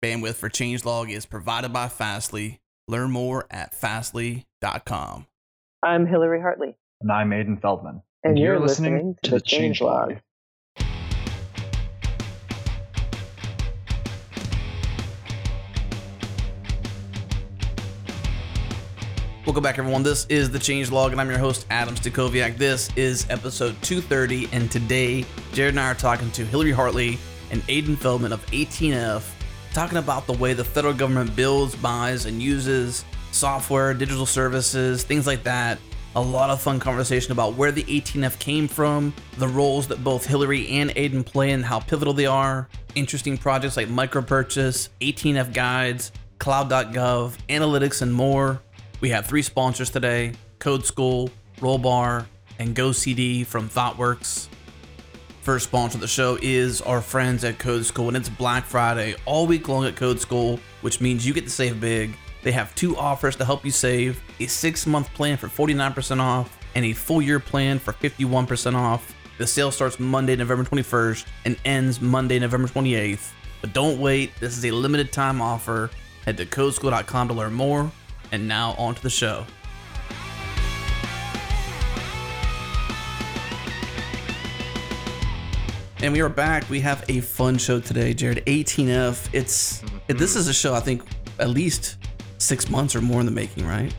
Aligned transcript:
Bandwidth 0.00 0.34
for 0.34 0.48
Changelog 0.48 1.10
is 1.10 1.26
provided 1.26 1.72
by 1.72 1.88
Fastly. 1.88 2.60
Learn 2.86 3.10
more 3.10 3.48
at 3.50 3.74
fastly.com. 3.74 5.26
I'm 5.82 6.06
Hillary 6.06 6.40
Hartley. 6.40 6.76
And 7.00 7.10
I'm 7.10 7.32
Aidan 7.32 7.56
Feldman. 7.56 8.02
And, 8.22 8.30
and 8.30 8.38
you're, 8.38 8.52
you're 8.52 8.60
listening, 8.60 8.94
listening, 8.94 9.16
to, 9.24 9.30
the 9.32 9.40
Changelog. 9.40 10.08
Change 10.10 10.22
Welcome 19.44 19.64
back, 19.64 19.80
everyone. 19.80 20.04
This 20.04 20.26
is 20.26 20.48
the 20.48 20.60
Changelog, 20.60 21.10
and 21.10 21.20
I'm 21.20 21.28
your 21.28 21.38
host, 21.40 21.66
Adam 21.70 21.96
Stacoviak. 21.96 22.56
This 22.56 22.88
is 22.94 23.28
episode 23.30 23.74
230, 23.82 24.48
and 24.52 24.70
today, 24.70 25.24
Jared 25.52 25.72
and 25.72 25.80
I 25.80 25.90
are 25.90 25.94
talking 25.94 26.30
to 26.32 26.44
Hillary 26.44 26.70
Hartley 26.70 27.18
and 27.50 27.64
Aidan 27.68 27.96
Feldman 27.96 28.32
of 28.32 28.46
18F, 28.52 29.24
talking 29.78 29.98
about 29.98 30.26
the 30.26 30.32
way 30.32 30.54
the 30.54 30.64
federal 30.64 30.92
government 30.92 31.36
builds, 31.36 31.76
buys, 31.76 32.26
and 32.26 32.42
uses 32.42 33.04
software, 33.30 33.94
digital 33.94 34.26
services, 34.26 35.04
things 35.04 35.24
like 35.24 35.44
that. 35.44 35.78
A 36.16 36.20
lot 36.20 36.50
of 36.50 36.60
fun 36.60 36.80
conversation 36.80 37.30
about 37.30 37.54
where 37.54 37.70
the 37.70 37.84
18F 37.84 38.40
came 38.40 38.66
from, 38.66 39.14
the 39.36 39.46
roles 39.46 39.86
that 39.86 40.02
both 40.02 40.26
Hillary 40.26 40.66
and 40.66 40.92
Aidan 40.96 41.22
play, 41.22 41.52
and 41.52 41.64
how 41.64 41.78
pivotal 41.78 42.12
they 42.12 42.26
are. 42.26 42.68
Interesting 42.96 43.38
projects 43.38 43.76
like 43.76 43.86
micropurchase, 43.86 44.88
18F 45.00 45.54
guides, 45.54 46.10
cloud.gov, 46.40 47.36
analytics, 47.48 48.02
and 48.02 48.12
more. 48.12 48.60
We 49.00 49.10
have 49.10 49.26
three 49.26 49.42
sponsors 49.42 49.90
today 49.90 50.32
Code 50.58 50.84
School, 50.86 51.30
Rollbar, 51.60 52.26
and 52.58 52.74
GoCD 52.74 53.46
from 53.46 53.68
ThoughtWorks. 53.68 54.48
First 55.48 55.68
sponsor 55.68 55.96
of 55.96 56.02
the 56.02 56.08
show 56.08 56.38
is 56.42 56.82
our 56.82 57.00
friends 57.00 57.42
at 57.42 57.58
Code 57.58 57.86
School, 57.86 58.08
and 58.08 58.16
it's 58.18 58.28
Black 58.28 58.66
Friday 58.66 59.14
all 59.24 59.46
week 59.46 59.66
long 59.66 59.86
at 59.86 59.96
Code 59.96 60.20
School, 60.20 60.60
which 60.82 61.00
means 61.00 61.26
you 61.26 61.32
get 61.32 61.44
to 61.44 61.50
save 61.50 61.80
big. 61.80 62.14
They 62.42 62.52
have 62.52 62.74
two 62.74 62.98
offers 62.98 63.34
to 63.36 63.46
help 63.46 63.64
you 63.64 63.70
save 63.70 64.22
a 64.40 64.46
six 64.46 64.86
month 64.86 65.10
plan 65.14 65.38
for 65.38 65.46
49% 65.46 66.20
off 66.20 66.58
and 66.74 66.84
a 66.84 66.92
full 66.92 67.22
year 67.22 67.40
plan 67.40 67.78
for 67.78 67.94
51% 67.94 68.74
off. 68.74 69.14
The 69.38 69.46
sale 69.46 69.70
starts 69.70 69.98
Monday, 69.98 70.36
November 70.36 70.64
21st 70.64 71.24
and 71.46 71.56
ends 71.64 71.98
Monday, 71.98 72.38
November 72.38 72.68
28th. 72.68 73.30
But 73.62 73.72
don't 73.72 73.98
wait, 73.98 74.38
this 74.40 74.58
is 74.58 74.66
a 74.66 74.70
limited 74.70 75.12
time 75.12 75.40
offer. 75.40 75.88
Head 76.26 76.36
to 76.36 76.44
codeschool.com 76.44 77.28
to 77.28 77.32
learn 77.32 77.54
more. 77.54 77.90
And 78.32 78.46
now 78.46 78.74
on 78.76 78.96
to 78.96 79.02
the 79.02 79.08
show. 79.08 79.46
And 86.00 86.12
we 86.12 86.20
are 86.20 86.28
back. 86.28 86.70
We 86.70 86.78
have 86.80 87.04
a 87.08 87.20
fun 87.20 87.58
show 87.58 87.80
today, 87.80 88.14
Jared. 88.14 88.46
18F. 88.46 89.28
It's 89.32 89.82
mm-hmm. 89.82 90.16
this 90.16 90.36
is 90.36 90.46
a 90.46 90.54
show 90.54 90.72
I 90.72 90.80
think 90.80 91.02
at 91.40 91.50
least 91.50 91.96
six 92.38 92.70
months 92.70 92.94
or 92.94 93.00
more 93.00 93.18
in 93.18 93.26
the 93.26 93.32
making, 93.32 93.66
right? 93.66 93.92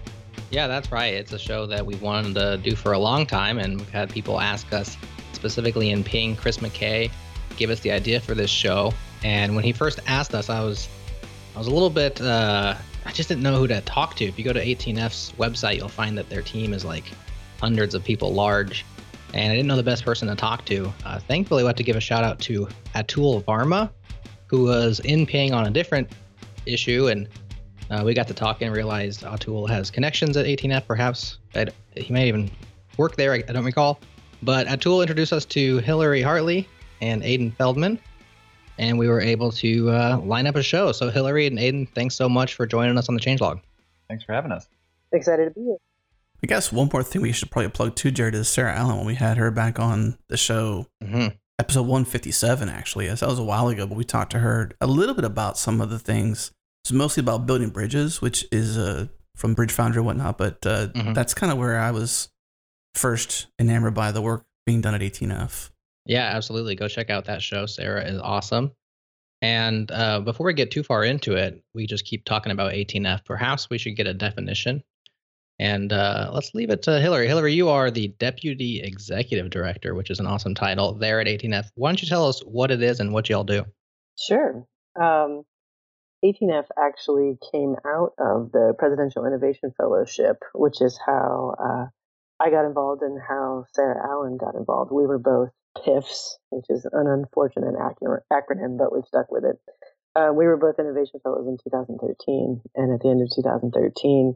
Yeah, 0.50 0.68
that's 0.68 0.94
right. 0.94 1.14
It's 1.14 1.34
a 1.34 1.40
show 1.40 1.66
that 1.66 1.86
we 1.86 1.96
wanted 1.96 2.36
to 2.36 2.58
do 2.58 2.74
for 2.76 2.94
a 2.94 2.98
long 2.98 3.26
time, 3.26 3.60
and 3.60 3.78
we've 3.78 3.90
had 3.90 4.10
people 4.10 4.40
ask 4.40 4.72
us 4.72 4.96
specifically 5.34 5.90
in 5.90 6.06
Ping, 6.06 6.38
Chris 6.38 6.58
McKay, 6.60 7.12
give 7.58 7.70
us 7.70 7.82
the 7.82 7.92
idea 7.92 8.22
for 8.22 8.34
this 8.34 8.50
show. 8.50 8.94
And 9.24 9.54
when 9.54 9.66
he 9.66 9.74
first 9.74 10.00
asked 10.08 10.34
us, 10.34 10.50
I 10.50 10.64
was 10.64 10.88
I 11.54 11.58
was 11.58 11.68
a 11.68 11.72
little 11.72 11.90
bit 11.90 12.22
uh, 12.22 12.76
I 13.06 13.12
just 13.12 13.28
didn't 13.28 13.44
know 13.44 13.58
who 13.58 13.68
to 13.68 13.82
talk 13.82 14.16
to. 14.16 14.26
If 14.26 14.40
you 14.40 14.46
go 14.46 14.54
to 14.54 14.66
18F's 14.66 15.34
website, 15.38 15.76
you'll 15.76 15.90
find 15.90 16.18
that 16.18 16.30
their 16.30 16.44
team 16.44 16.74
is 16.74 16.86
like 16.86 17.12
hundreds 17.60 17.94
of 17.94 18.06
people 18.06 18.34
large. 18.34 18.86
And 19.34 19.52
I 19.52 19.56
didn't 19.56 19.68
know 19.68 19.76
the 19.76 19.84
best 19.84 20.04
person 20.04 20.28
to 20.28 20.36
talk 20.36 20.66
to. 20.66 20.92
Uh, 21.06 21.20
thankfully, 21.20 21.64
we 21.64 21.68
have 21.68 21.76
to 21.76 21.84
give 21.84 21.96
a 21.96 22.02
shout 22.02 22.24
out 22.24 22.40
to 22.42 22.68
Atul 22.96 23.44
Varma, 23.44 23.90
who 24.48 24.64
was 24.64 25.00
in 25.02 25.26
Ping 25.26 25.54
on 25.54 25.68
a 25.68 25.70
different 25.70 26.12
issue. 26.66 27.08
And 27.08 27.28
uh, 27.92 28.02
we 28.06 28.14
got 28.14 28.28
to 28.28 28.34
talk 28.34 28.62
and 28.62 28.74
realized 28.74 29.22
Atul 29.22 29.70
has 29.70 29.92
connections 29.92 30.36
at 30.38 30.46
18F, 30.46 30.86
perhaps. 30.88 31.38
I'd, 31.56 31.74
he 31.96 32.12
may 32.12 32.28
even 32.28 32.50
work 32.98 33.16
there, 33.16 33.34
I, 33.34 33.44
I 33.48 33.54
don't 33.54 33.66
recall. 33.66 34.00
But 34.42 34.68
Atul 34.68 35.02
introduced 35.02 35.34
us 35.34 35.46
to 35.46 35.78
Hillary 35.80 36.22
Hartley 36.22 36.68
and 37.02 37.24
Aidan 37.24 37.52
Feldman 37.52 38.00
and 38.80 38.98
we 38.98 39.08
were 39.08 39.22
able 39.22 39.52
to 39.52 39.92
uh, 39.92 40.18
line 40.24 40.48
up 40.48 40.56
a 40.56 40.64
show. 40.64 40.92
So 40.92 41.10
Hillary 41.10 41.46
and 41.46 41.60
Aidan, 41.60 41.86
thanks 41.88 42.16
so 42.16 42.28
much 42.28 42.56
for 42.56 42.66
joining 42.66 42.98
us 42.98 43.10
on 43.10 43.16
the 43.16 43.22
Changelog. 43.22 43.62
Thanks 44.08 44.24
for 44.24 44.34
having 44.34 44.52
us. 44.52 44.68
Excited 45.12 45.46
to 45.46 45.52
be 45.52 45.62
here. 45.62 45.78
I 46.44 46.48
guess 46.48 46.72
one 46.72 46.90
more 46.92 47.04
thing 47.04 47.22
we 47.22 47.32
should 47.32 47.52
probably 47.52 47.70
plug 47.70 47.96
too, 47.96 48.12
Jared, 48.12 48.36
is 48.36 48.48
Sarah 48.48 48.74
Allen 48.74 48.98
when 48.98 49.06
we 49.06 49.16
had 49.16 49.38
her 49.38 49.52
back 49.52 49.80
on 49.80 50.18
the 50.30 50.38
show. 50.38 50.88
Mm-hmm. 51.04 51.36
Episode 51.60 51.82
157, 51.82 52.70
actually. 52.70 53.06
Yes, 53.06 53.20
that 53.20 53.28
was 53.28 53.40
a 53.40 53.44
while 53.44 53.68
ago, 53.68 53.86
but 53.86 53.98
we 53.98 54.06
talked 54.06 54.32
to 54.32 54.40
her 54.40 54.72
a 54.80 54.88
little 54.88 55.14
bit 55.14 55.26
about 55.26 55.58
some 55.58 55.82
of 55.82 55.90
the 55.90 56.00
things. 56.00 56.52
It's 56.84 56.94
mostly 56.94 57.20
about 57.20 57.46
building 57.46 57.70
bridges, 57.70 58.22
which 58.22 58.46
is 58.52 58.78
uh, 58.78 59.08
from 59.36 59.56
Bridge 59.56 59.74
Foundry 59.74 60.00
and 60.00 60.06
whatnot, 60.06 60.38
but 60.38 60.66
uh, 60.66 60.88
mm-hmm. 60.88 61.14
that's 61.14 61.34
kind 61.34 61.52
of 61.52 61.58
where 61.58 61.78
I 61.78 61.92
was 61.92 62.30
first 62.96 63.48
enamored 63.60 63.94
by 63.94 64.14
the 64.14 64.22
work 64.22 64.46
being 64.66 64.80
done 64.80 64.96
at 64.96 65.02
18F. 65.02 65.70
Yeah, 66.06 66.32
absolutely. 66.34 66.76
Go 66.76 66.88
check 66.88 67.10
out 67.10 67.26
that 67.26 67.42
show. 67.42 67.66
Sarah 67.66 68.06
is 68.06 68.20
awesome. 68.20 68.72
And 69.42 69.90
uh, 69.92 70.22
before 70.22 70.48
we 70.48 70.54
get 70.54 70.72
too 70.72 70.84
far 70.84 71.04
into 71.04 71.36
it, 71.36 71.62
we 71.74 71.88
just 71.88 72.06
keep 72.06 72.26
talking 72.26 72.52
about 72.52 72.74
18F. 72.74 73.26
Perhaps 73.26 73.70
we 73.70 73.78
should 73.78 73.96
get 73.96 74.08
a 74.08 74.14
definition. 74.14 74.84
And 75.60 75.92
uh, 75.92 76.32
let's 76.34 76.56
leave 76.56 76.70
it 76.70 76.82
to 76.84 77.02
Hillary. 77.02 77.28
Hillary, 77.28 77.54
you 77.54 77.68
are 77.68 77.92
the 77.92 78.08
Deputy 78.20 78.82
Executive 78.82 79.50
Director, 79.50 79.94
which 79.94 80.10
is 80.10 80.20
an 80.20 80.26
awesome 80.26 80.56
title 80.56 80.94
there 80.94 81.20
at 81.20 81.28
18F. 81.28 81.70
Why 81.76 81.90
don't 81.90 82.02
you 82.02 82.08
tell 82.08 82.28
us 82.28 82.40
what 82.42 82.72
it 82.72 82.82
is 82.82 83.02
and 83.02 83.12
what 83.12 83.28
y'all 83.28 83.44
do? 83.44 83.66
Sure. 84.18 84.66
Um, 85.00 85.44
18F 86.24 86.66
actually 86.78 87.38
came 87.52 87.76
out 87.86 88.14
of 88.18 88.52
the 88.54 88.74
Presidential 88.78 89.26
Innovation 89.26 89.72
Fellowship, 89.76 90.38
which 90.54 90.82
is 90.82 90.98
how 91.06 91.56
uh, 91.60 91.86
I 92.44 92.50
got 92.50 92.66
involved 92.66 93.02
and 93.02 93.20
how 93.28 93.66
Sarah 93.74 94.02
Allen 94.10 94.38
got 94.38 94.56
involved. 94.56 94.92
We 94.92 95.06
were 95.06 95.20
both 95.20 95.50
PIFs, 95.78 96.36
which 96.52 96.66
is 96.70 96.86
an 96.92 97.08
unfortunate 97.08 97.76
acronym, 97.76 98.78
but 98.78 98.94
we've 98.94 99.06
stuck 99.06 99.30
with 99.30 99.44
it. 99.44 99.58
Uh, 100.16 100.32
we 100.34 100.46
were 100.46 100.58
both 100.58 100.80
innovation 100.80 101.20
fellows 101.24 101.48
in 101.48 101.58
2013, 101.64 102.62
and 102.76 102.94
at 102.94 103.02
the 103.02 103.10
end 103.10 103.22
of 103.22 103.30
2013, 103.36 104.36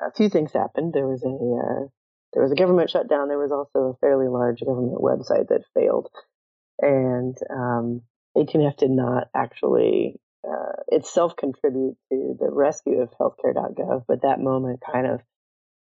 a 0.00 0.12
few 0.12 0.28
things 0.28 0.52
happened. 0.52 0.92
There 0.92 1.06
was 1.06 1.22
a 1.22 1.28
uh, 1.28 1.88
there 2.32 2.42
was 2.42 2.52
a 2.52 2.56
government 2.56 2.90
shutdown. 2.90 3.28
There 3.28 3.38
was 3.38 3.52
also 3.52 3.90
a 3.90 3.96
fairly 4.00 4.28
large 4.28 4.60
government 4.60 5.00
website 5.00 5.48
that 5.48 5.64
failed, 5.74 6.08
and 6.80 7.36
um, 7.50 8.02
18F 8.36 8.76
did 8.76 8.90
not 8.90 9.28
actually 9.34 10.20
uh, 10.46 10.82
itself 10.88 11.34
contribute 11.36 11.96
to 12.10 12.36
the 12.38 12.50
rescue 12.50 13.00
of 13.00 13.10
healthcare.gov, 13.20 14.04
but 14.06 14.22
that 14.22 14.40
moment 14.40 14.80
kind 14.92 15.06
of 15.06 15.20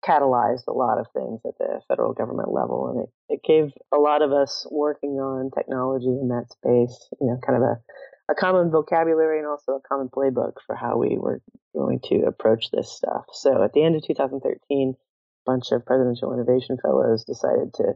catalyzed 0.07 0.67
a 0.67 0.73
lot 0.73 0.99
of 0.99 1.07
things 1.13 1.41
at 1.45 1.57
the 1.57 1.81
federal 1.87 2.13
government 2.13 2.51
level, 2.51 2.87
and 2.89 3.03
it, 3.03 3.33
it 3.35 3.41
gave 3.43 3.71
a 3.93 3.97
lot 3.97 4.21
of 4.21 4.31
us 4.31 4.65
working 4.71 5.19
on 5.19 5.51
technology 5.51 6.07
in 6.07 6.29
that 6.29 6.45
space, 6.51 7.09
you 7.19 7.27
know, 7.27 7.39
kind 7.45 7.61
of 7.61 7.63
a, 7.63 7.81
a 8.29 8.35
common 8.35 8.71
vocabulary 8.71 9.39
and 9.39 9.47
also 9.47 9.73
a 9.73 9.87
common 9.87 10.09
playbook 10.09 10.53
for 10.65 10.75
how 10.75 10.97
we 10.97 11.17
were 11.17 11.41
going 11.73 11.99
to 12.05 12.23
approach 12.27 12.71
this 12.71 12.91
stuff. 12.91 13.25
So 13.31 13.63
at 13.63 13.73
the 13.73 13.83
end 13.83 13.95
of 13.95 14.05
2013, 14.05 14.95
a 14.95 15.51
bunch 15.51 15.71
of 15.71 15.85
presidential 15.85 16.33
innovation 16.33 16.77
fellows 16.81 17.23
decided 17.23 17.73
to 17.75 17.93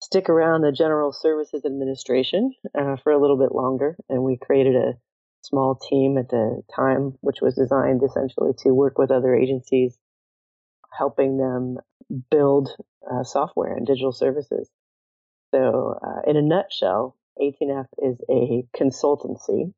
stick 0.00 0.28
around 0.28 0.62
the 0.62 0.72
General 0.72 1.12
Services 1.12 1.64
Administration 1.64 2.52
uh, 2.78 2.96
for 3.02 3.12
a 3.12 3.20
little 3.20 3.38
bit 3.38 3.54
longer, 3.54 3.96
and 4.08 4.22
we 4.22 4.36
created 4.36 4.74
a 4.74 4.94
small 5.42 5.76
team 5.76 6.18
at 6.18 6.28
the 6.28 6.62
time, 6.74 7.16
which 7.20 7.40
was 7.40 7.54
designed 7.54 8.02
essentially 8.02 8.52
to 8.58 8.70
work 8.70 8.98
with 8.98 9.10
other 9.10 9.34
agencies 9.34 9.98
helping 10.96 11.36
them 11.36 11.78
build 12.30 12.70
uh, 13.10 13.22
software 13.22 13.76
and 13.76 13.86
digital 13.86 14.12
services. 14.12 14.68
So, 15.54 15.98
uh, 16.02 16.28
in 16.28 16.36
a 16.36 16.42
nutshell, 16.42 17.16
18F 17.40 17.86
is 17.98 18.18
a 18.30 18.64
consultancy 18.76 19.72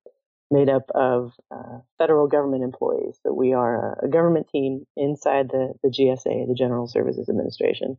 made 0.51 0.69
up 0.69 0.91
of 0.95 1.33
uh, 1.51 1.79
federal 1.99 2.27
government 2.27 2.65
employees. 2.65 3.19
So, 3.23 3.33
we 3.33 3.53
are 3.53 3.95
a, 4.03 4.07
a, 4.07 4.09
government 4.09 4.49
team 4.51 4.85
inside 4.97 5.49
the, 5.49 5.75
the 5.83 5.91
GSA, 5.91 6.49
the 6.49 6.57
General 6.57 6.89
Services 6.89 7.29
Administration, 7.29 7.99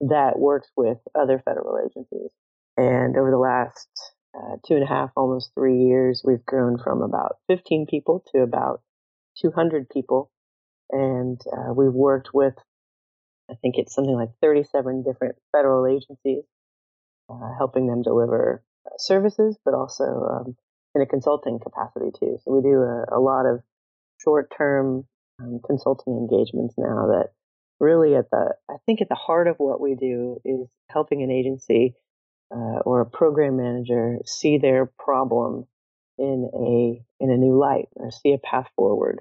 that 0.00 0.38
works 0.38 0.68
with 0.76 0.98
other 1.14 1.40
federal 1.44 1.78
agencies. 1.78 2.30
And 2.76 3.16
over 3.16 3.30
the 3.30 3.38
last 3.38 3.88
uh, 4.36 4.56
two 4.66 4.74
and 4.74 4.82
a 4.82 4.88
half, 4.88 5.10
almost 5.16 5.52
three 5.54 5.84
years, 5.84 6.22
we've 6.24 6.44
grown 6.44 6.78
from 6.82 7.02
about 7.02 7.36
15 7.48 7.86
people 7.88 8.24
to 8.34 8.42
about 8.42 8.82
200 9.40 9.88
people 9.88 10.30
and 10.90 11.40
uh, 11.52 11.72
we've 11.72 11.92
worked 11.92 12.32
with, 12.32 12.54
I 13.50 13.54
think 13.60 13.76
it's 13.78 13.94
something 13.94 14.14
like 14.14 14.30
37 14.40 15.02
different 15.02 15.36
federal 15.52 15.86
agencies, 15.86 16.44
uh, 17.28 17.54
helping 17.58 17.86
them 17.86 18.02
deliver 18.02 18.62
services, 18.98 19.58
but 19.64 19.74
also 19.74 20.04
um, 20.04 20.56
in 20.94 21.02
a 21.02 21.06
consulting 21.06 21.58
capacity 21.62 22.10
too. 22.18 22.38
So 22.42 22.54
we 22.54 22.62
do 22.62 22.80
a, 22.80 23.18
a 23.18 23.20
lot 23.20 23.46
of 23.46 23.60
short-term 24.22 25.04
um, 25.40 25.60
consulting 25.66 26.14
engagements 26.16 26.74
now 26.78 27.08
that 27.08 27.30
really 27.78 28.14
at 28.14 28.30
the, 28.30 28.54
I 28.70 28.76
think 28.86 29.02
at 29.02 29.08
the 29.08 29.14
heart 29.14 29.48
of 29.48 29.56
what 29.58 29.80
we 29.80 29.94
do 29.94 30.40
is 30.44 30.68
helping 30.90 31.22
an 31.22 31.30
agency 31.30 31.94
uh, 32.50 32.80
or 32.84 33.00
a 33.00 33.06
program 33.06 33.56
manager 33.56 34.18
see 34.24 34.58
their 34.58 34.86
problem 34.98 35.66
in 36.18 36.48
a 36.54 37.22
in 37.22 37.30
a 37.30 37.36
new 37.36 37.58
light 37.58 37.88
or 37.96 38.10
see 38.10 38.32
a 38.32 38.38
path 38.38 38.68
forward 38.76 39.20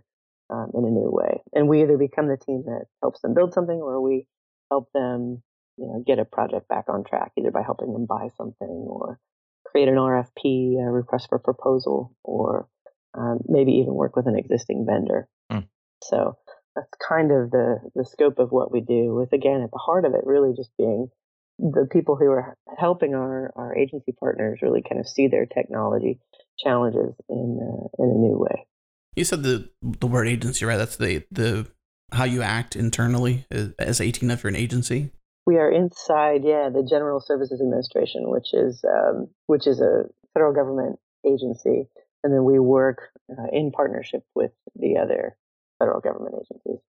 um, 0.49 0.71
in 0.73 0.85
a 0.85 0.91
new 0.91 1.09
way. 1.11 1.41
And 1.53 1.67
we 1.67 1.81
either 1.81 1.97
become 1.97 2.27
the 2.27 2.37
team 2.37 2.63
that 2.67 2.85
helps 3.01 3.21
them 3.21 3.33
build 3.33 3.53
something, 3.53 3.75
or 3.75 3.99
we 4.01 4.27
help 4.71 4.89
them, 4.93 5.41
you 5.77 5.87
know, 5.87 6.03
get 6.05 6.19
a 6.19 6.25
project 6.25 6.67
back 6.67 6.85
on 6.87 7.03
track, 7.03 7.31
either 7.37 7.51
by 7.51 7.63
helping 7.63 7.91
them 7.91 8.05
buy 8.05 8.29
something 8.37 8.67
or 8.87 9.19
create 9.65 9.87
an 9.87 9.95
RFP, 9.95 10.79
a 10.79 10.91
request 10.91 11.27
for 11.29 11.39
proposal, 11.39 12.15
or 12.23 12.67
um, 13.13 13.39
maybe 13.47 13.73
even 13.73 13.93
work 13.93 14.15
with 14.15 14.27
an 14.27 14.37
existing 14.37 14.85
vendor. 14.87 15.27
Hmm. 15.51 15.59
So 16.03 16.37
that's 16.75 16.91
kind 17.07 17.31
of 17.31 17.51
the 17.51 17.79
the 17.95 18.05
scope 18.05 18.39
of 18.39 18.51
what 18.51 18.71
we 18.71 18.81
do. 18.81 19.15
With 19.15 19.33
again 19.33 19.61
at 19.61 19.71
the 19.71 19.77
heart 19.77 20.05
of 20.05 20.13
it, 20.13 20.25
really 20.25 20.53
just 20.55 20.71
being 20.77 21.09
the 21.57 21.87
people 21.89 22.15
who 22.15 22.29
are 22.31 22.57
helping 22.77 23.15
our, 23.15 23.53
our 23.55 23.75
agency 23.77 24.11
partners 24.11 24.59
really 24.61 24.81
kind 24.81 24.99
of 24.99 25.07
see 25.07 25.27
their 25.27 25.45
technology 25.45 26.19
challenges 26.59 27.15
in 27.29 27.59
uh, 27.61 28.03
in 28.03 28.09
a 28.09 28.17
new 28.17 28.37
way. 28.37 28.67
You 29.15 29.23
said 29.23 29.43
the 29.43 29.69
the 29.81 30.07
word 30.07 30.27
agency, 30.27 30.65
right? 30.65 30.77
That's 30.77 30.97
the 30.97 31.23
the 31.31 31.67
how 32.11 32.25
you 32.25 32.41
act 32.41 32.75
internally 32.75 33.45
as 33.79 33.99
18 33.99 34.29
if 34.29 34.43
you're 34.43 34.49
an 34.49 34.55
agency. 34.55 35.11
We 35.45 35.57
are 35.57 35.71
inside, 35.71 36.43
yeah, 36.43 36.69
the 36.69 36.83
General 36.87 37.19
Services 37.19 37.61
Administration, 37.61 38.29
which 38.29 38.53
is 38.53 38.83
um, 38.83 39.27
which 39.47 39.67
is 39.67 39.79
a 39.79 40.05
federal 40.33 40.53
government 40.53 40.99
agency, 41.25 41.87
and 42.23 42.33
then 42.33 42.43
we 42.43 42.59
work 42.59 43.09
uh, 43.31 43.47
in 43.51 43.71
partnership 43.71 44.23
with 44.33 44.51
the 44.75 44.97
other 44.97 45.37
federal 45.79 46.01
government 46.01 46.35
agencies. 46.35 46.81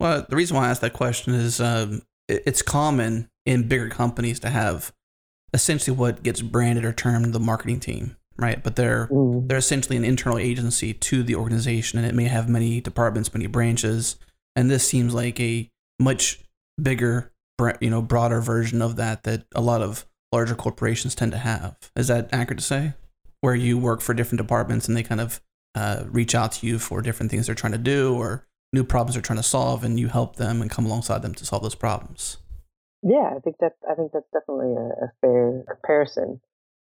Well, 0.00 0.26
the 0.28 0.36
reason 0.36 0.56
why 0.56 0.66
I 0.66 0.70
asked 0.70 0.80
that 0.82 0.92
question 0.92 1.34
is 1.34 1.60
um, 1.60 2.02
it's 2.28 2.62
common 2.62 3.28
in 3.46 3.68
bigger 3.68 3.88
companies 3.88 4.40
to 4.40 4.50
have 4.50 4.92
essentially 5.52 5.96
what 5.96 6.22
gets 6.22 6.40
branded 6.42 6.84
or 6.84 6.92
termed 6.92 7.32
the 7.32 7.40
marketing 7.40 7.80
team, 7.80 8.16
right? 8.36 8.62
But 8.62 8.76
they're 8.76 9.08
mm. 9.08 9.46
they're 9.48 9.58
essentially 9.58 9.96
an 9.96 10.04
internal 10.04 10.38
agency 10.38 10.92
to 10.94 11.22
the 11.22 11.36
organization, 11.36 11.98
and 11.98 12.06
it 12.06 12.14
may 12.14 12.24
have 12.24 12.48
many 12.48 12.80
departments, 12.80 13.32
many 13.32 13.46
branches. 13.46 14.16
And 14.56 14.70
this 14.70 14.86
seems 14.86 15.14
like 15.14 15.40
a 15.40 15.68
much 15.98 16.40
bigger, 16.80 17.32
you 17.80 17.90
know, 17.90 18.02
broader 18.02 18.40
version 18.40 18.82
of 18.82 18.96
that 18.96 19.22
that 19.24 19.44
a 19.54 19.60
lot 19.60 19.82
of 19.82 20.06
larger 20.32 20.54
corporations 20.54 21.14
tend 21.14 21.32
to 21.32 21.38
have. 21.38 21.76
Is 21.96 22.08
that 22.08 22.28
accurate 22.32 22.58
to 22.58 22.64
say? 22.64 22.94
Where 23.40 23.54
you 23.54 23.78
work 23.78 24.00
for 24.00 24.14
different 24.14 24.40
departments 24.40 24.88
and 24.88 24.96
they 24.96 25.02
kind 25.02 25.20
of 25.20 25.40
uh, 25.74 26.04
reach 26.06 26.34
out 26.34 26.52
to 26.52 26.66
you 26.66 26.78
for 26.78 27.02
different 27.02 27.30
things 27.30 27.46
they're 27.46 27.54
trying 27.54 27.72
to 27.72 27.78
do 27.78 28.14
or 28.14 28.46
new 28.72 28.84
problems 28.84 29.14
they're 29.14 29.22
trying 29.22 29.38
to 29.38 29.42
solve, 29.42 29.84
and 29.84 29.98
you 29.98 30.08
help 30.08 30.36
them 30.36 30.60
and 30.60 30.70
come 30.70 30.84
alongside 30.86 31.22
them 31.22 31.34
to 31.34 31.46
solve 31.46 31.62
those 31.62 31.74
problems. 31.74 32.38
Yeah, 33.02 33.30
I 33.36 33.38
think 33.40 33.56
that 33.60 33.72
I 33.88 33.94
think 33.94 34.12
that's 34.12 34.30
definitely 34.32 34.74
a, 34.74 35.06
a 35.06 35.12
fair 35.20 35.64
comparison. 35.70 36.40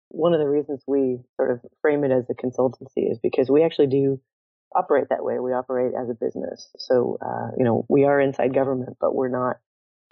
One 0.09 0.33
of 0.33 0.39
the 0.39 0.47
reasons 0.47 0.81
we 0.87 1.19
sort 1.35 1.51
of 1.51 1.59
frame 1.81 2.03
it 2.03 2.11
as 2.11 2.25
a 2.29 2.33
consultancy 2.33 3.11
is 3.11 3.19
because 3.21 3.49
we 3.49 3.63
actually 3.63 3.87
do 3.87 4.19
operate 4.75 5.09
that 5.09 5.23
way. 5.23 5.39
We 5.39 5.53
operate 5.53 5.93
as 5.99 6.09
a 6.09 6.13
business, 6.13 6.69
so 6.77 7.17
uh, 7.21 7.51
you 7.57 7.63
know 7.63 7.85
we 7.89 8.05
are 8.05 8.19
inside 8.19 8.55
government, 8.55 8.97
but 8.99 9.13
we're 9.13 9.29
not 9.29 9.57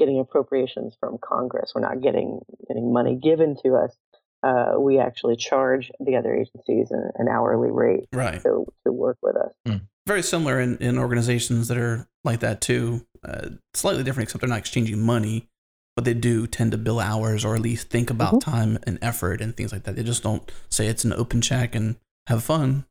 getting 0.02 0.20
appropriations 0.20 0.96
from 1.00 1.18
Congress. 1.22 1.74
We're 1.76 1.82
not 1.82 2.02
getting 2.02 2.40
getting 2.68 2.92
money 2.92 3.16
given 3.16 3.56
to 3.64 3.76
us. 3.76 3.96
Uh, 4.44 4.74
we 4.80 4.98
actually 4.98 5.36
charge 5.36 5.92
the 6.00 6.16
other 6.16 6.34
agencies 6.34 6.90
an, 6.90 7.12
an 7.16 7.28
hourly 7.28 7.70
rate 7.70 8.08
right. 8.12 8.42
to, 8.42 8.66
to 8.86 8.92
work 8.92 9.18
with 9.22 9.36
us. 9.36 9.54
Mm 9.68 9.82
very 10.08 10.24
similar 10.24 10.60
in, 10.60 10.78
in 10.78 10.98
organizations 10.98 11.68
that 11.68 11.78
are 11.78 12.08
like 12.24 12.40
that 12.40 12.62
too. 12.62 13.06
Uh, 13.24 13.50
slightly 13.74 14.04
different, 14.04 14.28
except 14.28 14.42
they're 14.42 14.50
not 14.50 14.60
exchanging 14.60 15.00
money, 15.00 15.48
but 15.96 16.06
they 16.06 16.14
do 16.14 16.48
tend 16.48 16.72
to 16.72 16.78
bill 16.78 17.00
hours 17.00 17.46
or 17.46 17.56
at 17.56 17.62
least 17.62 17.90
think 17.90 18.10
about 18.10 18.34
mm-hmm. 18.34 18.52
time 18.52 18.80
and 18.84 18.98
effort 19.02 19.42
and 19.42 19.56
things 19.56 19.72
like 19.72 19.84
that. 19.84 19.96
They 19.96 20.04
just 20.04 20.24
don't 20.24 20.50
say 20.70 20.88
it's 20.88 21.06
an 21.06 21.14
open 21.14 21.42
check 21.42 21.76
and 21.76 21.98
have 22.28 22.44
fun. 22.44 22.86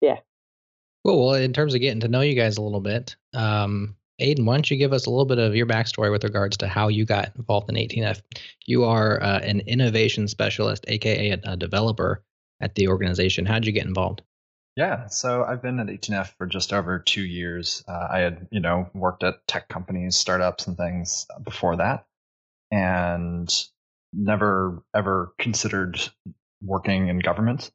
Yeah. 0.00 0.18
Cool. 1.04 1.26
Well, 1.26 1.34
in 1.34 1.52
terms 1.52 1.74
of 1.74 1.80
getting 1.80 2.00
to 2.00 2.08
know 2.08 2.20
you 2.20 2.34
guys 2.34 2.58
a 2.58 2.62
little 2.62 2.80
bit, 2.80 3.16
um, 3.32 3.96
Aidan, 4.20 4.44
why 4.44 4.54
don't 4.54 4.70
you 4.70 4.76
give 4.76 4.92
us 4.92 5.06
a 5.06 5.10
little 5.10 5.24
bit 5.24 5.38
of 5.38 5.56
your 5.56 5.66
backstory 5.66 6.10
with 6.10 6.24
regards 6.24 6.56
to 6.58 6.68
how 6.68 6.88
you 6.88 7.04
got 7.04 7.34
involved 7.36 7.68
in 7.70 7.76
18F? 7.76 8.20
You 8.66 8.84
are 8.84 9.22
uh, 9.22 9.40
an 9.40 9.60
innovation 9.60 10.28
specialist, 10.28 10.84
aka 10.88 11.30
a, 11.30 11.56
developer 11.56 12.22
at 12.60 12.74
the 12.74 12.88
organization. 12.88 13.46
How 13.46 13.54
did 13.54 13.66
you 13.66 13.72
get 13.72 13.86
involved? 13.86 14.22
Yeah, 14.76 15.08
so 15.08 15.44
I've 15.44 15.62
been 15.62 15.80
at 15.80 15.88
18F 15.88 16.36
for 16.38 16.46
just 16.46 16.72
over 16.72 16.98
two 16.98 17.24
years. 17.24 17.82
Uh, 17.88 18.08
I 18.10 18.18
had, 18.20 18.46
you 18.50 18.60
know, 18.60 18.88
worked 18.94 19.24
at 19.24 19.46
tech 19.46 19.68
companies, 19.68 20.16
startups, 20.16 20.66
and 20.66 20.76
things 20.76 21.26
before 21.42 21.76
that, 21.76 22.06
and 22.70 23.52
never 24.12 24.82
ever 24.94 25.32
considered 25.38 26.00
working 26.62 27.08
in 27.08 27.18
government 27.18 27.70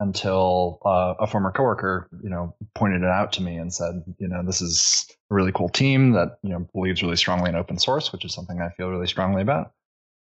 until 0.00 0.78
uh, 0.84 1.14
a 1.18 1.26
former 1.26 1.50
coworker, 1.50 2.08
you 2.22 2.30
know, 2.30 2.54
pointed 2.74 3.02
it 3.02 3.08
out 3.08 3.32
to 3.32 3.42
me 3.42 3.56
and 3.56 3.72
said, 3.72 4.02
you 4.18 4.28
know, 4.28 4.42
this 4.44 4.60
is 4.60 5.06
a 5.30 5.34
really 5.34 5.52
cool 5.52 5.68
team 5.68 6.12
that 6.12 6.38
you 6.42 6.50
know 6.50 6.68
believes 6.74 7.02
really 7.02 7.16
strongly 7.16 7.50
in 7.50 7.56
open 7.56 7.78
source, 7.78 8.12
which 8.12 8.24
is 8.24 8.32
something 8.32 8.60
I 8.60 8.70
feel 8.70 8.88
really 8.88 9.06
strongly 9.06 9.42
about. 9.42 9.72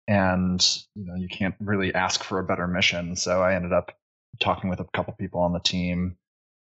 And 0.08 0.64
you 0.94 1.04
know, 1.04 1.14
you 1.16 1.28
can't 1.28 1.54
really 1.60 1.94
ask 1.94 2.22
for 2.22 2.38
a 2.38 2.44
better 2.44 2.66
mission. 2.66 3.16
So 3.16 3.42
I 3.42 3.54
ended 3.54 3.72
up 3.72 3.92
talking 4.40 4.70
with 4.70 4.80
a 4.80 4.86
couple 4.94 5.14
people 5.14 5.40
on 5.40 5.52
the 5.52 5.60
team, 5.60 6.16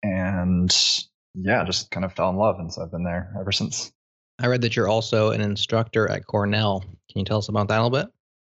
and 0.02 0.74
yeah, 1.34 1.64
just 1.64 1.90
kind 1.90 2.04
of 2.04 2.12
fell 2.12 2.30
in 2.30 2.36
love, 2.36 2.58
and 2.58 2.72
so 2.72 2.82
I've 2.82 2.90
been 2.90 3.04
there 3.04 3.34
ever 3.38 3.52
since. 3.52 3.92
I 4.38 4.48
read 4.48 4.62
that 4.62 4.76
you're 4.76 4.88
also 4.88 5.30
an 5.30 5.40
instructor 5.40 6.10
at 6.10 6.26
Cornell. 6.26 6.80
Can 6.80 7.20
you 7.20 7.24
tell 7.24 7.38
us 7.38 7.48
about 7.48 7.68
that 7.68 7.80
a 7.80 7.82
little 7.82 7.98
bit? 7.98 8.12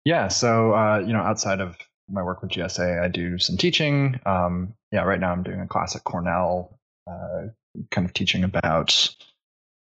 Yeah, 0.05 0.29
so 0.29 0.73
uh, 0.73 1.03
you 1.05 1.13
know, 1.13 1.21
outside 1.21 1.61
of 1.61 1.77
my 2.09 2.23
work 2.23 2.43
with 2.43 2.53
GSA, 2.53 3.03
I 3.03 3.09
do 3.09 3.39
some 3.39 3.57
teaching. 3.57 4.21
Um, 4.27 4.75
yeah, 4.93 5.03
right 5.03 5.21
now 5.21 5.33
I'm 5.33 5.43
doing 5.43 5.61
a 5.61 5.67
class 5.67 5.97
at 5.97 6.05
Cornell, 6.05 6.79
uh, 7.11 7.49
kind 7.91 8.07
of 8.07 8.15
teaching 8.15 8.45
about 8.45 9.15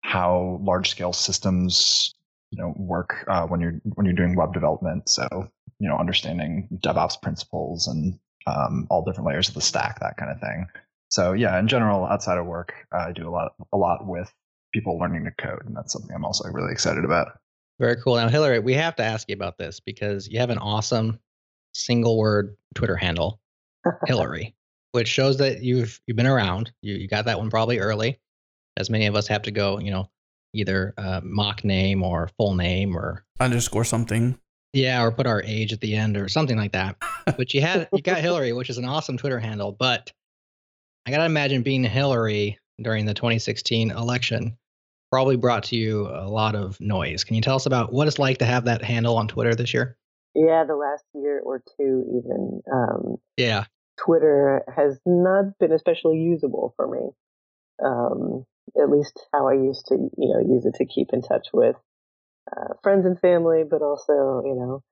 how 0.01 0.59
large 0.63 0.89
scale 0.89 1.13
systems 1.13 2.13
you 2.51 2.61
know 2.61 2.73
work 2.77 3.25
uh, 3.27 3.45
when 3.45 3.59
you're 3.59 3.79
when 3.95 4.05
you're 4.05 4.15
doing 4.15 4.35
web 4.35 4.53
development. 4.53 5.09
So 5.09 5.49
you 5.79 5.87
know, 5.87 5.97
understanding 5.97 6.67
DevOps 6.83 7.21
principles 7.21 7.87
and 7.87 8.17
um, 8.47 8.87
all 8.89 9.03
different 9.03 9.27
layers 9.27 9.49
of 9.49 9.53
the 9.53 9.61
stack, 9.61 9.99
that 9.99 10.17
kind 10.17 10.31
of 10.31 10.39
thing. 10.39 10.67
So 11.09 11.33
yeah, 11.33 11.59
in 11.59 11.67
general, 11.67 12.05
outside 12.05 12.37
of 12.37 12.45
work, 12.45 12.73
I 12.91 13.11
do 13.11 13.27
a 13.27 13.31
lot 13.31 13.53
a 13.71 13.77
lot 13.77 14.07
with 14.07 14.31
people 14.73 14.97
learning 14.97 15.25
to 15.25 15.31
code, 15.31 15.65
and 15.65 15.75
that's 15.75 15.93
something 15.93 16.13
I'm 16.15 16.25
also 16.25 16.49
really 16.49 16.71
excited 16.71 17.05
about. 17.05 17.39
Very 17.79 17.95
cool. 18.01 18.15
Now, 18.15 18.27
Hillary, 18.27 18.59
we 18.59 18.73
have 18.73 18.95
to 18.95 19.03
ask 19.03 19.29
you 19.29 19.35
about 19.35 19.57
this 19.57 19.79
because 19.79 20.27
you 20.27 20.39
have 20.39 20.49
an 20.49 20.57
awesome 20.57 21.19
single 21.73 22.17
word 22.17 22.55
Twitter 22.75 22.95
handle, 22.95 23.39
Hillary, 24.05 24.55
which 24.91 25.07
shows 25.07 25.37
that 25.37 25.61
you've 25.63 25.99
you've 26.07 26.17
been 26.17 26.27
around. 26.27 26.71
You 26.81 26.95
you 26.95 27.07
got 27.07 27.25
that 27.25 27.39
one 27.39 27.49
probably 27.49 27.79
early, 27.79 28.19
as 28.77 28.89
many 28.89 29.07
of 29.07 29.15
us 29.15 29.27
have 29.27 29.43
to 29.43 29.51
go, 29.51 29.79
you 29.79 29.91
know, 29.91 30.09
either 30.53 30.93
uh, 30.97 31.21
mock 31.23 31.63
name 31.63 32.03
or 32.03 32.29
full 32.37 32.53
name 32.53 32.95
or 32.95 33.25
underscore 33.39 33.85
something. 33.85 34.37
Yeah, 34.73 35.01
or 35.03 35.11
put 35.11 35.27
our 35.27 35.41
age 35.43 35.73
at 35.73 35.81
the 35.81 35.95
end 35.95 36.17
or 36.17 36.27
something 36.27 36.57
like 36.57 36.73
that. 36.73 36.97
But 37.35 37.53
you 37.53 37.59
had 37.59 37.89
you 37.91 38.01
got 38.01 38.19
Hillary, 38.19 38.53
which 38.53 38.69
is 38.69 38.77
an 38.77 38.85
awesome 38.85 39.17
Twitter 39.17 39.39
handle. 39.39 39.73
But 39.73 40.13
I 41.05 41.11
gotta 41.11 41.25
imagine 41.25 41.61
being 41.61 41.83
Hillary 41.83 42.57
during 42.81 43.05
the 43.05 43.13
2016 43.13 43.91
election 43.91 44.57
probably 45.11 45.35
brought 45.35 45.63
to 45.63 45.75
you 45.75 46.07
a 46.07 46.29
lot 46.29 46.55
of 46.55 46.79
noise. 46.79 47.23
Can 47.23 47.35
you 47.35 47.41
tell 47.41 47.55
us 47.55 47.65
about 47.65 47.91
what 47.91 48.07
it's 48.07 48.19
like 48.19 48.37
to 48.39 48.45
have 48.45 48.65
that 48.65 48.83
handle 48.83 49.17
on 49.17 49.27
Twitter 49.27 49.55
this 49.55 49.73
year? 49.73 49.97
Yeah, 50.37 50.65
the 50.65 50.75
last 50.75 51.03
year 51.15 51.41
or 51.43 51.63
two, 51.77 52.05
even. 52.09 52.61
Um, 52.71 53.15
yeah. 53.37 53.65
Twitter 53.97 54.63
has 54.73 54.99
not 55.03 55.57
been 55.59 55.71
especially 55.71 56.17
usable 56.17 56.75
for 56.75 56.87
me. 56.87 57.09
Um, 57.83 58.45
at 58.79 58.91
least 58.91 59.19
how 59.33 59.47
I 59.47 59.53
used 59.53 59.87
to, 59.87 59.95
you 59.95 60.29
know, 60.33 60.39
use 60.39 60.65
it 60.65 60.75
to 60.75 60.85
keep 60.85 61.09
in 61.11 61.23
touch 61.23 61.47
with 61.51 61.75
uh, 62.51 62.75
friends 62.83 63.07
and 63.07 63.19
family, 63.19 63.63
but 63.67 63.81
also, 63.81 64.43
you 64.45 64.55
know, 64.55 64.83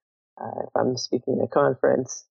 uh, 0.41 0.63
if 0.63 0.69
I'm 0.75 0.97
speaking 0.97 1.37
at 1.39 1.45
a 1.45 1.47
conference, 1.47 2.25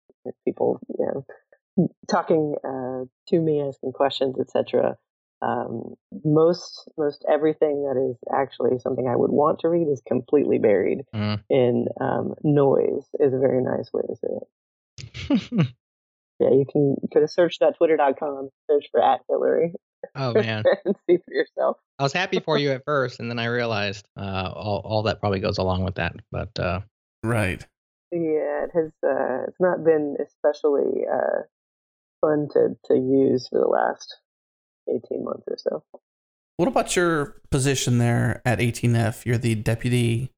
people, 0.45 0.81
you 0.99 1.07
know, 1.07 1.89
talking 2.11 2.57
uh, 2.65 3.05
to 3.29 3.41
me, 3.41 3.63
asking 3.63 3.93
questions, 3.93 4.37
etc. 4.41 4.97
Um, 5.45 5.95
most 6.25 6.89
most 6.97 7.25
everything 7.31 7.83
that 7.85 8.01
is 8.01 8.17
actually 8.35 8.79
something 8.79 9.09
I 9.09 9.17
would 9.17 9.31
want 9.31 9.61
to 9.61 9.69
read 9.69 9.89
is 9.89 10.01
completely 10.07 10.59
buried 10.59 11.03
mm. 11.15 11.43
in 11.51 11.87
um, 12.01 12.35
noise. 12.43 13.05
Is 13.21 13.35
a 13.35 13.39
very 13.39 13.63
nice 13.63 13.93
way 13.93 14.03
to 14.03 14.17
say 14.17 14.29
it. 14.41 15.67
yeah, 16.41 16.51
you 16.51 16.65
can 16.71 16.97
you 17.03 17.09
could 17.13 17.23
have 17.23 17.31
searched 17.31 17.61
that 17.61 17.77
twitter.com, 17.77 18.51
search 18.71 18.87
for 18.91 19.03
at 19.03 19.21
Hillary, 19.29 19.75
Oh 20.15 20.33
man, 20.35 20.65
and 20.85 20.97
see 21.07 21.19
for 21.19 21.33
yourself. 21.33 21.77
I 21.99 22.03
was 22.03 22.13
happy 22.13 22.41
for 22.41 22.59
you 22.59 22.73
at 22.73 22.85
first, 22.85 23.21
and 23.21 23.31
then 23.31 23.39
I 23.39 23.47
realized 23.47 24.07
uh, 24.19 24.51
all 24.55 24.83
all 24.85 25.03
that 25.05 25.21
probably 25.21 25.41
goes 25.41 25.59
along 25.59 25.85
with 25.85 25.97
that. 25.97 26.15
But 26.31 26.59
uh, 26.59 26.81
right, 27.23 27.65
yeah, 28.13 28.65
it 28.65 28.71
has. 28.75 28.93
Uh, 29.03 29.45
it's 29.49 29.61
not 29.61 29.85
been 29.85 30.17
especially 30.21 31.05
uh, 31.13 31.43
fun 32.21 32.49
to 32.53 32.77
to 32.87 32.95
use 32.95 33.49
for 33.49 33.61
the 33.61 33.69
last 33.69 34.17
eighteen 34.89 35.25
months 35.25 35.45
or 35.49 35.57
so. 35.59 35.83
What 36.57 36.69
about 36.69 36.95
your 36.95 37.41
position 37.51 37.99
there 37.99 38.41
at 38.45 38.61
18F? 38.61 39.27
You're 39.27 39.39
the 39.39 39.57
deputy 39.57 40.31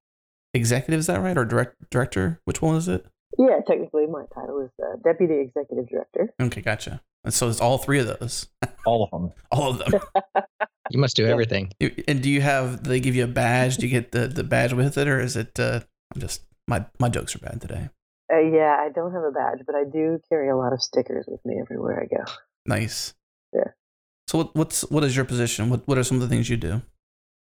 executive, 0.54 1.00
is 1.00 1.06
that 1.08 1.20
right, 1.20 1.36
or 1.36 1.44
direct, 1.44 1.74
director? 1.90 2.40
Which 2.46 2.62
one 2.62 2.76
is 2.76 2.88
it? 2.88 3.04
Yeah, 3.38 3.58
technically, 3.66 4.06
my 4.06 4.24
title 4.34 4.60
is 4.62 4.70
uh, 4.82 4.96
deputy 5.04 5.40
executive 5.40 5.88
director. 5.90 6.32
Okay, 6.40 6.62
gotcha. 6.62 7.02
And 7.22 7.34
so 7.34 7.50
it's 7.50 7.60
all 7.60 7.76
three 7.76 7.98
of 7.98 8.06
those. 8.06 8.46
All 8.86 9.02
of 9.04 9.10
them. 9.10 9.32
all 9.50 9.70
of 9.72 9.78
them. 9.78 10.00
You 10.92 11.00
must 11.00 11.16
do 11.16 11.26
everything. 11.26 11.72
You- 11.80 12.04
and 12.06 12.22
do 12.22 12.30
you 12.30 12.40
have? 12.40 12.84
Do 12.84 12.90
they 12.90 13.00
give 13.00 13.16
you 13.16 13.24
a 13.24 13.26
badge? 13.26 13.76
Do 13.78 13.86
you 13.86 13.90
get 13.90 14.12
the, 14.12 14.28
the 14.28 14.44
badge 14.44 14.72
with 14.72 14.96
it, 14.96 15.08
or 15.08 15.18
is 15.18 15.34
it? 15.36 15.58
Uh, 15.58 15.80
I'm 16.14 16.20
just 16.20 16.42
my 16.68 16.86
my 17.00 17.08
jokes 17.08 17.34
are 17.34 17.40
bad 17.40 17.60
today. 17.60 17.88
Uh, 18.32 18.38
yeah, 18.38 18.76
I 18.78 18.90
don't 18.94 19.12
have 19.12 19.24
a 19.24 19.32
badge, 19.32 19.62
but 19.66 19.74
I 19.74 19.82
do 19.82 20.20
carry 20.28 20.48
a 20.48 20.56
lot 20.56 20.72
of 20.72 20.80
stickers 20.80 21.24
with 21.26 21.44
me 21.44 21.58
everywhere 21.60 22.00
I 22.00 22.06
go. 22.06 22.22
Nice. 22.66 23.14
Yeah. 23.52 23.72
So 24.28 24.38
what 24.38 24.54
what's 24.56 24.83
what 24.90 25.04
is 25.04 25.14
your 25.14 25.25
position? 25.25 25.71
What 25.71 25.87
what 25.87 25.99
are 25.99 26.04
some 26.04 26.16
of 26.16 26.23
the 26.23 26.28
things 26.28 26.50
you 26.50 26.56
do? 26.56 26.83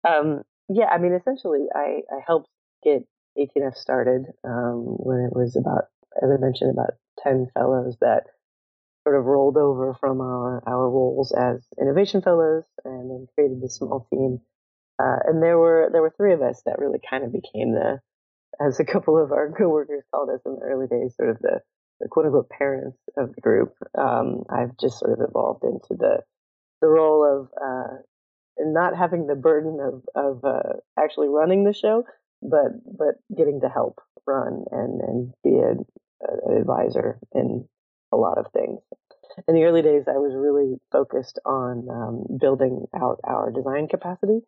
Um, 0.07 0.43
yeah, 0.69 0.87
I 0.87 0.99
mean, 0.99 1.13
essentially, 1.13 1.67
I, 1.75 2.03
I 2.11 2.21
helped 2.27 2.49
get 2.85 3.07
18F 3.39 3.77
started 3.77 4.27
um, 4.45 4.85
when 4.99 5.21
it 5.21 5.35
was 5.35 5.57
about, 5.57 5.85
as 6.23 6.31
I 6.31 6.41
mentioned, 6.41 6.71
about 6.71 6.95
10 7.23 7.49
fellows 7.55 7.97
that 8.01 8.25
sort 9.05 9.17
of 9.17 9.25
rolled 9.25 9.57
over 9.57 9.95
from 9.95 10.21
our, 10.21 10.63
our 10.67 10.91
roles 10.91 11.33
as 11.33 11.65
innovation 11.81 12.23
fellows 12.23 12.65
and 12.85 13.11
then 13.11 13.27
created 13.35 13.61
this 13.61 13.77
small 13.77 14.07
team. 14.13 14.41
Uh, 14.99 15.19
and 15.27 15.43
there 15.43 15.59
were 15.59 15.89
there 15.93 16.03
were 16.03 16.15
three 16.17 16.33
of 16.33 16.43
us 16.43 16.63
that 16.67 16.79
really 16.79 16.99
kind 17.09 17.23
of 17.25 17.33
became 17.33 17.73
the, 17.73 18.01
as 18.61 18.81
a 18.81 18.85
couple 18.85 19.23
of 19.23 19.33
our 19.33 19.53
coworkers 19.53 20.03
called 20.11 20.31
us 20.31 20.41
in 20.47 20.57
the 20.57 20.67
early 20.67 20.87
days, 20.87 21.15
sort 21.17 21.31
of 21.31 21.39
the, 21.41 21.61
the 22.01 22.09
quote 22.09 22.27
unquote 22.27 22.49
parents 22.51 22.99
of 23.17 23.35
the 23.35 23.41
group. 23.41 23.75
Um, 23.97 24.45
I've 24.51 24.77
just 24.79 24.99
sort 24.99 25.13
of 25.13 25.27
evolved 25.29 25.65
into 25.65 25.95
the 25.99 26.23
the 26.81 26.89
role 26.89 27.25
of 27.25 27.49
uh, 27.63 27.97
not 28.59 28.97
having 28.97 29.27
the 29.27 29.35
burden 29.35 29.79
of 29.81 30.03
of 30.15 30.45
uh, 30.45 30.75
actually 30.99 31.29
running 31.29 31.65
the 31.65 31.73
show, 31.73 32.05
but 32.43 32.73
but 32.87 33.17
getting 33.37 33.61
to 33.61 33.69
help 33.69 34.01
run 34.27 34.65
and 34.71 35.01
and 35.01 35.35
be 35.45 35.57
a, 35.57 35.73
an 35.73 36.57
advisor 36.61 37.19
in 37.35 37.69
a 38.13 38.17
lot 38.17 38.39
of 38.39 38.47
things. 38.53 38.81
In 39.47 39.55
the 39.55 39.65
early 39.65 39.83
days, 39.83 40.05
I 40.09 40.17
was 40.19 40.35
really 40.35 40.79
focused 40.93 41.39
on 41.45 41.89
um, 41.91 42.39
building 42.41 42.87
out 42.95 43.21
our 43.25 43.51
design 43.51 43.89
capacity 43.89 44.41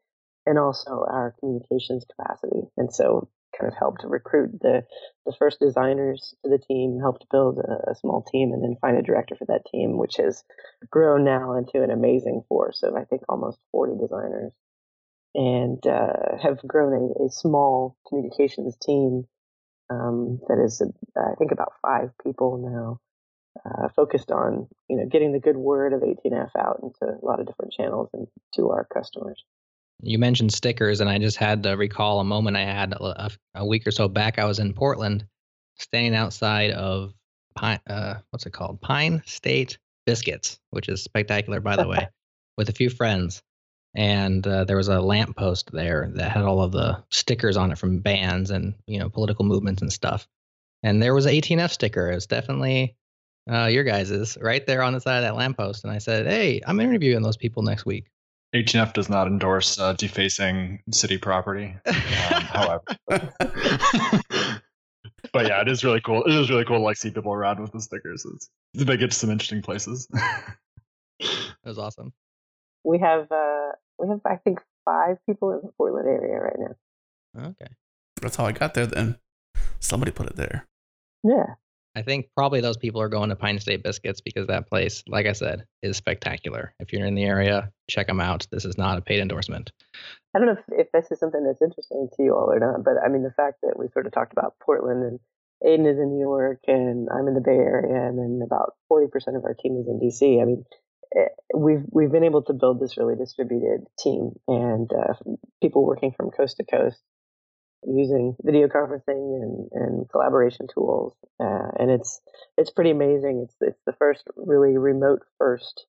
and 0.47 0.58
also 0.58 1.04
our 1.06 1.35
communications 1.40 2.06
capacity, 2.16 2.61
and 2.76 2.92
so 2.92 3.28
kind 3.58 3.70
of 3.72 3.78
helped 3.78 4.04
recruit 4.04 4.60
the 4.60 4.82
the 5.26 5.34
first 5.38 5.58
designers 5.60 6.34
to 6.44 6.50
the 6.50 6.58
team, 6.58 6.98
helped 7.00 7.26
build 7.30 7.58
a, 7.58 7.90
a 7.90 7.94
small 7.94 8.22
team, 8.22 8.52
and 8.52 8.62
then 8.62 8.76
find 8.80 8.96
a 8.96 9.02
director 9.02 9.34
for 9.36 9.44
that 9.46 9.66
team, 9.70 9.98
which 9.98 10.16
has 10.16 10.44
grown 10.90 11.24
now 11.24 11.56
into 11.56 11.82
an 11.82 11.90
amazing 11.90 12.42
force 12.48 12.82
of 12.82 12.94
I 12.94 13.04
think 13.04 13.22
almost 13.28 13.58
40 13.72 13.98
designers, 14.00 14.52
and 15.34 15.84
uh, 15.86 16.38
have 16.42 16.58
grown 16.66 16.92
a, 16.92 17.24
a 17.24 17.30
small 17.30 17.96
communications 18.08 18.76
team 18.76 19.26
um, 19.90 20.40
that 20.48 20.62
is 20.62 20.82
uh, 20.82 21.20
I 21.20 21.34
think 21.38 21.52
about 21.52 21.72
five 21.82 22.10
people 22.22 22.58
now, 22.58 23.00
uh, 23.64 23.88
focused 23.94 24.30
on 24.30 24.68
you 24.88 24.96
know 24.96 25.06
getting 25.06 25.32
the 25.32 25.40
good 25.40 25.56
word 25.56 25.92
of 25.92 26.02
18F 26.02 26.50
out 26.58 26.80
into 26.82 27.14
a 27.14 27.24
lot 27.24 27.40
of 27.40 27.46
different 27.46 27.72
channels 27.72 28.10
and 28.12 28.26
to 28.54 28.70
our 28.70 28.86
customers. 28.92 29.42
You 30.02 30.18
mentioned 30.18 30.52
stickers, 30.52 31.00
and 31.00 31.10
I 31.10 31.18
just 31.18 31.36
had 31.36 31.62
to 31.64 31.72
recall 31.72 32.20
a 32.20 32.24
moment 32.24 32.56
I 32.56 32.64
had 32.64 32.92
a, 32.92 33.30
a 33.54 33.66
week 33.66 33.86
or 33.86 33.90
so 33.90 34.08
back. 34.08 34.38
I 34.38 34.44
was 34.44 34.58
in 34.58 34.72
Portland, 34.72 35.26
standing 35.76 36.14
outside 36.14 36.70
of 36.70 37.12
Pine, 37.54 37.80
uh, 37.88 38.14
what's 38.30 38.46
it 38.46 38.52
called? 38.52 38.80
Pine 38.80 39.22
State 39.26 39.78
Biscuits, 40.06 40.60
which 40.70 40.88
is 40.88 41.02
spectacular, 41.02 41.60
by 41.60 41.74
the 41.74 41.88
way, 41.88 42.08
with 42.56 42.68
a 42.68 42.72
few 42.72 42.88
friends. 42.88 43.42
And 43.96 44.46
uh, 44.46 44.64
there 44.64 44.76
was 44.76 44.88
a 44.88 45.00
lamppost 45.00 45.72
there 45.72 46.10
that 46.14 46.30
had 46.30 46.44
all 46.44 46.62
of 46.62 46.70
the 46.70 47.02
stickers 47.10 47.56
on 47.56 47.72
it 47.72 47.78
from 47.78 47.98
bands 47.98 48.50
and 48.50 48.74
you 48.86 49.00
know 49.00 49.08
political 49.08 49.44
movements 49.44 49.82
and 49.82 49.92
stuff. 49.92 50.28
And 50.84 51.02
there 51.02 51.14
was 51.14 51.26
an 51.26 51.32
18F 51.32 51.70
sticker. 51.70 52.12
It 52.12 52.14
was 52.14 52.26
definitely 52.26 52.94
uh, 53.50 53.66
your 53.66 53.82
guys's 53.82 54.38
right 54.40 54.64
there 54.64 54.82
on 54.82 54.92
the 54.92 55.00
side 55.00 55.18
of 55.18 55.22
that 55.24 55.34
lamppost. 55.34 55.82
And 55.82 55.92
I 55.92 55.98
said, 55.98 56.26
"Hey, 56.26 56.60
I'm 56.64 56.78
interviewing 56.78 57.22
those 57.22 57.36
people 57.36 57.62
next 57.64 57.84
week." 57.84 58.06
18F 58.54 58.92
does 58.94 59.08
not 59.08 59.26
endorse 59.26 59.78
uh, 59.78 59.92
defacing 59.92 60.82
city 60.90 61.18
property. 61.18 61.76
Um, 61.86 61.94
however, 61.94 62.82
but 65.32 65.46
yeah, 65.46 65.60
it 65.60 65.68
is 65.68 65.84
really 65.84 66.00
cool. 66.00 66.24
It 66.24 66.34
is 66.34 66.50
really 66.50 66.64
cool 66.64 66.78
to 66.78 66.82
like 66.82 66.96
see 66.96 67.10
people 67.10 67.32
around 67.32 67.60
with 67.60 67.72
the 67.72 67.80
stickers. 67.80 68.24
It's, 68.24 68.48
they 68.74 68.96
get 68.96 69.10
to 69.10 69.16
some 69.16 69.30
interesting 69.30 69.62
places. 69.62 70.06
that 71.20 71.48
was 71.64 71.78
awesome. 71.78 72.12
We 72.84 72.98
have 73.00 73.30
uh, 73.30 73.72
we 73.98 74.08
have 74.08 74.20
I 74.24 74.36
think 74.36 74.60
five 74.84 75.18
people 75.26 75.52
in 75.52 75.60
the 75.62 75.72
Portland 75.76 76.08
area 76.08 76.40
right 76.40 76.56
now. 76.58 77.48
Okay. 77.48 77.72
That's 78.22 78.36
how 78.36 78.46
I 78.46 78.52
got 78.52 78.74
there. 78.74 78.86
Then 78.86 79.18
somebody 79.80 80.10
put 80.10 80.26
it 80.26 80.36
there. 80.36 80.66
Yeah, 81.22 81.54
I 81.98 82.02
think 82.02 82.28
probably 82.36 82.60
those 82.60 82.76
people 82.76 83.00
are 83.00 83.08
going 83.08 83.30
to 83.30 83.36
Pine 83.36 83.58
State 83.58 83.82
Biscuits 83.82 84.20
because 84.20 84.46
that 84.46 84.68
place, 84.68 85.02
like 85.08 85.26
I 85.26 85.32
said, 85.32 85.64
is 85.82 85.96
spectacular. 85.96 86.72
If 86.78 86.92
you're 86.92 87.04
in 87.04 87.16
the 87.16 87.24
area, 87.24 87.72
check 87.90 88.06
them 88.06 88.20
out. 88.20 88.46
This 88.52 88.64
is 88.64 88.78
not 88.78 88.98
a 88.98 89.00
paid 89.00 89.18
endorsement. 89.18 89.72
I 90.32 90.38
don't 90.38 90.46
know 90.46 90.52
if, 90.52 90.86
if 90.86 90.92
this 90.92 91.10
is 91.10 91.18
something 91.18 91.42
that's 91.44 91.60
interesting 91.60 92.08
to 92.16 92.22
you 92.22 92.36
all 92.36 92.52
or 92.52 92.60
not, 92.60 92.84
but 92.84 92.94
I 93.04 93.08
mean 93.08 93.24
the 93.24 93.32
fact 93.32 93.58
that 93.64 93.76
we 93.76 93.88
sort 93.88 94.06
of 94.06 94.12
talked 94.12 94.32
about 94.32 94.54
Portland 94.62 95.02
and 95.02 95.20
Aidan 95.66 95.86
is 95.86 95.98
in 95.98 96.14
New 96.14 96.20
York 96.20 96.60
and 96.68 97.08
I'm 97.12 97.26
in 97.26 97.34
the 97.34 97.40
Bay 97.40 97.50
Area 97.50 98.08
and 98.08 98.16
then 98.16 98.42
about 98.46 98.74
40% 98.92 99.08
of 99.36 99.44
our 99.44 99.54
team 99.54 99.76
is 99.76 99.88
in 99.88 99.98
DC. 99.98 100.40
I 100.40 100.44
mean, 100.44 100.64
eh, 101.16 101.34
we've 101.52 101.82
we've 101.90 102.12
been 102.12 102.22
able 102.22 102.42
to 102.44 102.52
build 102.52 102.78
this 102.78 102.96
really 102.96 103.16
distributed 103.16 103.88
team 103.98 104.38
and 104.46 104.88
uh, 104.92 105.14
people 105.60 105.84
working 105.84 106.12
from 106.16 106.30
coast 106.30 106.58
to 106.58 106.64
coast 106.64 107.02
using 107.87 108.37
video 108.42 108.68
conferencing 108.68 109.42
and, 109.42 109.68
and 109.73 110.08
collaboration 110.11 110.66
tools, 110.73 111.14
uh, 111.40 111.68
and 111.78 111.90
it's 111.90 112.20
it's 112.56 112.70
pretty 112.70 112.90
amazing. 112.90 113.44
It's 113.44 113.56
it's 113.61 113.80
the 113.87 113.92
first 113.92 114.25
really 114.37 114.76
remote 114.76 115.23
first 115.38 115.87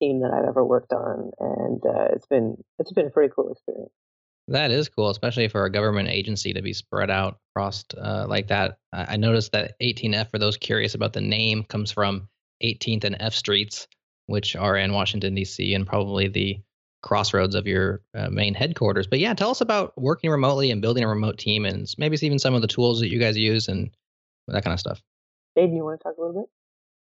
team 0.00 0.20
that 0.20 0.32
I've 0.32 0.48
ever 0.48 0.64
worked 0.64 0.92
on, 0.92 1.30
and 1.38 1.82
uh, 1.84 2.08
it's 2.14 2.26
been 2.26 2.56
it's 2.78 2.92
been 2.92 3.06
a 3.06 3.10
pretty 3.10 3.32
cool 3.34 3.52
experience. 3.52 3.92
That 4.48 4.70
is 4.70 4.88
cool, 4.88 5.10
especially 5.10 5.48
for 5.48 5.66
a 5.66 5.70
government 5.70 6.08
agency 6.08 6.54
to 6.54 6.62
be 6.62 6.72
spread 6.72 7.10
out 7.10 7.38
across 7.52 7.84
uh, 7.96 8.24
like 8.26 8.48
that. 8.48 8.78
I 8.94 9.18
noticed 9.18 9.52
that 9.52 9.74
18F, 9.82 10.30
for 10.30 10.38
those 10.38 10.56
curious 10.56 10.94
about 10.94 11.12
the 11.12 11.20
name, 11.20 11.64
comes 11.64 11.92
from 11.92 12.28
18th 12.64 13.04
and 13.04 13.16
F 13.20 13.34
Streets, 13.34 13.86
which 14.26 14.56
are 14.56 14.76
in 14.76 14.94
Washington, 14.94 15.34
D.C., 15.34 15.74
and 15.74 15.86
probably 15.86 16.28
the 16.28 16.60
crossroads 17.02 17.54
of 17.54 17.66
your 17.66 18.02
uh, 18.14 18.28
main 18.28 18.54
headquarters. 18.54 19.06
But 19.06 19.18
yeah, 19.18 19.34
tell 19.34 19.50
us 19.50 19.60
about 19.60 19.96
working 20.00 20.30
remotely 20.30 20.70
and 20.70 20.82
building 20.82 21.04
a 21.04 21.08
remote 21.08 21.38
team 21.38 21.64
and 21.64 21.82
s- 21.82 21.96
maybe 21.98 22.16
even 22.22 22.38
some 22.38 22.54
of 22.54 22.62
the 22.62 22.68
tools 22.68 23.00
that 23.00 23.08
you 23.10 23.18
guys 23.18 23.36
use 23.36 23.68
and 23.68 23.90
that 24.48 24.64
kind 24.64 24.74
of 24.74 24.80
stuff. 24.80 25.00
Aidan, 25.56 25.76
you 25.76 25.84
want 25.84 26.00
to 26.00 26.04
talk 26.04 26.16
a 26.16 26.20
little 26.20 26.40
bit? 26.40 26.50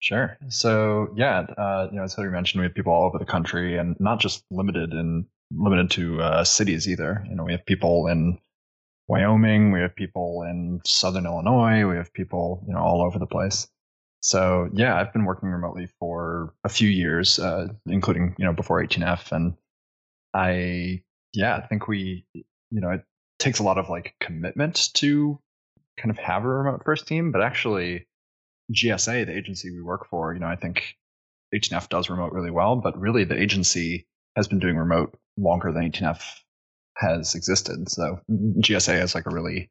Sure. 0.00 0.36
So 0.48 1.08
yeah, 1.16 1.40
uh, 1.56 1.88
you 1.90 1.96
know, 1.96 2.04
as 2.04 2.14
Hillary 2.14 2.32
mentioned, 2.32 2.60
we 2.60 2.66
have 2.66 2.74
people 2.74 2.92
all 2.92 3.06
over 3.06 3.18
the 3.18 3.24
country, 3.24 3.78
and 3.78 3.96
not 3.98 4.20
just 4.20 4.44
limited 4.50 4.92
in 4.92 5.26
limited 5.50 5.90
to 5.92 6.20
uh, 6.20 6.44
cities 6.44 6.88
either. 6.88 7.24
You 7.28 7.34
know, 7.34 7.44
we 7.44 7.52
have 7.52 7.64
people 7.64 8.06
in 8.06 8.38
Wyoming, 9.08 9.72
we 9.72 9.80
have 9.80 9.94
people 9.94 10.42
in 10.42 10.80
Southern 10.84 11.26
Illinois, 11.26 11.86
we 11.86 11.96
have 11.96 12.12
people 12.12 12.62
you 12.66 12.74
know 12.74 12.80
all 12.80 13.02
over 13.02 13.18
the 13.18 13.26
place. 13.26 13.68
So 14.20 14.68
yeah, 14.72 14.96
I've 14.96 15.12
been 15.12 15.24
working 15.24 15.48
remotely 15.48 15.88
for 15.98 16.52
a 16.64 16.68
few 16.68 16.88
years, 16.88 17.38
uh, 17.38 17.68
including 17.86 18.34
you 18.38 18.44
know 18.44 18.52
before 18.52 18.82
18F, 18.82 19.32
and 19.32 19.54
I 20.34 21.02
yeah, 21.32 21.56
I 21.56 21.66
think 21.66 21.88
we 21.88 22.26
you 22.34 22.80
know 22.80 22.90
it 22.90 23.04
takes 23.38 23.58
a 23.58 23.62
lot 23.62 23.78
of 23.78 23.88
like 23.88 24.14
commitment 24.20 24.90
to 24.94 25.38
kind 25.98 26.10
of 26.10 26.18
have 26.18 26.44
a 26.44 26.48
remote 26.48 26.82
first 26.84 27.06
team, 27.06 27.32
but 27.32 27.42
actually 27.42 28.06
GSA, 28.72 29.26
the 29.26 29.36
agency 29.36 29.70
we 29.70 29.82
work 29.82 30.08
for, 30.08 30.34
you 30.34 30.40
know, 30.40 30.46
I 30.46 30.56
think 30.56 30.96
18F 31.54 31.88
does 31.88 32.10
remote 32.10 32.32
really 32.32 32.50
well, 32.50 32.76
but 32.76 32.98
really 32.98 33.24
the 33.24 33.40
agency 33.40 34.06
has 34.34 34.48
been 34.48 34.58
doing 34.58 34.76
remote 34.76 35.16
longer 35.36 35.72
than 35.72 35.90
18F 35.90 36.22
has 36.96 37.34
existed. 37.34 37.88
So 37.90 38.20
GSA 38.30 38.98
has 38.98 39.14
like 39.14 39.26
a 39.26 39.34
really, 39.34 39.70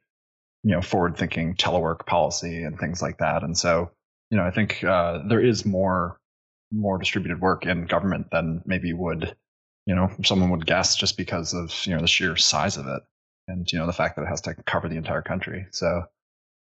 you 0.64 0.72
know, 0.72 0.82
forward 0.82 1.18
thinking 1.18 1.56
telework 1.56 2.06
policy 2.06 2.64
and 2.64 2.80
things 2.80 3.02
like 3.02 3.18
that. 3.20 3.44
And 3.44 3.58
so, 3.58 3.92
you 4.32 4.38
know, 4.38 4.44
I 4.44 4.52
think 4.52 4.84
uh, 4.84 5.20
there 5.28 5.44
is 5.44 5.66
more 5.66 6.20
more 6.72 6.98
distributed 6.98 7.40
work 7.40 7.66
in 7.66 7.86
government 7.86 8.28
than 8.32 8.62
maybe 8.66 8.92
would, 8.92 9.36
you 9.86 9.96
know, 9.96 10.12
someone 10.24 10.50
would 10.50 10.66
guess 10.66 10.96
just 10.96 11.18
because 11.18 11.54
of, 11.54 11.72
you 11.86 11.94
know, 11.94 12.02
the 12.02 12.08
sheer 12.08 12.36
size 12.36 12.78
of 12.78 12.88
it 12.88 13.04
and, 13.48 13.72
you 13.72 13.80
know, 13.80 13.86
the 13.86 13.94
fact 13.94 14.16
that 14.16 14.24
it 14.24 14.28
has 14.28 14.42
to 14.42 14.56
cover 14.66 14.90
the 14.90 14.98
entire 14.98 15.22
country. 15.22 15.68
So, 15.72 16.04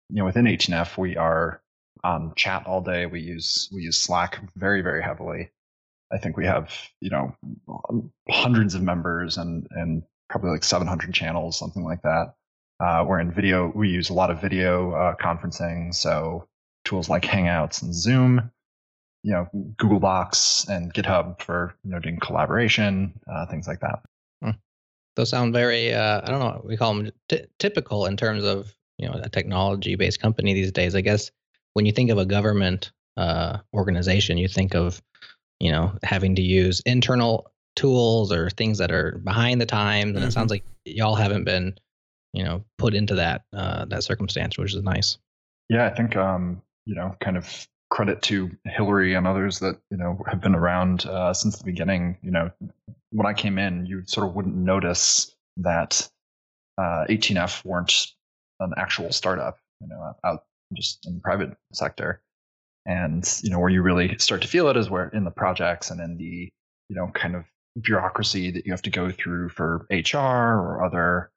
you 0.09 0.17
know, 0.17 0.25
within 0.25 0.45
18F, 0.45 0.97
we 0.97 1.15
are 1.17 1.61
on 2.03 2.33
chat 2.35 2.65
all 2.65 2.81
day. 2.81 3.05
We 3.05 3.21
use 3.21 3.69
we 3.71 3.81
use 3.81 4.01
Slack 4.01 4.39
very 4.55 4.81
very 4.81 5.01
heavily. 5.01 5.51
I 6.11 6.17
think 6.17 6.37
we 6.37 6.45
have 6.45 6.71
you 6.99 7.09
know 7.09 7.35
hundreds 8.29 8.75
of 8.75 8.81
members 8.81 9.37
and 9.37 9.67
and 9.71 10.03
probably 10.29 10.51
like 10.51 10.63
700 10.63 11.13
channels, 11.13 11.57
something 11.57 11.83
like 11.83 12.01
that. 12.01 12.33
Uh, 12.79 13.05
we're 13.07 13.19
in 13.19 13.31
video. 13.31 13.71
We 13.73 13.89
use 13.89 14.09
a 14.09 14.13
lot 14.13 14.31
of 14.31 14.41
video 14.41 14.91
uh, 14.93 15.15
conferencing, 15.15 15.93
so 15.93 16.47
tools 16.85 17.07
like 17.07 17.23
Hangouts 17.23 17.81
and 17.81 17.93
Zoom. 17.93 18.51
You 19.23 19.31
know, 19.31 19.73
Google 19.77 19.99
Docs 19.99 20.65
and 20.67 20.93
GitHub 20.93 21.41
for 21.41 21.75
you 21.83 21.91
know 21.91 21.99
doing 21.99 22.19
collaboration, 22.19 23.19
uh, 23.31 23.45
things 23.45 23.67
like 23.67 23.79
that. 23.79 24.01
Those 25.15 25.29
sound 25.29 25.53
very, 25.53 25.93
uh, 25.93 26.21
I 26.23 26.31
don't 26.31 26.39
know, 26.39 26.61
we 26.63 26.77
call 26.77 26.95
them 26.95 27.11
t- 27.29 27.45
typical 27.59 28.07
in 28.07 28.17
terms 28.17 28.43
of, 28.43 28.73
you 28.97 29.07
know, 29.07 29.19
a 29.21 29.29
technology 29.29 29.95
based 29.95 30.19
company 30.19 30.53
these 30.53 30.71
days. 30.71 30.95
I 30.95 31.01
guess 31.01 31.29
when 31.73 31.85
you 31.85 31.91
think 31.91 32.09
of 32.09 32.17
a 32.17 32.25
government 32.25 32.91
uh, 33.15 33.59
organization, 33.73 34.37
you 34.37 34.47
think 34.47 34.73
of, 34.73 35.01
you 35.59 35.71
know, 35.71 35.93
having 36.01 36.35
to 36.35 36.41
use 36.41 36.81
internal 36.85 37.51
tools 37.75 38.31
or 38.31 38.49
things 38.49 38.79
that 38.79 38.91
are 38.91 39.19
behind 39.23 39.61
the 39.61 39.65
times. 39.67 40.09
And 40.09 40.17
mm-hmm. 40.17 40.27
it 40.27 40.31
sounds 40.31 40.49
like 40.49 40.63
y'all 40.85 41.15
haven't 41.15 41.43
been, 41.43 41.75
you 42.33 42.43
know, 42.43 42.65
put 42.79 42.95
into 42.95 43.15
that 43.15 43.43
uh, 43.53 43.85
that 43.85 44.03
circumstance, 44.03 44.57
which 44.57 44.73
is 44.73 44.81
nice. 44.81 45.19
Yeah, 45.69 45.85
I 45.85 45.91
think 45.91 46.15
um, 46.15 46.63
you 46.85 46.95
know, 46.95 47.15
kind 47.21 47.37
of 47.37 47.67
credit 47.93 48.23
to 48.23 48.49
Hillary 48.65 49.13
and 49.13 49.27
others 49.27 49.59
that 49.59 49.79
you 49.91 49.97
know 49.97 50.17
have 50.27 50.41
been 50.41 50.55
around 50.55 51.05
uh, 51.05 51.31
since 51.31 51.59
the 51.59 51.63
beginning. 51.63 52.17
You 52.23 52.31
know, 52.31 52.51
when 53.11 53.27
I 53.27 53.33
came 53.33 53.59
in, 53.59 53.85
you 53.85 54.01
sort 54.07 54.27
of 54.27 54.33
wouldn't 54.33 54.55
notice 54.55 55.35
that 55.57 56.09
uh, 56.79 57.05
18F 57.07 57.63
weren't 57.63 57.93
an 58.59 58.73
actual 58.77 59.11
startup. 59.11 59.59
You 59.79 59.89
know, 59.89 60.15
out 60.23 60.43
just 60.75 61.05
in 61.05 61.13
the 61.13 61.19
private 61.19 61.55
sector, 61.71 62.19
and 62.87 63.23
you 63.43 63.51
know 63.51 63.59
where 63.59 63.69
you 63.69 63.83
really 63.83 64.17
start 64.17 64.41
to 64.41 64.47
feel 64.47 64.69
it 64.69 64.77
is 64.77 64.89
where 64.89 65.09
in 65.09 65.23
the 65.23 65.31
projects 65.31 65.91
and 65.91 66.01
in 66.01 66.17
the 66.17 66.49
you 66.89 66.95
know 66.95 67.11
kind 67.13 67.35
of 67.35 67.45
bureaucracy 67.79 68.49
that 68.49 68.65
you 68.65 68.71
have 68.73 68.81
to 68.83 68.89
go 68.89 69.11
through 69.11 69.49
for 69.49 69.85
HR 69.91 70.17
or 70.17 70.83
other 70.83 71.29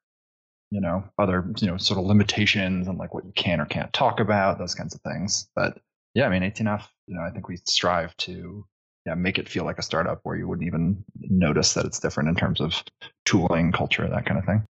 you 0.71 0.81
know 0.81 1.05
other 1.19 1.45
you 1.59 1.67
know 1.67 1.77
sort 1.77 1.99
of 2.01 2.07
limitations 2.07 2.89
and 2.89 2.97
like 2.97 3.13
what 3.13 3.27
you 3.27 3.33
can 3.33 3.61
or 3.61 3.67
can't 3.67 3.93
talk 3.93 4.21
about 4.21 4.59
those 4.59 4.75
kinds 4.75 4.95
of 4.95 5.01
things 5.03 5.49
but 5.55 5.79
yeah 6.17 6.27
i 6.27 6.29
mean 6.29 6.43
18f 6.43 6.85
you 7.07 7.15
know 7.15 7.23
i 7.23 7.31
think 7.31 7.49
we 7.49 7.57
strive 7.65 8.17
to 8.17 8.65
yeah 9.05 9.15
make 9.15 9.39
it 9.39 9.49
feel 9.49 9.65
like 9.65 9.79
a 9.79 9.83
startup 9.83 10.21
where 10.23 10.37
you 10.37 10.49
wouldn't 10.49 10.67
even 10.67 11.05
notice 11.21 11.75
that 11.75 11.85
it's 11.85 12.01
different 12.01 12.29
in 12.29 12.35
terms 12.35 12.61
of 12.61 12.83
tooling 13.25 13.71
culture 13.71 14.09
that 14.09 14.27
kind 14.27 14.39
of 14.39 14.45
thing 14.45 14.65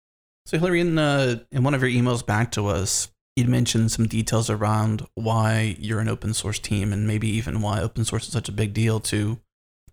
so 0.46 0.58
hillary 0.58 0.80
in, 0.80 0.98
uh, 0.98 1.36
in 1.50 1.62
one 1.64 1.74
of 1.74 1.82
your 1.82 1.90
emails 1.90 2.24
back 2.24 2.52
to 2.52 2.66
us 2.68 3.10
you'd 3.36 3.48
mentioned 3.48 3.90
some 3.90 4.06
details 4.06 4.48
around 4.48 5.06
why 5.14 5.76
you're 5.78 6.00
an 6.00 6.08
open 6.08 6.32
source 6.32 6.58
team 6.58 6.92
and 6.92 7.06
maybe 7.06 7.28
even 7.28 7.60
why 7.60 7.80
open 7.80 8.04
source 8.04 8.26
is 8.26 8.32
such 8.32 8.48
a 8.48 8.52
big 8.52 8.72
deal 8.72 9.00
to 9.00 9.38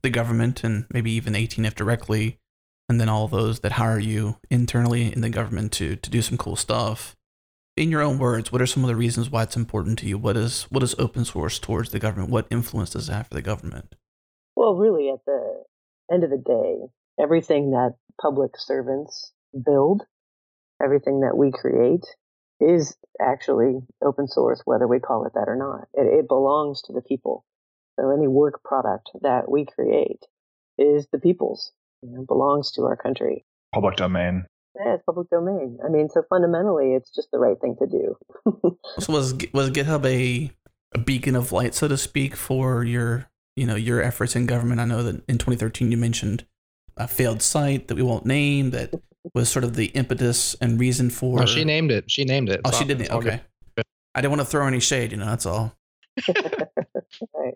the 0.04 0.10
government 0.10 0.64
and 0.64 0.86
maybe 0.94 1.12
even 1.12 1.34
18f 1.34 1.74
directly 1.76 2.38
and 2.90 3.00
then 3.00 3.08
all 3.08 3.28
those 3.28 3.60
that 3.62 3.74
hire 3.74 4.00
you 4.00 4.38
internally 4.50 5.14
in 5.14 5.22
the 5.22 5.30
government 5.30 5.72
to 5.72 5.96
to 5.98 6.10
do 6.10 6.22
some 6.22 6.38
cool 6.38 6.56
stuff. 6.56 7.16
In 7.80 7.92
your 7.92 8.02
own 8.02 8.20
words, 8.20 8.52
what 8.52 8.62
are 8.62 8.66
some 8.66 8.84
of 8.84 8.90
the 8.90 8.96
reasons 8.98 9.30
why 9.30 9.44
it's 9.44 9.56
important 9.56 10.00
to 10.00 10.06
you? 10.06 10.18
What 10.18 10.36
is 10.36 10.64
what 10.64 10.84
is 10.84 10.96
open 11.00 11.24
source 11.24 11.60
towards 11.60 11.92
the 11.92 11.98
government? 12.00 12.30
What 12.30 12.46
influence 12.52 12.90
does 12.90 13.08
it 13.08 13.14
have 13.14 13.28
for 13.28 13.36
the 13.36 13.42
government? 13.42 13.96
Well, 14.54 14.76
really, 14.76 15.10
at 15.10 15.24
the 15.26 15.64
end 16.12 16.26
of 16.26 16.30
the 16.30 16.44
day, 16.46 16.92
everything 17.18 17.72
that 17.72 17.96
public 18.22 18.52
servants 18.58 19.32
build, 19.66 20.02
everything 20.84 21.22
that 21.22 21.38
we 21.38 21.54
create, 21.54 22.04
is 22.60 22.98
actually 23.22 23.80
open 24.04 24.28
source, 24.28 24.62
whether 24.66 24.86
we 24.86 25.00
call 25.00 25.26
it 25.26 25.32
that 25.36 25.48
or 25.48 25.56
not. 25.56 25.88
It, 25.94 26.20
it 26.20 26.28
belongs 26.28 26.82
to 26.82 26.92
the 26.92 27.02
people. 27.02 27.46
So 27.98 28.12
any 28.12 28.28
work 28.28 28.62
product 28.62 29.10
that 29.22 29.50
we 29.50 29.66
create 29.66 30.26
is 30.78 31.08
the 31.14 31.20
people's 31.20 31.72
you 32.02 32.10
know, 32.12 32.26
belongs 32.28 32.74
to 32.74 32.82
our 32.82 32.98
country. 32.98 33.46
Public 33.74 33.96
domain. 33.96 34.48
Yeah, 34.76 34.96
it's 34.96 35.04
public 35.04 35.30
domain. 35.30 35.80
I 35.84 35.90
mean, 35.90 36.10
so 36.10 36.24
fundamentally, 36.30 36.94
it's 36.94 37.14
just 37.14 37.30
the 37.32 37.40
right 37.40 37.60
thing 37.60 37.76
to 37.80 37.88
do. 37.88 38.78
so 39.00 39.14
was 39.14 39.34
was 39.54 39.72
GitHub 39.72 40.06
a 40.06 40.52
a 40.94 41.00
beacon 41.00 41.36
of 41.36 41.52
light, 41.52 41.76
so 41.76 41.88
to 41.88 41.98
speak, 41.98 42.36
for 42.36 42.84
your 42.84 43.30
you 43.56 43.66
know 43.66 43.76
your 43.76 44.02
efforts 44.02 44.36
in 44.36 44.46
government? 44.46 44.80
I 44.80 44.86
know 44.86 45.04
that 45.04 45.24
in 45.28 45.38
2013 45.38 45.92
you 45.92 45.98
mentioned 45.98 46.46
a 46.98 47.08
failed 47.08 47.42
site 47.42 47.88
that 47.88 47.96
we 47.96 48.04
won't 48.04 48.26
name 48.26 48.72
that 48.72 48.94
was 49.34 49.50
sort 49.50 49.64
of 49.64 49.76
the 49.76 49.88
impetus 49.88 50.56
and 50.62 50.80
reason 50.80 51.10
for. 51.10 51.38
Well, 51.38 51.48
she 51.48 51.64
named 51.64 51.92
it. 51.92 52.10
She 52.10 52.24
named 52.24 52.50
it. 52.50 52.62
Oh, 52.64 52.72
she 52.72 52.86
didn't. 52.86 53.10
Okay. 53.10 53.42
I 54.16 54.22
didn't 54.22 54.32
want 54.32 54.42
to 54.42 54.46
throw 54.46 54.68
any 54.68 54.80
shade. 54.80 55.12
You 55.12 55.18
know, 55.18 55.26
that's 55.26 55.46
all. 55.46 55.76
right. 57.34 57.54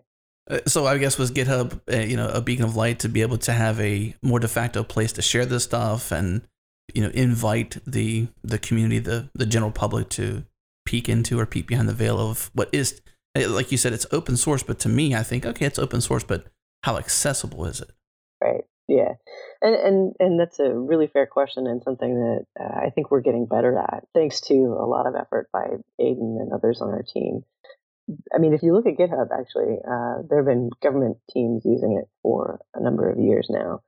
Uh, 0.50 0.58
so 0.66 0.86
I 0.86 0.98
guess 0.98 1.18
was 1.18 1.30
GitHub, 1.32 1.80
uh, 1.92 1.96
you 1.96 2.16
know, 2.16 2.28
a 2.28 2.40
beacon 2.40 2.64
of 2.64 2.76
light 2.76 3.00
to 3.00 3.08
be 3.08 3.22
able 3.22 3.38
to 3.38 3.52
have 3.52 3.80
a 3.80 4.14
more 4.22 4.38
de 4.38 4.48
facto 4.48 4.82
place 4.82 5.12
to 5.14 5.22
share 5.22 5.46
this 5.46 5.64
stuff 5.64 6.12
and 6.12 6.42
you 6.92 7.02
know 7.02 7.10
invite 7.10 7.78
the 7.86 8.28
the 8.42 8.58
community, 8.58 8.98
the 8.98 9.30
the 9.34 9.46
general 9.46 9.72
public 9.72 10.08
to 10.10 10.44
peek 10.84 11.08
into 11.08 11.38
or 11.38 11.46
peek 11.46 11.66
behind 11.66 11.88
the 11.88 11.94
veil 11.94 12.18
of 12.18 12.50
what 12.52 12.68
is, 12.72 13.00
uh, 13.34 13.48
like 13.48 13.72
you 13.72 13.78
said, 13.78 13.92
it's 13.92 14.06
open 14.12 14.36
source. 14.36 14.62
But 14.62 14.78
to 14.80 14.88
me, 14.88 15.14
I 15.14 15.22
think 15.22 15.46
okay, 15.46 15.66
it's 15.66 15.78
open 15.78 16.00
source, 16.00 16.24
but 16.24 16.46
how 16.82 16.98
accessible 16.98 17.64
is 17.64 17.80
it? 17.80 17.90
Right. 18.42 18.64
Yeah. 18.88 19.14
And 19.62 19.74
and 19.74 20.14
and 20.18 20.40
that's 20.40 20.58
a 20.58 20.70
really 20.70 21.06
fair 21.06 21.26
question 21.26 21.66
and 21.66 21.82
something 21.82 22.14
that 22.14 22.44
uh, 22.60 22.86
I 22.86 22.90
think 22.90 23.10
we're 23.10 23.22
getting 23.22 23.46
better 23.46 23.78
at, 23.78 24.04
thanks 24.14 24.40
to 24.42 24.54
a 24.54 24.86
lot 24.86 25.06
of 25.06 25.14
effort 25.14 25.48
by 25.52 25.64
Aidan 25.98 26.38
and 26.40 26.52
others 26.52 26.82
on 26.82 26.90
our 26.90 27.02
team. 27.02 27.44
I 28.34 28.38
mean, 28.38 28.52
if 28.52 28.62
you 28.62 28.74
look 28.74 28.86
at 28.86 28.98
GitHub, 28.98 29.28
actually, 29.32 29.78
uh, 29.80 30.22
there 30.28 30.38
have 30.38 30.46
been 30.46 30.68
government 30.82 31.16
teams 31.30 31.62
using 31.64 31.98
it 31.98 32.08
for 32.22 32.60
a 32.74 32.82
number 32.82 33.10
of 33.10 33.18
years 33.18 33.46
now. 33.48 33.80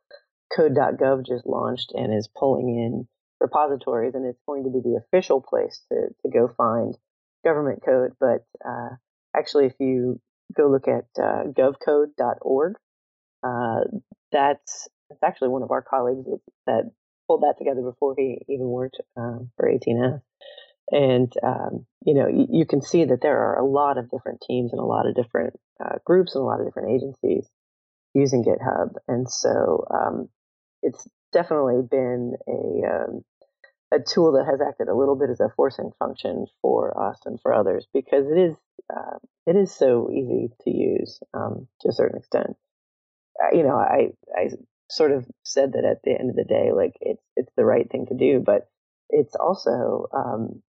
Code.gov 0.56 1.26
just 1.26 1.46
launched 1.46 1.92
and 1.94 2.16
is 2.16 2.28
pulling 2.28 2.68
in 2.68 3.06
repositories, 3.40 4.14
and 4.14 4.24
it's 4.24 4.40
going 4.46 4.64
to 4.64 4.70
be 4.70 4.80
the 4.80 4.96
official 4.96 5.40
place 5.40 5.82
to, 5.92 6.08
to 6.22 6.30
go 6.32 6.48
find 6.56 6.96
government 7.44 7.82
code. 7.84 8.12
But 8.18 8.46
uh, 8.66 8.96
actually, 9.36 9.66
if 9.66 9.74
you 9.78 10.20
go 10.56 10.68
look 10.70 10.88
at 10.88 11.04
uh, 11.22 11.44
govcode.org, 11.52 12.74
uh, 13.42 13.80
that's, 14.32 14.88
that's 15.10 15.22
actually 15.22 15.48
one 15.48 15.62
of 15.62 15.70
our 15.70 15.82
colleagues 15.82 16.26
that 16.66 16.90
pulled 17.26 17.42
that 17.42 17.56
together 17.58 17.82
before 17.82 18.14
he 18.16 18.38
even 18.48 18.66
worked 18.66 18.96
uh, 19.16 19.38
for 19.56 19.70
18F. 19.70 20.22
And, 20.90 21.32
um, 21.42 21.86
you 22.04 22.14
know, 22.14 22.28
you, 22.28 22.46
you, 22.48 22.66
can 22.66 22.80
see 22.80 23.04
that 23.04 23.20
there 23.20 23.36
are 23.36 23.58
a 23.58 23.66
lot 23.66 23.98
of 23.98 24.08
different 24.08 24.44
teams 24.46 24.72
and 24.72 24.80
a 24.80 24.84
lot 24.84 25.08
of 25.08 25.16
different 25.16 25.54
uh, 25.84 25.96
groups 26.04 26.36
and 26.36 26.42
a 26.42 26.46
lot 26.46 26.60
of 26.60 26.66
different 26.66 26.90
agencies 26.94 27.48
using 28.14 28.44
GitHub. 28.44 28.94
And 29.08 29.28
so 29.28 29.84
um, 29.90 30.28
it's 30.86 31.08
definitely 31.32 31.82
been 31.90 32.34
a, 32.48 32.86
um, 32.86 33.24
a 33.92 33.98
tool 33.98 34.32
that 34.32 34.46
has 34.46 34.60
acted 34.66 34.88
a 34.88 34.94
little 34.94 35.16
bit 35.16 35.30
as 35.30 35.40
a 35.40 35.52
forcing 35.56 35.90
function 35.98 36.46
for 36.62 37.10
us 37.10 37.18
and 37.26 37.40
for 37.40 37.52
others 37.52 37.86
because 37.92 38.26
it 38.30 38.38
is 38.38 38.54
uh, 38.94 39.18
it 39.46 39.56
is 39.56 39.74
so 39.74 40.10
easy 40.12 40.48
to 40.62 40.70
use 40.70 41.20
um, 41.34 41.66
to 41.80 41.88
a 41.88 41.92
certain 41.92 42.18
extent. 42.18 42.56
You 43.52 43.64
know, 43.64 43.76
I 43.76 44.12
I 44.34 44.50
sort 44.88 45.10
of 45.10 45.26
said 45.44 45.72
that 45.72 45.84
at 45.84 46.02
the 46.04 46.18
end 46.18 46.30
of 46.30 46.36
the 46.36 46.44
day, 46.44 46.70
like 46.72 46.94
it's 47.00 47.22
it's 47.36 47.52
the 47.56 47.64
right 47.64 47.90
thing 47.90 48.06
to 48.06 48.14
do, 48.14 48.40
but 48.44 48.68
it's 49.10 49.34
also 49.34 50.06
um, 50.14 50.62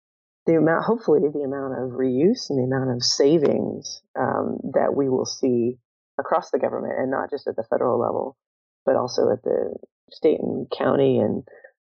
the 0.45 0.55
amount, 0.55 0.85
hopefully, 0.85 1.19
the 1.31 1.41
amount 1.41 1.73
of 1.73 1.97
reuse 1.97 2.49
and 2.49 2.57
the 2.57 2.63
amount 2.63 2.95
of 2.95 3.03
savings 3.03 4.01
um, 4.17 4.57
that 4.73 4.95
we 4.95 5.09
will 5.09 5.25
see 5.25 5.77
across 6.19 6.49
the 6.51 6.59
government, 6.59 6.93
and 6.97 7.11
not 7.11 7.29
just 7.29 7.47
at 7.47 7.55
the 7.55 7.63
federal 7.69 7.99
level, 7.99 8.37
but 8.85 8.95
also 8.95 9.29
at 9.31 9.43
the 9.43 9.75
state 10.11 10.39
and 10.39 10.67
county 10.75 11.19
and 11.19 11.43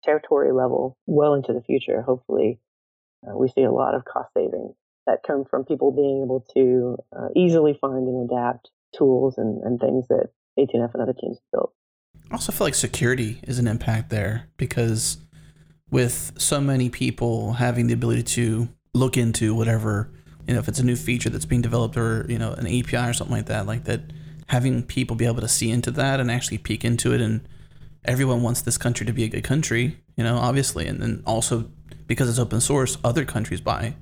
territory 0.03 0.51
level, 0.51 0.97
well 1.05 1.33
into 1.33 1.53
the 1.53 1.61
future. 1.61 2.01
Hopefully, 2.01 2.59
uh, 3.27 3.37
we 3.37 3.49
see 3.49 3.63
a 3.63 3.71
lot 3.71 3.95
of 3.95 4.05
cost 4.05 4.29
savings 4.35 4.75
that 5.05 5.23
come 5.25 5.43
from 5.49 5.65
people 5.65 5.91
being 5.91 6.23
able 6.23 6.45
to 6.53 6.97
uh, 7.17 7.29
easily 7.35 7.77
find 7.79 8.07
and 8.07 8.29
adapt 8.29 8.69
tools 8.95 9.37
and, 9.37 9.61
and 9.63 9.79
things 9.79 10.07
that 10.07 10.29
18F 10.57 10.93
and 10.93 11.01
other 11.01 11.13
teams 11.13 11.37
built. 11.51 11.73
I 12.29 12.35
also 12.35 12.51
feel 12.51 12.67
like 12.67 12.75
security 12.75 13.39
is 13.43 13.59
an 13.59 13.67
impact 13.67 14.09
there 14.09 14.47
because 14.57 15.17
with 15.89 16.33
so 16.37 16.61
many 16.61 16.89
people 16.89 17.53
having 17.53 17.87
the 17.87 17.93
ability 17.93 18.23
to 18.23 18.69
look 18.93 19.17
into 19.17 19.55
whatever, 19.55 20.11
you 20.47 20.53
know, 20.53 20.59
if 20.59 20.67
it's 20.67 20.79
a 20.79 20.85
new 20.85 20.95
feature 20.95 21.29
that's 21.29 21.45
being 21.45 21.61
developed 21.61 21.97
or, 21.97 22.25
you 22.29 22.37
know, 22.37 22.53
an 22.53 22.67
API 22.67 23.09
or 23.09 23.13
something 23.13 23.35
like 23.35 23.47
that, 23.47 23.65
like 23.65 23.85
that, 23.85 24.01
having 24.47 24.83
people 24.83 25.15
be 25.15 25.25
able 25.25 25.41
to 25.41 25.47
see 25.47 25.71
into 25.71 25.91
that 25.91 26.19
and 26.19 26.29
actually 26.29 26.57
peek 26.57 26.85
into 26.85 27.13
it. 27.13 27.21
And 27.21 27.47
everyone 28.05 28.41
wants 28.41 28.61
this 28.61 28.77
country 28.77 29.05
to 29.05 29.13
be 29.13 29.23
a 29.23 29.27
good 29.27 29.43
country, 29.43 29.99
you 30.15 30.23
know, 30.23 30.37
obviously. 30.37 30.87
And 30.87 31.01
then 31.01 31.23
also 31.25 31.69
because 32.07 32.29
it's 32.29 32.39
open 32.39 32.61
source, 32.61 32.97
other 33.03 33.25
countries 33.25 33.61
buy 33.61 33.95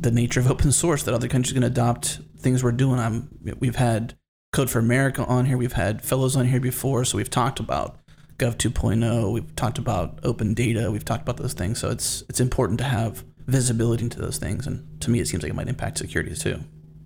the 0.00 0.10
nature 0.10 0.40
of 0.40 0.50
open 0.50 0.72
source 0.72 1.02
that 1.04 1.14
other 1.14 1.28
countries 1.28 1.52
can 1.52 1.62
adopt 1.62 2.20
things 2.38 2.62
we're 2.62 2.72
doing. 2.72 2.98
I'm, 2.98 3.28
we've 3.58 3.76
had 3.76 4.14
Code 4.52 4.68
for 4.68 4.78
America 4.78 5.24
on 5.24 5.46
here. 5.46 5.56
We've 5.56 5.72
had 5.72 6.02
fellows 6.02 6.36
on 6.36 6.46
here 6.46 6.60
before. 6.60 7.04
So 7.04 7.16
we've 7.16 7.30
talked 7.30 7.58
about 7.58 7.98
Gov 8.36 8.56
2.0. 8.56 9.32
We've 9.32 9.56
talked 9.56 9.78
about 9.78 10.18
open 10.24 10.52
data. 10.52 10.90
We've 10.90 11.04
talked 11.04 11.22
about 11.22 11.38
those 11.38 11.54
things. 11.54 11.78
So 11.78 11.90
it's 11.90 12.22
it's 12.28 12.40
important 12.40 12.78
to 12.80 12.84
have 12.84 13.24
visibility 13.46 14.04
into 14.04 14.20
those 14.20 14.38
things. 14.38 14.66
And 14.66 15.00
to 15.00 15.10
me, 15.10 15.20
it 15.20 15.28
seems 15.28 15.42
like 15.42 15.50
it 15.50 15.54
might 15.54 15.68
impact 15.68 15.98
security 15.98 16.34
too. 16.34 16.60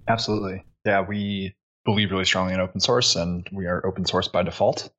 Absolutely. 0.09 0.65
Yeah, 0.85 1.03
we 1.03 1.55
believe 1.85 2.11
really 2.11 2.25
strongly 2.25 2.55
in 2.55 2.61
open 2.61 2.81
source, 2.81 3.17
and 3.17 3.49
we 3.53 3.67
are 3.67 3.85
open 3.87 4.05
source 4.05 4.29
by 4.29 4.43
default. 4.43 4.91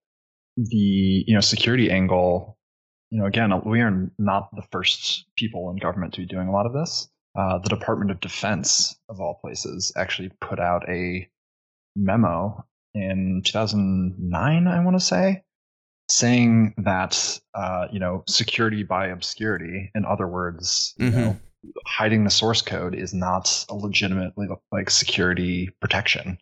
The 0.57 1.23
you 1.27 1.33
know 1.35 1.41
security 1.41 1.91
angle, 1.91 2.57
you 3.11 3.19
know, 3.19 3.25
again, 3.25 3.51
we 3.65 3.81
are 3.81 4.11
not 4.17 4.49
the 4.55 4.63
first 4.71 5.25
people 5.37 5.69
in 5.69 5.77
government 5.77 6.13
to 6.15 6.21
be 6.21 6.27
doing 6.27 6.47
a 6.47 6.51
lot 6.51 6.65
of 6.65 6.73
this. 6.73 7.09
Uh, 7.37 7.59
the 7.59 7.69
Department 7.69 8.09
of 8.09 8.19
Defense, 8.19 8.97
of 9.09 9.21
all 9.21 9.39
places, 9.41 9.93
actually 9.95 10.31
put 10.41 10.59
out 10.59 10.89
a 10.89 11.29
memo 11.95 12.65
in 12.95 13.43
2009, 13.45 14.67
I 14.67 14.83
want 14.83 14.99
to 14.99 15.05
say, 15.05 15.43
saying 16.09 16.73
that 16.77 17.39
uh, 17.53 17.87
you 17.91 17.99
know 17.99 18.23
security 18.27 18.83
by 18.83 19.07
obscurity 19.07 19.91
in 19.93 20.05
other 20.05 20.27
words 20.27 20.95
mm-hmm. 20.99 21.17
know 21.17 21.37
hiding 21.85 22.23
the 22.23 22.29
source 22.29 22.61
code 22.61 22.95
is 22.95 23.13
not 23.13 23.65
a 23.69 23.75
legitimate 23.75 24.33
like 24.71 24.89
security 24.89 25.69
protection. 25.81 26.37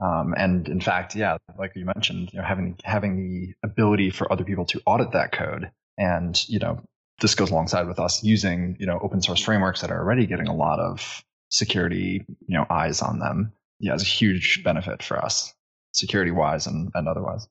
Um, 0.00 0.34
and 0.36 0.68
in 0.68 0.80
fact, 0.80 1.14
yeah, 1.14 1.38
like 1.58 1.72
you 1.74 1.84
mentioned, 1.84 2.30
you 2.32 2.38
know, 2.38 2.44
having 2.44 2.76
having 2.84 3.16
the 3.16 3.54
ability 3.62 4.10
for 4.10 4.30
other 4.30 4.44
people 4.44 4.66
to 4.66 4.82
audit 4.84 5.12
that 5.12 5.32
code, 5.32 5.70
and 5.96 6.48
you 6.48 6.58
know, 6.58 6.80
this 7.20 7.34
goes 7.34 7.50
alongside 7.50 7.86
with 7.86 7.98
us 7.98 8.22
using 8.22 8.76
you 8.78 8.86
know 8.86 8.98
open 9.00 9.22
source 9.22 9.40
frameworks 9.40 9.80
that 9.80 9.90
are 9.90 9.98
already 9.98 10.26
getting 10.26 10.48
a 10.48 10.54
lot 10.54 10.80
of 10.80 11.24
security 11.48 12.24
you 12.28 12.58
know 12.58 12.66
eyes 12.68 13.00
on 13.00 13.18
them. 13.18 13.52
Yeah, 13.80 13.94
it's 13.94 14.02
a 14.02 14.06
huge 14.06 14.62
benefit 14.64 15.02
for 15.02 15.22
us, 15.22 15.54
security 15.92 16.30
wise 16.30 16.66
and, 16.66 16.90
and 16.94 17.08
otherwise. 17.08 17.48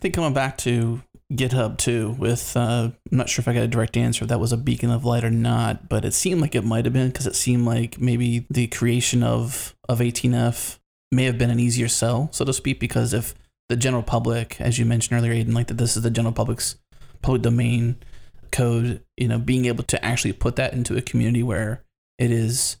I 0.00 0.02
think 0.02 0.14
coming 0.14 0.34
back 0.34 0.58
to 0.58 1.02
GitHub 1.32 1.78
too, 1.78 2.16
with 2.18 2.54
uh, 2.54 2.90
I'm 3.10 3.16
not 3.16 3.30
sure 3.30 3.42
if 3.42 3.48
I 3.48 3.54
got 3.54 3.64
a 3.64 3.68
direct 3.68 3.96
answer 3.96 4.24
if 4.24 4.28
that 4.28 4.40
was 4.40 4.52
a 4.52 4.58
beacon 4.58 4.90
of 4.90 5.06
light 5.06 5.24
or 5.24 5.30
not, 5.30 5.88
but 5.88 6.04
it 6.04 6.12
seemed 6.12 6.42
like 6.42 6.54
it 6.54 6.64
might 6.64 6.84
have 6.84 6.92
been 6.92 7.08
because 7.08 7.26
it 7.26 7.34
seemed 7.34 7.64
like 7.64 7.98
maybe 7.98 8.46
the 8.50 8.66
creation 8.66 9.22
of 9.22 9.74
of 9.88 10.00
18f 10.00 10.78
may 11.10 11.24
have 11.24 11.38
been 11.38 11.50
an 11.50 11.60
easier 11.60 11.88
sell, 11.88 12.28
so 12.32 12.44
to 12.44 12.52
speak, 12.52 12.80
because 12.80 13.12
if 13.12 13.34
the 13.68 13.76
general 13.76 14.02
public, 14.02 14.60
as 14.60 14.78
you 14.78 14.84
mentioned 14.84 15.18
earlier, 15.18 15.32
Aidan, 15.32 15.54
like 15.54 15.68
that 15.68 15.78
this 15.78 15.96
is 15.96 16.02
the 16.02 16.10
general 16.10 16.32
public's 16.32 16.76
public 17.22 17.42
domain 17.42 17.96
code, 18.50 19.02
you 19.16 19.28
know, 19.28 19.38
being 19.38 19.66
able 19.66 19.84
to 19.84 20.04
actually 20.04 20.32
put 20.32 20.56
that 20.56 20.72
into 20.72 20.96
a 20.96 21.02
community 21.02 21.42
where 21.42 21.82
it 22.18 22.30
is 22.30 22.76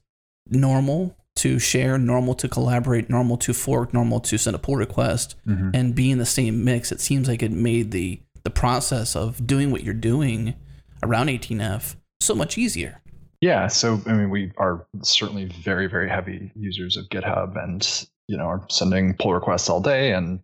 normal 0.46 1.16
to 1.36 1.58
share, 1.58 1.98
normal 1.98 2.34
to 2.34 2.48
collaborate, 2.48 3.08
normal 3.08 3.36
to 3.36 3.54
fork, 3.54 3.94
normal 3.94 4.18
to 4.20 4.36
send 4.36 4.56
a 4.56 4.58
pull 4.58 4.76
request, 4.76 5.36
mm-hmm. 5.46 5.70
and 5.72 5.94
be 5.94 6.10
in 6.10 6.18
the 6.18 6.26
same 6.26 6.64
mix, 6.64 6.90
it 6.90 7.00
seems 7.00 7.28
like 7.28 7.42
it 7.42 7.52
made 7.52 7.90
the 7.90 8.20
the 8.44 8.50
process 8.50 9.14
of 9.14 9.46
doing 9.46 9.70
what 9.70 9.84
you're 9.84 9.92
doing 9.92 10.54
around 11.02 11.26
18F 11.26 11.96
so 12.20 12.34
much 12.34 12.56
easier. 12.56 13.02
Yeah, 13.40 13.66
so 13.68 14.00
I 14.06 14.14
mean, 14.14 14.30
we 14.30 14.52
are 14.56 14.86
certainly 15.02 15.46
very, 15.46 15.86
very 15.86 16.08
heavy 16.08 16.50
users 16.56 16.96
of 16.96 17.08
GitHub, 17.08 17.62
and 17.62 18.08
you 18.28 18.36
know, 18.36 18.44
are 18.44 18.66
sending 18.70 19.14
pull 19.14 19.34
requests 19.34 19.68
all 19.68 19.80
day, 19.80 20.12
and 20.12 20.40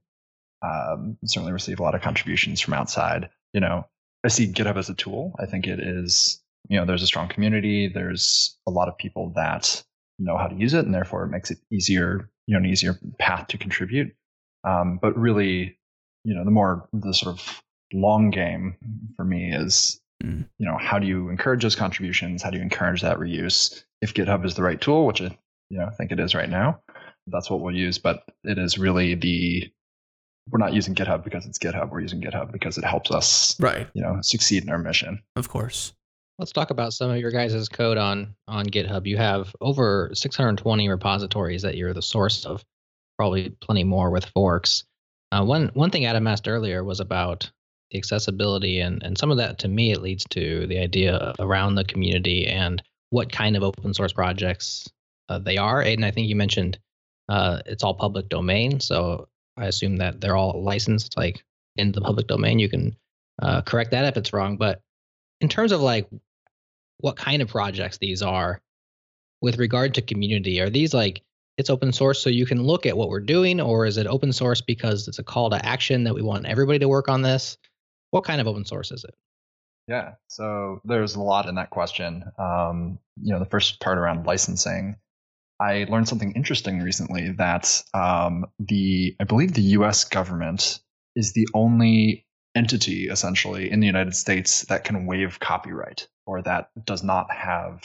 um, 0.63 1.17
certainly 1.25 1.53
receive 1.53 1.81
a 1.81 1.83
lot 1.83 1.95
of 1.95 2.03
contributions 2.03 2.61
from 2.61 2.75
outside. 2.75 3.29
You 3.53 3.61
know, 3.61 3.87
I 4.25 4.29
see 4.29 4.53
GitHub 4.53 4.77
as 4.77 4.89
a 4.89 4.95
tool. 4.95 5.35
I 5.39 5.47
think 5.47 5.67
it 5.67 5.81
is. 5.81 6.41
You 6.69 6.79
know, 6.79 6.87
there's 6.87 7.03
a 7.03 7.07
strong 7.07 7.29
community. 7.29 7.89
There's 7.89 8.59
a 8.67 8.71
lot 8.71 8.89
of 8.89 8.97
people 8.97 9.33
that 9.37 9.85
know 10.19 10.39
how 10.39 10.47
to 10.47 10.57
use 10.57 10.75
it, 10.75 10.87
and 10.87 10.95
therefore 10.95 11.25
it 11.25 11.31
makes 11.31 11.51
it 11.51 11.59
easier. 11.71 12.31
You 12.47 12.55
know, 12.55 12.59
an 12.59 12.67
easier 12.67 12.99
path 13.19 13.49
to 13.49 13.59
contribute. 13.59 14.15
Um, 14.65 14.99
but 15.01 15.17
really, 15.17 15.79
you 16.25 16.35
know, 16.35 16.45
the 16.45 16.51
more 16.51 16.89
the 16.93 17.13
sort 17.13 17.39
of 17.39 17.63
long 17.95 18.31
game 18.31 18.77
for 19.17 19.25
me 19.25 19.53
is 19.55 20.01
mm. 20.23 20.45
you 20.59 20.67
know 20.67 20.77
how 20.77 20.99
do 20.99 21.07
you 21.07 21.29
encourage 21.29 21.63
those 21.63 21.77
contributions 21.77 22.43
how 22.43 22.51
do 22.51 22.57
you 22.57 22.63
encourage 22.63 23.03
that 23.03 23.19
reuse 23.19 23.85
if 24.03 24.15
github 24.15 24.45
is 24.45 24.55
the 24.55 24.63
right 24.63 24.81
tool 24.81 25.07
which 25.07 25.23
i 25.23 25.37
you 25.71 25.79
know 25.79 25.89
think 25.97 26.11
it 26.11 26.21
is 26.21 26.35
right 26.35 26.51
now 26.51 26.81
that's 27.27 27.51
what 27.51 27.61
we'll 27.61 27.75
use 27.75 27.99
but 27.99 28.25
it 28.45 28.59
is 28.59 28.79
really 28.79 29.15
the 29.15 29.71
we're 30.51 30.59
not 30.59 30.75
using 30.75 30.95
github 30.95 31.25
because 31.25 31.47
it's 31.47 31.59
github 31.59 31.91
we're 31.91 32.01
using 32.01 32.21
github 32.21 32.53
because 32.53 32.77
it 32.79 32.85
helps 32.85 33.11
us 33.11 33.57
right. 33.61 33.89
you 33.95 34.03
know 34.03 34.19
succeed 34.23 34.63
in 34.63 34.71
our 34.71 34.79
mission. 34.79 35.23
Of 35.37 35.49
course. 35.49 35.93
Let's 36.39 36.53
talk 36.53 36.71
about 36.71 36.93
some 36.93 37.11
of 37.11 37.19
your 37.19 37.31
guys' 37.31 37.69
code 37.69 37.97
on 37.97 38.35
on 38.49 38.67
github. 38.67 39.07
You 39.07 39.17
have 39.17 39.55
over 39.61 40.11
620 40.13 40.89
repositories 40.89 41.63
that 41.63 41.77
you're 41.77 41.95
the 41.95 42.03
source 42.03 42.45
of 42.45 42.65
probably 43.17 43.51
plenty 43.51 43.85
more 43.85 44.11
with 44.11 44.27
forks. 44.27 44.85
Uh, 45.33 45.45
one 45.45 45.71
one 45.75 45.91
thing 45.91 46.05
adam 46.05 46.27
asked 46.27 46.49
earlier 46.49 46.85
was 46.85 47.01
about 47.01 47.51
the 47.91 47.99
accessibility 47.99 48.81
and 48.81 49.03
and 49.03 49.17
some 49.17 49.31
of 49.31 49.37
that 49.37 49.59
to 49.61 49.69
me 49.69 49.93
it 49.93 50.03
leads 50.03 50.25
to 50.31 50.67
the 50.67 50.79
idea 50.79 51.35
around 51.39 51.75
the 51.75 51.85
community 51.85 52.47
and 52.47 52.83
what 53.11 53.31
kind 53.31 53.57
of 53.57 53.63
open 53.63 53.95
source 53.95 54.13
projects 54.13 54.89
uh, 55.29 55.39
they 55.39 55.57
are. 55.57 55.81
And 55.81 56.05
I 56.05 56.11
think 56.11 56.29
you 56.29 56.37
mentioned 56.37 56.79
uh, 57.29 57.61
it's 57.67 57.83
all 57.83 57.95
public 57.95 58.29
domain, 58.29 58.81
so 58.81 59.29
I 59.57 59.67
assume 59.67 59.97
that 59.99 60.21
they're 60.21 60.37
all 60.37 60.63
licensed 60.63 61.17
like 61.17 61.45
in 61.77 61.93
the 61.93 62.01
public 62.01 62.27
domain. 62.27 62.59
You 62.59 62.69
can 62.69 62.97
uh, 63.41 63.63
correct 63.63 63.93
that 63.93 64.05
if 64.05 64.17
it's 64.17 64.33
wrong, 64.33 64.57
but 64.57 64.81
in 65.41 65.49
terms 65.49 65.73
of 65.73 65.81
like 65.81 66.09
what 66.99 67.17
kind 67.17 67.43
of 67.43 67.49
projects 67.49 67.99
these 67.99 68.23
are 68.23 68.61
with 69.41 69.59
regard 69.59 69.95
to 69.95 70.03
community, 70.03 70.61
are 70.61 70.71
these 70.71 70.95
like 70.95 71.23
it's 71.57 71.71
open 71.71 71.93
source 71.93 72.21
so 72.21 72.31
you 72.31 72.47
can 72.47 72.63
look 72.63 72.87
at 72.87 72.97
what 72.97 73.09
we're 73.09 73.21
doing, 73.21 73.61
or 73.61 73.87
is 73.87 73.97
it 73.97 74.07
open 74.07 74.33
source 74.33 74.61
because 74.61 75.09
it's 75.09 75.19
a 75.19 75.25
call 75.25 75.51
to 75.51 75.65
action 75.65 76.05
that 76.05 76.15
we 76.15 76.23
want 76.23 76.47
everybody 76.47 76.79
to 76.81 76.89
work 76.89 77.09
on 77.09 77.23
this? 77.23 77.57
What 78.11 78.25
kind 78.25 78.41
of 78.41 78.47
open 78.47 78.65
source 78.65 78.91
is 78.91 79.05
it? 79.05 79.15
Yeah, 79.87 80.13
so 80.29 80.81
there's 80.85 81.15
a 81.15 81.23
lot 81.23 81.49
in 81.49 81.57
that 81.57 81.71
question. 81.71 82.25
Um, 82.39 82.99
you 83.21 83.33
know, 83.33 83.39
the 83.39 83.45
first 83.45 83.81
part 83.81 83.99
around 83.99 84.27
licensing, 84.27 84.97
I 85.65 85.87
learned 85.89 86.09
something 86.09 86.33
interesting 86.33 86.81
recently 86.81 87.31
that 87.39 87.83
um, 87.95 88.45
the 88.59 89.17
I 89.19 89.25
believe 89.25 89.55
the 89.55 89.63
U.S. 89.79 90.05
government 90.05 90.81
is 91.17 91.33
the 91.33 91.49
only 91.55 92.27
entity 92.55 93.09
essentially 93.09 93.71
in 93.71 93.81
the 93.81 93.87
United 93.87 94.15
States 94.15 94.67
that 94.67 94.85
can 94.85 95.07
waive 95.07 95.41
copyright 95.41 96.07
or 96.27 96.43
that 96.43 96.69
does 96.85 97.03
not 97.03 97.31
have 97.33 97.83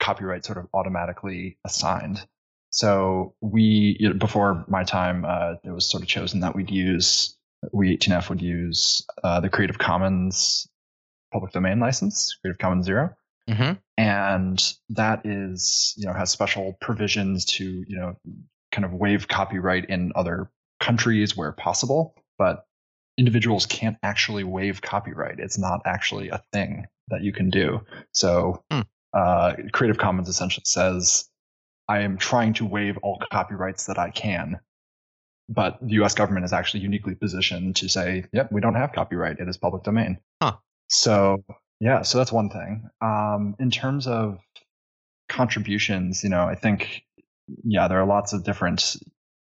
copyright 0.00 0.46
sort 0.46 0.56
of 0.56 0.66
automatically 0.72 1.58
assigned. 1.64 2.26
So 2.70 3.34
we 3.42 3.96
you 4.00 4.08
know, 4.08 4.14
before 4.14 4.64
my 4.66 4.84
time, 4.84 5.26
uh, 5.26 5.54
it 5.62 5.72
was 5.72 5.90
sort 5.90 6.02
of 6.02 6.08
chosen 6.08 6.40
that 6.40 6.56
we'd 6.56 6.70
use 6.70 7.36
we 7.70 7.94
18F 7.98 8.30
would 8.30 8.40
use 8.40 9.06
uh, 9.22 9.40
the 9.40 9.50
Creative 9.50 9.78
Commons 9.78 10.66
public 11.30 11.52
domain 11.52 11.80
license, 11.80 12.38
Creative 12.40 12.58
Commons 12.58 12.86
0 12.86 13.14
mm-hmm. 13.50 13.72
and 13.96 14.74
that 14.90 15.22
is 15.24 15.94
you 15.96 16.06
know 16.06 16.12
has 16.12 16.30
special 16.30 16.76
provisions 16.80 17.44
to 17.44 17.64
you 17.64 17.96
know 17.96 18.16
kind 18.72 18.84
of 18.84 18.92
waive 18.92 19.28
copyright 19.28 19.86
in 19.86 20.12
other 20.14 20.50
countries 20.78 21.36
where 21.36 21.52
possible, 21.52 22.14
but 22.38 22.64
individuals 23.18 23.66
can't 23.66 23.96
actually 24.02 24.44
waive 24.44 24.80
copyright. 24.80 25.38
It's 25.38 25.58
not 25.58 25.80
actually 25.84 26.28
a 26.28 26.42
thing 26.52 26.86
that 27.08 27.22
you 27.22 27.32
can 27.32 27.50
do. 27.50 27.80
So 28.12 28.62
mm. 28.70 28.86
uh, 29.12 29.54
Creative 29.72 29.98
Commons 29.98 30.28
essentially 30.28 30.62
says, 30.64 31.28
I 31.88 32.00
am 32.00 32.16
trying 32.16 32.54
to 32.54 32.64
waive 32.64 32.96
all 33.02 33.20
copyrights 33.30 33.86
that 33.86 33.98
I 33.98 34.10
can 34.10 34.60
but 35.50 35.78
the 35.82 35.94
US 36.02 36.14
government 36.14 36.44
is 36.44 36.52
actually 36.52 36.80
uniquely 36.80 37.16
positioned 37.16 37.76
to 37.76 37.88
say, 37.88 38.24
yep, 38.32 38.50
we 38.52 38.60
don't 38.60 38.76
have 38.76 38.92
copyright. 38.92 39.40
It 39.40 39.48
is 39.48 39.56
public 39.56 39.82
domain. 39.82 40.18
Huh. 40.40 40.56
So, 40.86 41.44
yeah, 41.80 42.02
so 42.02 42.18
that's 42.18 42.32
one 42.32 42.50
thing. 42.50 42.88
Um, 43.00 43.56
in 43.58 43.70
terms 43.70 44.06
of 44.06 44.40
contributions, 45.28 46.22
you 46.22 46.30
know, 46.30 46.44
I 46.44 46.54
think, 46.54 47.02
yeah, 47.64 47.88
there 47.88 48.00
are 48.00 48.06
lots 48.06 48.32
of 48.32 48.44
different, 48.44 48.96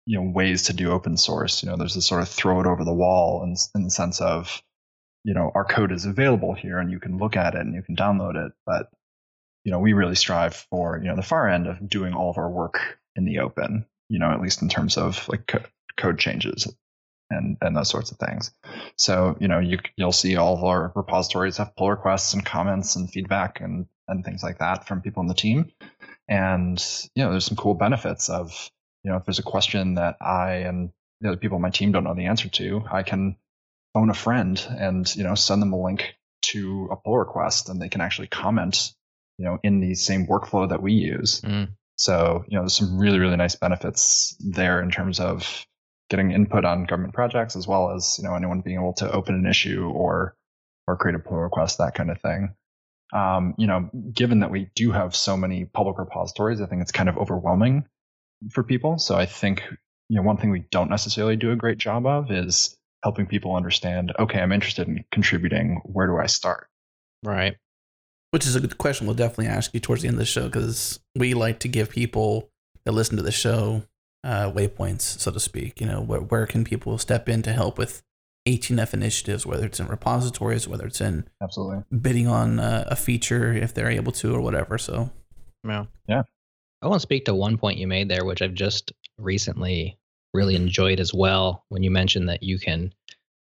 you 0.06 0.18
know, 0.18 0.30
ways 0.30 0.64
to 0.64 0.72
do 0.72 0.90
open 0.90 1.16
source. 1.16 1.62
You 1.62 1.68
know, 1.68 1.76
there's 1.76 1.94
this 1.94 2.06
sort 2.06 2.22
of 2.22 2.28
throw 2.28 2.60
it 2.60 2.66
over 2.66 2.84
the 2.84 2.92
wall 2.92 3.42
in, 3.44 3.54
in 3.74 3.84
the 3.84 3.90
sense 3.90 4.20
of, 4.20 4.62
you 5.24 5.34
know, 5.34 5.52
our 5.54 5.64
code 5.64 5.92
is 5.92 6.06
available 6.06 6.54
here 6.54 6.78
and 6.78 6.90
you 6.90 6.98
can 6.98 7.18
look 7.18 7.36
at 7.36 7.54
it 7.54 7.60
and 7.60 7.74
you 7.74 7.82
can 7.82 7.96
download 7.96 8.34
it. 8.34 8.52
But, 8.66 8.88
you 9.64 9.70
know, 9.70 9.78
we 9.78 9.92
really 9.92 10.16
strive 10.16 10.54
for, 10.70 10.98
you 10.98 11.08
know, 11.08 11.16
the 11.16 11.22
far 11.22 11.48
end 11.48 11.68
of 11.68 11.88
doing 11.88 12.14
all 12.14 12.30
of 12.30 12.38
our 12.38 12.50
work 12.50 12.98
in 13.14 13.24
the 13.24 13.40
open 13.40 13.86
you 14.12 14.18
know, 14.18 14.30
at 14.30 14.42
least 14.42 14.60
in 14.60 14.68
terms 14.68 14.98
of 14.98 15.26
like 15.28 15.50
code 15.96 16.18
changes 16.18 16.68
and 17.32 17.56
and 17.60 17.76
those 17.76 17.88
sorts 17.88 18.10
of 18.10 18.18
things. 18.18 18.52
So 18.96 19.36
you 19.40 19.48
know 19.48 19.58
you 19.58 19.78
you'll 19.96 20.12
see 20.12 20.36
all 20.36 20.56
of 20.56 20.64
our 20.64 20.92
repositories 20.94 21.56
have 21.56 21.76
pull 21.76 21.90
requests 21.90 22.34
and 22.34 22.44
comments 22.44 22.96
and 22.96 23.10
feedback 23.10 23.60
and 23.60 23.86
and 24.08 24.24
things 24.24 24.42
like 24.42 24.58
that 24.58 24.86
from 24.86 25.00
people 25.00 25.22
in 25.22 25.28
the 25.28 25.34
team. 25.34 25.72
And 26.28 26.82
you 27.14 27.24
know 27.24 27.30
there's 27.30 27.46
some 27.46 27.56
cool 27.56 27.74
benefits 27.74 28.28
of 28.28 28.70
you 29.02 29.10
know 29.10 29.16
if 29.16 29.24
there's 29.24 29.38
a 29.38 29.44
question 29.44 29.94
that 29.94 30.16
I 30.20 30.56
and 30.68 30.90
the 31.20 31.28
other 31.28 31.36
people 31.36 31.56
on 31.56 31.62
my 31.62 31.70
team 31.70 31.92
don't 31.92 32.04
know 32.04 32.14
the 32.14 32.26
answer 32.26 32.48
to, 32.48 32.84
I 32.90 33.02
can 33.02 33.36
phone 33.94 34.10
a 34.10 34.14
friend 34.14 34.64
and 34.68 35.14
you 35.16 35.24
know 35.24 35.34
send 35.34 35.62
them 35.62 35.72
a 35.72 35.82
link 35.82 36.14
to 36.42 36.88
a 36.90 36.96
pull 36.96 37.18
request 37.18 37.68
and 37.68 37.80
they 37.80 37.88
can 37.88 38.00
actually 38.00 38.26
comment 38.26 38.92
you 39.38 39.44
know 39.44 39.58
in 39.62 39.80
the 39.80 39.94
same 39.94 40.26
workflow 40.26 40.68
that 40.68 40.82
we 40.82 40.92
use. 40.92 41.40
Mm. 41.40 41.70
So 41.96 42.44
you 42.48 42.56
know 42.56 42.62
there's 42.62 42.74
some 42.74 42.98
really 42.98 43.18
really 43.18 43.36
nice 43.36 43.56
benefits 43.56 44.36
there 44.40 44.82
in 44.82 44.90
terms 44.90 45.20
of 45.20 45.66
getting 46.12 46.30
input 46.30 46.66
on 46.66 46.84
government 46.84 47.14
projects 47.14 47.56
as 47.56 47.66
well 47.66 47.90
as 47.90 48.18
you 48.18 48.28
know 48.28 48.34
anyone 48.34 48.60
being 48.60 48.76
able 48.76 48.92
to 48.92 49.10
open 49.10 49.34
an 49.34 49.46
issue 49.46 49.90
or 49.94 50.36
or 50.86 50.96
create 50.98 51.14
a 51.14 51.18
pull 51.18 51.38
request 51.38 51.78
that 51.78 51.94
kind 51.94 52.10
of 52.10 52.20
thing. 52.20 52.54
Um, 53.14 53.54
you 53.56 53.66
know 53.66 53.90
given 54.12 54.40
that 54.40 54.50
we 54.50 54.70
do 54.74 54.92
have 54.92 55.16
so 55.16 55.36
many 55.36 55.64
public 55.64 55.98
repositories 55.98 56.62
i 56.62 56.66
think 56.66 56.80
it's 56.80 56.92
kind 56.92 57.08
of 57.08 57.16
overwhelming 57.18 57.84
for 58.50 58.62
people. 58.62 58.98
So 58.98 59.16
i 59.16 59.24
think 59.24 59.62
you 60.10 60.16
know 60.16 60.22
one 60.22 60.36
thing 60.36 60.50
we 60.50 60.66
don't 60.70 60.90
necessarily 60.90 61.36
do 61.36 61.50
a 61.50 61.56
great 61.56 61.78
job 61.78 62.06
of 62.06 62.30
is 62.30 62.76
helping 63.02 63.26
people 63.26 63.56
understand 63.56 64.12
okay 64.18 64.40
i'm 64.40 64.52
interested 64.52 64.86
in 64.88 65.04
contributing. 65.10 65.80
Where 65.84 66.06
do 66.06 66.18
i 66.18 66.26
start? 66.26 66.68
Right. 67.24 67.56
Which 68.32 68.46
is 68.46 68.56
a 68.56 68.60
good 68.60 68.78
question. 68.78 69.06
We'll 69.06 69.14
definitely 69.14 69.46
ask 69.46 69.72
you 69.72 69.80
towards 69.80 70.02
the 70.02 70.08
end 70.08 70.16
of 70.16 70.20
the 70.20 70.24
show 70.24 70.44
because 70.44 71.00
we 71.14 71.34
like 71.34 71.60
to 71.60 71.68
give 71.68 71.90
people 71.90 72.50
that 72.84 72.92
listen 72.92 73.16
to 73.16 73.22
the 73.22 73.32
show 73.32 73.82
uh, 74.24 74.50
waypoints, 74.50 75.02
so 75.02 75.30
to 75.30 75.40
speak. 75.40 75.80
You 75.80 75.86
know, 75.86 76.00
where, 76.00 76.20
where 76.20 76.46
can 76.46 76.64
people 76.64 76.96
step 76.98 77.28
in 77.28 77.42
to 77.42 77.52
help 77.52 77.78
with 77.78 78.02
18F 78.46 78.92
initiatives, 78.92 79.46
whether 79.46 79.66
it's 79.66 79.80
in 79.80 79.86
repositories, 79.86 80.66
whether 80.66 80.86
it's 80.86 81.00
in 81.00 81.28
absolutely 81.42 81.84
bidding 81.96 82.26
on 82.26 82.58
uh, 82.58 82.84
a 82.88 82.96
feature 82.96 83.52
if 83.52 83.72
they're 83.72 83.90
able 83.90 84.12
to 84.12 84.34
or 84.34 84.40
whatever. 84.40 84.78
So 84.78 85.10
Yeah. 85.66 85.86
Yeah. 86.08 86.22
I 86.82 86.88
want 86.88 87.00
to 87.00 87.02
speak 87.02 87.26
to 87.26 87.34
one 87.34 87.56
point 87.58 87.78
you 87.78 87.86
made 87.86 88.08
there, 88.08 88.24
which 88.24 88.42
I've 88.42 88.54
just 88.54 88.92
recently 89.16 89.98
really 90.34 90.56
enjoyed 90.56 90.98
as 90.98 91.14
well. 91.14 91.64
When 91.68 91.84
you 91.84 91.92
mentioned 91.92 92.28
that 92.28 92.42
you 92.42 92.58
can, 92.58 92.92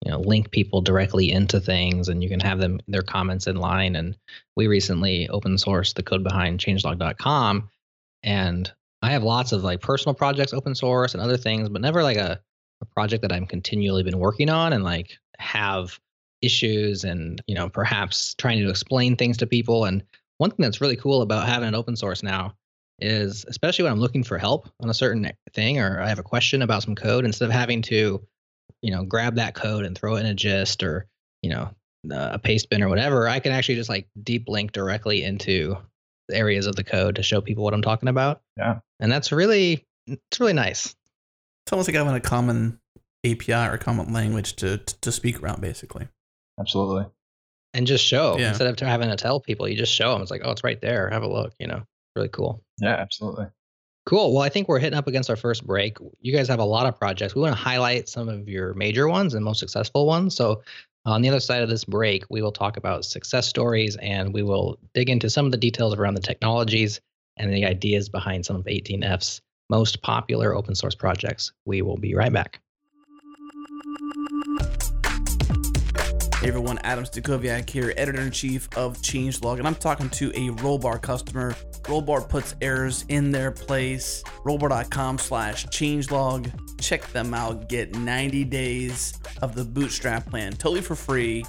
you 0.03 0.11
know, 0.11 0.19
link 0.19 0.51
people 0.51 0.81
directly 0.81 1.31
into 1.31 1.61
things 1.61 2.09
and 2.09 2.21
you 2.21 2.27
can 2.27 2.41
have 2.41 2.59
them 2.59 2.81
their 2.89 3.01
comments 3.01 3.47
in 3.47 3.55
line. 3.55 3.95
And 3.95 4.17
we 4.57 4.67
recently 4.67 5.29
open 5.29 5.55
sourced 5.55 5.93
the 5.93 6.03
code 6.03 6.25
behind 6.25 6.59
changelog.com. 6.59 7.69
And 8.23 8.71
I 9.03 9.11
have 9.11 9.23
lots 9.23 9.51
of 9.51 9.63
like 9.63 9.81
personal 9.81 10.15
projects 10.15 10.53
open 10.53 10.75
source 10.75 11.13
and 11.13 11.21
other 11.21 11.37
things, 11.37 11.69
but 11.69 11.81
never 11.81 12.03
like 12.03 12.17
a, 12.17 12.39
a 12.81 12.85
project 12.85 13.21
that 13.21 13.31
I'm 13.31 13.45
continually 13.45 14.03
been 14.03 14.17
working 14.17 14.49
on 14.49 14.73
and 14.73 14.83
like 14.83 15.17
have 15.37 15.99
issues 16.43 17.03
and 17.03 17.41
you 17.47 17.55
know 17.55 17.69
perhaps 17.69 18.35
trying 18.35 18.59
to 18.59 18.69
explain 18.69 19.15
things 19.15 19.37
to 19.37 19.47
people 19.47 19.85
and 19.85 20.03
one 20.37 20.49
thing 20.49 20.63
that's 20.63 20.81
really 20.81 20.97
cool 20.97 21.21
about 21.21 21.47
having 21.47 21.69
an 21.69 21.75
open 21.75 21.95
source 21.95 22.21
now 22.21 22.53
is 22.99 23.45
especially 23.47 23.83
when 23.83 23.93
i'm 23.93 23.99
looking 23.99 24.23
for 24.23 24.37
help 24.37 24.69
on 24.81 24.89
a 24.89 24.93
certain 24.93 25.31
thing 25.53 25.79
or 25.79 26.01
i 26.01 26.09
have 26.09 26.19
a 26.19 26.23
question 26.23 26.61
about 26.61 26.83
some 26.83 26.95
code 26.95 27.23
instead 27.23 27.45
of 27.45 27.51
having 27.51 27.81
to 27.81 28.21
you 28.81 28.91
know 28.91 29.05
grab 29.05 29.35
that 29.35 29.55
code 29.55 29.85
and 29.85 29.97
throw 29.97 30.17
it 30.17 30.19
in 30.19 30.25
a 30.25 30.33
gist 30.33 30.83
or 30.83 31.07
you 31.41 31.49
know 31.49 31.69
uh, 32.11 32.31
a 32.33 32.39
paste 32.39 32.69
bin 32.69 32.83
or 32.83 32.89
whatever 32.89 33.29
i 33.29 33.39
can 33.39 33.53
actually 33.53 33.75
just 33.75 33.89
like 33.89 34.07
deep 34.21 34.49
link 34.49 34.73
directly 34.73 35.23
into 35.23 35.77
areas 36.29 36.67
of 36.67 36.75
the 36.75 36.83
code 36.83 37.15
to 37.15 37.23
show 37.23 37.39
people 37.39 37.63
what 37.63 37.73
i'm 37.73 37.81
talking 37.81 38.09
about 38.09 38.41
Yeah. 38.57 38.79
And 39.03 39.11
that's 39.11 39.31
really 39.31 39.85
it's 40.07 40.39
really 40.39 40.53
nice. 40.53 40.95
It's 41.65 41.73
almost 41.73 41.87
like 41.87 41.95
having 41.95 42.15
a 42.15 42.19
common 42.19 42.79
API 43.25 43.53
or 43.53 43.77
common 43.77 44.11
language 44.13 44.55
to 44.57 44.77
to, 44.77 45.01
to 45.01 45.11
speak 45.11 45.43
around, 45.43 45.61
basically. 45.61 46.07
Absolutely. 46.59 47.05
and 47.73 47.85
just 47.85 48.05
show. 48.05 48.37
Yeah. 48.37 48.49
instead 48.49 48.67
of 48.67 48.79
having 48.79 49.09
to 49.09 49.15
tell 49.15 49.39
people 49.39 49.67
you 49.67 49.75
just 49.75 49.93
show 49.93 50.13
them 50.13 50.21
it's 50.21 50.31
like 50.31 50.41
oh 50.43 50.51
it's 50.51 50.63
right 50.63 50.79
there. 50.81 51.09
Have 51.09 51.23
a 51.23 51.27
look 51.27 51.53
you 51.59 51.67
know? 51.67 51.83
Really 52.15 52.29
cool. 52.29 52.63
Yeah, 52.79 52.95
absolutely. 52.95 53.47
cool. 54.05 54.33
Well 54.33 54.43
i 54.43 54.49
think 54.49 54.67
we're 54.69 54.79
hitting 54.79 54.97
up 54.97 55.07
against 55.07 55.29
our 55.29 55.35
first 55.35 55.67
break. 55.67 55.97
You 56.21 56.33
guys 56.33 56.47
have 56.47 56.59
a 56.59 56.65
lot 56.65 56.85
of 56.85 56.97
projects. 56.97 57.35
We 57.35 57.41
want 57.41 57.55
to 57.55 57.61
highlight 57.61 58.07
some 58.07 58.29
of 58.29 58.47
your 58.47 58.73
major 58.73 59.09
ones 59.09 59.33
and 59.33 59.43
most 59.43 59.59
successful 59.59 60.07
ones. 60.07 60.33
So 60.33 60.63
on 61.05 61.21
the 61.21 61.27
other 61.27 61.41
side 61.41 61.61
of 61.61 61.67
this 61.67 61.83
break 61.83 62.23
we 62.29 62.41
will 62.41 62.53
talk 62.53 62.77
about 62.77 63.03
success 63.03 63.47
stories 63.47 63.97
and 63.97 64.33
we 64.33 64.43
will 64.43 64.79
dig 64.93 65.09
into 65.09 65.29
some 65.29 65.45
of 65.45 65.51
the 65.51 65.57
details 65.57 65.93
around 65.95 66.13
the 66.13 66.21
technologies 66.21 67.01
and 67.37 67.53
the 67.53 67.65
ideas 67.65 68.09
behind 68.09 68.45
some 68.45 68.55
of 68.55 68.65
18f's 68.65 69.41
most 69.69 70.01
popular 70.01 70.55
open 70.55 70.75
source 70.75 70.95
projects 70.95 71.51
we 71.65 71.81
will 71.81 71.97
be 71.97 72.15
right 72.15 72.33
back 72.33 72.59
Hey 76.43 76.49
everyone, 76.49 76.77
Adam 76.79 77.05
Stacoviak 77.05 77.69
here, 77.69 77.93
editor 77.95 78.19
in 78.19 78.29
chief 78.29 78.67
of 78.75 78.97
Changelog, 78.97 79.59
and 79.59 79.65
I'm 79.65 79.75
talking 79.75 80.09
to 80.09 80.29
a 80.31 80.49
Rollbar 80.57 81.01
customer. 81.01 81.55
Rollbar 81.83 82.27
puts 82.27 82.53
errors 82.59 83.05
in 83.07 83.31
their 83.31 83.49
place. 83.49 84.21
Rollbar.com 84.43 85.19
slash 85.19 85.65
changelog. 85.67 86.51
Check 86.81 87.09
them 87.13 87.33
out. 87.33 87.69
Get 87.69 87.95
90 87.95 88.43
days 88.43 89.13
of 89.41 89.55
the 89.55 89.63
bootstrap 89.63 90.29
plan 90.29 90.51
totally 90.51 90.81
for 90.81 90.95
free. 90.95 91.45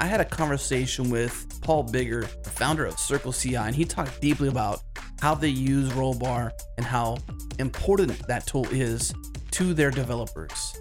I 0.00 0.06
had 0.06 0.20
a 0.20 0.24
conversation 0.24 1.10
with 1.10 1.60
Paul 1.62 1.84
Biggar, 1.84 2.26
the 2.42 2.50
founder 2.50 2.84
of 2.86 2.98
Circle 2.98 3.32
CI, 3.32 3.56
and 3.56 3.74
he 3.74 3.84
talked 3.84 4.20
deeply 4.20 4.48
about 4.48 4.80
how 5.20 5.34
they 5.34 5.48
use 5.48 5.90
Rollbar 5.92 6.50
and 6.76 6.84
how 6.84 7.18
important 7.58 8.26
that 8.26 8.46
tool 8.46 8.66
is 8.70 9.14
to 9.52 9.74
their 9.74 9.90
developers. 9.90 10.76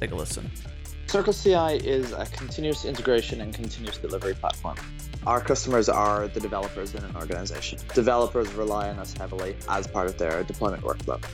Take 0.00 0.10
a 0.10 0.14
listen. 0.16 0.50
Circle 1.06 1.32
CI 1.32 1.76
is 1.86 2.10
a 2.10 2.26
continuous 2.26 2.84
integration 2.84 3.40
and 3.40 3.54
continuous 3.54 3.98
delivery 3.98 4.34
platform. 4.34 4.76
Our 5.26 5.40
customers 5.40 5.88
are 5.88 6.26
the 6.26 6.40
developers 6.40 6.94
in 6.94 7.04
an 7.04 7.14
organization. 7.14 7.78
Developers 7.94 8.52
rely 8.54 8.88
on 8.88 8.98
us 8.98 9.12
heavily 9.12 9.54
as 9.68 9.86
part 9.86 10.08
of 10.08 10.18
their 10.18 10.42
deployment 10.42 10.82
workflow. 10.82 11.24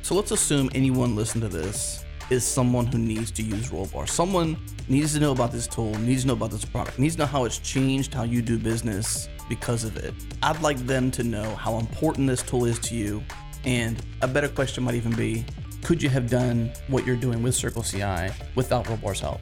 So 0.00 0.14
let's 0.14 0.30
assume 0.30 0.70
anyone 0.74 1.14
listening 1.14 1.50
to 1.50 1.54
this 1.54 2.05
is 2.30 2.44
someone 2.44 2.86
who 2.86 2.98
needs 2.98 3.30
to 3.32 3.42
use 3.42 3.70
Rollbar. 3.70 4.08
Someone 4.08 4.56
needs 4.88 5.14
to 5.14 5.20
know 5.20 5.32
about 5.32 5.52
this 5.52 5.66
tool, 5.66 5.92
needs 5.98 6.22
to 6.22 6.28
know 6.28 6.32
about 6.34 6.50
this 6.50 6.64
product, 6.64 6.98
needs 6.98 7.14
to 7.16 7.22
know 7.22 7.26
how 7.26 7.44
it's 7.44 7.58
changed 7.58 8.12
how 8.14 8.24
you 8.24 8.42
do 8.42 8.58
business 8.58 9.28
because 9.48 9.84
of 9.84 9.96
it. 9.96 10.14
I'd 10.42 10.60
like 10.60 10.78
them 10.78 11.10
to 11.12 11.22
know 11.22 11.54
how 11.56 11.78
important 11.78 12.28
this 12.28 12.42
tool 12.42 12.64
is 12.64 12.78
to 12.80 12.94
you. 12.94 13.22
And 13.64 14.00
a 14.22 14.28
better 14.28 14.48
question 14.48 14.84
might 14.84 14.94
even 14.94 15.14
be 15.14 15.44
could 15.82 16.02
you 16.02 16.08
have 16.08 16.28
done 16.28 16.72
what 16.88 17.06
you're 17.06 17.16
doing 17.16 17.42
with 17.42 17.54
Circle 17.54 17.82
CI 17.82 18.30
without 18.56 18.86
Rollbar's 18.86 19.20
help? 19.20 19.40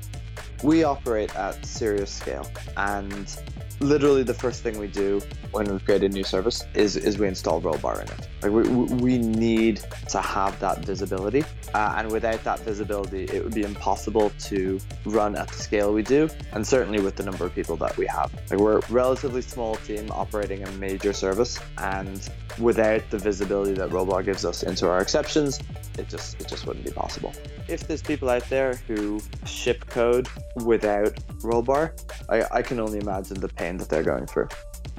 We 0.62 0.84
operate 0.84 1.34
at 1.36 1.64
serious 1.64 2.10
scale, 2.10 2.46
and 2.76 3.34
literally 3.84 4.22
the 4.22 4.34
first 4.34 4.62
thing 4.62 4.78
we 4.78 4.88
do 4.88 5.20
when 5.52 5.72
we 5.72 5.78
create 5.78 6.02
a 6.02 6.08
new 6.08 6.24
service 6.24 6.64
is, 6.74 6.96
is 6.96 7.18
we 7.18 7.28
install 7.28 7.60
Rollbar 7.60 8.02
in 8.02 8.08
it. 8.08 8.28
Like 8.42 8.52
we, 8.52 8.62
we 8.96 9.18
need 9.18 9.82
to 10.08 10.20
have 10.20 10.58
that 10.60 10.84
visibility, 10.84 11.44
uh, 11.74 11.94
and 11.96 12.10
without 12.10 12.42
that 12.44 12.60
visibility, 12.60 13.24
it 13.24 13.44
would 13.44 13.54
be 13.54 13.62
impossible 13.62 14.30
to 14.40 14.80
run 15.04 15.36
at 15.36 15.48
the 15.48 15.54
scale 15.54 15.92
we 15.92 16.02
do, 16.02 16.28
and 16.52 16.66
certainly 16.66 17.00
with 17.00 17.16
the 17.16 17.22
number 17.22 17.44
of 17.44 17.54
people 17.54 17.76
that 17.76 17.96
we 17.96 18.06
have. 18.06 18.32
Like 18.50 18.58
we're 18.58 18.78
a 18.78 18.82
relatively 18.90 19.42
small 19.42 19.76
team 19.76 20.08
operating 20.10 20.62
a 20.62 20.70
major 20.72 21.12
service, 21.12 21.60
and 21.78 22.28
without 22.58 23.08
the 23.10 23.18
visibility 23.18 23.74
that 23.74 23.90
Rollbar 23.90 24.24
gives 24.24 24.44
us 24.44 24.62
into 24.62 24.88
our 24.88 25.00
exceptions, 25.00 25.60
it 25.98 26.08
just 26.08 26.40
it 26.40 26.48
just 26.48 26.66
wouldn't 26.66 26.84
be 26.84 26.90
possible. 26.90 27.32
If 27.68 27.86
there's 27.86 28.02
people 28.02 28.28
out 28.28 28.48
there 28.50 28.74
who 28.88 29.20
ship 29.46 29.86
code 29.86 30.28
without 30.56 31.14
Rollbar, 31.40 31.92
I, 32.28 32.58
I 32.58 32.62
can 32.62 32.78
only 32.78 32.98
imagine 32.98 33.40
the 33.40 33.48
pain 33.48 33.73
that 33.78 33.88
they're 33.88 34.02
going 34.02 34.26
through. 34.26 34.48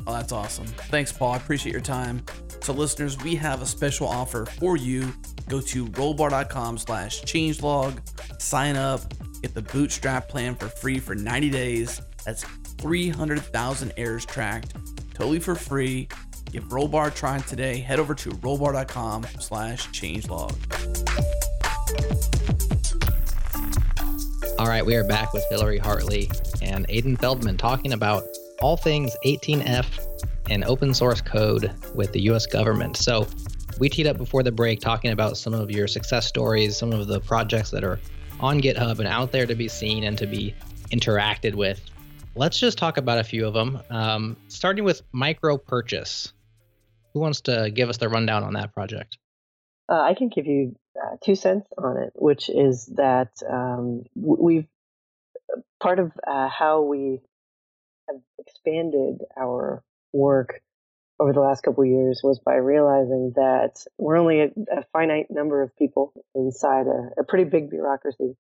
Oh, 0.07 0.13
that's 0.13 0.31
awesome. 0.31 0.65
Thanks, 0.65 1.11
Paul. 1.11 1.33
I 1.33 1.37
appreciate 1.37 1.71
your 1.71 1.81
time. 1.81 2.23
So, 2.61 2.73
listeners, 2.73 3.17
we 3.23 3.35
have 3.35 3.61
a 3.61 3.65
special 3.65 4.07
offer 4.07 4.45
for 4.45 4.77
you. 4.77 5.13
Go 5.47 5.61
to 5.61 5.85
rollbar.com 5.87 6.77
slash 6.77 7.21
changelog, 7.23 7.99
sign 8.41 8.75
up, 8.75 9.01
get 9.41 9.53
the 9.53 9.61
bootstrap 9.61 10.27
plan 10.27 10.55
for 10.55 10.67
free 10.67 10.99
for 10.99 11.15
90 11.15 11.49
days. 11.49 12.01
That's 12.25 12.43
300,000 12.43 13.93
errors 13.97 14.25
tracked, 14.25 14.73
totally 15.13 15.39
for 15.39 15.55
free. 15.55 16.07
Give 16.51 16.63
Rollbar 16.65 17.07
a 17.07 17.11
try 17.11 17.39
today. 17.39 17.79
Head 17.79 17.99
over 17.99 18.15
to 18.15 18.29
rollbar.com 18.29 19.25
slash 19.39 19.89
changelog. 19.89 20.55
All 24.57 24.67
right, 24.67 24.85
we 24.85 24.95
are 24.95 25.03
back 25.03 25.33
with 25.33 25.43
Hillary 25.49 25.77
Hartley 25.77 26.31
and 26.61 26.85
Aidan 26.87 27.17
Feldman 27.17 27.57
talking 27.57 27.91
about 27.91 28.23
all 28.65 28.75
things 28.75 29.15
18F 29.23 29.85
and 30.49 30.63
open 30.63 30.91
source 30.91 31.21
code 31.21 31.71
with 31.93 32.11
the 32.13 32.21
US 32.31 32.47
government. 32.47 32.97
So, 32.97 33.27
we 33.79 33.89
teed 33.89 34.07
up 34.07 34.17
before 34.17 34.41
the 34.41 34.51
break 34.51 34.79
talking 34.79 35.11
about 35.11 35.37
some 35.37 35.53
of 35.53 35.69
your 35.69 35.87
success 35.87 36.25
stories, 36.25 36.75
some 36.75 36.91
of 36.91 37.05
the 37.05 37.19
projects 37.19 37.69
that 37.69 37.83
are 37.83 37.99
on 38.39 38.59
GitHub 38.59 38.97
and 38.97 39.07
out 39.07 39.31
there 39.31 39.45
to 39.45 39.53
be 39.53 39.67
seen 39.67 40.03
and 40.03 40.17
to 40.17 40.25
be 40.25 40.55
interacted 40.91 41.53
with. 41.53 41.79
Let's 42.33 42.57
just 42.57 42.79
talk 42.79 42.97
about 42.97 43.19
a 43.19 43.23
few 43.23 43.45
of 43.45 43.53
them. 43.53 43.79
Um, 43.91 44.35
starting 44.47 44.83
with 44.83 45.03
micro 45.11 45.59
purchase. 45.59 46.33
Who 47.13 47.19
wants 47.19 47.41
to 47.41 47.69
give 47.69 47.89
us 47.89 47.97
the 47.97 48.09
rundown 48.09 48.43
on 48.43 48.53
that 48.53 48.73
project? 48.73 49.19
Uh, 49.87 50.01
I 50.01 50.15
can 50.15 50.29
give 50.29 50.47
you 50.47 50.75
uh, 50.99 51.17
two 51.23 51.35
cents 51.35 51.67
on 51.77 51.97
it, 51.97 52.13
which 52.15 52.49
is 52.49 52.87
that 52.95 53.29
um, 53.47 54.05
we've 54.15 54.65
part 55.79 55.99
of 55.99 56.11
uh, 56.25 56.49
how 56.49 56.81
we 56.81 57.21
have 58.07 58.21
expanded 58.39 59.19
our 59.39 59.83
work 60.13 60.61
over 61.19 61.33
the 61.33 61.39
last 61.39 61.61
couple 61.63 61.85
years 61.85 62.21
was 62.23 62.39
by 62.45 62.55
realizing 62.55 63.31
that 63.35 63.85
we're 63.97 64.17
only 64.17 64.41
a, 64.41 64.45
a 64.71 64.83
finite 64.91 65.27
number 65.29 65.61
of 65.61 65.75
people 65.77 66.13
inside 66.33 66.87
a, 66.87 67.21
a 67.21 67.23
pretty 67.23 67.45
big 67.45 67.69
bureaucracy. 67.69 68.35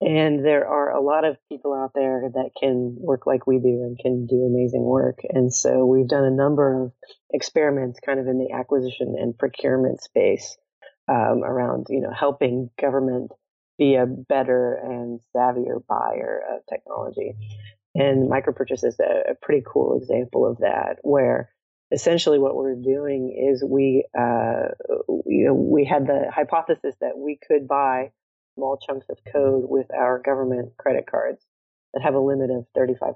And 0.00 0.44
there 0.44 0.66
are 0.66 0.90
a 0.90 1.02
lot 1.02 1.24
of 1.24 1.36
people 1.50 1.74
out 1.74 1.90
there 1.94 2.30
that 2.32 2.50
can 2.58 2.94
work 2.98 3.26
like 3.26 3.46
we 3.46 3.58
do 3.58 3.82
and 3.82 3.98
can 3.98 4.26
do 4.26 4.44
amazing 4.44 4.84
work. 4.84 5.18
And 5.28 5.52
so 5.52 5.84
we've 5.84 6.08
done 6.08 6.24
a 6.24 6.30
number 6.30 6.84
of 6.84 6.92
experiments 7.32 7.98
kind 8.04 8.20
of 8.20 8.28
in 8.28 8.38
the 8.38 8.54
acquisition 8.54 9.16
and 9.18 9.36
procurement 9.36 10.00
space 10.00 10.56
um, 11.08 11.42
around, 11.44 11.86
you 11.90 12.00
know, 12.00 12.12
helping 12.16 12.70
government 12.80 13.32
be 13.76 13.96
a 13.96 14.06
better 14.06 14.74
and 14.74 15.20
savvier 15.34 15.84
buyer 15.88 16.42
of 16.52 16.62
technology. 16.68 17.34
And 17.98 18.30
micropurchase 18.30 18.84
is 18.84 19.00
a, 19.00 19.32
a 19.32 19.34
pretty 19.42 19.64
cool 19.66 19.98
example 19.98 20.46
of 20.46 20.58
that, 20.58 20.98
where 21.02 21.50
essentially 21.90 22.38
what 22.38 22.54
we're 22.54 22.76
doing 22.76 23.50
is 23.50 23.64
we, 23.64 24.06
uh, 24.16 24.68
you 25.26 25.46
know, 25.46 25.54
we 25.54 25.84
had 25.84 26.06
the 26.06 26.30
hypothesis 26.32 26.94
that 27.00 27.18
we 27.18 27.38
could 27.46 27.66
buy 27.66 28.12
small 28.54 28.78
chunks 28.78 29.06
of 29.10 29.18
code 29.32 29.64
with 29.66 29.86
our 29.92 30.20
government 30.20 30.76
credit 30.78 31.06
cards 31.10 31.44
that 31.92 32.02
have 32.02 32.14
a 32.14 32.20
limit 32.20 32.50
of 32.50 32.66
$3,500. 32.76 33.14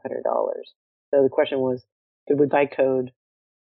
So 1.15 1.23
the 1.23 1.29
question 1.31 1.59
was, 1.61 1.85
could 2.27 2.41
we 2.41 2.47
buy 2.47 2.67
code 2.67 3.13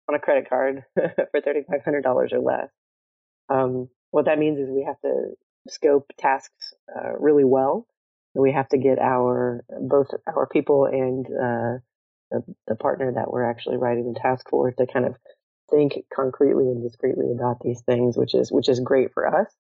on 0.09 0.15
a 0.15 0.19
credit 0.19 0.49
card 0.49 0.85
for 0.95 1.41
$3,500 1.41 2.33
or 2.33 2.39
less? 2.39 2.69
Um, 3.51 3.89
what 4.11 4.25
that 4.25 4.39
means 4.39 4.59
is 4.59 4.71
we 4.71 4.85
have 4.85 5.01
to 5.03 5.33
scope 5.69 6.13
tasks 6.19 6.73
uh, 6.95 7.13
really 7.19 7.45
well. 7.45 7.87
We 8.35 8.53
have 8.53 8.69
to 8.69 8.79
get 8.79 8.99
our 8.99 9.65
both 9.81 10.09
our 10.27 10.47
people 10.47 10.87
and 10.87 11.27
uh, 11.27 11.79
the, 12.31 12.45
the 12.69 12.77
partner 12.77 13.13
that 13.13 13.31
we're 13.31 13.49
actually 13.49 13.77
writing 13.77 14.13
the 14.13 14.21
task 14.21 14.49
for 14.49 14.71
to 14.71 14.87
kind 14.87 15.07
of 15.07 15.17
think 15.71 15.95
concretely 16.15 16.65
and 16.65 16.83
discreetly 16.83 17.33
about 17.33 17.59
these 17.61 17.81
things, 17.83 18.17
which 18.17 18.35
is 18.35 18.51
which 18.53 18.69
is 18.69 18.81
great 18.81 19.13
for 19.13 19.27
us. 19.27 19.53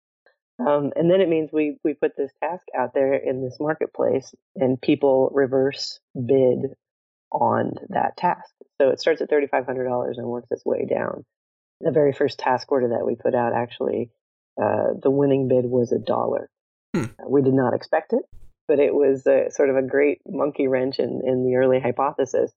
Um, 0.58 0.92
and 0.94 1.10
then 1.10 1.20
it 1.20 1.28
means 1.28 1.50
we 1.52 1.78
we 1.82 1.94
put 1.94 2.16
this 2.16 2.32
task 2.42 2.64
out 2.78 2.92
there 2.94 3.14
in 3.14 3.42
this 3.42 3.56
marketplace, 3.58 4.34
and 4.56 4.80
people 4.80 5.30
reverse 5.32 6.00
bid 6.14 6.74
on 7.32 7.74
that 7.88 8.16
task. 8.16 8.50
So 8.80 8.90
it 8.90 9.00
starts 9.00 9.22
at 9.22 9.30
thirty 9.30 9.46
five 9.46 9.66
hundred 9.66 9.88
dollars 9.88 10.18
and 10.18 10.26
works 10.26 10.48
its 10.50 10.64
way 10.64 10.84
down. 10.84 11.24
The 11.80 11.92
very 11.92 12.12
first 12.12 12.38
task 12.38 12.70
order 12.70 12.88
that 12.88 13.06
we 13.06 13.14
put 13.14 13.34
out, 13.34 13.54
actually, 13.54 14.10
uh, 14.62 14.88
the 15.02 15.10
winning 15.10 15.48
bid 15.48 15.64
was 15.64 15.92
a 15.92 15.98
dollar. 15.98 16.50
Hmm. 16.94 17.06
We 17.26 17.40
did 17.40 17.54
not 17.54 17.72
expect 17.72 18.12
it, 18.12 18.22
but 18.70 18.78
it 18.78 18.94
was 18.94 19.26
a, 19.26 19.50
sort 19.50 19.68
of 19.68 19.76
a 19.76 19.82
great 19.82 20.20
monkey 20.24 20.68
wrench 20.68 21.00
in, 21.00 21.22
in 21.26 21.44
the 21.44 21.56
early 21.56 21.80
hypothesis. 21.80 22.52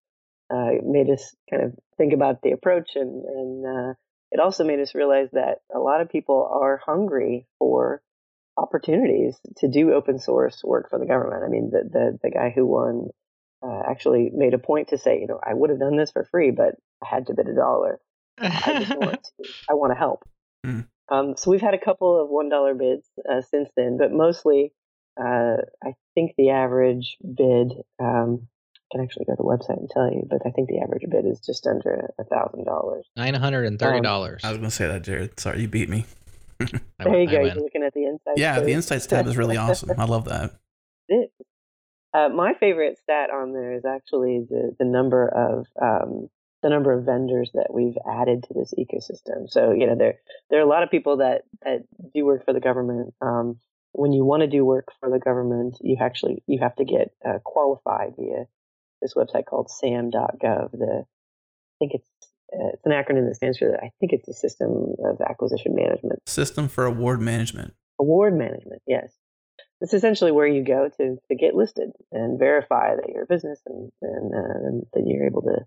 Uh, 0.54 0.78
it 0.78 0.86
made 0.86 1.10
us 1.10 1.36
kind 1.50 1.64
of 1.64 1.74
think 1.98 2.14
about 2.14 2.44
the 2.44 2.52
approach, 2.52 2.92
and, 2.94 3.26
and 3.26 3.66
uh, 3.66 3.94
it 4.32 4.40
also 4.40 4.64
made 4.64 4.80
us 4.80 4.94
realize 4.94 5.30
that 5.34 5.62
a 5.74 5.80
lot 5.80 6.02
of 6.02 6.10
people 6.10 6.48
are 6.54 6.80
hungry 6.86 7.48
for 7.58 8.04
opportunities 8.58 9.36
to 9.58 9.68
do 9.68 9.92
open 9.92 10.20
source 10.20 10.62
work 10.64 10.88
for 10.88 11.00
the 11.00 11.08
government. 11.08 11.44
I 11.44 11.50
mean, 11.50 11.72
the 11.72 11.90
the, 11.92 12.20
the 12.22 12.30
guy 12.30 12.54
who 12.54 12.68
won 12.68 13.08
uh, 13.66 13.82
actually 13.90 14.30
made 14.32 14.54
a 14.54 14.60
point 14.60 14.90
to 14.90 15.00
say, 15.00 15.20
you 15.20 15.26
know, 15.26 15.40
I 15.44 15.56
would 15.56 15.72
have 15.72 15.80
done 15.80 15.98
this 15.98 16.12
for 16.12 16.28
free, 16.30 16.52
but 16.52 16.76
I 17.04 17.08
had 17.08 17.26
to 17.26 17.34
bid 17.34 17.48
a 17.48 17.56
dollar. 17.56 18.00
I 18.38 18.86
just 18.86 18.96
want 19.00 19.24
to. 19.24 19.50
I 19.68 19.74
want 19.74 19.94
to 19.94 19.98
help. 19.98 20.30
Mm. 20.64 20.88
Um, 21.10 21.34
so 21.38 21.50
we've 21.50 21.60
had 21.60 21.74
a 21.74 21.84
couple 21.84 22.22
of 22.22 22.30
one 22.30 22.50
dollar 22.50 22.76
bids 22.76 23.08
uh, 23.28 23.42
since 23.42 23.70
then, 23.76 23.98
but 23.98 24.12
mostly, 24.12 24.74
uh, 25.20 25.58
I 25.84 25.94
think 26.16 26.34
the 26.38 26.52
average 26.52 27.18
bid. 27.22 27.74
Um, 28.00 28.48
I 28.92 28.98
can 28.98 29.04
actually 29.04 29.26
go 29.26 29.34
to 29.34 29.38
the 29.38 29.44
website 29.44 29.80
and 29.80 29.90
tell 29.90 30.12
you, 30.12 30.28
but 30.30 30.42
I 30.46 30.52
think 30.52 30.70
the 30.70 30.80
average 30.80 31.04
bid 31.10 31.26
is 31.26 31.40
just 31.40 31.66
under 31.66 32.14
a 32.20 32.24
thousand 32.24 32.66
dollars. 32.66 33.08
Nine 33.16 33.34
hundred 33.34 33.66
and 33.66 33.80
thirty 33.80 34.02
dollars. 34.02 34.44
Um, 34.44 34.50
I 34.50 34.52
was 34.52 34.58
going 34.60 34.70
to 34.70 34.76
say 34.76 34.88
that, 34.88 35.02
Jared. 35.04 35.40
Sorry, 35.40 35.62
you 35.62 35.68
beat 35.68 35.90
me. 35.90 36.06
there 37.00 37.22
you 37.22 37.28
go. 37.28 37.42
You're 37.42 37.56
looking 37.56 37.84
at 37.84 37.94
the 37.94 38.06
insights. 38.06 38.38
Yeah, 38.40 38.60
the 38.60 38.72
insights 38.72 39.08
tab 39.08 39.26
is 39.28 39.38
really 39.38 39.58
awesome. 39.58 39.92
I 39.98 40.06
love 40.06 40.26
that. 40.26 40.54
It 41.08 41.14
is. 41.14 41.46
Uh, 42.14 42.30
my 42.30 42.54
favorite 42.60 43.00
stat 43.00 43.32
on 43.32 43.54
there 43.54 43.74
is 43.74 43.86
actually 43.86 44.46
the 44.48 44.76
the 44.78 44.86
number 44.86 45.28
of 45.28 45.66
um, 45.82 46.30
the 46.62 46.70
number 46.70 46.94
of 46.94 47.06
vendors 47.06 47.50
that 47.56 47.74
we've 47.74 47.98
added 48.08 48.44
to 48.44 48.54
this 48.54 48.74
ecosystem. 48.78 49.50
So 49.50 49.72
you 49.72 49.88
know 49.88 49.96
there 49.96 50.20
there 50.50 50.60
are 50.60 50.64
a 50.64 50.70
lot 50.70 50.84
of 50.84 50.92
people 50.92 51.18
that 51.18 51.44
that 51.64 51.84
do 52.14 52.26
work 52.26 52.46
for 52.46 52.54
the 52.54 52.60
government. 52.60 53.14
Um, 53.22 53.60
when 53.94 54.12
you 54.12 54.26
want 54.26 54.42
to 54.42 54.48
do 54.48 54.66
work 54.66 54.90
for 55.00 55.10
the 55.10 55.20
government, 55.20 55.78
you 55.82 55.98
actually 56.00 56.44
you 56.48 56.60
have 56.60 56.76
to 56.76 56.86
get 56.86 57.12
uh, 57.26 57.40
qualified 57.44 58.14
via 58.18 58.46
this 59.02 59.14
website 59.16 59.46
called 59.46 59.70
SAM.gov. 59.70 60.72
The 60.72 61.04
I 61.04 61.76
think 61.80 61.94
it's 61.96 62.10
uh, 62.54 62.70
it's 62.74 62.86
an 62.86 62.92
acronym 62.92 63.28
that 63.28 63.36
stands 63.36 63.58
for 63.58 63.76
I 63.76 63.92
think 64.00 64.14
it's 64.14 64.28
a 64.28 64.34
system 64.34 64.96
of 65.04 65.22
acquisition 65.22 65.76
management. 65.76 66.20
System 66.28 66.68
for 66.68 66.86
award 66.86 67.22
management. 67.22 67.74
Award 68.00 68.38
management, 68.38 68.82
yes 68.88 69.14
it's 69.84 69.94
essentially 69.94 70.32
where 70.32 70.48
you 70.48 70.64
go 70.64 70.90
to, 70.98 71.18
to 71.28 71.36
get 71.36 71.56
listed 71.56 71.92
and 72.14 72.40
verify 72.40 72.96
that 72.96 73.10
you're 73.10 73.24
a 73.24 73.28
business 73.28 73.62
and, 73.66 73.92
and, 74.02 74.34
uh, 74.34 74.68
and 74.68 74.84
that 74.94 75.04
you're 75.06 75.28
able 75.28 75.42
to 75.42 75.58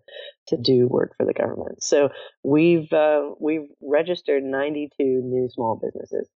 to 0.49 0.57
do 0.57 0.89
work 0.89 1.15
for 1.19 1.27
the 1.27 1.35
government. 1.35 1.83
So 1.83 2.09
we've 2.43 2.91
uh, 2.95 3.33
we've 3.39 3.69
registered 3.83 4.43
92 4.43 5.05
new 5.05 5.51
small 5.53 5.79
businesses, 5.83 6.31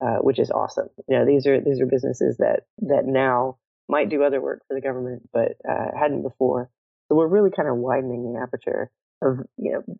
uh, 0.00 0.18
which 0.18 0.38
is 0.38 0.50
awesome. 0.50 0.88
You 1.08 1.18
know, 1.18 1.26
these 1.26 1.46
are 1.46 1.60
these 1.60 1.80
are 1.80 1.86
businesses 1.86 2.38
that 2.38 2.64
that 2.78 3.06
now 3.06 3.58
might 3.88 4.08
do 4.08 4.22
other 4.22 4.40
work 4.40 4.62
for 4.68 4.74
the 4.74 4.80
government, 4.80 5.28
but 5.32 5.52
uh, 5.68 5.86
hadn't 5.98 6.22
before. 6.22 6.70
So 7.08 7.16
we're 7.16 7.26
really 7.26 7.50
kind 7.50 7.68
of 7.68 7.76
widening 7.76 8.32
the 8.32 8.40
aperture 8.40 8.90
of 9.22 9.38
you 9.56 9.72
know 9.72 9.96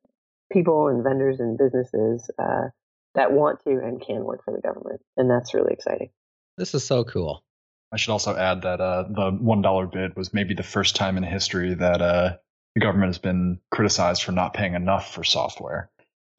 people 0.52 0.88
and 0.88 1.02
vendors 1.02 1.40
and 1.40 1.58
businesses 1.58 2.30
uh, 2.38 2.68
that 3.14 3.32
want 3.32 3.62
to 3.64 3.70
and 3.70 4.00
can 4.00 4.24
work 4.24 4.44
for 4.44 4.54
the 4.54 4.60
government, 4.60 5.00
and 5.16 5.30
that's 5.30 5.54
really 5.54 5.72
exciting. 5.72 6.10
This 6.56 6.74
is 6.74 6.84
so 6.84 7.04
cool. 7.04 7.44
I 7.92 7.96
should 7.96 8.12
also 8.12 8.36
add 8.36 8.62
that 8.62 8.80
uh, 8.80 9.02
the 9.08 9.30
one 9.32 9.62
dollar 9.62 9.86
bid 9.86 10.16
was 10.16 10.32
maybe 10.32 10.54
the 10.54 10.62
first 10.62 10.94
time 10.94 11.16
in 11.16 11.24
history 11.24 11.74
that 11.74 12.00
uh, 12.00 12.36
the 12.74 12.80
government 12.80 13.08
has 13.08 13.18
been 13.18 13.58
criticized 13.70 14.22
for 14.22 14.32
not 14.32 14.54
paying 14.54 14.74
enough 14.74 15.12
for 15.12 15.24
software. 15.24 15.90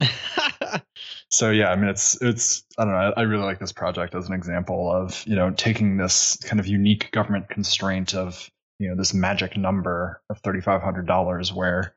so 1.32 1.50
yeah, 1.50 1.70
I 1.70 1.76
mean 1.76 1.88
it's 1.88 2.20
it's 2.20 2.62
I 2.78 2.84
don't 2.84 2.92
know. 2.92 3.14
I 3.16 3.22
really 3.22 3.44
like 3.44 3.58
this 3.58 3.72
project 3.72 4.14
as 4.14 4.28
an 4.28 4.34
example 4.34 4.92
of 4.92 5.24
you 5.26 5.34
know 5.34 5.50
taking 5.50 5.96
this 5.96 6.36
kind 6.44 6.60
of 6.60 6.66
unique 6.66 7.10
government 7.10 7.48
constraint 7.48 8.14
of 8.14 8.50
you 8.78 8.88
know 8.88 8.96
this 8.96 9.14
magic 9.14 9.56
number 9.56 10.20
of 10.28 10.38
thirty 10.40 10.60
five 10.60 10.82
hundred 10.82 11.06
dollars 11.06 11.52
where 11.52 11.96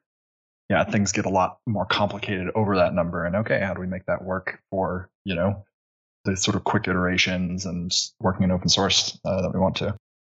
yeah 0.69 0.83
things 0.85 1.11
get 1.11 1.25
a 1.25 1.29
lot 1.29 1.59
more 1.67 1.85
complicated 1.85 2.47
over 2.55 2.77
that 2.77 2.93
number 2.93 3.25
and 3.25 3.35
okay 3.35 3.59
how 3.59 3.73
do 3.73 3.81
we 3.81 3.87
make 3.87 4.05
that 4.05 4.23
work 4.23 4.59
for 4.71 5.09
you 5.25 5.35
know 5.35 5.63
the 6.25 6.35
sort 6.35 6.55
of 6.55 6.63
quick 6.63 6.87
iterations 6.87 7.65
and 7.65 7.93
working 8.19 8.43
in 8.43 8.51
open 8.51 8.67
source 8.67 9.17
uh, 9.25 9.41
that 9.41 9.53
we 9.53 9.59
want 9.59 9.75
to. 9.77 9.95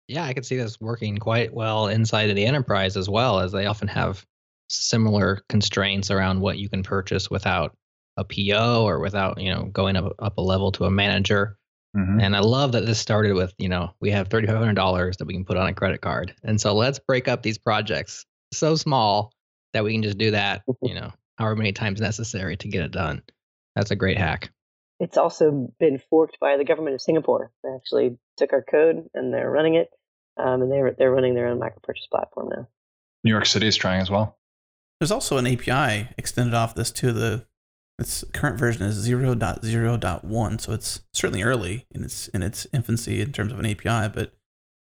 Yeah, 0.09 0.25
I 0.25 0.35
could 0.35 0.47
see 0.47 0.57
this 0.57 0.81
working 0.81 1.17
quite 1.19 1.55
well 1.55 1.87
inside 1.89 2.31
of 2.31 2.37
the 2.37 2.45
enterprise 2.45 2.97
as 2.97 3.09
well, 3.09 3.41
as 3.41 3.53
they 3.53 3.67
often 3.67 3.89
have 3.89 4.25
similar 4.69 5.43
constraints 5.49 6.11
around 6.11 6.41
what 6.41 6.59
you 6.59 6.69
can 6.69 6.83
purchase 6.83 7.31
without 7.31 7.75
a 8.17 8.25
PO 8.25 8.85
or 8.85 8.99
without 9.01 9.41
you 9.41 9.53
know 9.53 9.65
going 9.65 9.97
up, 9.97 10.15
up 10.19 10.39
a 10.39 10.43
level 10.43 10.73
to 10.73 10.85
a 10.85 10.91
manager. 10.91 11.59
Mm-hmm. 11.97 12.21
And 12.21 12.37
I 12.37 12.41
love 12.41 12.73
that 12.73 12.85
this 12.85 12.99
started 12.99 13.35
with 13.35 13.55
you 13.59 13.69
know 13.69 13.95
we 14.01 14.11
have 14.11 14.29
thirty 14.29 14.47
five 14.47 14.57
hundred 14.57 14.75
dollars 14.75 15.17
that 15.19 15.27
we 15.27 15.35
can 15.35 15.45
put 15.45 15.57
on 15.57 15.69
a 15.69 15.75
credit 15.75 16.01
card, 16.01 16.35
and 16.43 16.61
so 16.61 16.75
let's 16.75 16.99
break 16.99 17.29
up 17.29 17.43
these 17.43 17.59
projects 17.59 18.27
so 18.53 18.77
small 18.77 19.33
that 19.73 19.85
we 19.85 19.93
can 19.93 20.03
just 20.03 20.19
do 20.19 20.31
that 20.31 20.63
you 20.83 20.95
know 20.95 21.13
however 21.39 21.57
many 21.57 21.73
times 21.73 22.01
necessary 22.01 22.57
to 22.59 22.69
get 22.69 22.85
it 22.85 22.91
done. 22.91 23.23
That's 23.75 23.91
a 23.91 23.97
great 23.97 24.19
hack. 24.19 24.51
It's 24.99 25.19
also 25.19 25.73
been 25.79 26.01
forked 26.11 26.39
by 26.41 26.57
the 26.57 26.65
government 26.65 26.95
of 26.95 27.03
Singapore. 27.03 27.53
They 27.63 27.71
actually 27.75 28.17
took 28.39 28.53
our 28.55 28.63
code 28.63 29.09
and 29.13 29.33
they're 29.33 29.51
running 29.51 29.75
it, 29.75 29.89
um, 30.39 30.63
and 30.63 30.73
they're 30.73 30.95
they're 30.99 31.13
running 31.13 31.35
their 31.35 31.49
own 31.49 31.59
micro 31.59 31.81
purchase 31.83 32.07
platform 32.11 32.49
now. 32.51 32.69
New 33.25 33.31
York 33.31 33.47
City 33.47 33.67
is 33.67 33.77
trying 33.77 34.01
as 34.01 34.11
well. 34.11 34.39
There's 35.01 35.11
also 35.11 35.37
an 35.37 35.47
API 35.47 36.09
extended 36.17 36.55
off 36.55 36.75
this 36.75 36.91
to 36.93 37.13
the 37.13 37.47
its 37.99 38.25
current 38.33 38.59
version 38.59 38.83
is 38.83 39.09
0.0.1, 39.09 40.61
so 40.61 40.73
it's 40.73 41.01
certainly 41.13 41.43
early 41.43 41.87
in 41.95 42.05
its 42.05 42.29
in 42.29 42.43
its 42.43 42.67
infancy 42.73 43.21
in 43.21 43.33
terms 43.33 43.53
of 43.53 43.59
an 43.59 43.67
API. 43.67 44.13
But 44.13 44.33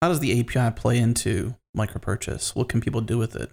how 0.03 0.09
does 0.09 0.21
the 0.21 0.41
API 0.41 0.75
play 0.75 0.99
into 0.99 1.55
micropurchase? 1.77 2.55
What 2.57 2.69
can 2.69 2.81
people 2.81 3.01
do 3.01 3.17
with 3.19 3.37
it? 3.37 3.51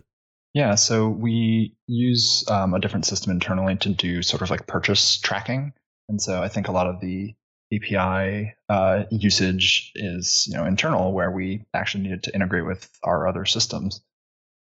Yeah, 0.53 0.75
so 0.75 1.07
we 1.07 1.75
use 1.87 2.43
um, 2.49 2.73
a 2.73 2.79
different 2.79 3.05
system 3.05 3.31
internally 3.31 3.77
to 3.77 3.89
do 3.89 4.21
sort 4.21 4.41
of 4.41 4.49
like 4.49 4.67
purchase 4.67 5.17
tracking. 5.17 5.73
And 6.09 6.21
so 6.21 6.43
I 6.43 6.49
think 6.49 6.67
a 6.67 6.73
lot 6.73 6.87
of 6.87 6.99
the 6.99 7.33
API 7.73 8.53
uh, 8.67 9.03
usage 9.11 9.91
is 9.95 10.47
you 10.47 10.57
know 10.57 10.65
internal, 10.65 11.13
where 11.13 11.31
we 11.31 11.65
actually 11.73 12.03
needed 12.03 12.23
to 12.23 12.35
integrate 12.35 12.65
with 12.65 12.89
our 13.03 13.27
other 13.27 13.45
systems. 13.45 14.01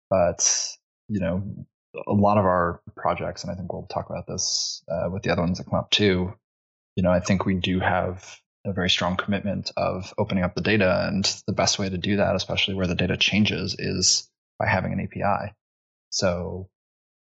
But 0.10 0.76
you 1.08 1.20
know, 1.20 1.66
a 2.08 2.14
lot 2.14 2.38
of 2.38 2.46
our 2.46 2.82
projects, 2.96 3.44
and 3.44 3.52
I 3.52 3.56
think 3.56 3.72
we'll 3.72 3.88
talk 3.88 4.10
about 4.10 4.28
this 4.28 4.84
uh, 4.90 5.10
with 5.12 5.24
the 5.24 5.32
other 5.32 5.42
ones 5.42 5.58
that 5.58 5.66
come 5.66 5.80
up 5.80 5.90
too. 5.90 6.34
You 6.96 7.04
know, 7.04 7.12
I 7.12 7.20
think 7.20 7.46
we 7.46 7.56
do 7.56 7.80
have 7.80 8.40
a 8.66 8.74
very 8.74 8.90
strong 8.90 9.16
commitment 9.16 9.72
of 9.78 10.14
opening 10.18 10.44
up 10.44 10.56
the 10.56 10.62
data, 10.62 11.08
and 11.08 11.24
the 11.48 11.54
best 11.54 11.80
way 11.80 11.90
to 11.90 11.98
do 11.98 12.18
that, 12.18 12.36
especially 12.36 12.76
where 12.76 12.88
the 12.88 12.96
data 12.96 13.18
changes, 13.18 13.76
is 13.80 14.30
by 14.60 14.68
having 14.68 14.94
an 14.94 15.00
API. 15.00 15.54
So, 16.10 16.70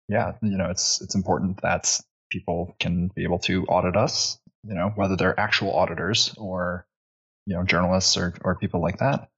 yeah, 0.08 0.34
you 0.42 0.58
know, 0.58 0.70
it's 0.70 1.02
it's 1.02 1.16
important 1.16 1.62
that 1.62 2.00
people 2.30 2.76
can 2.80 3.10
be 3.16 3.24
able 3.24 3.40
to 3.40 3.66
audit 3.66 3.96
us, 3.96 4.40
you 4.64 4.76
know, 4.76 4.92
whether 4.96 5.16
they're 5.16 5.40
actual 5.40 5.74
auditors 5.74 6.34
or, 6.38 6.86
you 7.46 7.56
know, 7.56 7.64
journalists 7.64 8.18
or, 8.18 8.34
or 8.42 8.56
people 8.56 8.82
like 8.82 9.00
that. 9.00 9.30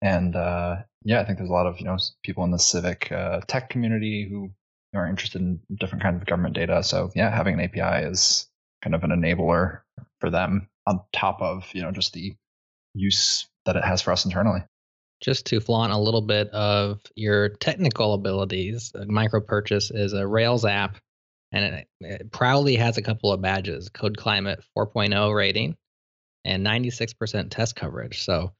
And 0.00 0.34
uh, 0.36 0.76
yeah, 1.04 1.20
I 1.20 1.24
think 1.24 1.38
there's 1.38 1.50
a 1.50 1.52
lot 1.52 1.66
of, 1.66 1.78
you 1.78 1.84
know, 1.84 1.98
people 2.22 2.44
in 2.44 2.50
the 2.50 2.58
civic 2.58 3.10
uh, 3.12 3.40
tech 3.46 3.68
community 3.68 4.26
who 4.30 4.50
are 4.94 5.06
interested 5.06 5.40
in 5.40 5.60
different 5.78 6.02
kinds 6.02 6.20
of 6.20 6.26
government 6.26 6.54
data. 6.54 6.82
So 6.82 7.10
yeah, 7.14 7.34
having 7.34 7.54
an 7.54 7.60
API 7.60 8.06
is 8.06 8.48
kind 8.82 8.94
of 8.94 9.04
an 9.04 9.10
enabler 9.10 9.80
for 10.20 10.30
them 10.30 10.68
on 10.86 11.00
top 11.12 11.42
of, 11.42 11.68
you 11.74 11.82
know, 11.82 11.90
just 11.90 12.12
the 12.12 12.34
use 12.94 13.48
that 13.66 13.76
it 13.76 13.84
has 13.84 14.00
for 14.00 14.12
us 14.12 14.24
internally. 14.24 14.60
Just 15.20 15.46
to 15.46 15.60
flaunt 15.60 15.92
a 15.92 15.98
little 15.98 16.22
bit 16.22 16.48
of 16.50 17.00
your 17.16 17.48
technical 17.48 18.14
abilities, 18.14 18.92
MicroPurchase 18.94 19.94
is 19.94 20.12
a 20.12 20.26
Rails 20.26 20.64
app 20.64 20.98
and 21.52 21.64
it, 21.64 21.88
it, 22.00 22.32
proudly 22.32 22.76
has 22.76 22.98
a 22.98 23.02
couple 23.02 23.32
of 23.32 23.40
badges 23.40 23.88
code 23.88 24.16
climate 24.16 24.62
4.0 24.76 25.34
rating 25.34 25.76
and 26.44 26.66
96% 26.66 27.50
test 27.50 27.76
coverage 27.76 28.22
so 28.22 28.52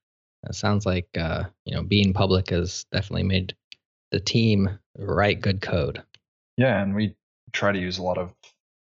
it 0.44 0.54
sounds 0.54 0.86
like 0.86 1.08
uh, 1.18 1.44
you 1.64 1.74
know 1.74 1.82
being 1.82 2.12
public 2.12 2.50
has 2.50 2.84
definitely 2.92 3.24
made 3.24 3.54
the 4.10 4.20
team 4.20 4.78
write 4.96 5.40
good 5.40 5.60
code 5.60 6.02
yeah 6.58 6.82
and 6.82 6.94
we 6.94 7.16
try 7.52 7.72
to 7.72 7.78
use 7.78 7.96
a 7.96 8.02
lot 8.02 8.18
of 8.18 8.30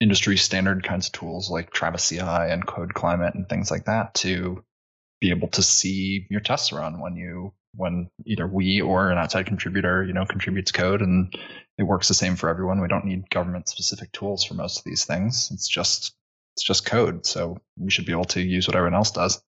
industry 0.01 0.39
standard 0.39 0.83
kinds 0.83 1.07
of 1.07 1.13
tools 1.13 1.51
like 1.51 1.71
travis 1.71 2.09
ci 2.09 2.19
and 2.19 2.67
code 2.67 2.95
climate 2.95 3.35
and 3.35 3.49
things 3.49 3.71
like 3.71 3.85
that 3.85 4.15
to 4.15 4.65
be 5.21 5.29
able 5.31 5.49
to 5.49 5.63
see 5.63 6.27
your 6.31 6.41
tests 6.41 6.73
run 6.73 7.01
when 7.01 7.17
you 7.17 7.53
when 7.75 8.09
either 8.25 8.47
we 8.47 8.81
or 8.81 9.11
an 9.11 9.19
outside 9.19 9.45
contributor 9.45 10.03
you 10.03 10.15
know 10.15 10.25
contributes 10.25 10.73
code 10.73 11.03
and 11.03 11.37
it 11.79 11.83
works 11.83 12.09
the 12.09 12.15
same 12.15 12.37
for 12.37 12.49
everyone. 12.49 12.81
We 12.81 12.89
don't 12.89 13.05
need 13.05 13.29
government 13.31 13.69
specific 13.69 14.13
tools 14.13 14.45
for 14.45 14.55
most 14.55 14.79
of 14.79 14.85
these 14.85 15.05
things. 15.05 15.51
It's 15.53 15.69
just 15.69 16.15
it's 16.55 16.65
just 16.65 16.87
code. 16.87 17.27
So 17.27 17.59
we 17.79 17.91
should 17.91 18.07
be 18.07 18.13
able 18.13 18.25
to 18.27 18.41
use 18.41 18.67
what 18.67 18.77
everyone 18.77 18.95
else 18.95 19.11
does. 19.11 19.43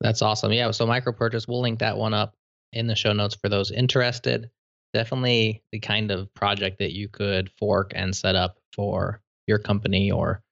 That's 0.00 0.22
awesome. 0.22 0.52
Yeah. 0.52 0.70
So 0.70 0.86
micro 0.86 1.12
purchase, 1.12 1.46
we'll 1.46 1.60
link 1.60 1.80
that 1.80 1.98
one 1.98 2.14
up 2.14 2.34
in 2.72 2.86
the 2.86 2.96
show 2.96 3.12
notes 3.12 3.34
for 3.34 3.48
those 3.48 3.70
interested. 3.70 4.50
Definitely 4.92 5.62
the 5.72 5.78
kind 5.78 6.10
of 6.10 6.32
project 6.34 6.78
that 6.78 6.92
you 6.92 7.08
could 7.08 7.50
fork 7.58 7.92
and 7.94 8.14
set 8.14 8.34
up 8.34 8.58
for 8.74 9.20
your 9.46 9.58
company 9.58 10.10
or 10.10 10.42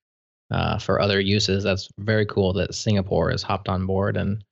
uh, 0.50 0.78
for 0.78 1.00
other 1.00 1.20
uses. 1.20 1.64
That's 1.64 1.88
very 1.98 2.26
cool 2.26 2.52
that 2.54 2.74
Singapore 2.74 3.30
has 3.30 3.42
hopped 3.42 3.68
on 3.68 3.86
board 3.86 4.16
and 4.16 4.42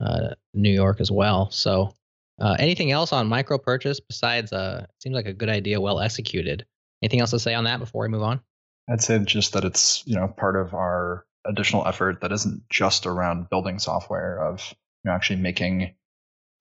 uh, 0.00 0.30
New 0.54 0.70
York 0.70 1.00
as 1.00 1.10
well. 1.10 1.50
So, 1.50 1.94
uh, 2.40 2.56
anything 2.58 2.90
else 2.90 3.12
on 3.12 3.28
micro 3.28 3.58
purchase 3.58 4.00
besides? 4.00 4.52
Uh, 4.52 4.86
seems 5.00 5.14
like 5.14 5.26
a 5.26 5.32
good 5.32 5.50
idea, 5.50 5.80
well 5.80 6.00
executed. 6.00 6.64
Anything 7.02 7.20
else 7.20 7.30
to 7.30 7.38
say 7.38 7.54
on 7.54 7.64
that 7.64 7.78
before 7.78 8.02
we 8.02 8.08
move 8.08 8.22
on? 8.22 8.40
I'd 8.88 9.02
say 9.02 9.18
just 9.20 9.52
that 9.52 9.64
it's 9.64 10.02
you 10.06 10.16
know 10.16 10.28
part 10.28 10.56
of 10.56 10.74
our 10.74 11.24
additional 11.46 11.86
effort 11.86 12.20
that 12.20 12.32
isn't 12.32 12.62
just 12.68 13.06
around 13.06 13.50
building 13.50 13.78
software 13.78 14.42
of 14.42 14.74
you 15.04 15.10
know 15.10 15.14
actually 15.14 15.40
making 15.40 15.94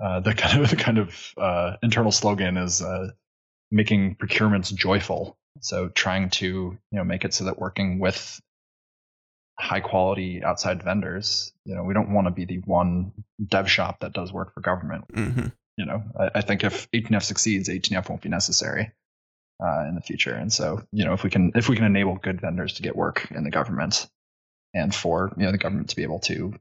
uh, 0.02 0.20
the 0.20 0.34
kind 0.36 0.62
of 0.62 0.70
the 0.70 0.76
kind 0.76 0.98
of 0.98 1.34
uh, 1.38 1.78
internal 1.84 2.12
slogan 2.12 2.58
is 2.58 2.82
uh, 2.82 3.10
making 3.70 4.16
procurements 4.16 4.74
joyful. 4.74 5.38
So 5.62 5.90
trying 5.90 6.30
to 6.32 6.46
you 6.48 6.78
know 6.92 7.04
make 7.04 7.26
it 7.26 7.34
so 7.34 7.46
that 7.46 7.60
working 7.60 8.00
with 8.00 8.40
high 9.60 9.80
quality 9.80 10.44
outside 10.44 10.82
vendors, 10.84 11.54
you 11.66 11.76
know, 11.76 11.84
we 11.84 11.94
don't 11.94 12.12
want 12.14 12.26
to 12.26 12.32
be 12.32 12.46
the 12.46 12.58
one 12.66 13.12
dev 13.46 13.70
shop 13.70 14.00
that 14.00 14.14
does 14.14 14.34
work 14.34 14.54
for 14.54 14.62
government. 14.62 15.06
Mm-hmm. 15.14 15.48
You 15.78 15.86
know, 15.86 16.04
I, 16.20 16.32
I, 16.36 16.42
think 16.42 16.64
if 16.64 16.90
18F 16.92 17.24
succeeds, 17.24 17.70
18F 17.70 18.10
won't 18.10 18.22
be 18.22 18.30
necessary 18.30 18.92
uh, 19.64 19.86
in 19.88 19.96
the 19.96 20.02
future. 20.02 20.34
And 20.34 20.52
so, 20.52 20.84
you 20.92 21.06
know, 21.06 21.14
if 21.14 21.24
we 21.24 21.30
can 21.30 21.52
if 21.56 21.70
we 21.70 21.76
can 21.76 21.86
enable 21.86 22.16
good 22.16 22.42
vendors 22.42 22.74
to 22.74 22.82
get 22.82 22.96
work 22.96 23.30
in 23.32 23.44
the 23.44 23.52
government, 23.52 24.10
and 24.74 24.94
for 24.94 25.32
you 25.38 25.46
know 25.46 25.52
the 25.52 25.58
government 25.58 25.90
to 25.90 25.96
be 25.96 26.04
able 26.04 26.20
to 26.22 26.54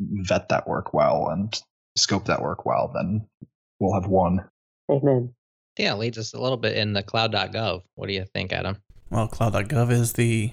vet 0.00 0.50
that 0.50 0.68
work 0.68 0.92
well 0.92 1.28
and 1.28 1.60
scope 1.96 2.26
that 2.26 2.42
work 2.42 2.64
well, 2.66 2.90
then 2.94 3.26
we'll 3.80 4.00
have 4.00 4.08
won. 4.08 4.48
Amen. 4.90 5.34
Yeah, 5.78 5.92
it 5.92 5.98
leads 5.98 6.18
us 6.18 6.32
a 6.32 6.40
little 6.40 6.56
bit 6.56 6.76
in 6.76 6.92
the 6.92 7.02
cloud.gov. 7.02 7.82
What 7.94 8.06
do 8.06 8.14
you 8.14 8.24
think, 8.24 8.52
Adam? 8.52 8.78
Well, 9.10 9.28
cloud.gov 9.28 9.90
is 9.90 10.14
the 10.14 10.52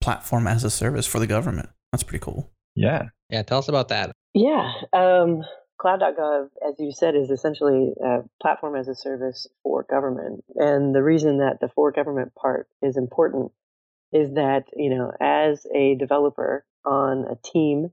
platform 0.00 0.46
as 0.46 0.64
a 0.64 0.70
service 0.70 1.06
for 1.06 1.18
the 1.18 1.26
government. 1.26 1.68
That's 1.92 2.02
pretty 2.02 2.22
cool. 2.22 2.50
Yeah. 2.74 3.08
Yeah, 3.28 3.42
tell 3.42 3.58
us 3.58 3.68
about 3.68 3.88
that. 3.88 4.12
Yeah. 4.32 4.72
Um, 4.92 5.42
cloud.gov, 5.80 6.48
as 6.66 6.76
you 6.78 6.92
said, 6.92 7.16
is 7.16 7.30
essentially 7.30 7.92
a 8.02 8.18
platform 8.40 8.76
as 8.76 8.88
a 8.88 8.94
service 8.94 9.46
for 9.62 9.84
government. 9.88 10.44
And 10.54 10.94
the 10.94 11.02
reason 11.02 11.38
that 11.38 11.58
the 11.60 11.68
for 11.74 11.90
government 11.90 12.32
part 12.34 12.68
is 12.82 12.96
important 12.96 13.52
is 14.12 14.34
that, 14.34 14.64
you 14.76 14.90
know, 14.90 15.12
as 15.20 15.66
a 15.74 15.94
developer 15.96 16.64
on 16.84 17.26
a 17.30 17.36
team 17.44 17.92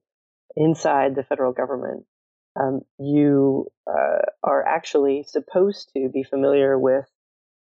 inside 0.55 1.15
the 1.15 1.23
federal 1.23 1.53
government, 1.53 2.05
um, 2.59 2.81
you 2.99 3.67
uh, 3.87 4.19
are 4.43 4.65
actually 4.65 5.23
supposed 5.27 5.91
to 5.95 6.09
be 6.09 6.23
familiar 6.23 6.77
with 6.77 7.05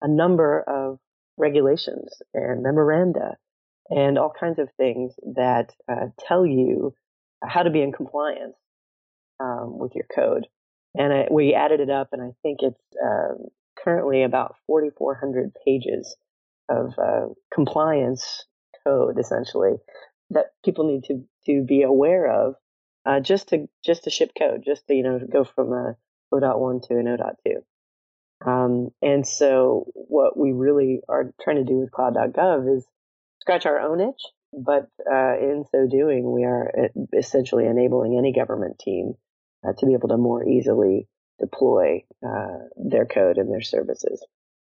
a 0.02 0.08
number 0.08 0.62
of 0.66 0.98
regulations 1.36 2.22
and 2.34 2.62
memoranda 2.62 3.36
and 3.88 4.18
all 4.18 4.32
kinds 4.38 4.58
of 4.58 4.68
things 4.76 5.14
that 5.34 5.72
uh, 5.88 6.06
tell 6.26 6.46
you 6.46 6.94
how 7.42 7.62
to 7.62 7.70
be 7.70 7.82
in 7.82 7.92
compliance 7.92 8.56
um, 9.40 9.78
with 9.78 9.94
your 9.94 10.06
code. 10.14 10.46
And 10.94 11.12
I, 11.12 11.28
we 11.30 11.54
added 11.54 11.80
it 11.80 11.90
up, 11.90 12.08
and 12.12 12.22
I 12.22 12.30
think 12.42 12.60
it's 12.62 12.80
um, 13.02 13.48
currently 13.78 14.22
about 14.22 14.56
4,400 14.66 15.52
pages 15.64 16.16
of 16.68 16.94
uh, 16.98 17.26
compliance 17.52 18.44
code, 18.84 19.18
essentially, 19.18 19.74
that 20.30 20.46
people 20.64 20.86
need 20.86 21.04
to 21.04 21.24
to 21.46 21.62
be 21.62 21.82
aware 21.82 22.30
of, 22.30 22.56
uh, 23.06 23.20
just 23.20 23.48
to 23.48 23.68
just 23.84 24.04
to 24.04 24.10
ship 24.10 24.32
code, 24.36 24.64
just 24.64 24.86
to 24.88 24.94
you 24.94 25.02
know 25.02 25.20
go 25.32 25.44
from 25.44 25.72
a 25.72 25.96
O.1 26.32 26.88
to 26.88 26.98
an 26.98 27.08
O.2. 27.08 27.62
Um, 28.44 28.90
and 29.00 29.26
so, 29.26 29.86
what 29.94 30.36
we 30.36 30.52
really 30.52 31.00
are 31.08 31.32
trying 31.42 31.56
to 31.56 31.64
do 31.64 31.78
with 31.78 31.92
Cloud.gov 31.92 32.76
is 32.76 32.84
scratch 33.40 33.64
our 33.64 33.80
own 33.80 34.00
itch, 34.00 34.22
but 34.52 34.88
uh, 35.10 35.38
in 35.38 35.64
so 35.70 35.86
doing, 35.88 36.30
we 36.30 36.44
are 36.44 36.70
uh, 36.76 37.16
essentially 37.16 37.66
enabling 37.66 38.18
any 38.18 38.32
government 38.32 38.78
team 38.78 39.14
uh, 39.66 39.72
to 39.78 39.86
be 39.86 39.94
able 39.94 40.08
to 40.08 40.16
more 40.16 40.46
easily 40.46 41.08
deploy 41.38 42.04
uh, 42.26 42.58
their 42.76 43.06
code 43.06 43.38
and 43.38 43.50
their 43.50 43.62
services. 43.62 44.24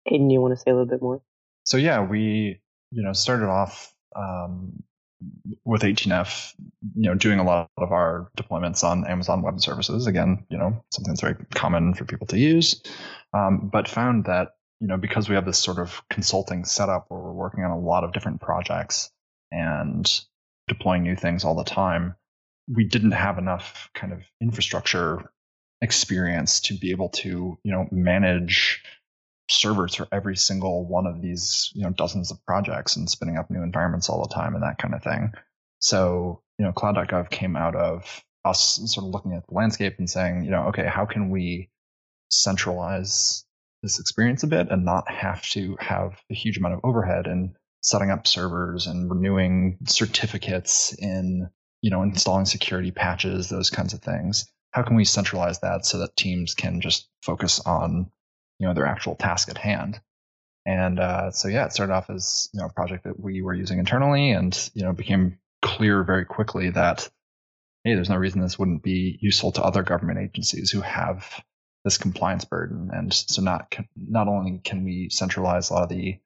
Aidan, 0.07 0.31
you 0.31 0.41
want 0.41 0.53
to 0.53 0.61
say 0.61 0.71
a 0.71 0.75
little 0.75 0.89
bit 0.89 1.01
more? 1.01 1.23
So 1.65 1.77
yeah, 1.77 2.05
we 2.05 2.61
you 2.91 3.03
know 3.03 3.13
started 3.13 3.49
off 3.49 3.95
um, 4.15 4.83
with 5.65 5.83
18F, 5.83 6.55
you 6.95 7.09
know, 7.09 7.15
doing 7.15 7.39
a 7.39 7.45
lot 7.45 7.71
of 7.77 7.93
our 7.93 8.31
deployments 8.37 8.85
on 8.85 9.07
Amazon 9.07 9.43
Web 9.43 9.61
Services. 9.61 10.07
Again, 10.07 10.45
you 10.51 10.59
know, 10.59 10.85
something 10.91 11.13
that's 11.13 11.21
very 11.21 11.37
common 11.55 11.95
for 11.95 12.05
people 12.05 12.27
to 12.29 12.39
use, 12.39 12.83
um, 13.33 13.71
but 13.73 13.89
found 13.89 14.25
that 14.27 14.53
you 14.81 14.89
know, 14.89 14.97
because 14.97 15.29
we 15.29 15.35
have 15.35 15.47
this 15.47 15.59
sort 15.59 15.79
of 15.79 16.03
consulting 16.11 16.65
setup 16.65 17.07
where 17.09 17.21
we're 17.21 17.33
working 17.33 17.65
on 17.65 17.71
a 17.71 17.79
lot 17.79 18.05
of 18.05 18.13
different 18.13 18.41
projects 18.41 19.11
and 19.51 20.21
deploying 20.69 21.03
new 21.03 21.17
things 21.17 21.45
all 21.45 21.55
the 21.55 21.65
time, 21.65 22.17
we 22.69 22.85
didn't 22.85 23.13
have 23.13 23.39
enough 23.39 23.89
kind 23.95 24.13
of 24.13 24.21
infrastructure 24.43 25.33
experience 25.81 26.61
to 26.61 26.75
be 26.75 26.91
able 26.91 27.09
to, 27.11 27.59
you 27.63 27.73
know, 27.73 27.87
manage 27.91 28.83
servers 29.49 29.95
for 29.95 30.09
every 30.11 30.37
single 30.37 30.87
one 30.87 31.07
of 31.07 31.21
these, 31.21 31.71
you 31.75 31.83
know, 31.83 31.91
dozens 31.91 32.31
of 32.31 32.45
projects 32.47 32.97
and 32.97 33.11
spinning 33.11 33.37
up 33.37 33.51
new 33.51 33.63
environments 33.63 34.09
all 34.09 34.23
the 34.23 34.35
time 34.35 34.55
and 34.55 34.63
that 34.63 34.79
kind 34.79 34.95
of 34.95 35.03
thing. 35.03 35.33
So, 35.81 36.43
you 36.59 36.65
know, 36.65 36.73
cloud.gov 36.73 37.31
came 37.31 37.57
out 37.57 37.77
of 37.77 38.25
us 38.45 38.81
sort 38.87 39.07
of 39.07 39.11
looking 39.11 39.35
at 39.35 39.47
the 39.47 39.55
landscape 39.55 39.97
and 39.99 40.09
saying, 40.09 40.45
you 40.45 40.51
know, 40.51 40.69
okay, 40.69 40.87
how 40.87 41.05
can 41.05 41.31
we 41.31 41.71
centralize 42.31 43.45
this 43.83 44.01
experience 44.01 44.43
a 44.43 44.47
bit 44.47 44.69
and 44.71 44.85
not 44.85 45.11
have 45.11 45.43
to 45.43 45.77
have 45.79 46.19
a 46.31 46.35
huge 46.35 46.59
amount 46.59 46.75
of 46.75 46.81
overhead 46.85 47.27
in 47.27 47.55
setting 47.83 48.11
up 48.11 48.27
servers 48.27 48.87
and 48.87 49.11
renewing 49.11 49.77
certificates 49.87 50.95
in 50.95 51.49
you 51.83 51.91
know 51.91 52.03
installing 52.03 52.47
security 52.47 52.91
patches 52.91 53.51
those 53.51 53.69
kinds 53.69 53.93
of 53.93 54.01
things 54.01 54.51
how 54.71 54.83
can 54.83 54.97
we 54.97 55.05
centralize 55.05 55.61
that 55.61 55.85
so 55.85 55.99
that 55.99 56.17
teams 56.17 56.55
can 56.55 56.81
just 56.81 57.09
focus 57.23 57.61
on 57.61 58.11
you 58.59 58.67
know 58.67 58.75
their 58.75 58.87
actual 58.87 59.15
task 59.15 59.49
at 59.49 59.59
hand 59.59 60.01
and 60.67 60.99
uh, 60.99 61.31
so 61.31 61.49
yeah 61.49 61.67
it 61.67 61.73
started 61.73 61.93
off 61.93 62.11
as 62.11 62.49
you 62.53 62.61
know 62.61 62.67
a 62.67 62.73
project 62.73 63.05
that 63.05 63.19
we 63.19 63.43
were 63.43 63.55
using 63.55 63.79
internally 63.79 64.31
and 64.31 64.71
you 64.75 64.83
know 64.83 64.93
became 64.93 65.39
clear 65.63 66.03
very 66.05 66.25
quickly 66.25 66.71
that 66.71 67.09
hey 67.85 67.95
there's 67.95 68.11
no 68.11 68.17
reason 68.17 68.41
this 68.41 68.59
wouldn't 68.59 68.83
be 68.83 69.19
useful 69.21 69.53
to 69.53 69.63
other 69.63 69.83
government 69.83 70.19
agencies 70.19 70.71
who 70.71 70.81
have 70.81 71.43
this 71.85 71.99
compliance 71.99 72.45
burden. 72.45 72.91
And 72.93 73.13
so 73.13 73.43
not 73.43 73.77
not 73.97 74.27
only 74.27 74.61
can 74.65 74.85
we 74.85 75.11
centralize 75.11 75.71
a 75.71 75.75
lot 75.75 75.83
of 75.85 75.89
the 75.91 76.19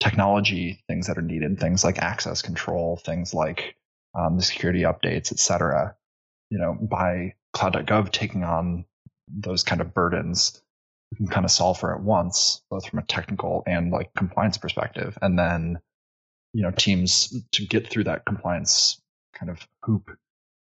technology 0.00 0.84
things 0.86 1.06
that 1.06 1.18
are 1.18 1.22
needed, 1.22 1.58
things 1.58 1.82
like 1.82 1.98
access 1.98 2.42
control, 2.42 3.00
things 3.04 3.34
like 3.34 3.74
um, 4.14 4.36
the 4.36 4.42
security 4.42 4.82
updates, 4.82 5.32
et 5.32 5.38
cetera, 5.38 5.96
you 6.50 6.58
know, 6.58 6.74
by 6.74 7.34
cloud.gov 7.52 8.12
taking 8.12 8.44
on 8.44 8.84
those 9.26 9.64
kind 9.64 9.80
of 9.80 9.94
burdens, 9.94 10.62
we 11.10 11.16
can 11.16 11.28
kind 11.28 11.44
of 11.44 11.50
solve 11.50 11.78
for 11.78 11.94
it 11.94 12.00
once, 12.00 12.62
both 12.70 12.86
from 12.86 12.98
a 12.98 13.02
technical 13.02 13.62
and 13.66 13.90
like 13.90 14.12
compliance 14.14 14.58
perspective. 14.58 15.16
And 15.22 15.38
then, 15.38 15.80
you 16.52 16.62
know, 16.62 16.70
teams 16.70 17.34
to 17.52 17.66
get 17.66 17.88
through 17.88 18.04
that 18.04 18.26
compliance 18.26 19.00
kind 19.34 19.50
of 19.50 19.66
hoop, 19.84 20.10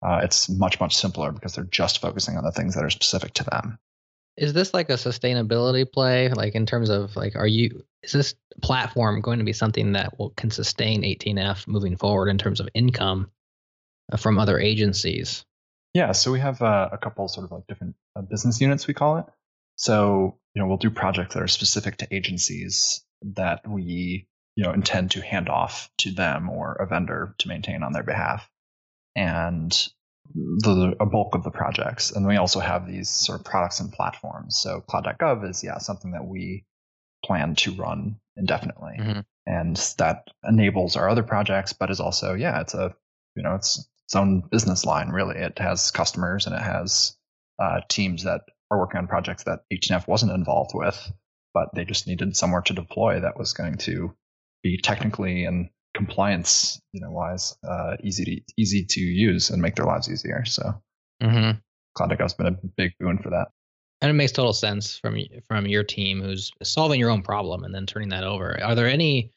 uh, 0.07 0.21
it's 0.23 0.49
much, 0.49 0.79
much 0.79 0.97
simpler 0.97 1.33
because 1.33 1.55
they're 1.55 1.65
just 1.65 2.01
focusing 2.01 2.37
on 2.37 2.45
the 2.45 2.53
things 2.53 2.75
that 2.75 2.85
are 2.85 2.91
specific 2.91 3.35
to 3.35 3.45
them. 3.45 3.79
Is 4.37 4.53
this 4.53 4.75
like 4.75 4.91
a 4.91 4.95
sustainability 4.95 5.91
play? 5.91 6.29
Like 6.29 6.55
in 6.55 6.67
terms 6.67 6.91
of 6.91 7.17
like 7.17 7.37
are 7.37 7.47
you 7.47 7.83
is 8.03 8.13
this 8.13 8.35
platform 8.63 9.21
going 9.21 9.39
to 9.39 9.45
be 9.45 9.55
something 9.55 9.93
that 9.93 10.19
will 10.19 10.31
can 10.31 10.51
sustain 10.51 11.03
18f 11.03 11.67
moving 11.67 11.97
forward 11.97 12.29
in 12.29 12.37
terms 12.37 12.61
of 12.61 12.69
income 12.75 13.31
uh, 14.13 14.19
from 14.19 14.39
other 14.39 14.59
agencies? 14.59 15.45
Yeah 15.95 16.13
so 16.13 16.31
we 16.31 16.41
have 16.41 16.61
uh, 16.61 16.91
a 16.93 16.99
couple 16.99 17.27
sort 17.29 17.47
of 17.47 17.53
like 17.53 17.67
different 17.67 17.97
uh, 18.15 18.21
business 18.21 18.61
units 18.61 18.87
we 18.87 18.93
call 18.93 19.17
it 19.17 19.25
so 19.77 20.39
you 20.55 20.63
know 20.63 20.69
we'll 20.69 20.77
do 20.77 20.91
projects 20.91 21.35
that 21.35 21.43
are 21.43 21.49
specific 21.49 21.99
to 21.99 22.15
agencies 22.15 23.05
that 23.23 23.67
we 23.69 24.27
you 24.57 24.65
know 24.65 24.73
intend 24.73 25.13
to 25.13 25.21
hand 25.21 25.49
off 25.49 25.91
to 25.99 26.11
them 26.11 26.51
or 26.51 26.75
a 26.75 26.87
vendor 26.87 27.35
to 27.39 27.49
maintain 27.49 27.83
on 27.83 27.93
their 27.93 28.03
behalf 28.03 28.49
and 29.15 29.89
the 30.35 30.95
a 31.01 31.07
bulk 31.07 31.35
of 31.35 31.45
the 31.45 31.51
projects. 31.51 32.11
And 32.11 32.27
we 32.27 32.37
also 32.37 32.61
have 32.61 32.87
these 32.87 33.11
sort 33.11 33.41
of 33.41 33.45
products 33.45 33.81
and 33.81 33.93
platforms. 33.93 34.59
So 34.59 34.81
cloud.gov 34.81 35.49
is 35.49 35.63
yeah 35.63 35.79
something 35.79 36.13
that 36.13 36.27
we 36.27 36.65
plan 37.25 37.55
to 37.57 37.73
run 37.73 38.17
indefinitely, 38.37 38.97
mm-hmm. 38.99 39.21
and 39.47 39.77
that 39.99 40.29
enables 40.47 40.97
our 40.97 41.09
other 41.09 41.23
projects, 41.23 41.73
but 41.73 41.91
is 41.91 42.01
also 42.01 42.35
yeah 42.35 42.61
it's 42.61 42.75
a 42.75 42.95
you 43.35 43.43
know 43.43 43.55
it's 43.55 43.89
its 44.05 44.15
own 44.15 44.43
business 44.51 44.85
line 44.85 45.09
really. 45.11 45.37
It 45.37 45.59
has 45.59 45.91
customers 45.91 46.47
and 46.47 46.55
it 46.55 46.63
has 46.63 47.17
uh, 47.59 47.81
teams 47.89 48.25
that 48.25 48.43
are 48.71 48.79
working 48.79 48.99
on 48.99 49.07
projects 49.07 49.45
that 49.45 49.61
18F 49.73 50.09
wasn't 50.09 50.33
involved 50.33 50.73
with, 50.75 51.13
but 51.55 51.69
they 51.75 51.85
just 51.85 52.07
needed 52.07 52.37
somewhere 52.37 52.63
to 52.63 52.75
deploy 52.75 53.21
that 53.21 53.39
was 53.39 53.53
going 53.53 53.77
to 53.79 54.15
be 54.63 54.79
technically 54.79 55.45
and 55.45 55.69
compliance, 55.95 56.81
you 56.93 57.01
know, 57.01 57.11
wise, 57.11 57.57
uh, 57.67 57.97
easy 58.03 58.25
to 58.25 58.41
easy 58.57 58.85
to 58.85 59.01
use 59.01 59.51
and 59.51 59.63
make 59.63 59.77
their 59.77 59.87
lives 59.87 60.11
easier. 60.11 60.45
So, 60.45 60.83
mm-hmm. 61.23 61.59
Cloud.gov's 61.95 62.35
been 62.35 62.47
a 62.47 62.59
big 62.77 62.93
boon 63.01 63.19
for 63.19 63.31
that. 63.31 63.49
And 64.03 64.11
it 64.11 64.15
makes 64.15 64.33
total 64.33 64.53
sense 64.53 64.99
from 64.99 65.19
from 65.49 65.67
your 65.67 65.85
team 65.85 66.21
who's 66.21 66.53
solving 66.63 67.01
your 67.01 67.11
own 67.11 67.23
problem 67.23 67.65
and 67.65 67.75
then 67.75 67.87
turning 67.87 68.11
that 68.11 68.25
over. 68.25 68.63
Are 68.63 68.75
there 68.75 68.89
any 68.89 69.33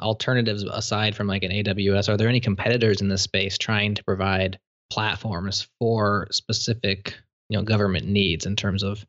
alternatives 0.00 0.62
aside 0.62 1.14
from 1.14 1.26
like 1.26 1.42
an 1.42 1.50
AWS? 1.50 2.08
Are 2.08 2.16
there 2.16 2.28
any 2.28 2.40
competitors 2.40 3.00
in 3.00 3.08
this 3.08 3.22
space 3.22 3.58
trying 3.58 3.94
to 3.94 4.04
provide 4.04 4.58
platforms 4.90 5.68
for 5.78 6.28
specific, 6.30 7.18
you 7.48 7.56
know, 7.56 7.62
government 7.62 8.06
needs 8.06 8.46
in 8.46 8.56
terms 8.56 8.82
of 8.82 9.04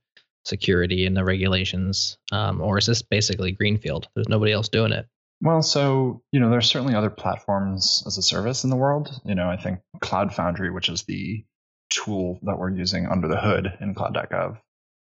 security 0.45 1.05
and 1.05 1.15
the 1.15 1.23
regulations, 1.23 2.17
um, 2.31 2.61
or 2.61 2.77
is 2.77 2.85
this 2.85 3.01
basically 3.01 3.51
greenfield? 3.51 4.07
There's 4.15 4.29
nobody 4.29 4.51
else 4.51 4.69
doing 4.69 4.91
it. 4.91 5.07
Well, 5.41 5.61
so 5.61 6.21
you 6.31 6.39
know, 6.39 6.49
there's 6.49 6.69
certainly 6.69 6.95
other 6.95 7.09
platforms 7.09 8.03
as 8.05 8.17
a 8.17 8.21
service 8.21 8.63
in 8.63 8.69
the 8.69 8.75
world. 8.75 9.21
You 9.25 9.35
know, 9.35 9.49
I 9.49 9.57
think 9.57 9.79
Cloud 10.01 10.33
Foundry, 10.33 10.71
which 10.71 10.89
is 10.89 11.03
the 11.03 11.43
tool 11.89 12.39
that 12.43 12.57
we're 12.57 12.71
using 12.71 13.07
under 13.07 13.27
the 13.27 13.39
hood 13.39 13.77
in 13.79 13.95
Cloud.gov, 13.95 14.57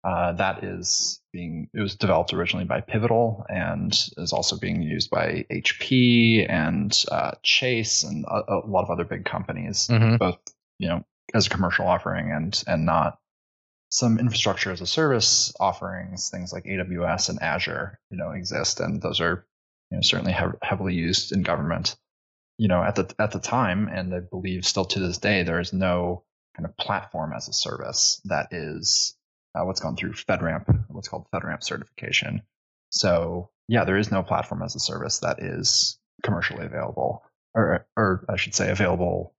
uh, 0.05 0.33
that 0.35 0.65
is 0.65 1.21
being 1.33 1.69
it 1.75 1.81
was 1.81 1.97
developed 1.97 2.33
originally 2.33 2.67
by 2.67 2.81
Pivotal 2.81 3.45
and 3.49 3.93
is 4.19 4.33
also 4.33 4.59
being 4.59 4.83
used 4.83 5.11
by 5.11 5.47
HP 5.51 6.47
and 6.49 7.05
uh, 7.11 7.33
Chase 7.43 8.03
and 8.03 8.25
a, 8.27 8.43
a, 8.49 8.67
lot 8.67 8.85
of 8.85 8.91
other 8.91 9.05
big 9.05 9.25
companies, 9.25 9.89
mm-hmm. 9.89 10.17
both 10.17 10.39
you 10.79 10.89
know 10.89 11.05
as 11.35 11.47
a 11.47 11.51
commercial 11.51 11.87
offering 11.87 12.31
and 12.31 12.63
and 12.67 12.87
not 12.87 13.19
some 13.91 14.19
infrastructure 14.19 14.73
as 14.73 14.81
a 14.81 14.87
service 14.87 15.53
offerings, 15.61 16.31
things 16.31 16.53
like 16.53 16.65
AWS 16.65 17.29
and 17.29 17.41
Azure, 17.41 18.01
you 18.11 18.17
know, 18.17 18.31
exist, 18.31 18.81
and 18.81 19.01
those 19.01 19.21
are 19.21 19.47
you 19.91 19.99
know, 19.99 20.03
certainly 20.03 20.33
hev- 20.33 20.59
heavily 20.63 20.95
used 20.95 21.33
in 21.33 21.43
government. 21.43 21.97
You 22.59 22.69
know, 22.69 22.83
at 22.83 22.95
the 22.95 23.13
at 23.19 23.33
the 23.33 23.41
time, 23.41 23.89
and 23.89 24.15
I 24.15 24.21
believe 24.21 24.65
still 24.65 24.85
to 24.87 25.01
this 25.01 25.19
day, 25.19 25.43
there 25.43 25.61
is 25.61 25.73
no 25.73 26.25
kind 26.57 26.67
of 26.67 26.77
platform 26.77 27.33
as 27.33 27.49
a 27.49 27.53
service 27.53 28.21
that 28.27 28.49
is 28.53 29.17
uh, 29.55 29.65
what's 29.65 29.81
gone 29.81 29.97
through 29.97 30.13
FedRAMP, 30.13 30.87
what's 30.89 31.09
called 31.09 31.27
FedRAMP 31.33 31.63
certification. 31.63 32.43
So 32.91 33.51
yeah, 33.69 33.85
there 33.85 33.97
is 33.97 34.11
no 34.11 34.23
platform 34.23 34.63
as 34.63 34.77
a 34.77 34.81
service 34.81 35.21
that 35.21 35.43
is 35.43 35.99
commercially 36.23 36.65
available, 36.65 37.25
or 37.55 37.87
or 37.97 38.25
I 38.29 38.37
should 38.37 38.55
say 38.55 38.71
available 38.71 39.35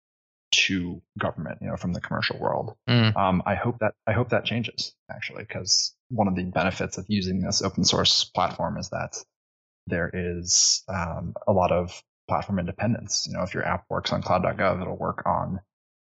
to 0.55 1.01
government, 1.17 1.59
you 1.61 1.67
know, 1.67 1.77
from 1.77 1.93
the 1.93 2.01
commercial 2.01 2.37
world. 2.39 2.75
Mm. 2.89 3.15
Um, 3.15 3.43
I 3.45 3.55
hope 3.55 3.79
that 3.79 3.93
I 4.07 4.13
hope 4.13 4.29
that 4.29 4.45
changes 4.45 4.93
actually, 5.11 5.43
because 5.43 5.93
one 6.09 6.27
of 6.27 6.35
the 6.35 6.43
benefits 6.43 6.97
of 6.97 7.05
using 7.07 7.41
this 7.41 7.61
open 7.61 7.83
source 7.83 8.23
platform 8.23 8.77
is 8.77 8.89
that 8.89 9.17
there 9.87 10.09
is 10.13 10.83
um, 10.87 11.33
a 11.47 11.51
lot 11.51 11.71
of 11.71 12.01
platform 12.27 12.59
independence. 12.59 13.25
You 13.27 13.33
know, 13.37 13.43
if 13.43 13.53
your 13.53 13.65
app 13.65 13.85
works 13.89 14.11
on 14.11 14.21
cloud.gov, 14.21 14.81
it'll 14.81 14.97
work 14.97 15.23
on 15.25 15.59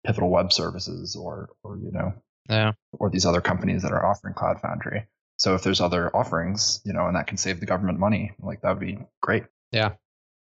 Pivotal 0.06 0.30
Web 0.30 0.54
Services 0.54 1.16
or 1.16 1.50
or 1.64 1.78
you 1.78 1.92
know, 1.92 2.14
yeah, 2.50 2.74
or 2.94 3.10
these 3.10 3.26
other 3.26 3.42
companies 3.42 3.84
that 3.84 3.92
are 3.92 4.06
offering 4.06 4.34
Cloud 4.34 4.62
Foundry. 4.62 5.08
So 5.38 5.54
if 5.54 5.64
there's 5.64 5.82
other 5.82 6.16
offerings, 6.16 6.82
you 6.84 6.94
know, 6.94 7.06
and 7.06 7.16
that 7.16 7.28
can 7.28 7.38
save 7.38 7.60
the 7.60 7.68
government 7.68 8.00
money, 8.00 8.32
like 8.40 8.62
that 8.62 8.70
would 8.70 8.80
be 8.80 8.98
great. 9.22 9.44
Yeah. 9.72 9.94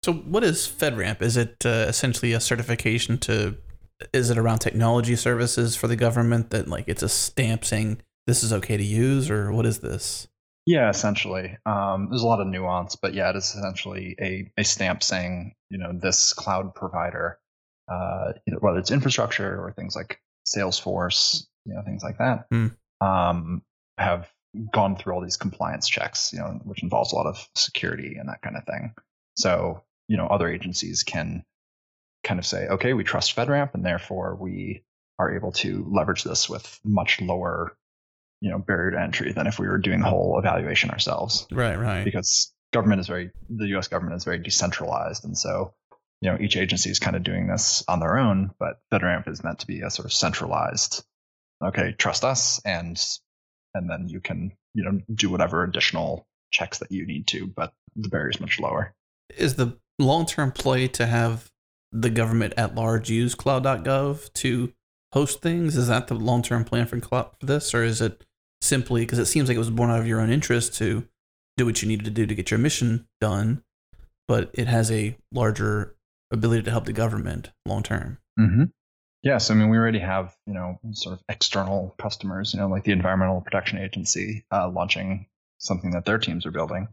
So 0.03 0.13
what 0.13 0.43
is 0.43 0.67
FedRAMP? 0.67 1.21
Is 1.21 1.37
it 1.37 1.65
uh, 1.65 1.85
essentially 1.87 2.33
a 2.33 2.39
certification 2.39 3.17
to 3.19 3.57
is 4.13 4.29
it 4.29 4.37
around 4.37 4.59
technology 4.59 5.15
services 5.15 5.75
for 5.75 5.87
the 5.87 5.95
government 5.95 6.49
that 6.51 6.67
like 6.67 6.85
it's 6.87 7.03
a 7.03 7.09
stamp 7.09 7.65
saying 7.65 8.01
this 8.25 8.43
is 8.43 8.53
okay 8.53 8.77
to 8.77 8.83
use 8.83 9.29
or 9.29 9.51
what 9.51 9.65
is 9.65 9.79
this? 9.79 10.27
Yeah, 10.65 10.89
essentially. 10.89 11.57
Um, 11.65 12.07
there's 12.09 12.23
a 12.23 12.27
lot 12.27 12.41
of 12.41 12.47
nuance, 12.47 12.97
but 12.97 13.13
yeah, 13.13 13.29
it 13.29 13.37
is 13.37 13.55
essentially 13.55 14.15
a, 14.19 14.51
a 14.57 14.65
stamp 14.65 15.01
saying, 15.01 15.55
you 15.69 15.77
know, 15.77 15.93
this 15.93 16.33
cloud 16.33 16.75
provider, 16.75 17.39
uh, 17.89 18.33
whether 18.59 18.77
it's 18.77 18.91
infrastructure 18.91 19.63
or 19.63 19.71
things 19.71 19.95
like 19.95 20.19
Salesforce, 20.45 21.45
you 21.65 21.73
know, 21.73 21.81
things 21.83 22.03
like 22.03 22.17
that, 22.17 22.49
mm. 22.53 22.75
um, 22.99 23.61
have 23.97 24.27
gone 24.73 24.97
through 24.97 25.13
all 25.13 25.21
these 25.21 25.37
compliance 25.37 25.87
checks, 25.87 26.33
you 26.33 26.39
know, 26.39 26.59
which 26.65 26.83
involves 26.83 27.13
a 27.13 27.15
lot 27.15 27.27
of 27.27 27.47
security 27.55 28.17
and 28.19 28.27
that 28.27 28.41
kind 28.41 28.57
of 28.57 28.65
thing. 28.65 28.93
So, 29.37 29.83
you 30.09 30.17
know, 30.17 30.27
other 30.27 30.49
agencies 30.49 31.03
can 31.03 31.45
kind 32.28 32.39
of 32.39 32.45
say, 32.45 32.67
okay, 32.67 32.93
we 32.93 33.03
trust 33.03 33.36
FedRAMP, 33.36 33.73
and 33.73 33.86
therefore 33.86 34.38
we 34.39 34.84
are 35.17 35.36
able 35.36 35.51
to 35.53 35.88
leverage 35.89 36.23
this 36.23 36.49
with 36.49 36.80
much 36.84 37.21
lower, 37.21 37.75
you 38.41 38.51
know, 38.51 38.59
barrier 38.59 38.91
to 38.91 39.01
entry 39.01 39.32
than 39.32 39.47
if 39.47 39.57
we 39.57 39.67
were 39.67 39.78
doing 39.78 40.01
the 40.01 40.09
whole 40.09 40.38
evaluation 40.38 40.91
ourselves. 40.91 41.47
Right, 41.51 41.80
right. 41.80 42.03
Because 42.03 42.53
government 42.73 42.99
is 42.99 43.07
very, 43.07 43.32
the 43.49 43.67
U.S. 43.69 43.88
government 43.88 44.17
is 44.17 44.25
very 44.25 44.39
decentralized, 44.39 45.23
and 45.23 45.38
so 45.38 45.73
you 46.21 46.32
know 46.32 46.38
each 46.39 46.57
agency 46.57 46.89
is 46.89 46.99
kind 46.99 47.15
of 47.15 47.23
doing 47.23 47.47
this 47.47 47.84
on 47.88 47.99
their 47.99 48.17
own. 48.17 48.51
But 48.59 48.80
FedRAMP 48.91 49.28
is 49.30 49.43
meant 49.43 49.59
to 49.59 49.67
be 49.67 49.82
a 49.82 49.89
sort 49.89 50.05
of 50.05 50.13
centralized. 50.13 51.03
Okay, 51.65 51.95
trust 51.97 52.23
us, 52.23 52.61
and 52.65 53.01
and 53.73 53.89
then 53.89 54.09
you 54.09 54.19
can 54.19 54.51
you 54.73 54.84
know 54.84 54.99
do 55.13 55.30
whatever 55.30 55.63
additional 55.63 56.28
checks 56.51 56.80
that 56.80 56.91
you 56.91 57.07
need 57.07 57.28
to, 57.28 57.47
but 57.47 57.73
the 57.95 58.09
barrier 58.09 58.30
is 58.30 58.39
much 58.39 58.59
lower. 58.59 58.93
Is 59.36 59.55
the 59.55 59.78
long 59.99 60.25
term 60.25 60.51
play 60.51 60.88
to 60.89 61.05
have 61.05 61.51
the 62.01 62.09
government 62.09 62.53
at 62.57 62.75
large 62.75 63.09
use 63.09 63.35
cloud.gov 63.35 64.31
to 64.33 64.73
host 65.13 65.41
things? 65.41 65.75
Is 65.75 65.87
that 65.87 66.07
the 66.07 66.13
long 66.13 66.43
term 66.43 66.63
plan 66.63 66.85
for, 66.85 66.99
for 66.99 67.31
this? 67.41 67.73
Or 67.73 67.83
is 67.83 68.01
it 68.01 68.23
simply 68.61 69.01
because 69.01 69.19
it 69.19 69.25
seems 69.25 69.49
like 69.49 69.55
it 69.55 69.59
was 69.59 69.69
born 69.69 69.89
out 69.89 69.99
of 69.99 70.07
your 70.07 70.19
own 70.19 70.29
interest 70.29 70.75
to 70.75 71.07
do 71.57 71.65
what 71.65 71.81
you 71.81 71.87
needed 71.87 72.05
to 72.05 72.11
do 72.11 72.25
to 72.25 72.35
get 72.35 72.51
your 72.51 72.59
mission 72.59 73.07
done, 73.19 73.63
but 74.27 74.51
it 74.53 74.67
has 74.67 74.91
a 74.91 75.17
larger 75.31 75.95
ability 76.31 76.63
to 76.63 76.71
help 76.71 76.85
the 76.85 76.93
government 76.93 77.51
long 77.65 77.83
term? 77.83 78.19
Mm-hmm. 78.39 78.65
Yes, 79.23 79.49
I 79.49 79.55
mean 79.55 79.69
we 79.69 79.77
already 79.77 79.99
have 79.99 80.35
you 80.45 80.53
know 80.53 80.79
sort 80.91 81.13
of 81.13 81.23
external 81.27 81.95
customers, 81.97 82.53
you 82.53 82.59
know, 82.59 82.67
like 82.67 82.83
the 82.83 82.91
Environmental 82.91 83.41
Protection 83.41 83.79
Agency 83.79 84.45
uh, 84.51 84.69
launching 84.69 85.25
something 85.57 85.91
that 85.91 86.05
their 86.05 86.19
teams 86.19 86.45
are 86.45 86.51
building. 86.51 86.87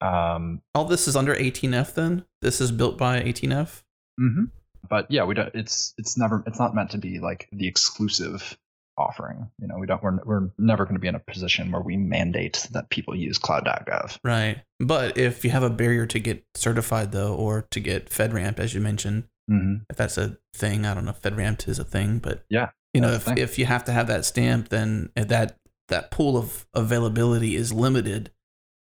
Um, 0.00 0.60
All 0.74 0.84
this 0.84 1.08
is 1.08 1.16
under 1.16 1.34
18F. 1.34 1.94
Then 1.94 2.26
this 2.42 2.60
is 2.60 2.70
built 2.70 2.98
by 2.98 3.22
18F. 3.22 3.82
Mm-hmm. 4.20 4.44
But 4.88 5.10
yeah, 5.10 5.24
we 5.24 5.34
don't. 5.34 5.54
It's 5.54 5.94
it's 5.98 6.18
never. 6.18 6.42
It's 6.46 6.58
not 6.58 6.74
meant 6.74 6.90
to 6.90 6.98
be 6.98 7.18
like 7.18 7.48
the 7.52 7.66
exclusive 7.66 8.56
offering. 8.96 9.50
You 9.60 9.68
know, 9.68 9.78
we 9.78 9.86
don't. 9.86 10.02
We're 10.02 10.18
we're 10.24 10.50
never 10.58 10.84
going 10.84 10.94
to 10.94 11.00
be 11.00 11.08
in 11.08 11.14
a 11.14 11.20
position 11.20 11.72
where 11.72 11.80
we 11.80 11.96
mandate 11.96 12.68
that 12.72 12.90
people 12.90 13.14
use 13.14 13.38
cloud.gov. 13.38 14.18
Right. 14.22 14.62
But 14.80 15.16
if 15.16 15.44
you 15.44 15.50
have 15.50 15.62
a 15.62 15.70
barrier 15.70 16.06
to 16.06 16.18
get 16.18 16.44
certified 16.54 17.12
though, 17.12 17.34
or 17.34 17.66
to 17.70 17.80
get 17.80 18.10
FedRAMP, 18.10 18.58
as 18.58 18.74
you 18.74 18.80
mentioned, 18.80 19.24
mm-hmm. 19.50 19.84
if 19.88 19.96
that's 19.96 20.18
a 20.18 20.36
thing, 20.54 20.84
I 20.84 20.94
don't 20.94 21.04
know 21.04 21.12
if 21.12 21.22
FedRAMP 21.22 21.66
is 21.68 21.78
a 21.78 21.84
thing, 21.84 22.18
but 22.18 22.44
yeah, 22.50 22.70
you 22.92 23.00
know, 23.00 23.12
if 23.12 23.28
if 23.36 23.58
you 23.58 23.66
have 23.66 23.84
to 23.84 23.92
have 23.92 24.06
that 24.06 24.24
stamp, 24.24 24.68
then 24.68 25.10
that 25.16 25.56
that 25.88 26.10
pool 26.10 26.36
of 26.36 26.66
availability 26.74 27.56
is 27.56 27.72
limited. 27.72 28.30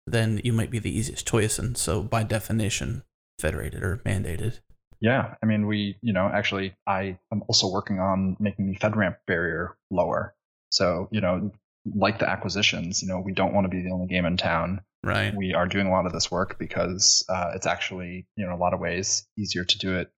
Then 0.07 0.41
you 0.43 0.53
might 0.53 0.71
be 0.71 0.81
the 0.81 0.97
easiest 0.97 1.27
choice, 1.27 1.59
and 1.59 1.77
so 1.77 2.03
by 2.03 2.25
definition, 2.25 3.05
federated 3.39 3.83
or 3.83 3.99
mandated. 3.99 4.61
Yeah, 5.03 5.35
I 5.43 5.47
mean, 5.47 5.67
we, 5.67 5.97
you 6.01 6.13
know, 6.13 6.31
actually, 6.33 6.77
I 6.87 7.19
am 7.33 7.43
also 7.49 7.69
working 7.69 7.99
on 7.99 8.37
making 8.39 8.69
the 8.69 8.79
FedRAMP 8.79 9.17
barrier 9.27 9.77
lower. 9.91 10.33
So, 10.71 11.09
you 11.11 11.21
know, 11.21 11.51
like 11.93 12.21
the 12.21 12.31
acquisitions, 12.31 13.03
you 13.03 13.09
know, 13.09 13.19
we 13.19 13.33
don't 13.33 13.53
want 13.53 13.65
to 13.65 13.69
be 13.69 13.83
the 13.83 13.91
only 13.91 14.07
game 14.07 14.25
in 14.25 14.37
town. 14.37 14.83
Right. 15.03 15.35
We 15.35 15.55
are 15.55 15.67
doing 15.67 15.89
a 15.89 15.91
lot 15.91 16.07
of 16.07 16.13
this 16.13 16.31
work 16.31 16.57
because 16.57 17.25
uh, 17.29 17.51
it's 17.57 17.67
actually, 17.67 18.29
you 18.37 18.47
know, 18.47 18.55
a 18.55 18.57
lot 18.57 18.75
of 18.75 18.81
ways 18.81 19.27
easier 19.37 19.65
to 19.65 19.79
do 19.79 19.97
it 19.97 20.09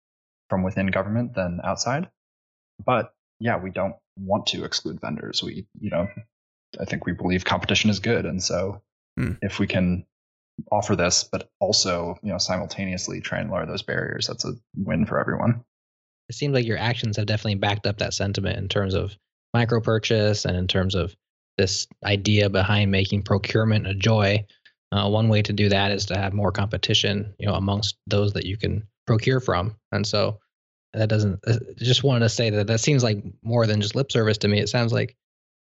from 0.51 0.62
within 0.62 0.89
government 0.89 1.35
than 1.35 1.61
outside. 1.64 2.11
But 2.85 3.14
yeah, 3.41 3.57
we 3.57 3.70
don't 3.70 3.97
want 4.18 4.49
to 4.49 4.64
exclude 4.64 5.01
vendors. 5.01 5.43
We, 5.43 5.66
you 5.80 5.89
know, 5.89 6.09
I 6.78 6.85
think 6.85 7.07
we 7.07 7.12
believe 7.12 7.47
competition 7.47 7.89
is 7.89 8.01
good, 8.01 8.26
and 8.26 8.43
so 8.43 8.82
hmm. 9.18 9.32
if 9.41 9.59
we 9.59 9.66
can 9.66 10.05
offer 10.71 10.97
this, 10.97 11.25
but 11.25 11.51
also, 11.61 12.17
you 12.23 12.31
know, 12.31 12.39
simultaneously 12.39 13.21
try 13.21 13.39
and 13.39 13.51
lower 13.51 13.67
those 13.67 13.83
barriers. 13.83 14.27
That's 14.27 14.45
a 14.45 14.53
win 14.77 15.07
for 15.07 15.19
everyone. 15.19 15.65
It 16.29 16.35
seems 16.35 16.55
like 16.55 16.67
your 16.67 16.79
actions 16.79 17.17
have 17.17 17.27
definitely 17.27 17.57
backed 17.57 17.87
up 17.87 17.99
that 17.99 18.15
sentiment 18.15 18.59
in 18.59 18.69
terms 18.69 18.95
of 18.95 19.17
micro 19.53 19.81
purchase 19.81 20.45
and 20.45 20.57
in 20.57 20.67
terms 20.67 20.95
of 20.95 21.15
this 21.59 21.87
idea 22.05 22.51
behind 22.51 22.91
making 22.91 23.23
procurement 23.23 23.87
a 23.87 23.95
joy. 23.95 24.45
Uh, 24.91 25.09
one 25.09 25.29
way 25.29 25.43
to 25.43 25.53
do 25.53 25.69
that 25.69 25.91
is 25.91 26.07
to 26.07 26.17
have 26.17 26.33
more 26.33 26.53
competition, 26.53 27.35
you 27.39 27.47
know, 27.47 27.55
amongst 27.55 27.97
those 28.07 28.33
that 28.33 28.47
you 28.47 28.57
can 28.57 28.87
procure 29.07 29.41
from. 29.41 29.77
And 29.93 30.07
so 30.07 30.39
that 30.93 31.09
doesn't. 31.09 31.41
Uh, 31.47 31.59
just 31.77 32.05
wanted 32.05 32.21
to 32.21 32.29
say 32.29 32.51
that 32.51 32.69
that 32.69 32.81
seems 32.81 33.03
like 33.03 33.23
more 33.43 33.67
than 33.67 33.81
just 33.81 33.95
lip 33.95 34.11
service 34.11 34.39
to 34.39 34.49
me. 34.49 34.61
It 34.61 34.69
sounds 34.69 34.93
like 34.93 35.17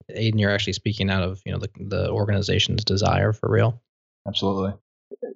Aidan, 0.10 0.40
you're 0.40 0.52
actually 0.52 0.74
speaking 0.74 1.10
out 1.10 1.24
of 1.24 1.42
you 1.46 1.52
know 1.52 1.60
the 1.60 1.70
the 1.78 2.10
organization's 2.10 2.84
desire 2.84 3.34
for 3.34 3.50
real. 3.50 3.82
Absolutely. 4.28 4.74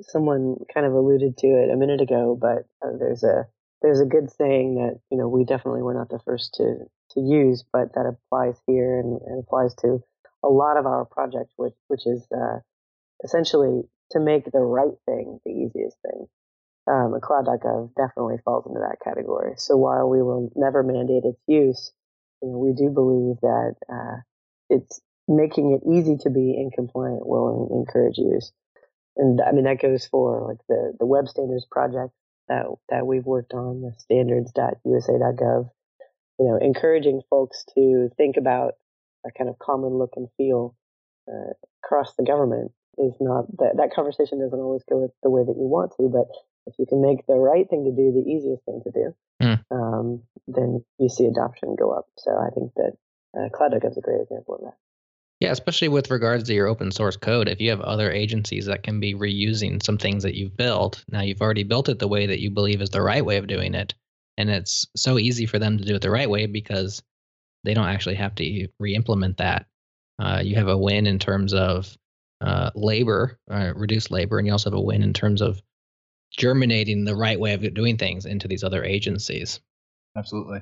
Someone 0.01 0.57
kind 0.73 0.85
of 0.85 0.93
alluded 0.93 1.37
to 1.37 1.47
it 1.47 1.71
a 1.71 1.77
minute 1.77 2.01
ago, 2.01 2.37
but 2.39 2.65
uh, 2.85 2.95
there's 2.99 3.23
a 3.23 3.47
there's 3.81 3.99
a 3.99 4.05
good 4.05 4.31
saying 4.31 4.75
that 4.75 4.99
you 5.09 5.17
know 5.17 5.27
we 5.27 5.43
definitely 5.43 5.81
were 5.81 5.93
not 5.93 6.09
the 6.09 6.19
first 6.19 6.53
to 6.55 6.85
to 7.11 7.19
use, 7.19 7.63
but 7.71 7.93
that 7.95 8.05
applies 8.05 8.55
here 8.67 8.99
and, 8.99 9.19
and 9.25 9.39
applies 9.39 9.73
to 9.75 10.03
a 10.43 10.47
lot 10.47 10.77
of 10.77 10.85
our 10.85 11.05
projects, 11.05 11.53
which 11.57 11.73
which 11.87 12.05
is 12.05 12.25
uh, 12.31 12.59
essentially 13.23 13.81
to 14.11 14.19
make 14.19 14.45
the 14.51 14.59
right 14.59 14.97
thing 15.05 15.39
the 15.45 15.51
easiest 15.51 15.97
thing. 16.01 16.27
Um, 16.85 17.17
Cloud.gov 17.21 17.95
definitely 17.95 18.37
falls 18.43 18.65
into 18.67 18.79
that 18.79 18.97
category. 19.03 19.53
So 19.57 19.77
while 19.77 20.09
we 20.09 20.21
will 20.21 20.51
never 20.55 20.83
mandate 20.83 21.23
its 21.23 21.39
use, 21.47 21.93
you 22.41 22.49
know, 22.49 22.57
we 22.57 22.73
do 22.73 22.89
believe 22.89 23.37
that 23.41 23.75
uh, 23.89 24.17
it's 24.69 24.99
making 25.27 25.71
it 25.71 25.89
easy 25.89 26.17
to 26.17 26.29
be 26.29 26.57
in 26.57 26.71
compliant 26.71 27.25
will 27.25 27.69
encourage 27.71 28.17
use. 28.17 28.51
And 29.17 29.41
I 29.41 29.51
mean 29.51 29.65
that 29.65 29.81
goes 29.81 30.05
for 30.05 30.47
like 30.47 30.59
the 30.67 30.93
the 30.99 31.05
web 31.05 31.27
standards 31.27 31.65
project 31.69 32.13
that 32.47 32.65
that 32.89 33.05
we've 33.05 33.25
worked 33.25 33.53
on, 33.53 33.81
the 33.81 33.93
standards.usa.gov. 33.97 35.69
You 36.39 36.45
know, 36.45 36.57
encouraging 36.57 37.21
folks 37.29 37.63
to 37.75 38.09
think 38.17 38.37
about 38.37 38.73
a 39.25 39.31
kind 39.31 39.49
of 39.49 39.59
common 39.59 39.93
look 39.93 40.13
and 40.15 40.27
feel 40.37 40.75
uh, 41.27 41.53
across 41.83 42.15
the 42.15 42.23
government 42.23 42.71
is 42.97 43.13
not 43.19 43.45
that 43.57 43.77
that 43.77 43.93
conversation 43.93 44.39
doesn't 44.39 44.59
always 44.59 44.83
go 44.89 45.11
the 45.21 45.29
way 45.29 45.43
that 45.43 45.57
you 45.57 45.67
want 45.67 45.93
to, 45.97 46.09
but 46.09 46.27
if 46.65 46.75
you 46.79 46.85
can 46.85 47.01
make 47.01 47.25
the 47.27 47.35
right 47.35 47.69
thing 47.69 47.83
to 47.85 47.91
do 47.91 48.11
the 48.11 48.29
easiest 48.29 48.63
thing 48.65 48.81
to 48.83 48.91
do, 48.91 49.15
mm. 49.41 49.59
um, 49.71 50.23
then 50.47 50.83
you 50.97 51.09
see 51.09 51.25
adoption 51.25 51.75
go 51.77 51.91
up. 51.91 52.05
So 52.17 52.31
I 52.31 52.49
think 52.51 52.71
that 52.75 52.93
uh, 53.37 53.49
Cloud.gov 53.49 53.91
is 53.91 53.97
a 53.97 54.01
great 54.01 54.21
example 54.21 54.55
of 54.55 54.61
that. 54.61 54.77
Yeah, 55.43 55.51
especially 55.51 55.89
with 55.89 56.09
regards 56.09 56.45
to 56.45 56.53
your 56.53 56.67
open 56.67 56.89
source 56.89 57.17
code. 57.17 57.49
If 57.49 57.59
you 57.59 57.69
have 57.71 57.81
other 57.81 58.09
agencies 58.09 58.67
that 58.67 58.81
can 58.81 59.01
be 59.01 59.13
reusing 59.13 59.83
some 59.83 59.97
things 59.97 60.23
that 60.23 60.35
you've 60.35 60.55
built, 60.55 61.03
now 61.11 61.19
you've 61.19 61.41
already 61.41 61.63
built 61.63 61.89
it 61.89 61.99
the 61.99 62.07
way 62.07 62.27
that 62.27 62.39
you 62.39 62.49
believe 62.49 62.81
is 62.81 62.91
the 62.91 63.01
right 63.01 63.25
way 63.25 63.35
of 63.35 63.47
doing 63.47 63.73
it. 63.73 63.93
And 64.37 64.49
it's 64.49 64.87
so 64.95 65.19
easy 65.19 65.45
for 65.45 65.59
them 65.59 65.77
to 65.77 65.83
do 65.83 65.95
it 65.95 66.01
the 66.01 66.09
right 66.09 66.29
way 66.29 66.45
because 66.45 67.03
they 67.65 67.73
don't 67.73 67.89
actually 67.89 68.15
have 68.15 68.33
to 68.35 68.69
re 68.79 68.95
implement 68.95 69.35
that. 69.39 69.65
Uh, 70.17 70.41
you 70.41 70.55
have 70.55 70.69
a 70.69 70.77
win 70.77 71.07
in 71.07 71.19
terms 71.19 71.53
of 71.53 71.93
uh, 72.39 72.71
labor, 72.73 73.37
uh, 73.51 73.73
reduced 73.75 74.11
labor, 74.11 74.37
and 74.37 74.47
you 74.47 74.53
also 74.53 74.69
have 74.69 74.79
a 74.79 74.81
win 74.81 75.03
in 75.03 75.11
terms 75.11 75.41
of 75.41 75.61
germinating 76.31 77.03
the 77.03 77.17
right 77.17 77.37
way 77.37 77.53
of 77.53 77.73
doing 77.73 77.97
things 77.97 78.25
into 78.25 78.47
these 78.47 78.63
other 78.63 78.81
agencies. 78.81 79.59
Absolutely 80.15 80.61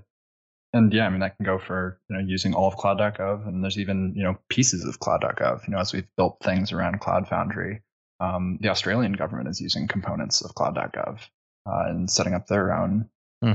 and 0.74 0.94
yeah, 0.94 1.06
I 1.06 1.10
mean 1.10 1.20
that 1.20 1.36
can 1.38 1.46
go 1.46 1.60
for 1.60 2.00
you 2.10 2.16
know 2.16 2.22
using 2.22 2.54
all 2.54 2.68
of 2.68 2.78
Cloud.gov, 2.78 3.48
and 3.48 3.64
there's 3.64 3.78
even 3.78 4.14
you 4.16 4.24
know 4.24 4.38
pieces 4.50 4.86
of 4.86 5.00
Cloud.gov. 5.00 5.68
You 5.68 5.74
know, 5.74 5.80
as 5.80 5.94
we've 5.94 6.08
built 6.16 6.38
things 6.44 6.72
around 6.72 7.00
Cloud 7.02 7.28
Foundry, 7.28 7.82
um, 8.20 8.58
the 8.62 8.70
Australian 8.70 9.14
government 9.14 9.50
is 9.50 9.60
using 9.60 9.88
components 9.88 10.42
of 10.42 10.56
Cloud.gov 10.56 11.20
uh, 11.66 11.84
and 11.88 12.10
setting 12.10 12.34
up 12.34 12.48
their 12.48 12.74
own, 12.74 13.10
hmm. 13.42 13.54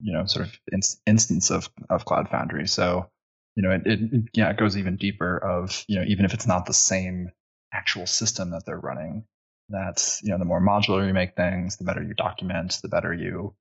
you 0.00 0.12
know, 0.12 0.26
sort 0.26 0.46
of 0.46 0.60
in- 0.72 0.80
instance 1.06 1.50
of 1.50 1.70
of 1.90 2.04
Cloud 2.04 2.28
Foundry. 2.30 2.66
So 2.66 3.08
you 3.54 3.62
know, 3.62 3.70
it, 3.70 3.82
it 3.86 4.22
yeah, 4.34 4.50
it 4.50 4.56
goes 4.56 4.76
even 4.76 4.96
deeper. 4.96 5.38
Of 5.38 5.84
you 5.88 5.98
know, 5.98 6.04
even 6.08 6.24
if 6.24 6.34
it's 6.34 6.46
not 6.46 6.66
the 6.66 6.74
same 6.74 7.30
actual 7.72 8.06
system 8.06 8.50
that 8.50 8.64
they're 8.66 8.78
running, 8.78 9.24
that 9.68 10.18
you 10.22 10.30
know, 10.30 10.38
the 10.38 10.44
more 10.44 10.60
modular 10.60 11.06
you 11.06 11.14
make 11.14 11.36
things, 11.36 11.76
the 11.76 11.84
better 11.84 12.02
you 12.02 12.14
document, 12.14 12.78
the 12.82 12.88
better 12.88 13.14
you 13.14 13.54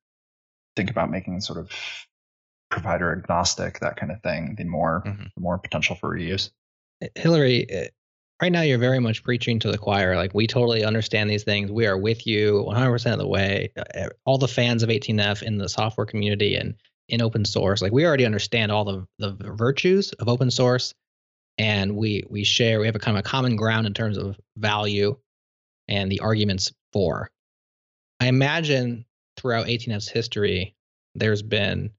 think 0.76 0.90
about 0.90 1.12
making 1.12 1.42
sort 1.42 1.60
of 1.60 1.72
provider 2.70 3.12
agnostic, 3.12 3.80
that 3.80 3.96
kind 3.96 4.12
of 4.12 4.22
thing, 4.22 4.56
the 4.58 4.64
more 4.64 5.04
mm-hmm. 5.06 5.24
the 5.36 5.42
more 5.42 5.58
potential 5.58 5.96
for 5.96 6.16
reuse. 6.16 6.52
Hillary, 7.16 7.70
eh, 7.70 7.88
right 8.42 8.52
now 8.52 8.62
you're 8.62 8.78
very 8.78 9.00
much 9.00 9.24
preaching 9.24 9.60
to 9.60 9.72
the 9.72 9.78
choir. 9.78 10.16
Like 10.16 10.34
we 10.34 10.48
totally 10.48 10.84
understand 10.84 11.30
these 11.30 11.44
things. 11.44 11.72
We 11.72 11.88
are 11.88 11.98
with 11.98 12.26
you 12.26 12.66
100% 12.68 13.14
of 13.14 13.20
the 13.20 13.28
way. 13.28 13.72
Uh, 13.78 13.84
eh, 13.94 14.10
all 14.26 14.38
the 14.38 14.48
fans 14.48 14.84
of 14.84 14.90
18F 14.90 15.44
in 15.44 15.58
the 15.58 15.70
software 15.70 16.06
community 16.06 16.56
and 16.56 16.76
in 17.10 17.22
open 17.22 17.46
source, 17.46 17.82
like 17.82 17.94
we 17.94 18.06
already 18.06 18.26
understand 18.26 18.72
all 18.72 18.84
the 18.84 19.08
the 19.20 19.32
virtues 19.54 20.12
of 20.14 20.28
open 20.28 20.52
source, 20.52 20.94
and 21.58 21.96
we 21.96 22.24
we 22.30 22.44
share. 22.44 22.80
We 22.80 22.86
have 22.86 22.96
a 22.96 23.00
kind 23.00 23.18
of 23.18 23.22
a 23.22 23.30
common 23.30 23.56
ground 23.56 23.88
in 23.88 23.94
terms 23.94 24.18
of 24.18 24.38
value 24.58 25.18
and 25.88 26.12
the 26.12 26.20
arguments 26.20 26.72
for. 26.92 27.30
I 28.20 28.28
imagine 28.28 29.06
throughout 29.38 29.68
18F's 29.68 30.10
history, 30.10 30.76
there's 31.16 31.42
been 31.42 31.92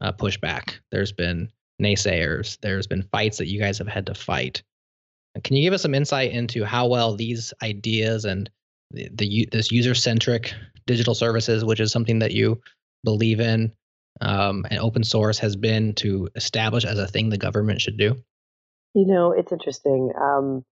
uh, 0.00 0.12
pushback. 0.12 0.78
There's 0.90 1.12
been 1.12 1.50
naysayers. 1.80 2.58
There's 2.60 2.86
been 2.86 3.02
fights 3.02 3.38
that 3.38 3.48
you 3.48 3.60
guys 3.60 3.78
have 3.78 3.88
had 3.88 4.06
to 4.06 4.14
fight. 4.14 4.62
Can 5.44 5.56
you 5.56 5.62
give 5.62 5.74
us 5.74 5.82
some 5.82 5.94
insight 5.94 6.32
into 6.32 6.64
how 6.64 6.86
well 6.86 7.14
these 7.14 7.52
ideas 7.62 8.24
and 8.24 8.50
the, 8.90 9.08
the 9.12 9.48
this 9.52 9.70
user 9.70 9.94
centric 9.94 10.54
digital 10.86 11.14
services, 11.14 11.64
which 11.64 11.80
is 11.80 11.92
something 11.92 12.20
that 12.20 12.32
you 12.32 12.60
believe 13.04 13.40
in, 13.40 13.72
um, 14.20 14.64
and 14.70 14.80
open 14.80 15.04
source 15.04 15.38
has 15.38 15.56
been 15.56 15.94
to 15.94 16.28
establish 16.34 16.84
as 16.84 16.98
a 16.98 17.06
thing 17.06 17.28
the 17.28 17.36
government 17.36 17.80
should 17.80 17.98
do? 17.98 18.16
You 18.94 19.06
know, 19.06 19.32
it's 19.32 19.52
interesting. 19.52 20.12
Um, 20.18 20.64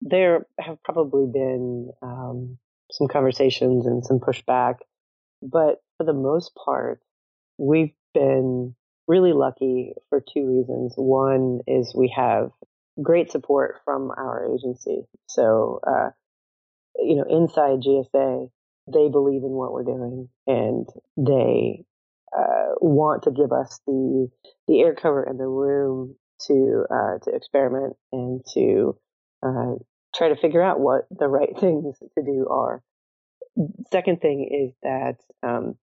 there 0.00 0.46
have 0.58 0.82
probably 0.82 1.26
been 1.32 1.90
um, 2.02 2.58
some 2.90 3.06
conversations 3.06 3.86
and 3.86 4.04
some 4.04 4.18
pushback, 4.18 4.78
but 5.42 5.82
for 5.96 6.04
the 6.04 6.12
most 6.12 6.52
part, 6.54 7.00
we've 7.58 7.92
been 8.18 8.74
really 9.06 9.32
lucky 9.32 9.92
for 10.08 10.20
two 10.20 10.46
reasons. 10.46 10.94
One 10.96 11.60
is 11.66 11.94
we 11.96 12.12
have 12.16 12.50
great 13.00 13.30
support 13.30 13.80
from 13.84 14.10
our 14.10 14.54
agency. 14.54 15.02
So, 15.28 15.80
uh, 15.86 16.10
you 16.96 17.16
know, 17.16 17.24
inside 17.28 17.80
GSA, 17.80 18.50
they 18.92 19.08
believe 19.08 19.42
in 19.42 19.50
what 19.50 19.72
we're 19.72 19.84
doing 19.84 20.28
and 20.46 20.86
they 21.16 21.84
uh, 22.36 22.74
want 22.80 23.24
to 23.24 23.30
give 23.30 23.52
us 23.52 23.80
the 23.86 24.28
the 24.66 24.80
air 24.80 24.94
cover 24.94 25.22
and 25.22 25.38
the 25.38 25.46
room 25.46 26.16
to 26.46 26.84
uh, 26.90 27.18
to 27.22 27.34
experiment 27.34 27.94
and 28.12 28.42
to 28.54 28.96
uh, 29.42 29.74
try 30.14 30.28
to 30.28 30.36
figure 30.36 30.62
out 30.62 30.80
what 30.80 31.06
the 31.10 31.28
right 31.28 31.50
things 31.60 31.96
to 31.98 32.22
do 32.24 32.48
are. 32.50 32.82
Second 33.92 34.20
thing 34.20 34.48
is 34.52 34.74
that 34.82 35.16
um, 35.46 35.76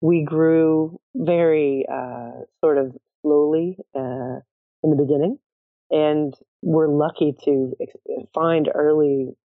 we 0.00 0.24
grew 0.24 1.00
very 1.14 1.86
uh, 1.90 2.42
sort 2.60 2.78
of 2.78 2.96
slowly 3.22 3.78
uh, 3.94 4.40
in 4.82 4.90
the 4.90 4.96
beginning, 4.96 5.38
and 5.90 6.34
we're 6.62 6.88
lucky 6.88 7.34
to 7.44 7.72
find 8.34 8.68
early 8.74 9.36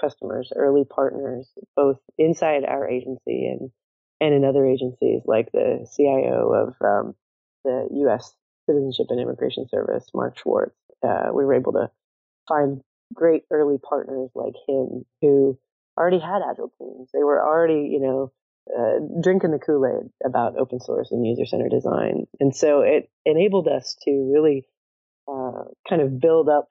customers, 0.00 0.52
early 0.54 0.84
partners, 0.84 1.48
both 1.76 1.98
inside 2.18 2.64
our 2.64 2.88
agency 2.88 3.46
and 3.46 3.70
and 4.20 4.34
in 4.34 4.44
other 4.44 4.64
agencies 4.66 5.22
like 5.26 5.50
the 5.52 5.86
CIO 5.96 6.52
of 6.52 6.74
um, 6.80 7.14
the 7.64 7.88
U.S. 7.92 8.32
Citizenship 8.66 9.06
and 9.10 9.20
Immigration 9.20 9.68
Service, 9.68 10.06
Mark 10.14 10.38
Schwartz. 10.38 10.76
Uh, 11.02 11.30
we 11.34 11.44
were 11.44 11.54
able 11.54 11.72
to 11.72 11.90
find 12.48 12.80
great 13.12 13.42
early 13.50 13.76
partners 13.78 14.30
like 14.34 14.54
him 14.66 15.04
who 15.20 15.58
already 15.98 16.18
had 16.18 16.42
agile 16.48 16.72
teams. 16.78 17.10
They 17.12 17.22
were 17.22 17.42
already, 17.42 17.88
you 17.90 18.00
know, 18.00 18.32
uh, 18.68 18.98
drinking 19.22 19.50
the 19.50 19.58
Kool 19.58 19.86
Aid 19.86 20.10
about 20.24 20.56
open 20.58 20.80
source 20.80 21.10
and 21.10 21.26
user 21.26 21.44
centered 21.44 21.70
design. 21.70 22.26
And 22.40 22.54
so 22.54 22.80
it 22.80 23.10
enabled 23.26 23.68
us 23.68 23.96
to 24.04 24.30
really 24.32 24.64
uh, 25.28 25.64
kind 25.88 26.00
of 26.00 26.18
build 26.18 26.48
up 26.48 26.68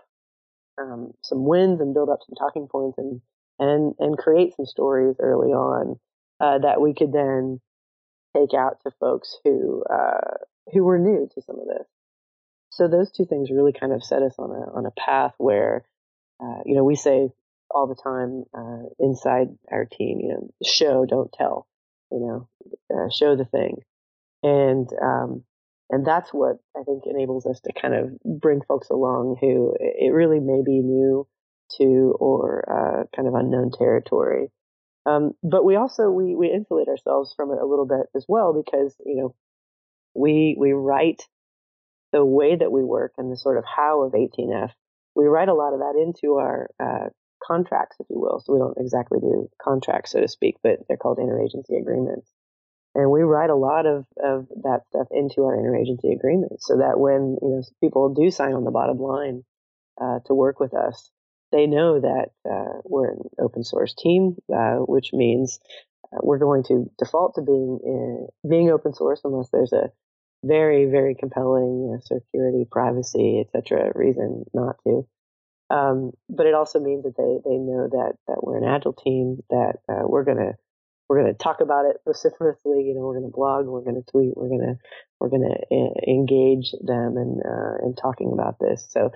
um, 0.80 1.14
some 1.22 1.46
wins 1.46 1.82
and 1.82 1.94
build 1.94 2.10
up 2.10 2.20
some 2.26 2.36
talking 2.36 2.68
points 2.68 2.98
and 2.98 3.22
and 3.60 3.94
and 4.00 4.18
create 4.18 4.56
some 4.56 4.66
stories 4.66 5.18
early 5.20 5.50
on 5.50 6.00
uh, 6.40 6.58
that 6.60 6.82
we 6.82 6.96
could 6.96 7.14
then 7.14 7.62
take 8.36 8.56
out 8.58 8.80
to 8.82 8.92
folks 9.00 9.38
who 9.44 9.84
uh, 9.84 10.38
who 10.74 10.84
were 10.84 10.98
new 10.98 11.30
to 11.36 11.42
some 11.44 11.60
of 11.60 11.68
this. 11.68 11.88
So 12.72 12.88
those 12.88 13.12
two 13.12 13.26
things 13.26 13.52
really 13.52 13.74
kind 13.74 13.94
of 13.94 14.04
set 14.04 14.24
us 14.24 14.34
on 14.40 14.50
a 14.50 14.76
on 14.76 14.88
a 14.88 14.92
path 15.00 15.34
where 15.38 15.86
uh, 16.42 16.62
you 16.66 16.76
know 16.76 16.84
we 16.84 16.96
say 16.96 17.30
all 17.70 17.88
the 17.88 17.96
time 17.96 18.44
inside 19.00 19.48
our 19.72 19.86
team, 19.86 20.20
you 20.22 20.30
know, 20.30 20.50
show 20.64 21.06
don't 21.06 21.32
tell 21.32 21.68
you 22.14 22.20
know, 22.20 22.48
uh, 22.96 23.10
show 23.10 23.36
the 23.36 23.46
thing. 23.46 23.78
And, 24.44 24.88
um, 25.02 25.44
and 25.90 26.06
that's 26.06 26.30
what 26.32 26.58
I 26.78 26.84
think 26.84 27.04
enables 27.06 27.46
us 27.46 27.60
to 27.62 27.74
kind 27.74 27.94
of 27.94 28.20
bring 28.24 28.62
folks 28.68 28.90
along 28.90 29.38
who 29.42 29.76
it 29.80 30.14
really 30.14 30.40
may 30.40 30.62
be 30.66 30.80
new 30.80 31.28
to 31.78 32.16
or 32.20 32.64
uh, 32.70 33.04
kind 33.16 33.28
of 33.28 33.36
unknown 33.36 33.72
territory. 33.72 34.50
Um, 35.06 35.32
but 35.44 35.66
we 35.66 35.76
also 35.76 36.10
we 36.10 36.36
we 36.36 36.50
insulate 36.50 36.88
ourselves 36.88 37.34
from 37.36 37.52
it 37.52 37.62
a 37.62 37.66
little 37.66 37.86
bit 37.86 38.08
as 38.16 38.26
well 38.28 38.54
because 38.54 38.96
you 39.06 39.18
know 39.18 39.36
we 40.16 40.56
we 40.58 40.72
write 40.72 41.24
the 42.14 42.24
way 42.24 42.56
that 42.56 42.72
we 42.72 42.84
work 42.84 43.14
and 43.18 43.32
the 43.32 43.38
sort 43.38 43.58
of 43.58 43.66
how 43.66 44.04
of 44.04 44.14
18F. 44.14 44.70
We 45.16 45.26
write 45.26 45.50
a 45.50 45.54
lot 45.54 45.74
of 45.74 45.80
that 45.80 45.96
into 46.02 46.36
our 46.36 46.70
uh, 46.82 47.10
contracts, 47.46 47.98
if 48.00 48.08
you 48.10 48.20
will. 48.20 48.40
So 48.40 48.54
we 48.54 48.60
don't 48.60 48.78
exactly 48.78 49.20
do 49.20 49.50
contracts, 49.62 50.12
so 50.12 50.22
to 50.22 50.28
speak, 50.28 50.58
but 50.64 50.80
they're 50.88 50.98
called 50.98 51.18
interagency 51.18 51.80
agreements. 51.80 52.32
And 52.96 53.10
we 53.10 53.22
write 53.22 53.50
a 53.50 53.56
lot 53.56 53.86
of, 53.86 54.06
of 54.24 54.48
that 54.64 54.82
stuff 54.90 55.08
into 55.12 55.44
our 55.44 55.58
interagency 55.58 56.14
agreements 56.14 56.68
so 56.68 56.78
that 56.78 57.00
when, 57.00 57.38
you 57.42 57.50
know, 57.50 57.64
people 57.82 58.14
do 58.14 58.30
sign 58.30 58.54
on 58.54 58.66
the 58.66 58.72
bottom 58.72 59.00
line 59.00 59.44
uh, 60.00 60.20
to 60.28 60.34
work 60.36 60.60
with 60.60 60.74
us, 60.76 61.10
they 61.52 61.66
know 61.66 62.00
that 62.00 62.30
uh, 62.50 62.82
we're 62.84 63.12
an 63.12 63.20
open 63.40 63.64
source 63.64 63.96
team, 63.96 64.36
uh, 64.54 64.78
which 64.78 65.10
means 65.12 65.60
uh, 66.06 66.20
we're 66.22 66.40
going 66.40 66.64
to 66.64 66.90
default 67.00 67.36
to 67.36 67.42
being 67.42 67.80
in, 67.84 68.28
being 68.48 68.70
open 68.70 68.94
source 68.94 69.22
unless 69.24 69.50
there's 69.52 69.74
a 69.74 69.92
very, 70.44 70.86
very 70.86 71.16
compelling 71.16 71.88
you 71.88 71.92
know, 71.94 72.00
security, 72.04 72.66
privacy, 72.70 73.44
etc. 73.46 73.92
reason 73.96 74.44
not 74.54 74.76
to. 74.84 75.08
Um, 75.74 76.12
but 76.30 76.46
it 76.46 76.54
also 76.54 76.80
means 76.80 77.04
that 77.04 77.18
they 77.18 77.50
they 77.50 77.58
know 77.58 77.88
that 77.90 78.14
that 78.28 78.44
we're 78.44 78.58
an 78.58 78.64
agile 78.64 78.94
team 78.94 79.40
that 79.50 79.78
uh, 79.90 80.04
we're 80.06 80.24
gonna 80.24 80.54
we're 81.10 81.22
gonna 81.22 81.34
talk 81.34 81.62
about 81.62 81.86
it 81.86 81.98
vociferously. 82.06 82.84
You 82.84 82.94
know, 82.94 83.02
we're 83.02 83.20
gonna 83.20 83.32
blog, 83.34 83.66
we're 83.66 83.84
gonna 83.84 84.04
tweet, 84.12 84.38
we're 84.38 84.50
gonna 84.50 84.76
we're 85.20 85.30
gonna 85.30 85.56
uh, 85.72 85.94
engage 86.08 86.74
them 86.82 87.18
in 87.18 87.42
uh, 87.44 87.86
in 87.86 87.96
talking 87.96 88.32
about 88.34 88.60
this. 88.60 88.86
So 88.92 89.10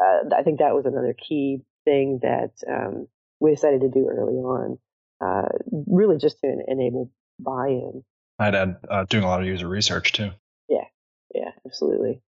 uh, 0.00 0.34
I 0.36 0.42
think 0.42 0.58
that 0.58 0.74
was 0.74 0.84
another 0.84 1.14
key 1.14 1.60
thing 1.84 2.18
that 2.22 2.50
um, 2.68 3.06
we 3.38 3.50
decided 3.50 3.82
to 3.82 3.90
do 3.90 4.08
early 4.08 4.34
on, 4.34 4.78
uh, 5.20 5.48
really 5.86 6.18
just 6.18 6.40
to 6.40 6.56
enable 6.66 7.12
buy-in. 7.38 8.02
I'd 8.40 8.56
add 8.56 8.76
uh, 8.90 9.04
doing 9.08 9.22
a 9.22 9.28
lot 9.28 9.40
of 9.40 9.46
user 9.46 9.68
research 9.68 10.12
too. 10.12 10.30
Yeah, 10.68 10.86
yeah, 11.32 11.50
absolutely. 11.64 12.20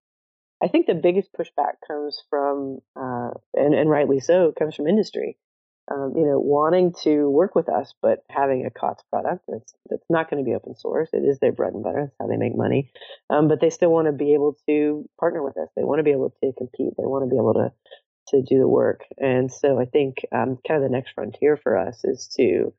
I 0.63 0.69
think 0.69 0.87
the 0.87 0.95
biggest 0.95 1.31
pushback 1.33 1.75
comes 1.87 2.23
from, 2.31 2.79
uh, 2.97 3.31
and, 3.55 3.75
and 3.75 3.91
rightly 3.91 4.21
so, 4.21 4.53
comes 4.59 4.75
from 4.75 4.87
industry. 4.87 5.37
Um, 5.89 6.15
you 6.17 6.27
know, 6.27 6.41
wanting 6.41 6.95
to 7.05 7.31
work 7.31 7.55
with 7.55 7.69
us, 7.69 7.95
but 8.03 8.25
having 8.29 8.67
a 8.67 8.71
COTS 8.71 9.05
product 9.09 9.45
that's 9.47 9.73
that's 9.89 10.05
not 10.11 10.29
going 10.29 10.45
to 10.45 10.49
be 10.49 10.57
open 10.57 10.75
source. 10.75 11.11
It 11.13 11.19
is 11.19 11.39
their 11.39 11.53
bread 11.53 11.75
and 11.75 11.85
butter. 11.85 12.07
That's 12.07 12.17
how 12.19 12.27
they 12.27 12.37
make 12.37 12.57
money. 12.57 12.91
Um, 13.31 13.47
but 13.47 13.61
they 13.61 13.71
still 13.71 13.93
want 13.93 14.07
to 14.07 14.13
be 14.13 14.35
able 14.35 14.57
to 14.67 15.09
partner 15.21 15.45
with 15.45 15.57
us. 15.57 15.69
They 15.77 15.85
want 15.85 16.01
to 16.01 16.03
be 16.03 16.11
able 16.11 16.35
to 16.43 16.53
compete. 16.59 16.95
They 16.99 17.07
want 17.07 17.25
to 17.25 17.31
be 17.31 17.37
able 17.37 17.55
to 17.55 17.73
to 18.29 18.43
do 18.43 18.59
the 18.59 18.67
work. 18.67 19.03
And 19.19 19.53
so 19.53 19.81
I 19.81 19.85
think 19.85 20.27
um, 20.33 20.59
kind 20.67 20.83
of 20.83 20.91
the 20.91 20.93
next 20.93 21.13
frontier 21.13 21.57
for 21.57 21.79
us 21.79 22.01
is 22.03 22.27
to, 22.37 22.73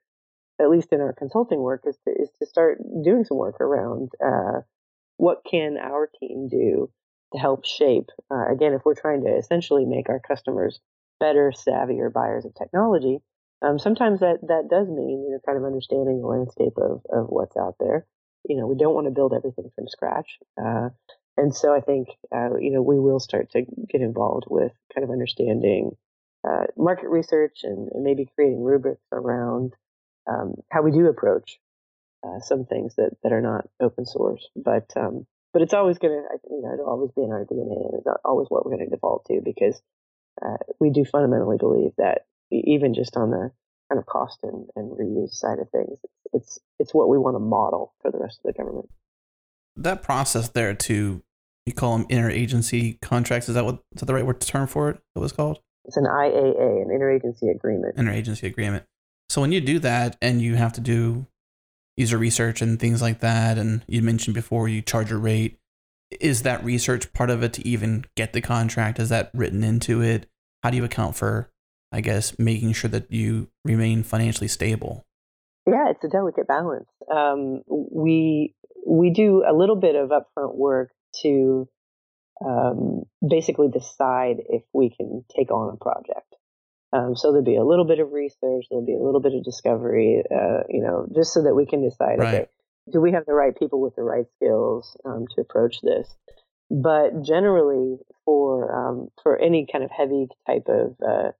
at 0.59 0.69
least 0.69 0.91
in 0.91 0.99
our 0.99 1.13
consulting 1.13 1.59
work, 1.59 1.83
is 1.87 1.97
to 2.05 2.11
is 2.11 2.29
to 2.39 2.45
start 2.45 2.79
doing 3.03 3.23
some 3.23 3.37
work 3.37 3.61
around 3.61 4.11
uh, 4.21 4.61
what 5.15 5.43
can 5.49 5.77
our 5.77 6.09
team 6.19 6.49
do 6.49 6.91
to 7.33 7.39
help 7.39 7.65
shape. 7.65 8.09
Uh, 8.31 8.51
again, 8.51 8.73
if 8.73 8.83
we're 8.85 8.95
trying 8.95 9.23
to 9.23 9.35
essentially 9.35 9.85
make 9.85 10.09
our 10.09 10.19
customers 10.19 10.79
better, 11.19 11.51
savvier 11.51 12.11
buyers 12.11 12.45
of 12.45 12.53
technology, 12.55 13.19
um, 13.61 13.79
sometimes 13.79 14.19
that 14.19 14.39
that 14.47 14.67
does 14.69 14.87
mean 14.87 15.25
you 15.25 15.31
know 15.31 15.39
kind 15.45 15.57
of 15.57 15.65
understanding 15.65 16.21
the 16.21 16.27
landscape 16.27 16.77
of 16.77 17.01
of 17.11 17.27
what's 17.29 17.57
out 17.57 17.75
there. 17.79 18.05
You 18.47 18.55
know, 18.57 18.67
we 18.67 18.77
don't 18.77 18.93
want 18.93 19.07
to 19.07 19.11
build 19.11 19.33
everything 19.33 19.71
from 19.75 19.87
scratch. 19.87 20.37
Uh, 20.61 20.89
and 21.37 21.55
so 21.55 21.73
I 21.73 21.81
think 21.81 22.09
uh, 22.33 22.57
you 22.57 22.71
know 22.71 22.81
we 22.81 22.99
will 22.99 23.19
start 23.19 23.51
to 23.51 23.63
get 23.89 24.01
involved 24.01 24.45
with 24.49 24.71
kind 24.93 25.03
of 25.03 25.11
understanding 25.11 25.95
uh, 26.47 26.65
market 26.77 27.09
research 27.09 27.61
and, 27.63 27.89
and, 27.91 28.03
maybe 28.03 28.29
creating 28.35 28.61
rubrics 28.61 29.01
around 29.11 29.73
um, 30.29 30.53
how 30.71 30.81
we 30.81 30.91
do 30.91 31.07
approach 31.07 31.59
uh, 32.23 32.39
some 32.39 32.65
things 32.65 32.95
that, 32.95 33.11
that 33.23 33.33
are 33.33 33.41
not 33.41 33.67
open 33.81 34.05
source. 34.05 34.47
But 34.55 34.85
um, 34.95 35.25
but 35.53 35.61
it's 35.61 35.73
always 35.73 35.97
going 35.97 36.13
to 36.13 36.37
you 36.49 36.61
know 36.61 36.73
it'll 36.73 36.89
always 36.89 37.11
be 37.11 37.23
in 37.23 37.31
our 37.31 37.45
DNA 37.45 37.85
and 37.85 37.99
it's 37.99 38.07
always 38.23 38.47
what 38.49 38.65
we're 38.65 38.75
going 38.75 38.87
to 38.87 38.95
default 38.95 39.25
to 39.25 39.41
because 39.43 39.81
uh, 40.45 40.57
we 40.79 40.89
do 40.89 41.05
fundamentally 41.05 41.57
believe 41.57 41.91
that 41.97 42.25
even 42.51 42.93
just 42.93 43.17
on 43.17 43.31
the 43.31 43.51
kind 43.89 43.99
of 43.99 44.05
cost 44.05 44.39
and, 44.43 44.67
and 44.75 44.91
reuse 44.91 45.33
side 45.33 45.59
of 45.59 45.69
things, 45.69 45.99
it's 46.33 46.59
it's 46.79 46.93
what 46.93 47.09
we 47.09 47.17
want 47.17 47.35
to 47.35 47.39
model 47.39 47.93
for 48.01 48.11
the 48.11 48.17
rest 48.17 48.39
of 48.43 48.53
the 48.53 48.57
government. 48.57 48.89
That 49.75 50.03
process 50.03 50.49
there 50.49 50.73
to 50.73 51.21
you 51.65 51.73
call 51.73 51.97
them 51.97 52.07
interagency 52.07 52.99
contracts. 53.01 53.49
Is 53.49 53.55
that 53.55 53.65
what 53.65 53.75
is 53.93 53.99
that 53.99 54.05
the 54.05 54.13
right 54.13 54.25
word 54.25 54.41
to 54.41 54.47
term 54.47 54.67
for 54.67 54.89
it? 54.89 54.99
What 55.13 55.21
was 55.21 55.31
called? 55.31 55.59
It's 55.85 55.97
an 55.97 56.05
IAA, 56.05 56.81
an 56.81 56.89
interagency 56.89 57.49
agreement. 57.53 57.95
Interagency 57.95 58.43
agreement. 58.43 58.85
So 59.29 59.41
when 59.41 59.51
you 59.51 59.61
do 59.61 59.79
that 59.79 60.17
and 60.21 60.41
you 60.41 60.55
have 60.55 60.73
to 60.73 60.81
do 60.81 61.27
user 61.97 62.17
research 62.17 62.61
and 62.61 62.79
things 62.79 63.01
like 63.01 63.19
that, 63.19 63.57
and 63.57 63.83
you 63.87 64.01
mentioned 64.01 64.35
before 64.35 64.69
you 64.69 64.81
charge 64.81 65.11
a 65.11 65.17
rate, 65.17 65.57
is 66.21 66.43
that 66.43 66.63
research 66.63 67.11
part 67.11 67.29
of 67.29 67.43
it 67.43 67.53
to 67.53 67.67
even 67.67 68.05
get 68.15 68.33
the 68.33 68.41
contract? 68.41 68.99
Is 68.99 69.09
that 69.09 69.31
written 69.33 69.63
into 69.63 70.01
it? 70.01 70.27
How 70.63 70.69
do 70.69 70.77
you 70.77 70.83
account 70.83 71.15
for, 71.15 71.49
I 71.91 72.01
guess, 72.01 72.37
making 72.39 72.73
sure 72.73 72.89
that 72.89 73.11
you 73.11 73.49
remain 73.65 74.03
financially 74.03 74.47
stable? 74.47 75.03
Yeah, 75.65 75.89
it's 75.89 76.03
a 76.03 76.07
delicate 76.07 76.47
balance. 76.47 76.87
Um, 77.13 77.61
we 77.67 78.55
we 78.85 79.09
do 79.09 79.43
a 79.45 79.51
little 79.51 79.75
bit 79.75 79.95
of 79.95 80.11
upfront 80.11 80.55
work 80.55 80.91
to 81.23 81.67
um, 82.45 83.03
basically 83.27 83.67
decide 83.67 84.37
if 84.47 84.63
we 84.71 84.89
can 84.89 85.25
take 85.35 85.51
on 85.51 85.73
a 85.73 85.77
project. 85.77 86.26
Um, 86.93 87.15
so 87.15 87.31
there'll 87.31 87.43
be 87.43 87.57
a 87.57 87.65
little 87.65 87.85
bit 87.85 87.99
of 87.99 88.11
research, 88.11 88.65
there'll 88.69 88.85
be 88.85 88.95
a 88.95 89.03
little 89.03 89.19
bit 89.19 89.33
of 89.33 89.43
discovery, 89.43 90.23
uh, 90.31 90.63
you 90.69 90.81
know, 90.81 91.07
just 91.13 91.33
so 91.33 91.43
that 91.43 91.53
we 91.53 91.65
can 91.65 91.83
decide, 91.83 92.19
right. 92.19 92.33
okay, 92.33 92.45
do 92.91 93.01
we 93.01 93.11
have 93.11 93.25
the 93.25 93.33
right 93.33 93.57
people 93.57 93.81
with 93.81 93.95
the 93.95 94.03
right 94.03 94.25
skills 94.37 94.95
um, 95.05 95.25
to 95.35 95.41
approach 95.41 95.81
this? 95.81 96.07
But 96.69 97.23
generally, 97.23 97.97
for 98.25 98.73
um, 98.73 99.07
for 99.23 99.37
any 99.37 99.67
kind 99.71 99.83
of 99.83 99.91
heavy 99.91 100.27
type 100.45 100.67
of 100.67 100.95
uh, 101.05 101.31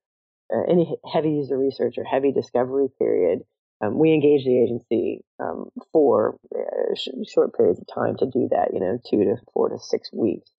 uh, 0.54 0.64
any 0.70 0.96
heavy 1.12 1.32
user 1.32 1.58
research 1.58 1.96
or 1.98 2.04
heavy 2.04 2.32
discovery 2.32 2.88
period, 2.98 3.40
um, 3.82 3.98
we 3.98 4.14
engage 4.14 4.46
the 4.46 4.64
agency 4.64 5.24
um, 5.40 5.70
for 5.92 6.38
uh, 6.56 6.96
sh- 6.96 7.10
short 7.34 7.56
periods 7.56 7.80
of 7.80 7.88
time 7.94 8.16
to 8.18 8.26
do 8.26 8.48
that, 8.52 8.70
you 8.74 8.80
know, 8.80 8.98
two 9.10 9.24
to 9.26 9.36
four 9.54 9.70
to 9.70 9.80
six 9.80 10.10
weeks, 10.14 10.50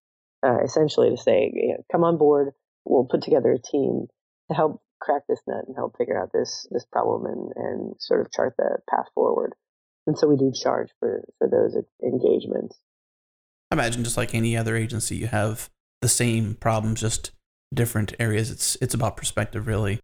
uh, 0.47 0.59
essentially 0.63 1.11
to 1.11 1.17
say, 1.17 1.51
you 1.53 1.69
know, 1.69 1.85
come 1.91 2.05
on 2.05 2.19
board, 2.19 2.53
we'll 2.85 3.05
put 3.05 3.23
together 3.23 3.53
a 3.53 3.59
team 3.59 4.07
to 4.49 4.55
help 4.55 4.83
crack 5.01 5.23
this 5.29 5.41
nut 5.47 5.65
and 5.67 5.77
help 5.77 5.97
figure 5.97 6.21
out 6.21 6.33
this 6.33 6.67
this 6.71 6.85
problem 6.85 7.27
and, 7.27 7.53
and 7.57 7.95
sort 7.99 8.21
of 8.21 8.33
chart 8.33 8.55
the 8.59 8.79
path 8.91 9.07
forward. 9.15 9.55
And 10.07 10.19
so 10.19 10.27
we 10.27 10.37
do 10.37 10.51
charge 10.51 10.91
for, 10.99 11.23
for 11.39 11.49
those 11.49 11.77
engagements. 12.03 12.79
I 13.71 13.75
imagine 13.75 14.05
just 14.05 14.17
like 14.17 14.35
any 14.35 14.57
other 14.57 14.75
agency, 14.75 15.17
you 15.17 15.27
have 15.27 15.69
the 16.01 16.09
same 16.09 16.55
problems, 16.55 17.01
just 17.01 17.33
different 17.75 18.15
areas. 18.19 18.51
It's 18.51 18.77
it's 18.81 18.95
about 18.95 19.17
perspective, 19.17 19.67
really. 19.67 20.01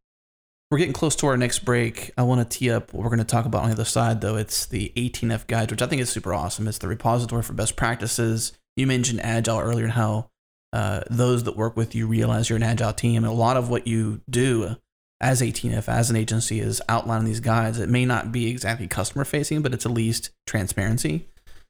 We're 0.70 0.78
getting 0.78 0.92
close 0.92 1.14
to 1.16 1.26
our 1.26 1.36
next 1.36 1.60
break. 1.60 2.10
I 2.18 2.22
want 2.22 2.50
to 2.50 2.58
tee 2.58 2.70
up 2.70 2.92
what 2.92 3.02
we're 3.02 3.10
going 3.10 3.18
to 3.18 3.24
talk 3.24 3.46
about 3.46 3.62
on 3.62 3.68
the 3.68 3.74
other 3.74 3.84
side, 3.84 4.20
though. 4.20 4.36
It's 4.36 4.66
the 4.66 4.92
18F 4.96 5.46
guides, 5.46 5.70
which 5.70 5.82
I 5.82 5.86
think 5.86 6.02
is 6.02 6.10
super 6.10 6.34
awesome. 6.34 6.66
It's 6.66 6.78
the 6.78 6.88
repository 6.88 7.42
for 7.42 7.52
best 7.52 7.76
practices. 7.76 8.52
You 8.76 8.86
mentioned 8.86 9.20
Agile 9.22 9.60
earlier 9.60 9.84
and 9.84 9.92
how 9.92 10.30
uh, 10.74 11.02
those 11.08 11.44
that 11.44 11.56
work 11.56 11.76
with 11.76 11.94
you 11.94 12.08
realize 12.08 12.50
you're 12.50 12.56
an 12.56 12.64
Agile 12.64 12.92
team. 12.92 13.22
And 13.22 13.32
a 13.32 13.36
lot 13.36 13.56
of 13.56 13.70
what 13.70 13.86
you 13.86 14.20
do 14.28 14.74
as 15.20 15.40
18F, 15.40 15.88
as 15.88 16.10
an 16.10 16.16
agency, 16.16 16.58
is 16.58 16.82
outlining 16.88 17.26
these 17.26 17.38
guides. 17.38 17.78
It 17.78 17.88
may 17.88 18.04
not 18.04 18.32
be 18.32 18.50
exactly 18.50 18.88
customer 18.88 19.24
facing, 19.24 19.62
but 19.62 19.72
it's 19.72 19.86
at 19.86 19.92
least 19.92 20.30
transparency. 20.48 21.28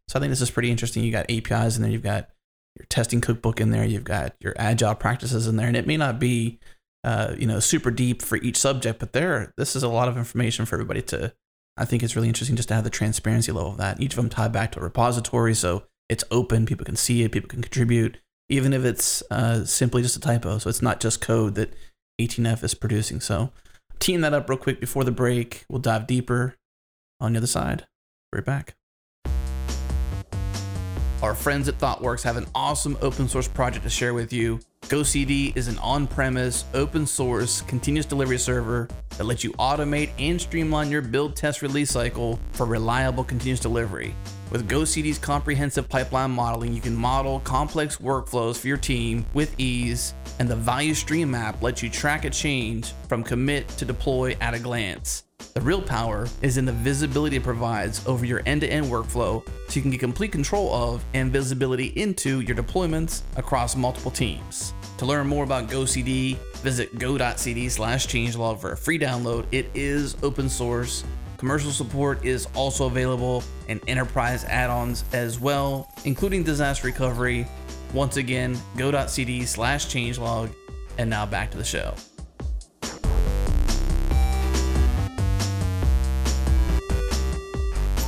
So 0.09 0.19
I 0.19 0.21
think 0.21 0.31
this 0.31 0.41
is 0.41 0.51
pretty 0.51 0.71
interesting. 0.71 1.05
You 1.05 1.13
got 1.13 1.31
APIs 1.31 1.77
in 1.77 1.83
there, 1.83 1.91
you've 1.91 2.03
got 2.03 2.31
your 2.77 2.87
testing 2.89 3.21
cookbook 3.21 3.61
in 3.61 3.71
there, 3.71 3.85
you've 3.85 4.05
got 4.05 4.37
your 4.41 4.55
Agile 4.57 4.95
practices 4.95 5.47
in 5.47 5.57
there, 5.57 5.69
and 5.69 5.77
it 5.77 5.87
may 5.87 5.99
not 5.99 6.19
be 6.19 6.59
uh, 7.05 7.35
you 7.39 7.47
know, 7.47 7.61
super 7.61 7.91
deep 7.91 8.23
for 8.23 8.37
each 8.37 8.57
subject, 8.57 8.99
but 8.99 9.13
there, 9.13 9.53
this 9.59 9.77
is 9.77 9.83
a 9.83 9.89
lot 9.89 10.09
of 10.09 10.17
information 10.17 10.65
for 10.65 10.77
everybody 10.77 11.03
to. 11.03 11.35
I 11.77 11.85
think 11.85 12.03
it's 12.03 12.17
really 12.17 12.29
interesting 12.29 12.57
just 12.57 12.69
to 12.69 12.75
have 12.75 12.85
the 12.85 12.91
transparency 12.91 13.53
level 13.53 13.73
of 13.73 13.77
that. 13.79 14.01
Each 14.01 14.13
of 14.13 14.17
them 14.17 14.31
tied 14.31 14.53
back 14.53 14.73
to 14.73 14.81
a 14.81 14.83
repository, 14.83 15.55
so 15.55 15.83
it's 16.09 16.25
open. 16.31 16.65
People 16.65 16.87
can 16.87 16.97
see 16.97 17.23
it. 17.23 17.33
People 17.33 17.49
can 17.49 17.61
contribute, 17.63 18.19
even 18.49 18.73
if 18.73 18.85
it's 18.85 19.23
uh, 19.31 19.65
simply 19.65 20.03
just 20.03 20.17
a 20.17 20.21
typo. 20.21 20.59
So 20.59 20.69
it's 20.69 20.83
not 20.83 21.01
just 21.01 21.21
code 21.21 21.55
that 21.55 21.73
18F 22.21 22.63
is 22.63 22.75
producing. 22.75 23.21
So 23.21 23.51
teeing 23.99 24.21
that 24.23 24.35
up 24.35 24.49
real 24.49 24.59
quick 24.59 24.81
before 24.81 25.05
the 25.05 25.13
break. 25.13 25.65
We'll 25.69 25.81
dive 25.81 26.07
deeper 26.07 26.57
on 27.21 27.33
the 27.33 27.39
other 27.39 27.47
side. 27.47 27.87
Right 28.33 28.45
back. 28.45 28.75
Our 31.23 31.35
friends 31.35 31.69
at 31.69 31.79
ThoughtWorks 31.79 32.23
have 32.25 32.37
an 32.37 32.47
awesome 32.55 32.99
open 33.01 33.29
source 33.29 33.49
project 33.49 33.85
to 33.85 33.91
share 33.91 34.13
with 34.13 34.31
you. 34.31 34.61
GoCD 34.83 35.57
is 35.57 35.69
an 35.69 35.79
on 35.79 36.07
premise, 36.07 36.67
open 36.75 37.07
source, 37.07 37.63
continuous 37.63 38.05
delivery 38.05 38.37
server 38.37 38.89
that 39.17 39.25
lets 39.25 39.43
you 39.43 39.53
automate 39.53 40.11
and 40.19 40.39
streamline 40.39 40.91
your 40.91 41.01
build, 41.01 41.35
test, 41.35 41.63
release 41.63 41.91
cycle 41.91 42.39
for 42.53 42.67
reliable 42.67 43.25
continuous 43.25 43.61
delivery. 43.61 44.15
With 44.55 44.69
GoCD's 44.69 45.19
comprehensive 45.19 45.89
pipeline 45.89 46.31
modeling, 46.31 46.73
you 46.75 46.81
can 46.81 46.95
model 46.95 47.41
complex 47.41 47.97
workflows 47.97 48.57
for 48.57 48.69
your 48.69 48.77
team 48.77 49.27
with 49.35 49.53
ease, 49.59 50.15
and 50.39 50.49
the 50.49 50.55
value 50.55 50.95
stream 50.95 51.33
map 51.33 51.61
lets 51.61 51.83
you 51.83 51.91
track 51.91 52.25
a 52.25 52.31
change 52.31 52.93
from 53.09 53.25
commit 53.25 53.67
to 53.71 53.85
deploy 53.85 54.37
at 54.41 54.55
a 54.55 54.61
glance. 54.61 55.25
The 55.55 55.61
real 55.61 55.83
power 55.83 56.29
is 56.41 56.57
in 56.57 56.67
the 56.67 56.73
visibility 56.73 57.35
it 57.35 57.43
provides 57.43 58.07
over 58.07 58.25
your 58.25 58.43
end 58.47 58.61
to 58.61 58.69
end 58.69 58.87
workflow 58.87 59.45
so 59.45 59.75
you 59.75 59.83
can 59.83 59.91
get 59.91 59.99
complete 59.99 60.31
control 60.31 60.73
of 60.73 61.05
and 61.15 61.33
visibility 61.33 61.87
into 62.01 62.39
your 62.39 62.57
deployments 62.57 63.23
across 63.35 63.75
multiple 63.75 64.13
teams. 64.13 64.73
To 64.99 65.05
learn 65.05 65.27
more 65.27 65.43
about 65.43 65.69
GoCD, 65.69 66.37
visit 66.63 66.97
go.cd 67.01 67.69
slash 67.71 68.07
changelog 68.07 68.61
for 68.61 68.71
a 68.71 68.77
free 68.77 69.01
download. 69.01 69.47
It 69.51 69.69
is 69.75 70.17
open 70.23 70.49
source. 70.49 71.03
Commercial 71.45 71.73
support 71.73 72.25
is 72.25 72.49
also 72.55 72.87
available 72.87 73.45
and 73.69 73.79
enterprise 73.87 74.45
add 74.45 74.71
ons 74.71 75.05
as 75.13 75.39
well, 75.39 75.93
including 76.07 76.43
disaster 76.43 76.87
recovery. 76.87 77.47
Once 77.93 78.17
again, 78.17 78.59
go.cd 78.79 79.45
slash 79.45 79.85
changelog. 79.89 80.51
And 80.97 81.11
now 81.11 81.27
back 81.27 81.51
to 81.51 81.59
the 81.59 81.63
show. 81.63 81.93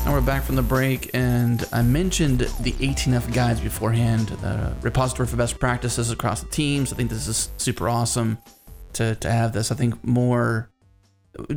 Now 0.07 0.14
we're 0.14 0.22
back 0.22 0.43
from 0.43 0.57
the 0.57 0.62
break, 0.62 1.11
and 1.12 1.62
I 1.74 1.82
mentioned 1.82 2.39
the 2.39 2.72
18F 2.72 3.34
guides 3.34 3.61
beforehand, 3.61 4.28
the 4.28 4.74
repository 4.80 5.28
for 5.28 5.37
best 5.37 5.61
practices 5.61 6.11
across 6.11 6.41
the 6.41 6.49
teams. 6.49 6.91
I 6.91 6.97
think 6.97 7.11
this 7.11 7.28
is 7.28 7.51
super 7.59 7.87
awesome 7.91 8.39
to 8.95 9.14
to 9.16 9.30
have 9.30 9.53
this. 9.53 9.70
I 9.70 9.74
think 9.74 10.03
more. 10.03 10.70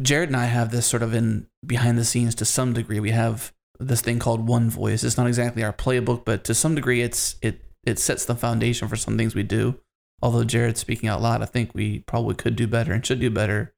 Jared 0.02 0.30
and 0.30 0.36
I 0.38 0.46
have 0.46 0.72
this 0.72 0.86
sort 0.86 1.04
of 1.04 1.14
in 1.14 1.48
behind 1.66 1.98
the 1.98 2.06
scenes 2.06 2.36
to 2.36 2.46
some 2.46 2.74
degree. 2.74 3.00
We 3.00 3.12
have 3.12 3.54
this 3.80 4.02
thing 4.02 4.20
called 4.20 4.48
One 4.48 4.70
Voice. 4.70 5.04
It's 5.04 5.18
not 5.18 5.28
exactly 5.28 5.64
our 5.64 5.74
playbook, 5.74 6.26
but 6.26 6.44
to 6.46 6.54
some 6.54 6.76
degree, 6.76 7.02
it's 7.02 7.36
it 7.42 7.62
it 7.86 7.98
sets 8.00 8.26
the 8.26 8.36
foundation 8.36 8.88
for 8.88 8.96
some 8.96 9.18
things 9.18 9.36
we 9.36 9.44
do. 9.44 9.80
Although 10.22 10.44
Jared's 10.44 10.82
speaking 10.82 11.08
out 11.08 11.22
loud, 11.22 11.42
I 11.42 11.46
think 11.46 11.74
we 11.74 12.00
probably 12.00 12.36
could 12.36 12.56
do 12.58 12.68
better 12.68 12.92
and 12.92 13.06
should 13.06 13.22
do 13.22 13.30
better 13.30 13.74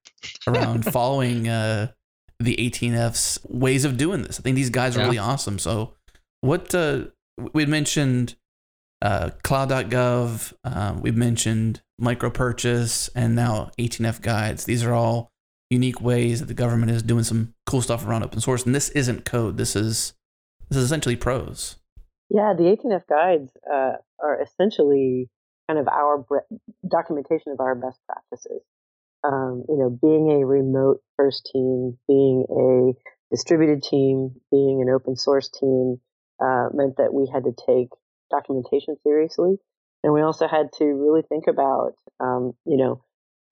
around 0.47 0.85
following 0.91 1.47
uh, 1.47 1.91
the 2.39 2.55
18F's 2.57 3.39
ways 3.47 3.85
of 3.85 3.95
doing 3.97 4.23
this. 4.23 4.39
I 4.39 4.41
think 4.41 4.55
these 4.55 4.71
guys 4.71 4.97
are 4.97 5.01
Yeah. 5.01 5.05
really 5.05 5.17
awesome. 5.19 5.59
So, 5.59 5.93
what 6.41 6.73
uh, 6.73 7.05
we 7.53 7.67
mentioned 7.67 8.35
uh, 9.03 9.29
cloud.gov, 9.43 10.53
um, 10.63 11.01
we've 11.01 11.15
mentioned 11.15 11.81
micro 11.99 12.31
purchase, 12.31 13.07
and 13.09 13.35
now 13.35 13.69
18F 13.77 14.21
guides. 14.21 14.65
These 14.65 14.83
are 14.83 14.93
all 14.93 15.30
unique 15.71 16.01
ways 16.01 16.41
that 16.41 16.47
the 16.47 16.53
government 16.53 16.91
is 16.91 17.01
doing 17.01 17.23
some 17.23 17.53
cool 17.65 17.81
stuff 17.81 18.05
around 18.05 18.23
open 18.23 18.41
source. 18.41 18.65
And 18.65 18.75
this 18.75 18.89
isn't 18.89 19.25
code. 19.25 19.57
This 19.57 19.75
is 19.75 20.13
this 20.69 20.77
is 20.77 20.83
essentially 20.83 21.15
prose. 21.15 21.77
Yeah, 22.29 22.53
the 22.55 22.63
18F 22.63 23.07
guides 23.07 23.51
uh, 23.69 23.93
are 24.19 24.41
essentially 24.41 25.29
kind 25.67 25.79
of 25.79 25.87
our 25.87 26.19
bre- 26.19 26.55
documentation 26.87 27.51
of 27.51 27.59
our 27.59 27.75
best 27.75 27.99
practices. 28.05 28.61
Um, 29.23 29.63
you 29.67 29.77
know, 29.77 29.89
being 29.89 30.41
a 30.41 30.45
remote 30.45 31.01
first 31.15 31.49
team, 31.51 31.97
being 32.07 32.45
a 32.49 33.33
distributed 33.33 33.83
team, 33.83 34.35
being 34.49 34.81
an 34.81 34.89
open 34.89 35.15
source 35.15 35.49
team 35.49 35.99
uh, 36.41 36.69
meant 36.73 36.97
that 36.97 37.13
we 37.13 37.29
had 37.31 37.43
to 37.43 37.53
take 37.65 37.89
documentation 38.31 38.95
seriously, 39.03 39.57
and 40.03 40.13
we 40.13 40.21
also 40.21 40.47
had 40.47 40.71
to 40.79 40.85
really 40.85 41.21
think 41.21 41.47
about, 41.47 41.93
um, 42.19 42.53
you 42.65 42.77
know, 42.77 43.03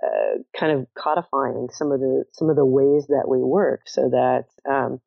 uh, 0.03 0.41
kind 0.57 0.79
of 0.79 0.87
codifying 0.95 1.67
some 1.71 1.91
of 1.91 1.99
the 1.99 2.25
some 2.33 2.49
of 2.49 2.55
the 2.55 2.65
ways 2.65 3.07
that 3.07 3.27
we 3.27 3.39
work, 3.39 3.81
so 3.85 4.09
that 4.09 4.45
um, 4.69 5.01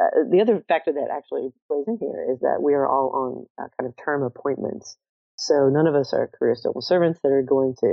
uh, 0.00 0.28
the 0.30 0.40
other 0.40 0.62
factor 0.68 0.92
that 0.92 1.08
actually 1.10 1.48
plays 1.68 1.84
in 1.88 1.98
here 1.98 2.26
is 2.30 2.40
that 2.40 2.60
we 2.60 2.74
are 2.74 2.86
all 2.86 3.10
on 3.10 3.64
uh, 3.64 3.68
kind 3.78 3.88
of 3.88 3.94
term 4.04 4.22
appointments. 4.22 4.96
So 5.36 5.68
none 5.68 5.86
of 5.86 5.94
us 5.94 6.14
are 6.14 6.30
career 6.38 6.54
civil 6.54 6.80
servants 6.80 7.20
that 7.22 7.30
are 7.30 7.42
going 7.42 7.74
to, 7.80 7.86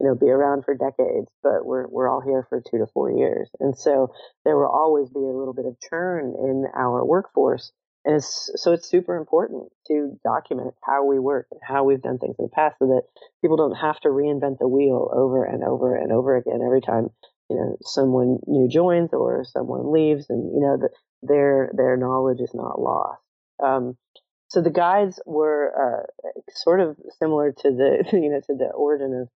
you 0.00 0.06
know, 0.06 0.16
be 0.16 0.30
around 0.30 0.64
for 0.64 0.74
decades, 0.74 1.30
but 1.42 1.64
we're 1.64 1.86
we're 1.86 2.08
all 2.08 2.20
here 2.20 2.46
for 2.48 2.60
two 2.60 2.78
to 2.78 2.86
four 2.92 3.10
years, 3.10 3.48
and 3.60 3.76
so 3.76 4.12
there 4.44 4.56
will 4.56 4.70
always 4.70 5.08
be 5.08 5.20
a 5.20 5.38
little 5.38 5.54
bit 5.54 5.66
of 5.66 5.76
churn 5.88 6.34
in 6.38 6.66
our 6.74 7.04
workforce, 7.04 7.72
and 8.08 8.16
it's 8.16 8.50
so 8.56 8.72
it's 8.72 8.88
super 8.88 9.16
important 9.16 9.70
to 9.86 10.18
document 10.24 10.74
how 10.82 11.04
we 11.04 11.18
work 11.18 11.46
and 11.50 11.60
how 11.62 11.84
we've 11.84 12.00
done 12.00 12.18
things 12.18 12.36
in 12.38 12.46
the 12.46 12.50
past, 12.50 12.76
so 12.78 12.86
that 12.86 13.02
people 13.42 13.58
don't 13.58 13.76
have 13.76 14.00
to 14.00 14.08
reinvent 14.08 14.58
the 14.58 14.66
wheel 14.66 15.10
over 15.12 15.44
and 15.44 15.62
over 15.62 15.94
and 15.94 16.10
over 16.10 16.34
again 16.34 16.60
every 16.64 16.80
time 16.80 17.10
you 17.50 17.56
know 17.56 17.76
someone 17.82 18.38
new 18.46 18.66
joins 18.66 19.10
or 19.12 19.44
someone 19.44 19.92
leaves, 19.92 20.24
and 20.30 20.54
you 20.54 20.60
know 20.60 20.78
the 20.78 20.88
their 21.22 21.70
their 21.76 21.98
knowledge 21.98 22.40
is 22.40 22.54
not 22.54 22.80
lost. 22.80 23.20
Um, 23.62 23.98
so 24.48 24.62
the 24.62 24.70
guides 24.70 25.20
were 25.26 25.70
uh, 25.76 26.30
sort 26.50 26.80
of 26.80 26.96
similar 27.18 27.52
to 27.52 27.70
the 27.70 28.08
you 28.14 28.30
know 28.30 28.40
to 28.40 28.54
the 28.54 28.70
origin 28.74 29.12
of 29.20 29.28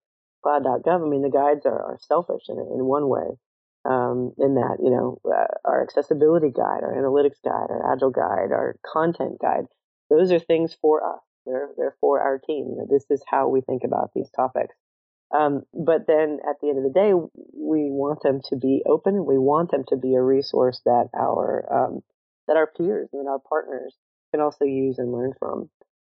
cloud.gov. 0.42 1.06
I 1.06 1.10
mean, 1.10 1.20
the 1.20 1.28
guides 1.28 1.66
are, 1.66 1.78
are 1.78 1.98
selfish 2.00 2.44
in, 2.48 2.56
in 2.56 2.86
one 2.86 3.06
way, 3.06 3.36
um, 3.84 4.32
in 4.38 4.54
that 4.54 4.78
you 4.82 4.90
know 4.90 5.18
uh, 5.24 5.46
our 5.64 5.82
accessibility 5.82 6.50
guide, 6.50 6.82
our 6.82 6.94
analytics 6.94 7.42
guide, 7.44 7.70
our 7.70 7.92
agile 7.92 8.10
guide, 8.10 8.52
our 8.52 8.76
content 8.86 9.40
guide. 9.40 9.64
Those 10.10 10.30
are 10.30 10.38
things 10.38 10.76
for 10.80 11.04
us. 11.04 11.20
They're 11.46 11.70
they're 11.76 11.96
for 12.00 12.20
our 12.20 12.38
team. 12.38 12.76
This 12.90 13.04
is 13.10 13.22
how 13.26 13.48
we 13.48 13.60
think 13.60 13.82
about 13.84 14.10
these 14.14 14.30
topics. 14.30 14.74
Um, 15.34 15.62
but 15.72 16.06
then 16.06 16.38
at 16.48 16.56
the 16.60 16.68
end 16.68 16.78
of 16.78 16.84
the 16.84 16.90
day, 16.90 17.12
we 17.14 17.90
want 17.90 18.22
them 18.22 18.40
to 18.50 18.56
be 18.56 18.82
open. 18.86 19.24
We 19.24 19.38
want 19.38 19.70
them 19.70 19.84
to 19.88 19.96
be 19.96 20.14
a 20.14 20.22
resource 20.22 20.80
that 20.84 21.08
our 21.18 21.66
um, 21.72 22.00
that 22.48 22.56
our 22.56 22.66
peers 22.66 23.08
and 23.12 23.28
our 23.28 23.38
partners 23.38 23.96
can 24.30 24.40
also 24.40 24.64
use 24.64 24.98
and 24.98 25.12
learn 25.12 25.32
from. 25.38 25.70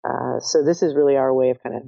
Uh, 0.03 0.39
so 0.39 0.64
this 0.64 0.84
is 0.84 0.95
really 0.95 1.16
our 1.16 1.34
way 1.34 1.51
of 1.51 1.61
kind 1.64 1.76
of 1.76 1.84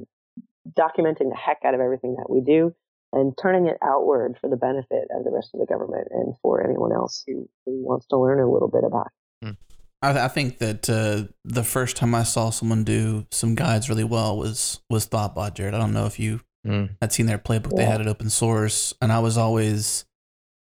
documenting 0.71 1.29
the 1.29 1.37
heck 1.37 1.59
out 1.65 1.73
of 1.73 1.81
everything 1.81 2.15
that 2.15 2.29
we 2.29 2.41
do 2.41 2.73
and 3.15 3.33
turning 3.41 3.65
it 3.65 3.77
outward 3.81 4.37
for 4.39 4.49
the 4.49 4.57
benefit 4.57 5.07
of 5.15 5.23
the 5.23 5.31
rest 5.31 5.49
of 5.53 5.59
the 5.59 5.65
government 5.65 6.07
and 6.11 6.35
for 6.41 6.63
anyone 6.63 6.91
else 6.93 7.23
who, 7.25 7.49
who 7.65 7.83
wants 7.83 8.05
to 8.07 8.17
learn 8.17 8.39
a 8.39 8.51
little 8.51 8.67
bit 8.69 8.83
about. 8.83 9.07
it. 9.41 9.55
I, 10.01 10.25
I 10.25 10.27
think 10.27 10.59
that 10.59 10.87
uh, 10.89 11.31
the 11.45 11.63
first 11.63 11.95
time 11.97 12.13
I 12.13 12.23
saw 12.23 12.51
someone 12.51 12.83
do 12.83 13.25
some 13.31 13.55
guides 13.55 13.89
really 13.89 14.03
well 14.03 14.37
was 14.37 14.81
was 14.89 15.07
Thoughtbot, 15.07 15.55
Jared. 15.55 15.73
I 15.73 15.79
don't 15.79 15.93
know 15.93 16.05
if 16.05 16.19
you 16.19 16.41
Mm. 16.65 16.89
had 16.99 17.13
seen 17.13 17.27
their 17.27 17.37
playbook. 17.37 17.75
They 17.75 17.85
had 17.85 18.01
it 18.01 18.07
open 18.07 18.27
source, 18.31 18.91
and 18.99 19.11
I 19.11 19.19
was 19.19 19.37
always, 19.37 20.03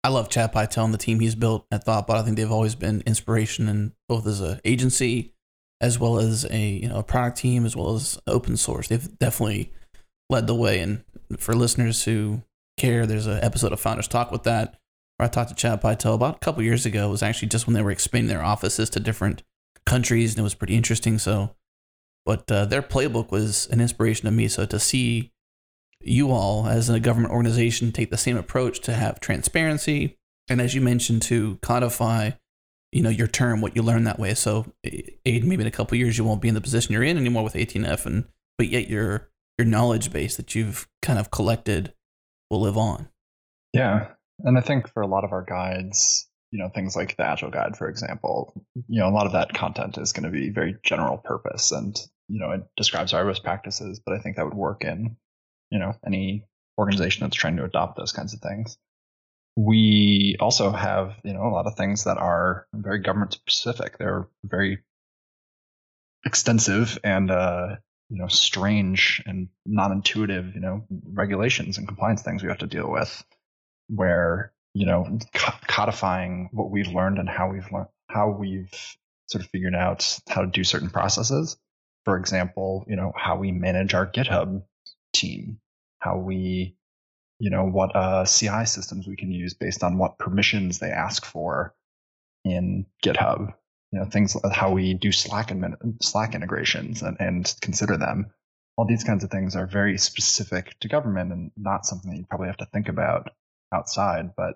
I 0.04 0.10
love 0.10 0.28
Chad 0.30 0.52
Pytel 0.52 0.84
and 0.84 0.94
the 0.94 0.98
team 0.98 1.22
he's 1.22 1.36
built 1.36 1.66
at 1.72 1.86
Thoughtbot. 1.86 2.18
I 2.18 2.22
think 2.22 2.36
they've 2.36 2.52
always 2.52 2.76
been 2.76 3.02
inspiration, 3.06 3.70
in 3.70 3.94
both 4.10 4.28
as 4.28 4.42
an 4.42 4.60
agency 4.66 5.32
as 5.80 5.98
well 5.98 6.20
as 6.20 6.46
a 6.52 6.60
you 6.60 6.90
know 6.90 7.00
a 7.00 7.04
product 7.04 7.38
team 7.38 7.66
as 7.66 7.78
well 7.78 7.96
as 7.96 8.20
open 8.28 8.58
source. 8.58 8.90
They've 8.90 9.18
definitely 9.20 9.72
led 10.30 10.48
the 10.48 10.56
way. 10.56 10.80
And 10.80 11.06
for 11.38 11.56
listeners 11.56 12.04
who 12.04 12.44
care, 12.78 13.06
there's 13.06 13.28
an 13.28 13.44
episode 13.44 13.74
of 13.74 13.80
Founders 13.80 14.08
Talk 14.08 14.32
with 14.32 14.44
that 14.44 14.80
where 15.18 15.28
I 15.28 15.30
talked 15.30 15.50
to 15.50 15.56
Chad 15.56 15.82
Pytel 15.82 16.16
about 16.16 16.36
a 16.36 16.40
couple 16.40 16.64
years 16.64 16.86
ago. 16.86 17.08
It 17.08 17.12
was 17.12 17.24
actually 17.24 17.50
just 17.50 17.68
when 17.68 17.74
they 17.74 17.82
were 17.82 17.92
expanding 17.92 18.28
their 18.28 18.44
offices 18.44 18.90
to 18.92 19.00
different 19.00 19.44
countries, 19.86 20.34
and 20.34 20.40
it 20.40 20.44
was 20.44 20.56
pretty 20.56 20.76
interesting. 20.76 21.18
So, 21.20 21.56
but 22.26 22.52
uh, 22.52 22.66
their 22.66 22.82
playbook 22.82 23.32
was 23.32 23.68
an 23.68 23.82
inspiration 23.82 24.26
to 24.26 24.32
me. 24.32 24.48
So 24.48 24.66
to 24.66 24.80
see 24.80 25.32
you 26.06 26.32
all 26.32 26.68
as 26.68 26.90
a 26.90 27.00
government 27.00 27.34
organization 27.34 27.92
take 27.92 28.12
the 28.12 28.18
same 28.18 28.38
approach 28.38 28.80
to 28.80 28.94
have 28.94 29.20
transparency 29.20 30.18
and 30.48 30.62
as 30.62 30.76
you 30.76 30.82
mentioned 30.82 31.22
to 31.22 31.58
codify 31.62 32.30
you 32.92 33.02
know 33.02 33.10
your 33.10 33.28
term 33.28 33.60
what 33.60 33.76
you 33.76 33.82
learn 33.82 34.04
that 34.04 34.20
way 34.20 34.34
so 34.34 34.66
maybe 34.84 35.56
in 35.56 35.68
a 35.68 35.72
couple 35.72 35.98
years 35.98 36.18
you 36.18 36.24
won't 36.24 36.42
be 36.42 36.48
in 36.48 36.54
the 36.54 36.62
position 36.62 36.94
you're 36.94 37.04
in 37.04 37.18
anymore 37.18 37.44
with 37.44 37.54
18f 37.54 38.06
and 38.06 38.26
but 38.58 38.68
yet 38.68 38.88
your 38.88 39.30
your 39.58 39.66
knowledge 39.66 40.12
base 40.12 40.36
that 40.38 40.56
you've 40.56 40.88
kind 41.02 41.20
of 41.20 41.32
collected 41.32 41.94
will 42.50 42.62
live 42.62 42.78
on 42.78 43.10
Yeah. 43.74 44.08
And 44.40 44.58
I 44.58 44.62
think 44.62 44.90
for 44.90 45.02
a 45.02 45.08
lot 45.08 45.24
of 45.24 45.32
our 45.32 45.44
guides, 45.44 46.28
you 46.52 46.60
know, 46.60 46.70
things 46.70 46.96
like 46.96 47.16
the 47.18 47.26
Agile 47.26 47.52
Guide, 47.52 47.78
for 47.78 47.88
example, 47.88 48.54
you 48.88 49.00
know, 49.00 49.08
a 49.08 49.12
lot 49.12 49.26
of 49.26 49.34
that 49.34 49.54
content 49.54 49.98
is 49.98 50.14
going 50.14 50.24
to 50.24 50.30
be 50.30 50.50
very 50.50 50.78
general 50.84 51.18
purpose 51.18 51.72
and, 51.72 51.98
you 52.28 52.40
know, 52.40 52.52
it 52.52 52.62
describes 52.78 53.14
our 53.14 53.26
best 53.26 53.44
practices, 53.44 54.00
but 54.06 54.14
I 54.14 54.20
think 54.20 54.36
that 54.36 54.46
would 54.46 54.54
work 54.54 54.84
in, 54.84 55.18
you 55.72 55.80
know, 55.80 55.94
any 56.06 56.46
organization 56.78 57.24
that's 57.24 57.36
trying 57.36 57.58
to 57.58 57.64
adopt 57.64 57.98
those 57.98 58.12
kinds 58.12 58.34
of 58.34 58.42
things. 58.42 58.78
We 59.58 60.36
also 60.40 60.72
have, 60.72 61.16
you 61.24 61.34
know, 61.34 61.44
a 61.44 61.52
lot 61.52 61.66
of 61.66 61.76
things 61.76 62.04
that 62.04 62.18
are 62.18 62.68
very 62.74 63.00
government 63.00 63.34
specific. 63.34 63.98
They're 63.98 64.28
very 64.44 64.84
extensive 66.26 66.98
and, 67.04 67.32
uh, 67.32 67.76
you 68.10 68.18
know, 68.18 68.28
strange 68.28 69.22
and 69.26 69.50
non-intuitive, 69.66 70.54
you 70.54 70.62
know, 70.62 70.86
regulations 71.12 71.78
and 71.78 71.88
compliance 71.88 72.22
things 72.22 72.44
we 72.44 72.50
have 72.50 72.60
to 72.60 72.68
deal 72.68 72.90
with 72.90 73.24
where 73.88 74.52
you 74.74 74.86
know 74.86 75.20
codifying 75.68 76.50
what 76.52 76.70
we've 76.70 76.88
learned 76.88 77.18
and 77.18 77.30
how 77.30 77.50
we've 77.50 77.72
learned 77.72 77.88
how 78.10 78.30
we've 78.30 78.98
sort 79.28 79.44
of 79.44 79.50
figured 79.50 79.76
out 79.76 80.20
how 80.30 80.42
to 80.42 80.48
do 80.48 80.64
certain 80.64 80.90
processes. 80.90 81.58
For 82.04 82.18
example 82.18 82.86
you 82.88 82.96
know 82.96 83.12
how 83.16 83.38
we 83.38 83.52
manage 83.52 83.94
our 83.94 84.06
github 84.06 84.64
team 85.14 85.60
how 86.00 86.18
we 86.18 86.76
you 87.40 87.50
know 87.50 87.66
what 87.66 87.96
uh, 87.96 88.26
ci 88.26 88.66
systems 88.66 89.08
we 89.08 89.16
can 89.16 89.32
use 89.32 89.54
based 89.54 89.84
on 89.84 89.98
what 89.98 90.20
permissions 90.20 90.80
they 90.80 90.92
ask 90.92 91.26
for 91.26 91.74
in 92.44 92.86
github 93.04 93.54
you 93.96 94.02
know 94.02 94.08
things 94.08 94.36
like 94.36 94.52
how 94.52 94.74
we 94.74 94.94
do 94.94 95.14
slack 95.14 95.48
admin- 95.48 96.04
slack 96.04 96.36
integrations 96.36 97.02
and, 97.02 97.16
and 97.22 97.56
consider 97.62 97.96
them. 97.96 98.26
All 98.76 98.86
these 98.86 99.06
kinds 99.06 99.24
of 99.24 99.32
things 99.32 99.56
are 99.56 99.66
very 99.66 99.98
specific 99.98 100.78
to 100.82 100.90
government 100.90 101.32
and 101.32 101.52
not 101.56 101.86
something 101.86 102.12
that 102.12 102.18
you 102.18 102.26
probably 102.26 102.48
have 102.48 102.58
to 102.58 102.68
think 102.74 102.90
about 102.90 103.30
outside, 103.74 104.32
but 104.36 104.56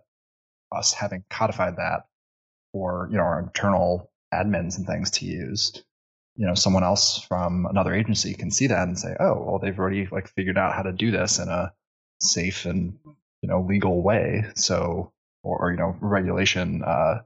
us 0.76 0.92
having 0.92 1.24
codified 1.30 1.78
that 1.78 2.02
for 2.74 3.08
you 3.12 3.18
know 3.18 3.24
our 3.24 3.40
internal 3.40 4.12
admins 4.34 4.78
and 4.78 4.86
things 4.86 5.12
to 5.12 5.26
use, 5.26 5.86
you 6.36 6.46
know, 6.46 6.54
someone 6.54 6.84
else 6.84 7.22
from 7.22 7.66
another 7.66 7.94
agency 7.94 8.34
can 8.34 8.52
see 8.52 8.68
that 8.68 8.90
and 8.90 9.00
say, 9.00 9.16
oh, 9.22 9.42
well, 9.42 9.60
they've 9.60 9.80
already 9.80 10.06
like 10.12 10.28
figured 10.28 10.58
out 10.58 10.76
how 10.76 10.82
to 10.82 10.92
do 10.92 11.12
this 11.12 11.40
in 11.40 11.48
a 11.48 11.72
safe 12.20 12.66
and 12.66 13.00
you 13.42 13.48
know 13.48 13.62
legal 13.62 14.02
way, 14.04 14.44
so 14.56 15.14
or, 15.44 15.60
or 15.60 15.72
you 15.72 15.78
know 15.78 15.96
regulation 16.02 16.84
uh, 16.84 17.20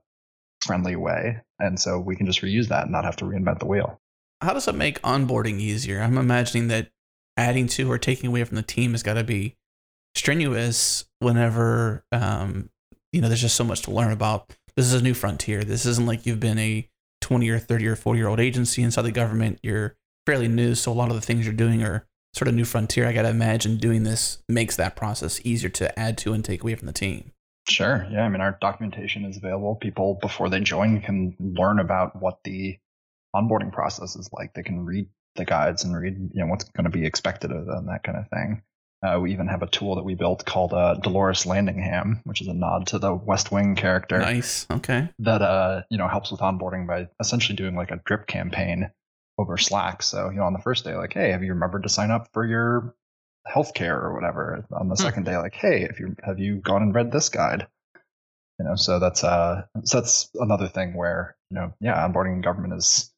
friendly 0.63 0.95
way, 0.95 1.41
and 1.63 1.79
so 1.79 1.99
we 1.99 2.15
can 2.15 2.25
just 2.25 2.41
reuse 2.41 2.67
that 2.67 2.83
and 2.83 2.91
not 2.91 3.05
have 3.05 3.15
to 3.15 3.25
reinvent 3.25 3.59
the 3.59 3.65
wheel. 3.65 3.99
how 4.41 4.53
does 4.53 4.67
it 4.67 4.75
make 4.75 5.01
onboarding 5.01 5.59
easier 5.59 6.01
i'm 6.01 6.17
imagining 6.17 6.67
that 6.67 6.91
adding 7.37 7.67
to 7.67 7.89
or 7.91 7.97
taking 7.97 8.27
away 8.27 8.43
from 8.43 8.55
the 8.55 8.61
team 8.61 8.91
has 8.91 9.03
got 9.03 9.15
to 9.15 9.23
be 9.23 9.55
strenuous 10.15 11.05
whenever 11.19 12.05
um, 12.11 12.69
you 13.11 13.21
know 13.21 13.27
there's 13.27 13.41
just 13.41 13.55
so 13.55 13.63
much 13.63 13.81
to 13.81 13.91
learn 13.91 14.11
about 14.11 14.55
this 14.75 14.85
is 14.85 14.93
a 14.93 15.03
new 15.03 15.13
frontier 15.13 15.63
this 15.63 15.85
isn't 15.85 16.05
like 16.05 16.25
you've 16.25 16.39
been 16.39 16.59
a 16.59 16.87
20 17.21 17.49
or 17.49 17.57
30 17.57 17.87
or 17.87 17.95
40 17.95 18.19
year 18.19 18.27
old 18.27 18.39
agency 18.39 18.83
inside 18.83 19.01
the 19.03 19.11
government 19.11 19.59
you're 19.63 19.95
fairly 20.27 20.47
new 20.47 20.75
so 20.75 20.91
a 20.91 20.93
lot 20.93 21.09
of 21.09 21.15
the 21.15 21.21
things 21.21 21.45
you're 21.45 21.55
doing 21.55 21.83
are 21.83 22.05
sort 22.33 22.47
of 22.47 22.55
new 22.55 22.65
frontier. 22.65 23.07
I 23.07 23.13
got 23.13 23.23
to 23.23 23.29
imagine 23.29 23.77
doing 23.77 24.03
this 24.03 24.39
makes 24.49 24.75
that 24.75 24.95
process 24.95 25.39
easier 25.43 25.69
to 25.69 25.97
add 25.99 26.17
to 26.19 26.33
and 26.33 26.43
take 26.43 26.63
away 26.63 26.75
from 26.75 26.87
the 26.87 26.93
team. 26.93 27.31
Sure. 27.67 28.05
Yeah. 28.11 28.23
I 28.23 28.29
mean, 28.29 28.41
our 28.41 28.57
documentation 28.59 29.25
is 29.25 29.37
available. 29.37 29.75
People, 29.75 30.17
before 30.21 30.49
they 30.49 30.59
join, 30.59 31.01
can 31.01 31.35
learn 31.39 31.79
about 31.79 32.21
what 32.21 32.39
the 32.43 32.77
onboarding 33.35 33.71
process 33.71 34.15
is 34.15 34.29
like. 34.33 34.53
They 34.53 34.63
can 34.63 34.85
read 34.85 35.07
the 35.35 35.45
guides 35.45 35.83
and 35.83 35.95
read, 35.95 36.15
you 36.33 36.41
know, 36.41 36.47
what's 36.47 36.65
going 36.65 36.83
to 36.85 36.89
be 36.89 37.05
expected 37.05 37.51
of 37.51 37.65
them, 37.65 37.87
that 37.87 38.03
kind 38.03 38.17
of 38.17 38.29
thing. 38.29 38.61
Uh, 39.03 39.19
we 39.19 39.33
even 39.33 39.47
have 39.47 39.61
a 39.61 39.67
tool 39.67 39.95
that 39.95 40.03
we 40.03 40.15
built 40.15 40.45
called 40.45 40.73
uh, 40.73 40.95
Dolores 40.95 41.43
Landingham, 41.43 42.21
which 42.23 42.41
is 42.41 42.47
a 42.47 42.53
nod 42.53 42.87
to 42.87 42.99
the 42.99 43.13
West 43.13 43.51
Wing 43.51 43.75
character. 43.75 44.17
Nice. 44.19 44.65
Okay. 44.71 45.09
That 45.19 45.41
uh, 45.41 45.81
you 45.89 45.97
know 45.97 46.07
helps 46.07 46.31
with 46.31 46.39
onboarding 46.39 46.87
by 46.87 47.09
essentially 47.19 47.55
doing 47.57 47.75
like 47.75 47.91
a 47.91 47.99
drip 48.05 48.27
campaign 48.27 48.91
over 49.37 49.57
Slack. 49.57 50.03
So 50.03 50.29
you 50.29 50.37
know 50.37 50.43
on 50.43 50.53
the 50.53 50.59
first 50.59 50.85
day, 50.85 50.95
like, 50.95 51.13
hey, 51.13 51.31
have 51.31 51.43
you 51.43 51.53
remembered 51.53 51.83
to 51.83 51.89
sign 51.89 52.11
up 52.11 52.29
for 52.31 52.45
your 52.45 52.95
healthcare 53.47 54.01
or 54.01 54.13
whatever? 54.13 54.65
On 54.71 54.87
the 54.89 54.95
hmm. 54.95 55.01
second 55.01 55.25
day, 55.25 55.37
like, 55.37 55.55
hey, 55.55 55.83
if 55.83 55.99
you 55.99 56.15
have 56.23 56.39
you 56.39 56.57
gone 56.57 56.81
and 56.81 56.95
read 56.95 57.11
this 57.11 57.29
guide? 57.29 57.67
You 58.59 58.65
know, 58.65 58.75
so 58.75 58.99
that's 58.99 59.23
uh, 59.23 59.63
so 59.83 59.99
that's 59.99 60.29
another 60.35 60.67
thing 60.67 60.93
where 60.95 61.35
you 61.49 61.55
know, 61.55 61.73
yeah, 61.79 61.95
onboarding 62.07 62.35
in 62.35 62.41
government 62.41 62.73
is 62.73 63.11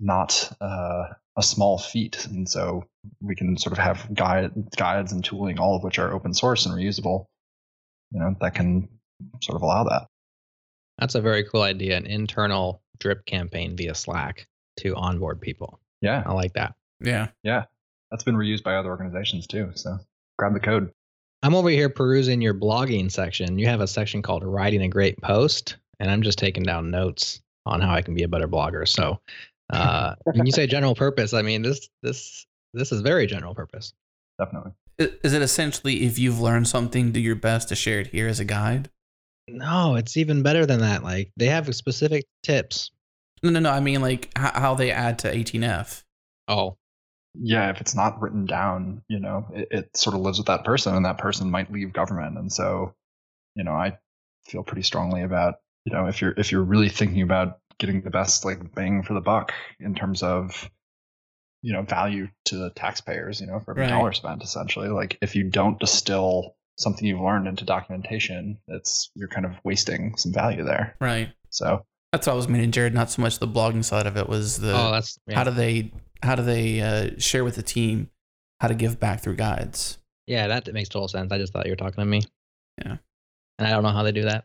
not 0.00 0.52
uh, 0.60 1.04
a 1.36 1.42
small 1.42 1.78
feat, 1.78 2.26
and 2.26 2.48
so 2.48 2.84
we 3.20 3.34
can 3.34 3.56
sort 3.56 3.72
of 3.72 3.78
have 3.78 4.12
guide, 4.12 4.52
guides 4.76 5.12
and 5.12 5.24
tooling, 5.24 5.58
all 5.58 5.76
of 5.76 5.82
which 5.82 5.98
are 5.98 6.12
open 6.12 6.34
source 6.34 6.66
and 6.66 6.74
reusable. 6.74 7.26
You 8.10 8.20
know, 8.20 8.36
that 8.40 8.54
can 8.54 8.88
sort 9.40 9.56
of 9.56 9.62
allow 9.62 9.84
that. 9.84 10.08
That's 10.98 11.14
a 11.14 11.20
very 11.20 11.44
cool 11.44 11.62
idea. 11.62 11.96
An 11.96 12.06
internal 12.06 12.82
drip 12.98 13.24
campaign 13.24 13.76
via 13.76 13.94
Slack 13.94 14.46
to 14.80 14.94
onboard 14.94 15.40
people. 15.40 15.80
Yeah, 16.00 16.22
I 16.26 16.32
like 16.32 16.54
that. 16.54 16.74
Yeah, 17.00 17.28
yeah, 17.42 17.64
that's 18.12 18.22
been 18.22 18.36
reused 18.36 18.62
by 18.62 18.76
other 18.76 18.90
organizations 18.90 19.46
too. 19.46 19.72
So 19.74 19.98
grab 20.38 20.52
the 20.52 20.60
code. 20.60 20.92
I'm 21.42 21.54
over 21.56 21.70
here 21.70 21.88
perusing 21.88 22.40
your 22.40 22.54
blogging 22.54 23.10
section. 23.10 23.58
You 23.58 23.66
have 23.66 23.80
a 23.80 23.88
section 23.88 24.22
called 24.22 24.44
"Writing 24.44 24.82
a 24.82 24.88
Great 24.88 25.20
Post," 25.20 25.78
and 25.98 26.10
I'm 26.10 26.22
just 26.22 26.38
taking 26.38 26.62
down 26.62 26.90
notes 26.90 27.40
on 27.66 27.80
how 27.80 27.92
I 27.92 28.02
can 28.02 28.14
be 28.14 28.22
a 28.22 28.28
better 28.28 28.46
blogger. 28.46 28.86
So 28.86 29.18
uh, 29.72 30.14
when 30.24 30.46
you 30.46 30.52
say 30.52 30.66
general 30.68 30.94
purpose, 30.94 31.32
I 31.32 31.42
mean 31.42 31.62
this 31.62 31.88
this 32.02 32.46
this 32.74 32.92
is 32.92 33.00
very 33.00 33.26
general 33.26 33.54
purpose. 33.54 33.92
Definitely. 34.38 34.72
Is 34.98 35.32
it 35.32 35.42
essentially 35.42 36.04
if 36.04 36.18
you've 36.18 36.40
learned 36.40 36.68
something, 36.68 37.12
do 37.12 37.18
your 37.18 37.34
best 37.34 37.70
to 37.70 37.74
share 37.74 38.00
it 38.00 38.08
here 38.08 38.28
as 38.28 38.38
a 38.38 38.44
guide? 38.44 38.90
No, 39.48 39.96
it's 39.96 40.16
even 40.16 40.42
better 40.42 40.66
than 40.66 40.80
that. 40.80 41.02
Like 41.02 41.32
they 41.38 41.46
have 41.46 41.74
specific 41.74 42.26
tips. 42.42 42.90
No, 43.42 43.50
no, 43.50 43.58
no. 43.58 43.70
I 43.70 43.80
mean 43.80 44.02
like 44.02 44.30
how 44.36 44.74
they 44.74 44.90
add 44.92 45.18
to 45.20 45.32
18F. 45.32 46.04
Oh, 46.46 46.76
yeah. 47.34 47.70
If 47.70 47.80
it's 47.80 47.94
not 47.94 48.20
written 48.20 48.46
down, 48.46 49.02
you 49.08 49.20
know, 49.20 49.46
it, 49.54 49.68
it 49.70 49.96
sort 49.96 50.14
of 50.14 50.22
lives 50.22 50.38
with 50.38 50.46
that 50.48 50.64
person, 50.64 50.94
and 50.94 51.04
that 51.06 51.18
person 51.18 51.50
might 51.50 51.72
leave 51.72 51.92
government, 51.92 52.38
and 52.38 52.52
so, 52.52 52.94
you 53.54 53.64
know, 53.64 53.72
I 53.72 53.98
feel 54.46 54.62
pretty 54.62 54.82
strongly 54.82 55.22
about 55.22 55.56
you 55.84 55.92
know 55.92 56.06
if 56.06 56.20
you're 56.20 56.34
if 56.36 56.52
you're 56.52 56.62
really 56.62 56.88
thinking 56.88 57.22
about 57.22 57.58
getting 57.78 58.02
the 58.02 58.10
best 58.10 58.44
like 58.44 58.74
bang 58.74 59.02
for 59.02 59.14
the 59.14 59.20
buck 59.20 59.52
in 59.80 59.94
terms 59.94 60.22
of 60.22 60.70
you 61.62 61.72
know 61.72 61.82
value 61.82 62.28
to 62.44 62.56
the 62.56 62.70
taxpayers 62.70 63.40
you 63.40 63.46
know 63.46 63.60
for 63.60 63.72
every 63.72 63.84
right. 63.84 63.90
dollar 63.90 64.12
spent 64.12 64.42
essentially 64.42 64.88
like 64.88 65.18
if 65.22 65.34
you 65.34 65.44
don't 65.44 65.80
distill 65.80 66.56
something 66.78 67.06
you've 67.06 67.20
learned 67.20 67.46
into 67.46 67.64
documentation 67.64 68.58
it's 68.68 69.10
you're 69.14 69.28
kind 69.28 69.46
of 69.46 69.52
wasting 69.64 70.16
some 70.16 70.32
value 70.32 70.64
there 70.64 70.96
right 71.00 71.30
so 71.50 71.84
that's 72.12 72.26
what 72.26 72.32
i 72.32 72.36
was 72.36 72.48
meaning 72.48 72.70
jared 72.70 72.94
not 72.94 73.10
so 73.10 73.22
much 73.22 73.38
the 73.38 73.48
blogging 73.48 73.84
side 73.84 74.06
of 74.06 74.16
it 74.16 74.28
was 74.28 74.58
the 74.58 74.72
oh 74.72 74.92
that's 74.92 75.18
yeah. 75.26 75.36
how 75.36 75.44
do 75.44 75.50
they 75.50 75.92
how 76.22 76.34
do 76.34 76.42
they 76.42 76.80
uh, 76.80 77.10
share 77.18 77.44
with 77.44 77.56
the 77.56 77.62
team 77.62 78.10
how 78.60 78.68
to 78.68 78.74
give 78.74 79.00
back 79.00 79.20
through 79.20 79.36
guides 79.36 79.98
yeah 80.26 80.48
that 80.48 80.72
makes 80.72 80.88
total 80.88 81.08
sense 81.08 81.32
i 81.32 81.38
just 81.38 81.52
thought 81.52 81.66
you 81.66 81.72
were 81.72 81.76
talking 81.76 82.02
to 82.02 82.04
me 82.04 82.22
yeah 82.78 82.96
and 83.58 83.68
i 83.68 83.70
don't 83.70 83.82
know 83.82 83.90
how 83.90 84.02
they 84.02 84.12
do 84.12 84.22
that 84.22 84.44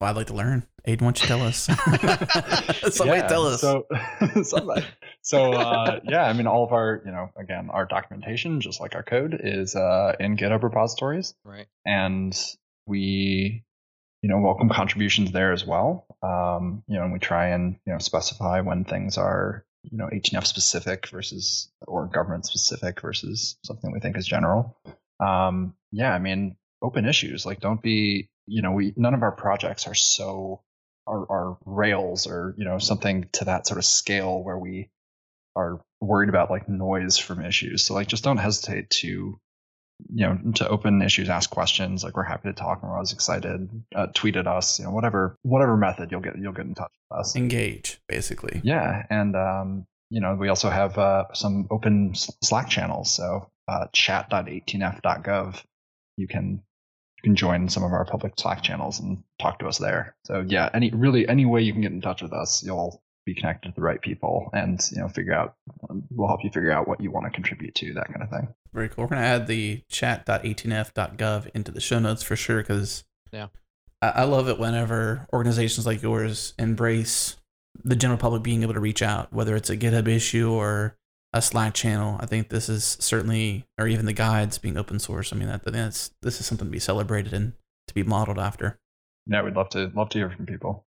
well, 0.00 0.10
I'd 0.10 0.16
like 0.16 0.26
to 0.26 0.34
learn. 0.34 0.62
Aidan, 0.84 1.06
why 1.06 1.12
don't 1.12 1.22
you 1.22 1.26
tell 1.26 1.42
us? 1.42 1.62
somebody 2.94 3.20
yeah, 3.20 3.28
tell 3.28 3.46
us. 3.46 3.60
So, 3.62 3.86
somebody. 4.42 4.84
so 5.22 5.52
uh, 5.54 6.00
yeah, 6.04 6.24
I 6.24 6.34
mean, 6.34 6.46
all 6.46 6.64
of 6.64 6.72
our, 6.72 7.02
you 7.04 7.10
know, 7.10 7.30
again, 7.36 7.70
our 7.70 7.86
documentation, 7.86 8.60
just 8.60 8.78
like 8.78 8.94
our 8.94 9.02
code, 9.02 9.40
is 9.42 9.74
uh, 9.74 10.14
in 10.20 10.36
GitHub 10.36 10.62
repositories. 10.62 11.34
Right. 11.44 11.66
And 11.86 12.38
we, 12.86 13.64
you 14.20 14.28
know, 14.28 14.38
welcome 14.38 14.68
contributions 14.68 15.32
there 15.32 15.52
as 15.52 15.64
well. 15.64 16.06
Um, 16.22 16.82
you 16.88 16.96
know, 16.96 17.04
and 17.04 17.12
we 17.12 17.18
try 17.18 17.48
and 17.48 17.76
you 17.86 17.92
know 17.94 17.98
specify 17.98 18.60
when 18.60 18.84
things 18.84 19.16
are, 19.16 19.64
you 19.90 19.98
know, 19.98 20.08
18F 20.12 20.46
specific 20.46 21.08
versus 21.08 21.70
or 21.86 22.06
government 22.06 22.46
specific 22.46 23.00
versus 23.00 23.56
something 23.64 23.92
we 23.92 24.00
think 24.00 24.16
is 24.16 24.26
general. 24.26 24.76
Um, 25.20 25.74
yeah, 25.92 26.12
I 26.12 26.18
mean, 26.18 26.56
open 26.82 27.06
issues. 27.06 27.46
Like, 27.46 27.60
don't 27.60 27.82
be 27.82 28.28
you 28.46 28.62
know, 28.62 28.72
we 28.72 28.94
none 28.96 29.14
of 29.14 29.22
our 29.22 29.32
projects 29.32 29.86
are 29.86 29.94
so 29.94 30.62
are, 31.06 31.30
are 31.30 31.58
Rails 31.64 32.26
or 32.26 32.54
you 32.56 32.64
know 32.64 32.78
something 32.78 33.28
to 33.32 33.46
that 33.46 33.66
sort 33.66 33.78
of 33.78 33.84
scale 33.84 34.42
where 34.42 34.58
we 34.58 34.90
are 35.54 35.80
worried 36.00 36.28
about 36.28 36.50
like 36.50 36.68
noise 36.68 37.18
from 37.18 37.44
issues. 37.44 37.84
So 37.84 37.94
like 37.94 38.08
just 38.08 38.24
don't 38.24 38.36
hesitate 38.36 38.90
to 38.90 39.40
you 40.08 40.26
know 40.26 40.38
to 40.54 40.68
open 40.68 41.02
issues, 41.02 41.28
ask 41.28 41.50
questions. 41.50 42.04
Like 42.04 42.16
we're 42.16 42.24
happy 42.24 42.48
to 42.48 42.52
talk. 42.52 42.80
And 42.82 42.90
we're 42.90 42.96
always 42.96 43.12
excited. 43.12 43.68
Uh, 43.94 44.06
tweet 44.14 44.36
at 44.36 44.46
us. 44.46 44.78
You 44.78 44.86
know 44.86 44.90
whatever 44.90 45.36
whatever 45.42 45.76
method 45.76 46.10
you'll 46.10 46.20
get 46.20 46.38
you'll 46.38 46.52
get 46.52 46.66
in 46.66 46.74
touch 46.74 46.92
with 47.10 47.18
us. 47.18 47.36
Engage 47.36 48.00
basically. 48.08 48.60
Yeah, 48.64 49.04
and 49.10 49.34
um, 49.36 49.86
you 50.10 50.20
know 50.20 50.34
we 50.34 50.48
also 50.48 50.70
have 50.70 50.98
uh, 50.98 51.24
some 51.32 51.66
open 51.70 52.14
Slack 52.14 52.68
channels. 52.68 53.12
So 53.12 53.50
uh, 53.68 53.86
chat.18f.gov. 53.92 55.62
You 56.16 56.28
can 56.28 56.62
you 57.16 57.22
can 57.22 57.36
join 57.36 57.68
some 57.68 57.82
of 57.82 57.92
our 57.92 58.04
public 58.04 58.34
Slack 58.38 58.62
channels 58.62 59.00
and 59.00 59.22
talk 59.40 59.58
to 59.60 59.66
us 59.66 59.78
there. 59.78 60.16
So 60.24 60.44
yeah, 60.46 60.68
any 60.72 60.90
really 60.90 61.26
any 61.28 61.46
way 61.46 61.62
you 61.62 61.72
can 61.72 61.82
get 61.82 61.92
in 61.92 62.00
touch 62.00 62.22
with 62.22 62.32
us, 62.32 62.62
you'll 62.62 63.02
be 63.26 63.34
connected 63.34 63.68
to 63.68 63.74
the 63.74 63.82
right 63.82 64.00
people 64.00 64.48
and 64.54 64.80
you 64.92 65.00
know 65.00 65.08
figure 65.08 65.34
out 65.34 65.56
we'll 66.10 66.28
help 66.28 66.42
you 66.42 66.50
figure 66.50 66.70
out 66.70 66.88
what 66.88 67.00
you 67.00 67.10
want 67.10 67.26
to 67.26 67.30
contribute 67.30 67.74
to 67.74 67.92
that 67.92 68.06
kind 68.06 68.22
of 68.22 68.30
thing 68.30 68.48
very 68.72 68.88
cool 68.88 69.04
we're 69.04 69.08
going 69.08 69.20
to 69.20 69.26
add 69.26 69.46
the 69.46 69.82
chat.18f.gov 69.90 71.50
into 71.52 71.72
the 71.72 71.80
show 71.80 71.98
notes 71.98 72.22
for 72.22 72.36
sure 72.36 72.62
because 72.62 73.04
yeah 73.32 73.48
I, 74.00 74.08
I 74.08 74.24
love 74.24 74.48
it 74.48 74.58
whenever 74.58 75.26
organizations 75.32 75.86
like 75.86 76.00
yours 76.00 76.54
embrace 76.58 77.36
the 77.84 77.96
general 77.96 78.18
public 78.18 78.42
being 78.42 78.62
able 78.62 78.74
to 78.74 78.80
reach 78.80 79.02
out 79.02 79.32
whether 79.32 79.56
it's 79.56 79.70
a 79.70 79.76
github 79.76 80.08
issue 80.08 80.50
or 80.50 80.96
a 81.32 81.42
Slack 81.42 81.74
channel. 81.74 82.16
I 82.18 82.26
think 82.26 82.48
this 82.48 82.68
is 82.68 82.96
certainly, 83.00 83.66
or 83.78 83.86
even 83.86 84.06
the 84.06 84.12
guides 84.14 84.58
being 84.58 84.78
open 84.78 84.98
source. 84.98 85.32
I 85.32 85.36
mean, 85.36 85.48
that 85.48 85.64
that's 85.64 86.10
this 86.22 86.40
is 86.40 86.46
something 86.46 86.68
to 86.68 86.72
be 86.72 86.78
celebrated 86.78 87.34
and 87.34 87.52
to 87.88 87.94
be 87.94 88.02
modeled 88.02 88.38
after. 88.38 88.78
Yeah, 89.26 89.42
we'd 89.42 89.54
love 89.54 89.68
to 89.70 89.90
love 89.94 90.08
to 90.10 90.18
hear 90.18 90.30
from 90.30 90.46
people. 90.46 90.85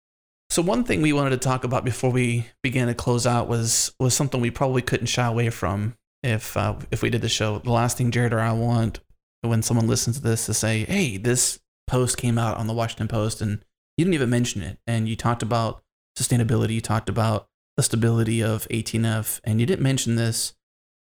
So 0.51 0.63
one 0.63 0.85
thing 0.85 1.03
we 1.03 1.13
wanted 1.13 1.31
to 1.31 1.37
talk 1.39 1.65
about 1.65 1.85
before 1.85 2.11
we 2.11 2.47
began 2.63 2.87
to 2.87 2.95
close 2.95 3.27
out 3.27 3.49
was 3.49 3.95
was 3.99 4.15
something 4.15 4.41
we 4.41 4.51
probably 4.51 4.83
couldn't 4.83 5.07
shy 5.07 5.27
away 5.27 5.51
from 5.51 5.97
if 6.23 6.57
uh, 6.57 6.77
if 6.91 7.03
we 7.03 7.11
did 7.11 7.23
the 7.23 7.29
show. 7.29 7.59
The 7.59 7.73
last 7.73 7.99
thing 7.99 8.11
Jared 8.11 8.33
or 8.33 8.41
I 8.41 8.53
want 8.53 9.01
when 9.43 9.63
someone 9.63 9.87
listens 9.87 10.17
to 10.17 10.23
this 10.23 10.47
to 10.47 10.55
say, 10.55 10.85
"Hey, 10.85 11.17
this 11.17 11.61
post 11.87 12.17
came 12.17 12.39
out 12.39 12.57
on 12.57 12.67
the 12.67 12.73
Washington 12.73 13.09
Post 13.09 13.41
and 13.41 13.63
you 13.97 14.05
didn't 14.05 14.15
even 14.15 14.31
mention 14.31 14.63
it, 14.63 14.79
and 14.87 15.09
you 15.09 15.17
talked 15.17 15.43
about 15.43 15.83
sustainability, 16.19 16.75
you 16.75 16.81
talked 16.81 17.09
about 17.09 17.49
the 17.77 17.83
stability 17.83 18.43
of 18.43 18.67
18F. 18.69 19.41
And 19.45 19.61
you 19.61 19.67
didn't 19.67 19.83
mention 19.83 20.17
this, 20.17 20.55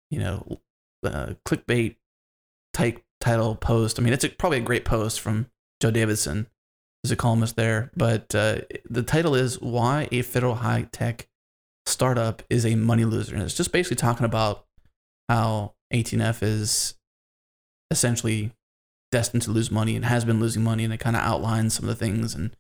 you 0.09 0.19
know, 0.19 0.59
uh, 1.05 1.33
clickbait 1.45 1.97
type 2.73 3.03
title 3.19 3.55
post. 3.55 3.99
I 3.99 4.01
mean, 4.01 4.13
it's 4.13 4.23
a, 4.23 4.29
probably 4.29 4.59
a 4.59 4.61
great 4.61 4.85
post 4.85 5.19
from 5.19 5.47
Joe 5.81 5.91
Davidson, 5.91 6.47
who's 7.03 7.11
a 7.11 7.15
columnist 7.15 7.55
there. 7.55 7.91
But 7.95 8.33
uh, 8.35 8.61
the 8.89 9.03
title 9.03 9.35
is 9.35 9.59
Why 9.61 10.07
a 10.11 10.21
Federal 10.21 10.55
High 10.55 10.87
Tech 10.91 11.27
Startup 11.85 12.41
is 12.49 12.65
a 12.65 12.75
Money 12.75 13.05
Loser. 13.05 13.35
And 13.35 13.43
it's 13.43 13.55
just 13.55 13.71
basically 13.71 13.97
talking 13.97 14.25
about 14.25 14.65
how 15.29 15.73
18F 15.93 16.43
is 16.43 16.95
essentially 17.89 18.53
destined 19.11 19.43
to 19.43 19.51
lose 19.51 19.71
money 19.71 19.95
and 19.95 20.05
has 20.05 20.23
been 20.25 20.39
losing 20.39 20.63
money. 20.63 20.83
And 20.83 20.93
it 20.93 20.99
kind 20.99 21.15
of 21.15 21.21
outlines 21.21 21.73
some 21.73 21.87
of 21.87 21.89
the 21.89 22.05
things 22.05 22.35
and 22.35 22.55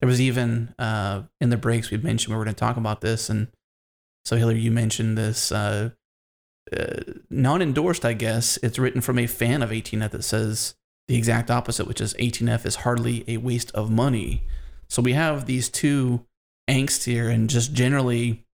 there 0.00 0.08
was 0.08 0.20
even 0.20 0.74
uh, 0.78 1.22
in 1.40 1.50
the 1.50 1.56
breaks 1.56 1.90
we 1.90 1.96
mentioned 1.96 2.32
we 2.32 2.38
were 2.38 2.44
going 2.44 2.54
to 2.54 2.58
talk 2.58 2.76
about 2.76 3.00
this, 3.00 3.30
and 3.30 3.48
so 4.24 4.36
Hillary, 4.36 4.60
you 4.60 4.70
mentioned 4.70 5.16
this 5.16 5.50
uh, 5.50 5.90
uh, 6.76 7.00
non-endorsed. 7.30 8.04
I 8.04 8.12
guess 8.12 8.58
it's 8.62 8.78
written 8.78 9.00
from 9.00 9.18
a 9.18 9.26
fan 9.26 9.62
of 9.62 9.70
18F 9.70 10.10
that 10.10 10.24
says 10.24 10.74
the 11.08 11.16
exact 11.16 11.50
opposite, 11.50 11.86
which 11.86 12.00
is 12.00 12.14
18F 12.14 12.66
is 12.66 12.76
hardly 12.76 13.24
a 13.28 13.36
waste 13.36 13.70
of 13.72 13.90
money. 13.90 14.42
So 14.88 15.02
we 15.02 15.12
have 15.12 15.46
these 15.46 15.68
two 15.68 16.24
angst 16.68 17.04
here, 17.04 17.28
and 17.28 17.48
just 17.48 17.72
generally, 17.72 18.44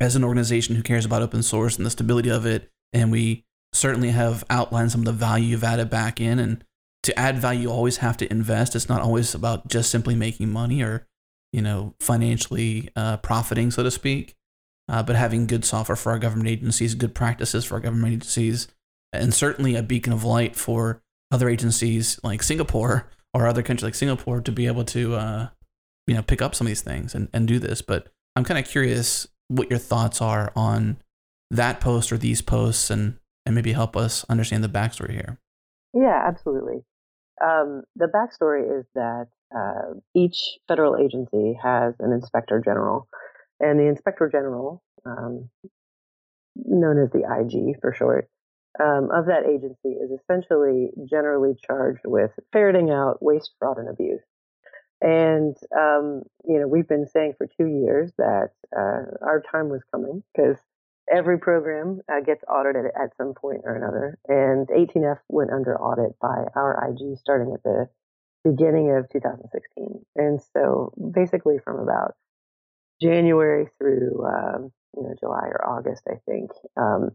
as 0.00 0.16
an 0.16 0.24
organization 0.24 0.74
who 0.74 0.82
cares 0.82 1.04
about 1.04 1.22
open 1.22 1.42
source 1.42 1.76
and 1.76 1.86
the 1.86 1.90
stability 1.90 2.30
of 2.30 2.46
it, 2.46 2.70
and 2.92 3.10
we 3.10 3.44
certainly 3.72 4.10
have 4.10 4.44
outlined 4.50 4.92
some 4.92 5.02
of 5.02 5.04
the 5.06 5.12
value 5.12 5.46
you've 5.46 5.64
added 5.64 5.90
back 5.90 6.20
in, 6.20 6.38
and 6.38 6.64
to 7.02 7.18
add 7.18 7.38
value, 7.38 7.62
you 7.62 7.70
always 7.70 7.98
have 7.98 8.16
to 8.18 8.30
invest. 8.30 8.76
It's 8.76 8.88
not 8.88 9.00
always 9.00 9.34
about 9.34 9.68
just 9.68 9.90
simply 9.90 10.14
making 10.14 10.50
money 10.50 10.82
or, 10.82 11.06
you 11.52 11.62
know, 11.62 11.94
financially 12.00 12.90
uh, 12.94 13.16
profiting, 13.18 13.70
so 13.70 13.82
to 13.82 13.90
speak. 13.90 14.34
Uh, 14.88 15.02
but 15.02 15.16
having 15.16 15.46
good 15.46 15.64
software 15.64 15.96
for 15.96 16.12
our 16.12 16.18
government 16.18 16.48
agencies, 16.48 16.94
good 16.94 17.14
practices 17.14 17.64
for 17.64 17.74
our 17.74 17.80
government 17.80 18.12
agencies, 18.12 18.68
and 19.12 19.32
certainly 19.32 19.76
a 19.76 19.82
beacon 19.82 20.12
of 20.12 20.24
light 20.24 20.56
for 20.56 21.00
other 21.30 21.48
agencies 21.48 22.18
like 22.22 22.42
Singapore 22.42 23.08
or 23.32 23.46
other 23.46 23.62
countries 23.62 23.84
like 23.84 23.94
Singapore 23.94 24.40
to 24.40 24.52
be 24.52 24.66
able 24.66 24.84
to, 24.84 25.14
uh, 25.14 25.48
you 26.06 26.14
know, 26.14 26.22
pick 26.22 26.42
up 26.42 26.54
some 26.54 26.66
of 26.66 26.70
these 26.70 26.82
things 26.82 27.14
and, 27.14 27.28
and 27.32 27.46
do 27.46 27.58
this. 27.58 27.82
But 27.82 28.08
I'm 28.36 28.44
kind 28.44 28.58
of 28.58 28.66
curious 28.66 29.28
what 29.48 29.70
your 29.70 29.78
thoughts 29.78 30.20
are 30.20 30.52
on 30.56 30.98
that 31.50 31.80
post 31.80 32.12
or 32.12 32.18
these 32.18 32.42
posts 32.42 32.90
and, 32.90 33.16
and 33.46 33.54
maybe 33.54 33.72
help 33.72 33.96
us 33.96 34.24
understand 34.28 34.64
the 34.64 34.68
backstory 34.68 35.12
here. 35.12 35.38
Yeah, 35.94 36.24
absolutely. 36.26 36.84
Um, 37.42 37.82
the 37.96 38.06
backstory 38.06 38.80
is 38.80 38.86
that 38.94 39.26
uh, 39.56 39.94
each 40.14 40.58
federal 40.68 40.96
agency 40.96 41.58
has 41.62 41.94
an 41.98 42.12
inspector 42.12 42.60
general, 42.64 43.08
and 43.58 43.80
the 43.80 43.86
inspector 43.86 44.28
general, 44.30 44.82
um, 45.04 45.48
known 46.54 47.02
as 47.02 47.10
the 47.10 47.20
IG 47.20 47.80
for 47.80 47.92
short, 47.92 48.28
um, 48.78 49.10
of 49.12 49.26
that 49.26 49.46
agency 49.46 49.98
is 49.98 50.10
essentially 50.10 50.90
generally 51.08 51.54
charged 51.66 52.02
with 52.04 52.30
ferreting 52.52 52.90
out 52.90 53.22
waste, 53.22 53.50
fraud, 53.58 53.78
and 53.78 53.88
abuse. 53.88 54.22
And 55.00 55.56
um, 55.76 56.22
you 56.46 56.60
know, 56.60 56.68
we've 56.68 56.88
been 56.88 57.06
saying 57.06 57.34
for 57.38 57.46
two 57.46 57.66
years 57.66 58.12
that 58.18 58.50
uh, 58.76 59.16
our 59.22 59.42
time 59.50 59.68
was 59.68 59.80
coming 59.92 60.22
because 60.34 60.58
every 61.12 61.38
program 61.38 62.00
uh, 62.10 62.20
gets 62.20 62.44
audited 62.48 62.86
at 62.86 63.16
some 63.16 63.34
point 63.34 63.62
or 63.64 63.74
another. 63.74 64.18
And 64.28 64.68
18F 64.68 65.18
went 65.28 65.50
under 65.50 65.80
audit 65.80 66.18
by 66.20 66.44
our 66.54 66.90
IG 66.90 67.18
starting 67.18 67.52
at 67.54 67.62
the 67.62 67.88
beginning 68.44 68.94
of 68.96 69.08
2016. 69.10 70.04
And 70.16 70.40
so 70.52 70.92
basically 71.12 71.58
from 71.64 71.80
about 71.80 72.14
January 73.00 73.68
through 73.78 74.24
um, 74.24 74.72
you 74.96 75.02
know 75.02 75.14
July 75.18 75.48
or 75.48 75.66
August, 75.66 76.02
I 76.08 76.16
think 76.26 76.50
um, 76.76 77.10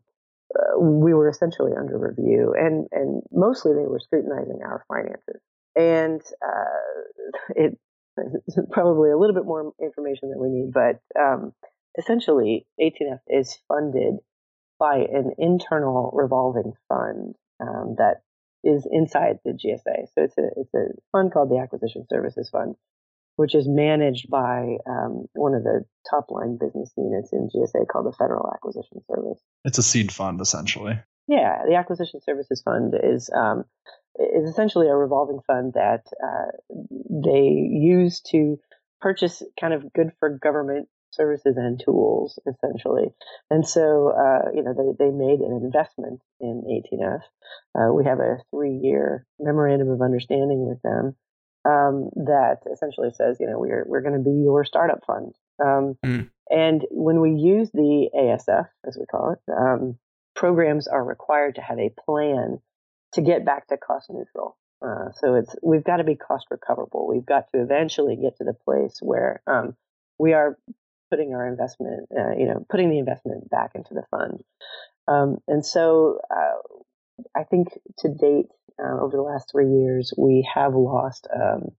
uh, 0.54 0.80
we 0.80 1.14
were 1.14 1.30
essentially 1.30 1.72
under 1.78 1.98
review, 1.98 2.54
and 2.58 2.88
and 2.92 3.24
mostly 3.32 3.74
they 3.74 3.88
were 3.88 4.00
scrutinizing 4.00 4.60
our 4.64 4.84
finances. 4.88 5.42
And 5.76 6.22
uh, 6.42 7.50
it 7.56 7.78
it's 8.18 8.58
probably 8.72 9.12
a 9.12 9.18
little 9.18 9.36
bit 9.36 9.46
more 9.46 9.74
information 9.82 10.30
than 10.30 10.40
we 10.40 10.50
need, 10.50 10.72
but 10.74 11.00
um, 11.20 11.54
essentially 11.98 12.66
18F 12.80 13.20
is 13.28 13.58
funded 13.68 14.16
by 14.80 14.98
an 14.98 15.32
internal 15.38 16.12
revolving 16.14 16.74
fund 16.90 17.36
um, 17.62 17.96
that 17.98 18.22
is 18.64 18.88
inside 18.92 19.40
the 19.46 19.52
GSA. 19.52 20.08
So 20.14 20.24
it's 20.24 20.38
a 20.38 20.50
it's 20.58 20.74
a 20.74 20.88
fund 21.12 21.32
called 21.32 21.50
the 21.50 21.60
Acquisition 21.60 22.06
Services 22.10 22.50
Fund, 22.50 22.76
which 23.36 23.56
is 23.56 23.68
managed 23.68 24.30
by 24.30 24.78
um, 24.88 25.26
one 25.34 25.54
of 25.54 25.64
the 25.64 25.86
top 26.10 26.32
line 26.32 26.58
business 26.58 26.92
units 26.98 27.34
in 27.34 27.50
GSA 27.50 27.88
called 27.88 28.06
the 28.06 28.16
Federal 28.18 28.50
Acquisition 28.54 29.02
Service. 29.10 29.40
It's 29.64 29.78
a 29.78 29.84
seed 29.84 30.12
fund 30.12 30.42
essentially. 30.42 31.00
Yeah, 31.28 31.64
the 31.68 31.76
Acquisition 31.76 32.22
Services 32.22 32.62
Fund 32.64 32.94
is 33.02 33.30
um, 33.36 33.66
is 34.20 34.50
essentially 34.50 34.88
a 34.88 34.96
revolving 34.96 35.40
fund 35.46 35.74
that 35.74 36.06
uh, 36.24 36.52
they 37.10 37.50
use 37.50 38.22
to 38.32 38.58
purchase 39.02 39.44
kind 39.60 39.74
of 39.74 39.92
good 39.94 40.12
for 40.20 40.30
government 40.30 40.88
services 41.12 41.56
and 41.58 41.82
tools, 41.84 42.38
essentially. 42.48 43.08
And 43.50 43.68
so, 43.68 44.10
uh, 44.10 44.52
you 44.54 44.64
know, 44.64 44.74
they, 44.74 45.06
they 45.06 45.12
made 45.12 45.40
an 45.40 45.62
investment 45.64 46.22
in 46.40 46.64
18F. 46.94 47.22
Uh, 47.74 47.94
we 47.94 48.06
have 48.06 48.20
a 48.20 48.38
three 48.52 48.80
year 48.82 49.26
memorandum 49.40 49.90
of 49.90 50.02
understanding 50.02 50.68
with 50.68 50.82
them 50.82 51.16
um, 51.66 52.10
that 52.16 52.60
essentially 52.72 53.10
says, 53.14 53.38
you 53.40 53.48
know, 53.48 53.60
we're, 53.60 53.86
we're 53.88 54.02
going 54.02 54.14
to 54.14 54.24
be 54.24 54.44
your 54.44 54.64
startup 54.64 55.04
fund. 55.06 55.34
Um, 55.64 55.98
mm. 56.06 56.30
And 56.50 56.86
when 56.92 57.22
we 57.22 57.32
use 57.32 57.72
the 57.72 58.10
ASF, 58.16 58.68
as 58.88 58.98
we 59.00 59.06
call 59.06 59.32
it, 59.32 59.40
um, 59.52 59.98
programs 60.36 60.88
are 60.88 61.04
required 61.04 61.56
to 61.56 61.62
have 61.62 61.80
a 61.80 61.94
plan 62.06 62.60
to 63.14 63.22
get 63.22 63.46
back 63.46 63.68
to 63.68 63.78
cost 63.78 64.10
neutral. 64.10 64.58
Uh, 64.86 65.12
so 65.14 65.36
it's 65.36 65.56
we've 65.64 65.84
got 65.84 65.98
to 65.98 66.04
be 66.04 66.16
cost 66.16 66.48
recoverable. 66.52 67.08
We've 67.08 67.26
got 67.26 67.52
to 67.54 67.62
eventually 67.62 68.16
get 68.18 68.38
to 68.38 68.44
the 68.44 68.54
place 68.54 69.00
where 69.02 69.42
um, 69.48 69.76
we 70.20 70.34
are 70.34 70.58
putting 71.10 71.34
our 71.34 71.48
investment, 71.48 72.08
uh, 72.12 72.36
you 72.38 72.46
know, 72.46 72.66
putting 72.70 72.90
the 72.90 73.00
investment 73.00 73.50
back 73.50 73.72
into 73.74 73.94
the 73.94 74.04
fund. 74.12 74.44
Um, 75.08 75.38
and 75.48 75.66
so 75.66 76.20
uh, 76.30 76.84
I 77.36 77.44
think 77.44 77.70
to 78.00 78.10
date, 78.10 78.48
uh, 78.82 79.02
over 79.02 79.16
the 79.16 79.24
last 79.24 79.50
three 79.52 79.70
years, 79.70 80.14
we 80.18 80.48
have 80.54 80.74
lost 80.74 81.28
um, 81.34 81.70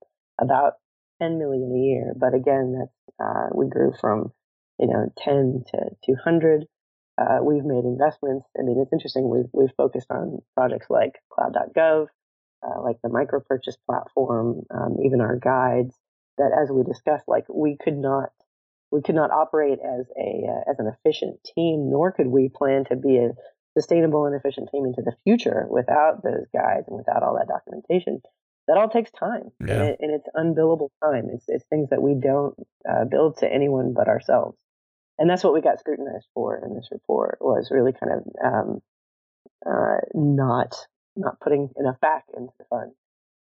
about 0.40 0.74
10 1.20 1.38
million 1.38 1.72
a 1.72 1.78
year. 1.78 2.14
But 2.16 2.34
again, 2.34 2.74
that's, 2.78 3.18
uh, 3.20 3.48
we 3.54 3.68
grew 3.68 3.92
from, 4.00 4.32
you 4.78 4.88
know, 4.88 5.12
10 5.18 5.64
to 5.72 5.78
200. 6.04 6.66
Uh, 7.18 7.38
we've 7.42 7.64
made 7.64 7.84
investments. 7.84 8.46
I 8.58 8.62
mean, 8.62 8.78
it's 8.80 8.92
interesting. 8.92 9.28
We've, 9.28 9.50
we've 9.52 9.74
focused 9.76 10.10
on 10.10 10.38
projects 10.54 10.86
like 10.90 11.14
cloud.gov, 11.32 12.06
uh, 12.62 12.82
like 12.82 12.96
the 13.02 13.08
micro 13.08 13.40
purchase 13.40 13.76
platform, 13.86 14.62
um, 14.70 14.96
even 15.04 15.20
our 15.20 15.36
guides 15.36 15.94
that 16.38 16.52
as 16.52 16.70
we 16.70 16.82
discussed, 16.82 17.24
like 17.26 17.44
we 17.48 17.76
could 17.82 17.96
not 17.96 18.30
we 18.92 19.02
could 19.02 19.14
not 19.14 19.30
operate 19.30 19.78
as 19.80 20.06
a 20.16 20.46
uh, 20.46 20.70
as 20.70 20.78
an 20.78 20.86
efficient 20.86 21.40
team, 21.44 21.90
nor 21.90 22.12
could 22.12 22.28
we 22.28 22.50
plan 22.54 22.84
to 22.88 22.96
be 22.96 23.16
a 23.16 23.30
sustainable 23.76 24.26
and 24.26 24.34
efficient 24.34 24.70
team 24.72 24.86
into 24.86 25.02
the 25.02 25.14
future 25.24 25.66
without 25.68 26.22
those 26.22 26.46
guides 26.52 26.86
and 26.88 26.96
without 26.96 27.22
all 27.22 27.36
that 27.36 27.48
documentation. 27.48 28.20
That 28.68 28.78
all 28.78 28.88
takes 28.88 29.12
time, 29.12 29.52
yeah. 29.64 29.74
and, 29.74 29.82
it, 29.90 29.96
and, 30.00 30.10
it's 30.12 30.28
unbillable 30.34 30.90
time. 31.00 31.28
It's, 31.32 31.44
it's 31.46 31.64
things 31.66 31.90
that 31.90 32.02
we 32.02 32.14
don't 32.14 32.56
uh, 32.88 33.04
build 33.04 33.36
to 33.38 33.52
anyone 33.52 33.92
but 33.94 34.08
ourselves, 34.08 34.58
and 35.18 35.30
that's 35.30 35.44
what 35.44 35.54
we 35.54 35.60
got 35.60 35.78
scrutinized 35.78 36.26
for 36.34 36.60
in 36.66 36.74
this 36.74 36.88
report. 36.90 37.38
Was 37.40 37.70
really 37.70 37.92
kind 37.92 38.12
of 38.12 38.24
um, 38.44 38.82
uh, 39.64 39.98
not 40.14 40.74
not 41.14 41.38
putting 41.38 41.70
enough 41.76 42.00
back 42.00 42.24
into 42.36 42.52
the 42.58 42.64
fund. 42.68 42.90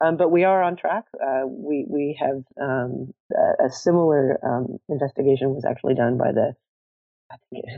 Um, 0.01 0.17
but 0.17 0.31
we 0.31 0.43
are 0.43 0.63
on 0.63 0.75
track. 0.75 1.05
Uh, 1.13 1.43
we 1.45 1.85
we 1.87 2.17
have 2.19 2.43
um, 2.59 3.13
a, 3.31 3.67
a, 3.67 3.69
similar 3.69 4.39
um, 4.43 4.79
investigation 4.89 5.53
was 5.53 5.63
actually 5.63 5.93
done 5.93 6.17
by 6.17 6.31
the 6.31 6.55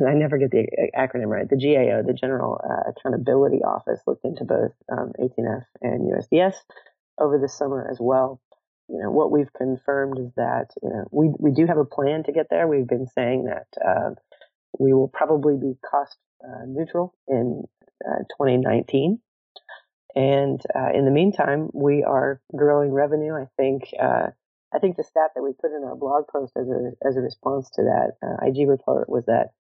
I, 0.08 0.14
never 0.14 0.38
get 0.38 0.51
the 0.51 0.68
acronym 0.97 1.28
right. 1.28 1.49
The 1.49 1.56
GAO, 1.56 2.03
the 2.06 2.14
General 2.14 2.60
uh, 2.64 2.91
Accountability 2.91 3.64
Office, 3.64 3.99
looked 4.08 4.26
into 4.26 4.43
both 4.43 4.72
18F 4.91 5.56
um, 5.56 5.64
and 5.82 6.12
USDS 6.12 6.56
over 7.20 7.38
the 7.38 7.49
summer 7.49 7.88
as 7.89 7.97
well. 7.99 8.41
You 8.88 8.99
know 9.01 9.12
what 9.12 9.32
we've 9.32 9.51
confirmed 9.53 10.20
is 10.20 10.32
that 10.36 10.68
you 10.84 10.89
know 10.89 11.06
we 11.12 11.32
we 11.39 11.51
do 11.51 11.66
have 11.66 11.78
a 11.78 11.86
plan 11.86 12.24
to 12.26 12.32
get 12.32 12.47
there. 12.51 12.68
We've 12.68 12.88
been 12.88 13.08
saying 13.08 13.45
that 13.45 13.68
uh, 13.84 14.12
we 14.78 14.93
will 14.93 15.08
probably 15.08 15.58
be 15.58 15.78
cost 15.89 16.18
uh, 16.43 16.66
neutral 16.68 17.16
in 17.28 17.64
uh, 18.08 18.20
2019. 18.38 19.20
And 20.16 20.62
uh, 20.74 20.91
in 20.93 21.06
the 21.06 21.12
meantime, 21.12 21.70
we 21.74 22.03
are 22.03 22.39
growing 22.56 22.91
revenue. 22.91 23.34
I 23.34 23.47
think 23.58 23.84
uh, 24.01 24.28
I 24.76 24.80
think 24.80 24.97
the 24.97 25.03
stat 25.03 25.32
that 25.36 25.41
we 25.41 25.53
put 25.53 25.71
in 25.71 25.84
our 25.86 25.95
blog 25.95 26.27
post 26.27 26.53
as 26.57 26.68
a 26.68 26.91
as 27.07 27.15
a 27.15 27.22
response 27.22 27.69
to 27.76 27.84
that 27.84 28.18
uh, 28.22 28.45
IG 28.45 28.68
report 28.68 29.07
was 29.07 29.26
that 29.26 29.52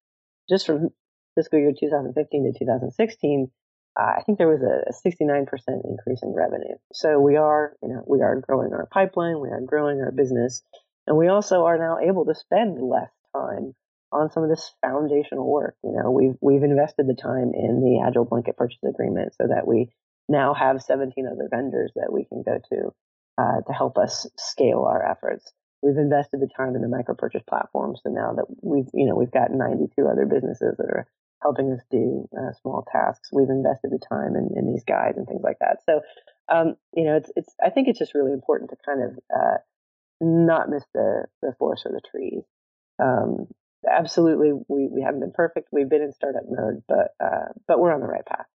just 0.49 0.65
from 0.65 0.89
fiscal 1.35 1.59
year 1.59 1.71
2015 1.77 2.53
to 2.53 2.59
2016, 2.59 3.51
uh, 3.97 4.03
I 4.03 4.21
think 4.23 4.37
there 4.37 4.47
was 4.47 4.61
a, 4.61 4.89
a 4.89 4.93
69% 4.93 5.47
increase 5.83 6.19
in 6.21 6.33
revenue. 6.33 6.75
So 6.93 7.19
we 7.19 7.37
are, 7.37 7.73
you 7.81 7.89
know, 7.89 8.03
we 8.05 8.21
are 8.21 8.41
growing 8.41 8.73
our 8.73 8.87
pipeline, 8.91 9.39
we 9.39 9.49
are 9.49 9.61
growing 9.61 10.01
our 10.01 10.11
business, 10.11 10.61
and 11.07 11.17
we 11.17 11.27
also 11.27 11.63
are 11.63 11.77
now 11.77 11.99
able 11.99 12.25
to 12.25 12.35
spend 12.35 12.81
less 12.81 13.11
time 13.33 13.73
on 14.11 14.31
some 14.31 14.43
of 14.43 14.49
this 14.49 14.73
foundational 14.81 15.49
work. 15.49 15.75
You 15.83 15.93
know, 15.93 16.11
we've 16.11 16.35
we've 16.41 16.63
invested 16.63 17.07
the 17.07 17.15
time 17.15 17.53
in 17.53 17.81
the 17.81 18.03
Agile 18.05 18.25
Blanket 18.25 18.57
Purchase 18.57 18.83
Agreement 18.83 19.33
so 19.35 19.47
that 19.47 19.65
we 19.65 19.91
now 20.27 20.53
have 20.53 20.81
17 20.81 21.25
other 21.25 21.47
vendors 21.49 21.91
that 21.95 22.11
we 22.11 22.25
can 22.25 22.43
go 22.43 22.59
to 22.69 22.93
uh, 23.37 23.61
to 23.67 23.73
help 23.73 23.97
us 23.97 24.27
scale 24.37 24.83
our 24.83 25.03
efforts. 25.03 25.51
We've 25.81 25.97
invested 25.97 26.39
the 26.39 26.49
time 26.55 26.75
in 26.75 26.81
the 26.81 26.87
micro 26.87 27.15
purchase 27.15 27.43
platform, 27.47 27.95
so 28.01 28.09
now 28.09 28.33
that 28.33 28.45
we've 28.61 28.89
you 28.93 29.05
know 29.05 29.15
we've 29.15 29.31
got 29.31 29.51
92 29.51 30.07
other 30.07 30.25
businesses 30.25 30.75
that 30.77 30.87
are 30.89 31.07
helping 31.41 31.71
us 31.71 31.81
do 31.91 32.27
uh, 32.35 32.53
small 32.61 32.85
tasks. 32.91 33.29
We've 33.31 33.49
invested 33.49 33.91
the 33.91 33.99
time 33.99 34.35
in, 34.35 34.49
in, 34.57 34.71
these 34.71 34.83
guides 34.83 35.17
and 35.17 35.27
things 35.27 35.41
like 35.43 35.59
that. 35.59 35.77
So 35.85 36.01
um, 36.51 36.75
you 36.93 37.03
know 37.03 37.17
it's 37.17 37.31
it's 37.35 37.53
I 37.63 37.69
think 37.69 37.87
it's 37.87 37.99
just 37.99 38.15
really 38.15 38.33
important 38.33 38.71
to 38.71 38.77
kind 38.85 39.03
of 39.03 39.19
uh, 39.35 39.57
not 40.21 40.69
miss 40.69 40.83
the 40.93 41.25
the 41.41 41.53
forest 41.59 41.85
or 41.85 41.91
the 41.91 42.01
trees. 42.09 42.43
Um, 42.97 43.47
absolutely, 43.89 44.53
we, 44.67 44.87
we 44.87 45.01
haven't 45.01 45.19
been 45.19 45.33
perfect. 45.33 45.69
We've 45.71 45.89
been 45.89 46.01
in 46.01 46.13
startup 46.13 46.43
mode, 46.49 46.83
but 46.87 47.13
uh, 47.23 47.53
but 47.67 47.79
we're 47.79 47.93
on 47.93 48.01
the 48.01 48.07
right 48.07 48.25
path. 48.25 48.47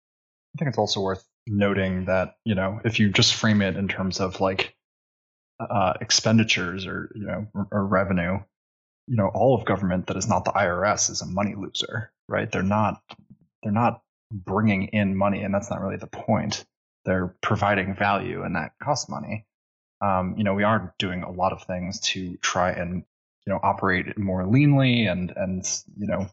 I 0.55 0.57
think 0.57 0.69
it's 0.69 0.77
also 0.77 1.01
worth 1.01 1.23
noting 1.47 2.05
that 2.05 2.35
you 2.45 2.55
know 2.55 2.79
if 2.83 2.99
you 2.99 3.09
just 3.09 3.35
frame 3.35 3.61
it 3.61 3.75
in 3.75 3.87
terms 3.87 4.19
of 4.19 4.41
like 4.41 4.75
uh, 5.59 5.93
expenditures 6.01 6.85
or 6.85 7.11
you 7.15 7.25
know 7.25 7.47
or, 7.53 7.67
or 7.71 7.85
revenue, 7.85 8.39
you 9.07 9.15
know 9.15 9.27
all 9.27 9.55
of 9.55 9.65
government 9.65 10.07
that 10.07 10.17
is 10.17 10.27
not 10.27 10.45
the 10.45 10.51
IRS 10.51 11.09
is 11.09 11.21
a 11.21 11.25
money 11.25 11.55
loser, 11.55 12.11
right? 12.27 12.51
They're 12.51 12.63
not 12.63 13.01
they're 13.63 13.71
not 13.71 14.01
bringing 14.31 14.87
in 14.87 15.15
money, 15.15 15.43
and 15.43 15.53
that's 15.53 15.69
not 15.69 15.81
really 15.81 15.97
the 15.97 16.07
point. 16.07 16.65
They're 17.05 17.35
providing 17.41 17.95
value, 17.95 18.43
and 18.43 18.55
that 18.55 18.73
costs 18.81 19.09
money. 19.09 19.45
Um, 20.01 20.35
you 20.37 20.43
know, 20.43 20.53
we 20.53 20.63
are 20.63 20.93
doing 20.97 21.23
a 21.23 21.31
lot 21.31 21.51
of 21.51 21.63
things 21.63 21.99
to 21.99 22.37
try 22.37 22.71
and 22.71 23.03
you 23.45 23.53
know 23.53 23.59
operate 23.61 24.17
more 24.17 24.43
leanly 24.43 25.11
and 25.11 25.33
and 25.35 25.65
you 25.97 26.07
know 26.07 26.29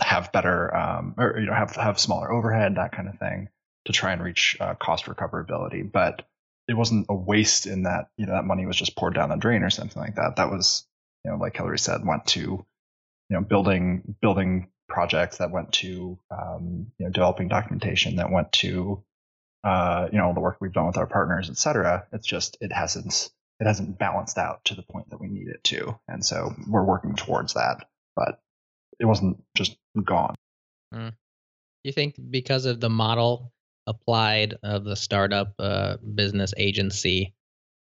have 0.00 0.32
better 0.32 0.74
um, 0.74 1.14
or 1.18 1.38
you 1.38 1.46
know 1.46 1.54
have 1.54 1.74
have 1.76 1.98
smaller 1.98 2.30
overhead 2.30 2.76
that 2.76 2.92
kind 2.92 3.08
of 3.08 3.18
thing 3.18 3.48
to 3.86 3.92
try 3.92 4.12
and 4.12 4.22
reach 4.22 4.56
uh, 4.60 4.74
cost 4.74 5.06
recoverability. 5.06 5.90
But 5.90 6.26
it 6.68 6.74
wasn't 6.74 7.06
a 7.08 7.14
waste 7.14 7.66
in 7.66 7.84
that 7.84 8.10
you 8.16 8.26
know 8.26 8.32
that 8.32 8.44
money 8.44 8.66
was 8.66 8.76
just 8.76 8.96
poured 8.96 9.14
down 9.14 9.30
the 9.30 9.36
drain 9.36 9.62
or 9.62 9.70
something 9.70 10.00
like 10.00 10.16
that. 10.16 10.36
That 10.36 10.50
was 10.50 10.86
you 11.24 11.30
know 11.30 11.38
like 11.38 11.56
Hillary 11.56 11.78
said 11.78 12.04
went 12.04 12.26
to 12.28 12.40
you 12.40 12.66
know 13.30 13.40
building 13.40 14.16
building 14.20 14.68
projects 14.88 15.38
that 15.38 15.50
went 15.50 15.72
to 15.72 16.18
um, 16.30 16.92
you 16.98 17.06
know 17.06 17.12
developing 17.12 17.48
documentation 17.48 18.16
that 18.16 18.30
went 18.30 18.52
to 18.52 19.02
uh, 19.64 20.08
you 20.12 20.18
know 20.18 20.32
the 20.34 20.40
work 20.40 20.58
we've 20.60 20.72
done 20.72 20.86
with 20.86 20.96
our 20.96 21.06
partners, 21.06 21.50
et 21.50 21.56
cetera. 21.56 22.06
It's 22.12 22.26
just 22.26 22.58
it 22.60 22.72
hasn't 22.72 23.30
it 23.58 23.66
hasn't 23.66 23.98
balanced 23.98 24.38
out 24.38 24.64
to 24.66 24.74
the 24.74 24.82
point 24.82 25.10
that 25.10 25.20
we 25.20 25.28
need 25.28 25.48
it 25.48 25.64
to, 25.64 25.98
and 26.08 26.24
so 26.24 26.54
we're 26.68 26.84
working 26.84 27.14
towards 27.14 27.54
that. 27.54 27.88
But 28.14 28.40
it 29.00 29.06
wasn't 29.06 29.42
just 29.56 29.76
gone. 30.04 30.34
Mm. 30.94 31.14
You 31.82 31.92
think 31.92 32.14
because 32.30 32.66
of 32.66 32.78
the 32.78 32.90
model 32.90 33.52
applied 33.86 34.54
of 34.62 34.84
the 34.84 34.94
startup 34.94 35.54
uh, 35.58 35.96
business 35.96 36.52
agency 36.56 37.34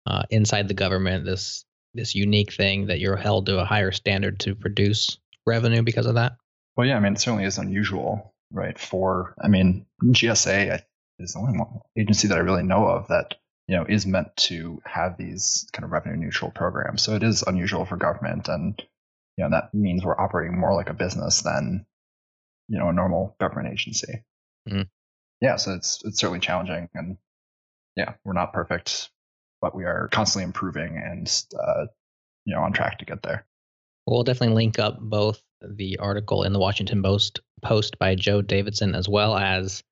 uh, 0.05 0.23
inside 0.29 0.67
the 0.67 0.73
government, 0.73 1.25
this 1.25 1.65
this 1.95 2.13
unique 2.13 2.53
thing 2.53 2.87
that 2.87 2.99
you're 2.99 3.17
held 3.17 3.47
to 3.47 3.59
a 3.59 3.65
higher 3.65 3.91
standard 3.91 4.39
to 4.41 4.53
produce 4.53 5.17
revenue 5.45 5.81
because 5.81 6.05
of 6.05 6.15
that? 6.15 6.37
Well, 6.77 6.87
yeah, 6.87 6.97
I 6.97 6.99
mean, 6.99 7.13
it 7.13 7.19
certainly 7.19 7.45
is 7.45 7.57
unusual, 7.57 8.33
right? 8.51 8.77
For, 8.77 9.33
I 9.41 9.47
mean, 9.47 9.87
GSA 10.03 10.81
is 11.17 11.33
the 11.33 11.39
only 11.39 11.59
agency 11.97 12.27
that 12.27 12.37
I 12.37 12.41
really 12.41 12.63
know 12.63 12.85
of 12.87 13.07
that, 13.07 13.35
you 13.67 13.75
know, 13.75 13.85
is 13.89 14.05
meant 14.05 14.35
to 14.37 14.81
have 14.85 15.17
these 15.17 15.67
kind 15.73 15.83
of 15.83 15.91
revenue 15.91 16.15
neutral 16.15 16.51
programs. 16.51 17.01
So 17.01 17.15
it 17.15 17.23
is 17.23 17.43
unusual 17.45 17.85
for 17.85 17.97
government. 17.97 18.47
And, 18.47 18.81
you 19.39 19.45
know, 19.45 19.51
that 19.51 19.73
means 19.73 20.03
we're 20.03 20.19
operating 20.19 20.59
more 20.59 20.75
like 20.75 20.89
a 20.89 20.93
business 20.93 21.43
than, 21.43 21.85
you 22.67 22.77
know, 22.77 22.89
a 22.89 22.93
normal 22.93 23.37
government 23.39 23.71
agency. 23.71 24.25
Mm. 24.69 24.89
Yeah. 25.39 25.55
So 25.55 25.75
it's, 25.75 26.03
it's 26.03 26.19
certainly 26.19 26.41
challenging. 26.41 26.89
And 26.93 27.15
yeah, 27.95 28.15
we're 28.25 28.33
not 28.33 28.51
perfect, 28.51 29.09
but 29.61 29.73
we 29.73 29.85
are 29.85 30.09
constantly 30.11 30.43
improving 30.43 31.01
and, 31.01 31.43
uh, 31.57 31.85
you 32.43 32.53
know, 32.53 32.61
on 32.63 32.73
track 32.73 32.99
to 32.99 33.05
get 33.05 33.23
there. 33.23 33.45
We'll 34.05 34.23
definitely 34.23 34.55
link 34.55 34.77
up 34.77 34.99
both 34.99 35.41
the 35.61 35.99
article 35.99 36.43
in 36.43 36.51
the 36.51 36.59
Washington 36.59 37.01
Post 37.01 37.39
post 37.61 37.97
by 37.97 38.15
Joe 38.15 38.41
Davidson 38.41 38.93
as 38.93 39.07
well 39.07 39.37
as 39.37 39.83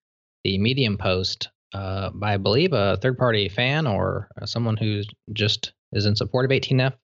the 0.44 0.58
Medium 0.58 0.98
post 0.98 1.48
uh, 1.74 2.10
by 2.10 2.34
I 2.34 2.38
believe 2.38 2.74
a 2.74 2.98
third 2.98 3.18
party 3.18 3.48
fan 3.48 3.88
or 3.88 4.28
uh, 4.42 4.46
someone 4.46 4.76
who 4.76 5.04
just 5.32 5.72
is 5.94 6.06
in 6.06 6.18
support 6.18 6.44
of 6.44 6.52
18F, 6.52 6.96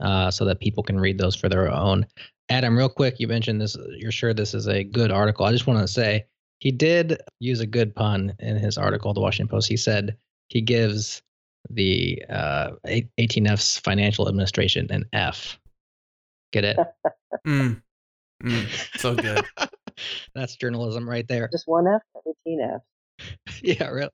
uh, 0.00 0.30
so 0.30 0.44
that 0.44 0.60
people 0.60 0.82
can 0.82 0.98
read 0.98 1.18
those 1.18 1.36
for 1.36 1.48
their 1.48 1.70
own. 1.70 2.06
Adam, 2.48 2.76
real 2.76 2.88
quick, 2.88 3.18
you 3.18 3.26
mentioned 3.26 3.60
this. 3.60 3.76
You're 3.96 4.12
sure 4.12 4.32
this 4.32 4.54
is 4.54 4.68
a 4.68 4.84
good 4.84 5.10
article. 5.10 5.46
I 5.46 5.52
just 5.52 5.66
want 5.66 5.80
to 5.80 5.88
say 5.88 6.26
he 6.58 6.70
did 6.70 7.20
use 7.40 7.60
a 7.60 7.66
good 7.66 7.94
pun 7.94 8.34
in 8.38 8.56
his 8.56 8.78
article, 8.78 9.12
the 9.12 9.20
Washington 9.20 9.48
Post. 9.48 9.68
He 9.68 9.76
said 9.76 10.16
he 10.48 10.60
gives 10.60 11.22
the 11.70 12.22
uh, 12.30 12.72
18F's 12.86 13.78
financial 13.78 14.28
administration 14.28 14.86
an 14.90 15.04
F. 15.12 15.58
Get 16.52 16.64
it? 16.64 16.78
mm. 17.46 17.82
Mm. 18.42 18.98
So 19.00 19.14
good. 19.14 19.44
That's 20.34 20.56
journalism 20.56 21.08
right 21.08 21.26
there. 21.26 21.48
Just 21.50 21.66
one 21.66 21.86
F, 21.86 22.02
18 22.46 22.60
F. 22.60 23.58
yeah, 23.62 23.88
really. 23.88 24.10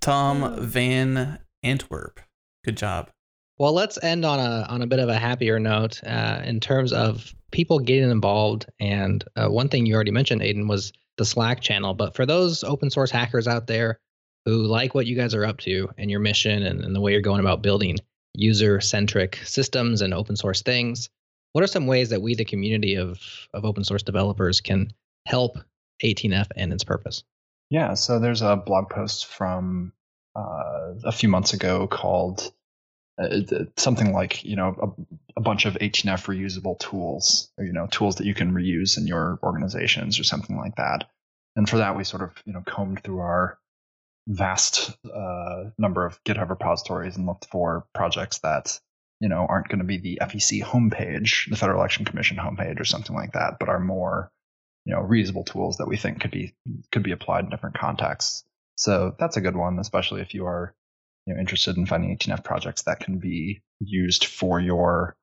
Tom 0.00 0.56
Van 0.66 1.38
Antwerp. 1.62 2.20
Good 2.64 2.76
job. 2.76 3.10
Well, 3.60 3.74
let's 3.74 4.02
end 4.02 4.24
on 4.24 4.38
a 4.38 4.64
on 4.70 4.80
a 4.80 4.86
bit 4.86 5.00
of 5.00 5.10
a 5.10 5.18
happier 5.18 5.60
note 5.60 6.02
uh, 6.02 6.40
in 6.46 6.60
terms 6.60 6.94
of 6.94 7.34
people 7.52 7.78
getting 7.78 8.10
involved. 8.10 8.64
And 8.80 9.22
uh, 9.36 9.48
one 9.48 9.68
thing 9.68 9.84
you 9.84 9.94
already 9.94 10.12
mentioned, 10.12 10.40
Aidan, 10.40 10.66
was 10.66 10.94
the 11.18 11.26
Slack 11.26 11.60
channel. 11.60 11.92
But 11.92 12.16
for 12.16 12.24
those 12.24 12.64
open 12.64 12.88
source 12.88 13.10
hackers 13.10 13.46
out 13.46 13.66
there 13.66 14.00
who 14.46 14.62
like 14.62 14.94
what 14.94 15.04
you 15.04 15.14
guys 15.14 15.34
are 15.34 15.44
up 15.44 15.58
to 15.58 15.90
and 15.98 16.10
your 16.10 16.20
mission 16.20 16.62
and, 16.62 16.82
and 16.82 16.96
the 16.96 17.02
way 17.02 17.12
you're 17.12 17.20
going 17.20 17.40
about 17.40 17.60
building 17.60 17.98
user 18.32 18.80
centric 18.80 19.36
systems 19.44 20.00
and 20.00 20.14
open 20.14 20.36
source 20.36 20.62
things, 20.62 21.10
what 21.52 21.62
are 21.62 21.66
some 21.66 21.86
ways 21.86 22.08
that 22.08 22.22
we, 22.22 22.34
the 22.34 22.46
community 22.46 22.94
of, 22.94 23.20
of 23.52 23.66
open 23.66 23.84
source 23.84 24.02
developers, 24.02 24.62
can 24.62 24.90
help 25.26 25.58
18F 26.02 26.46
and 26.56 26.72
its 26.72 26.84
purpose? 26.84 27.24
Yeah, 27.68 27.92
so 27.92 28.20
there's 28.20 28.40
a 28.40 28.56
blog 28.56 28.88
post 28.88 29.26
from 29.26 29.92
uh, 30.34 30.94
a 31.04 31.12
few 31.12 31.28
months 31.28 31.52
ago 31.52 31.86
called 31.86 32.54
uh, 33.20 33.64
something 33.76 34.12
like 34.12 34.44
you 34.44 34.56
know 34.56 34.76
a, 34.80 35.38
a, 35.38 35.40
bunch 35.40 35.66
of 35.66 35.74
18F 35.74 36.26
reusable 36.26 36.78
tools, 36.78 37.50
or 37.58 37.64
you 37.64 37.72
know 37.72 37.86
tools 37.86 38.16
that 38.16 38.26
you 38.26 38.34
can 38.34 38.52
reuse 38.52 38.98
in 38.98 39.06
your 39.06 39.38
organizations 39.42 40.18
or 40.18 40.24
something 40.24 40.56
like 40.56 40.76
that. 40.76 41.08
And 41.56 41.68
for 41.68 41.78
that, 41.78 41.96
we 41.96 42.04
sort 42.04 42.22
of 42.22 42.30
you 42.44 42.52
know 42.52 42.62
combed 42.66 43.02
through 43.02 43.20
our 43.20 43.58
vast 44.26 44.96
uh, 45.12 45.64
number 45.78 46.06
of 46.06 46.22
GitHub 46.24 46.50
repositories 46.50 47.16
and 47.16 47.26
looked 47.26 47.46
for 47.46 47.86
projects 47.94 48.38
that 48.40 48.80
you 49.20 49.28
know, 49.28 49.46
aren't 49.48 49.68
going 49.68 49.78
to 49.78 49.84
be 49.84 49.98
the 49.98 50.18
FEC 50.22 50.62
homepage, 50.62 51.48
the 51.48 51.56
Federal 51.56 51.78
Election 51.78 52.04
Commission 52.04 52.38
homepage 52.38 52.80
or 52.80 52.84
something 52.84 53.14
like 53.14 53.32
that, 53.32 53.58
but 53.60 53.68
are 53.68 53.78
more, 53.78 54.32
you 54.86 54.94
know, 54.94 55.02
reusable 55.02 55.44
tools 55.44 55.76
that 55.76 55.86
we 55.86 55.98
think 55.98 56.20
could 56.20 56.30
be 56.30 56.54
could 56.90 57.02
be 57.02 57.12
applied 57.12 57.44
in 57.44 57.50
different 57.50 57.78
contexts. 57.78 58.44
So 58.76 59.14
that's 59.18 59.36
a 59.36 59.42
good 59.42 59.56
one, 59.56 59.78
especially 59.78 60.22
if 60.22 60.32
you 60.32 60.46
are, 60.46 60.74
you 61.30 61.34
know, 61.34 61.40
interested 61.40 61.76
in 61.76 61.86
finding 61.86 62.16
18F 62.16 62.44
projects 62.44 62.82
that 62.82 63.00
can 63.00 63.18
be 63.18 63.62
used 63.80 64.24
for 64.24 64.60
your, 64.60 65.16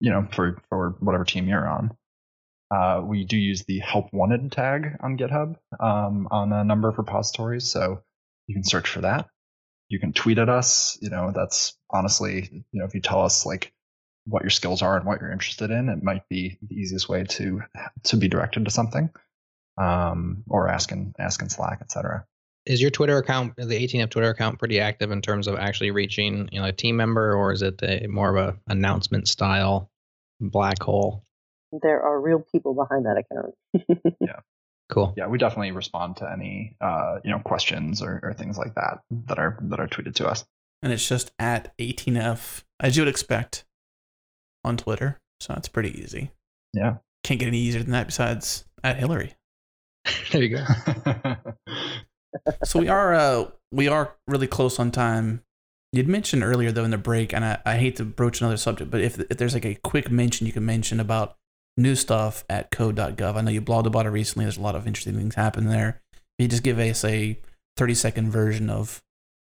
you 0.00 0.10
know, 0.10 0.28
for 0.32 0.62
for 0.68 0.96
whatever 1.00 1.24
team 1.24 1.48
you're 1.48 1.66
on. 1.66 1.96
Uh, 2.74 3.00
we 3.04 3.24
do 3.24 3.36
use 3.36 3.64
the 3.64 3.78
help 3.78 4.12
wanted 4.12 4.50
tag 4.50 4.96
on 5.00 5.16
GitHub 5.16 5.56
um, 5.78 6.26
on 6.30 6.52
a 6.52 6.64
number 6.64 6.88
of 6.88 6.98
repositories, 6.98 7.64
so 7.64 8.02
you 8.48 8.54
can 8.54 8.64
search 8.64 8.88
for 8.88 9.02
that 9.02 9.28
you 9.88 9.98
can 9.98 10.12
tweet 10.12 10.38
at 10.38 10.48
us. 10.48 10.98
You 11.00 11.10
know, 11.10 11.32
that's 11.34 11.76
honestly, 11.90 12.64
you 12.72 12.80
know, 12.80 12.84
if 12.84 12.94
you 12.94 13.00
tell 13.00 13.22
us 13.22 13.46
like 13.46 13.72
what 14.24 14.42
your 14.42 14.50
skills 14.50 14.82
are 14.82 14.96
and 14.96 15.06
what 15.06 15.20
you're 15.20 15.32
interested 15.32 15.70
in, 15.70 15.88
it 15.88 16.02
might 16.02 16.28
be 16.28 16.58
the 16.62 16.74
easiest 16.74 17.08
way 17.08 17.24
to 17.24 17.62
to 18.04 18.16
be 18.16 18.28
directed 18.28 18.64
to 18.64 18.70
something, 18.70 19.10
um, 19.80 20.44
or 20.48 20.68
ask 20.68 20.90
in 20.92 21.14
ask 21.18 21.40
in 21.42 21.48
Slack, 21.48 21.78
etc. 21.80 22.26
Is 22.66 22.82
your 22.82 22.90
Twitter 22.90 23.16
account, 23.16 23.54
the 23.56 23.64
18F 23.64 24.10
Twitter 24.10 24.30
account, 24.30 24.58
pretty 24.58 24.80
active 24.80 25.10
in 25.12 25.22
terms 25.22 25.46
of 25.46 25.56
actually 25.56 25.92
reaching, 25.92 26.48
you 26.50 26.60
know, 26.60 26.66
a 26.66 26.72
team 26.72 26.96
member, 26.96 27.34
or 27.34 27.52
is 27.52 27.62
it 27.62 27.80
a 27.82 28.06
more 28.08 28.36
of 28.36 28.48
a 28.48 28.58
announcement 28.68 29.28
style 29.28 29.88
black 30.40 30.82
hole? 30.82 31.22
There 31.70 32.02
are 32.02 32.20
real 32.20 32.44
people 32.52 32.74
behind 32.74 33.06
that 33.06 33.18
account. 33.18 34.16
yeah. 34.20 34.40
Cool. 34.88 35.14
Yeah, 35.16 35.26
we 35.26 35.38
definitely 35.38 35.72
respond 35.72 36.16
to 36.18 36.30
any 36.30 36.76
uh, 36.80 37.18
you 37.24 37.30
know 37.30 37.40
questions 37.40 38.02
or, 38.02 38.20
or 38.22 38.34
things 38.34 38.56
like 38.56 38.74
that 38.74 39.00
that 39.26 39.38
are 39.38 39.58
that 39.62 39.80
are 39.80 39.88
tweeted 39.88 40.14
to 40.16 40.28
us. 40.28 40.44
And 40.82 40.92
it's 40.92 41.08
just 41.08 41.32
at 41.38 41.76
18f 41.78 42.62
as 42.78 42.96
you 42.96 43.02
would 43.02 43.08
expect 43.08 43.64
on 44.64 44.76
Twitter. 44.76 45.18
So 45.40 45.54
it's 45.56 45.68
pretty 45.68 46.00
easy. 46.00 46.30
Yeah. 46.72 46.96
Can't 47.24 47.40
get 47.40 47.46
any 47.46 47.58
easier 47.58 47.82
than 47.82 47.92
that 47.92 48.06
besides 48.06 48.64
at 48.84 48.98
Hillary. 48.98 49.34
there 50.32 50.42
you 50.42 50.56
go. 50.56 50.64
so 52.64 52.78
we 52.78 52.88
are 52.88 53.14
uh 53.14 53.50
we 53.72 53.88
are 53.88 54.14
really 54.26 54.46
close 54.46 54.78
on 54.78 54.90
time. 54.90 55.42
You'd 55.92 56.08
mentioned 56.08 56.42
earlier 56.42 56.72
though 56.72 56.84
in 56.84 56.90
the 56.90 56.98
break, 56.98 57.32
and 57.32 57.44
I, 57.44 57.58
I 57.64 57.76
hate 57.76 57.96
to 57.96 58.04
broach 58.04 58.40
another 58.40 58.56
subject, 58.56 58.90
but 58.90 59.00
if 59.00 59.18
if 59.18 59.38
there's 59.38 59.54
like 59.54 59.64
a 59.64 59.76
quick 59.76 60.10
mention 60.10 60.46
you 60.46 60.52
can 60.52 60.66
mention 60.66 61.00
about 61.00 61.36
new 61.76 61.94
stuff 61.94 62.44
at 62.48 62.70
code.gov. 62.70 63.36
I 63.36 63.40
know 63.40 63.50
you 63.50 63.60
blogged 63.60 63.86
about 63.86 64.06
it 64.06 64.10
recently. 64.10 64.44
There's 64.44 64.56
a 64.56 64.62
lot 64.62 64.74
of 64.74 64.86
interesting 64.86 65.16
things 65.16 65.34
happening 65.34 65.70
there. 65.70 66.00
If 66.14 66.44
you 66.44 66.48
just 66.48 66.62
give 66.62 66.78
us 66.78 67.04
a 67.04 67.38
30 67.76 67.94
second 67.94 68.30
version 68.30 68.70
of 68.70 69.02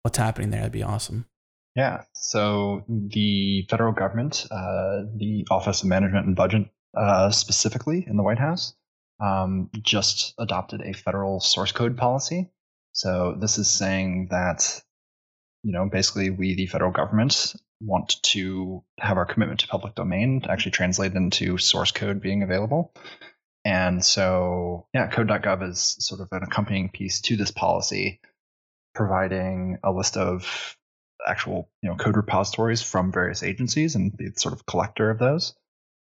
what's 0.03 0.18
happening 0.18 0.49
there, 0.49 0.61
that'd 0.61 0.72
be 0.72 0.84
awesome. 0.84 1.26
Yeah. 1.76 2.03
So 2.14 2.84
the 2.88 3.65
federal 3.69 3.93
government, 3.93 4.45
uh, 4.51 5.03
the 5.15 5.45
Office 5.49 5.81
of 5.81 5.89
Management 5.89 6.27
and 6.27 6.35
Budget 6.35 6.69
uh, 6.95 7.31
specifically 7.31 8.05
in 8.07 8.15
the 8.15 8.23
White 8.23 8.39
House, 8.39 8.73
um, 9.19 9.69
just 9.81 10.34
adopted 10.38 10.81
a 10.81 10.93
federal 10.93 11.39
source 11.39 11.72
code 11.72 11.97
policy. 11.97 12.49
So 12.94 13.36
this 13.40 13.57
is 13.57 13.70
saying 13.70 14.28
that, 14.32 14.82
you 15.64 15.74
know, 15.74 15.90
basically 15.90 16.30
we, 16.30 16.56
the 16.56 16.68
federal 16.68 16.91
government, 16.91 17.56
want 17.82 18.22
to 18.24 18.84
have 18.99 19.18
our 19.18 19.26
commitment 19.26 19.60
to 19.60 19.68
public 19.68 19.95
domain 19.95 20.44
actually 20.48 20.72
translate 20.72 21.14
into 21.14 21.57
source 21.57 21.91
code 21.91 22.22
being 22.22 22.44
available. 22.44 22.94
And 23.65 24.03
so, 24.03 24.88
yeah, 24.94 25.07
code.gov 25.07 25.70
is 25.70 25.98
sort 25.99 26.22
of 26.22 26.28
an 26.32 26.44
accompanying 26.44 26.90
piece 26.90 27.22
to 27.22 27.36
this 27.36 27.52
policy, 27.52 28.20
providing 28.94 29.80
a 29.84 29.91
list 29.91 30.18
of 30.18 30.78
actual 31.26 31.70
you 31.82 31.90
know 31.90 31.95
code 31.95 32.18
repositories 32.18 32.82
from 32.82 33.11
various 33.11 33.44
agencies 33.44 33.95
and 33.95 34.11
the 34.18 34.34
sort 34.36 34.53
of 34.53 34.65
collector 34.65 35.10
of 35.10 35.20
those, 35.20 35.56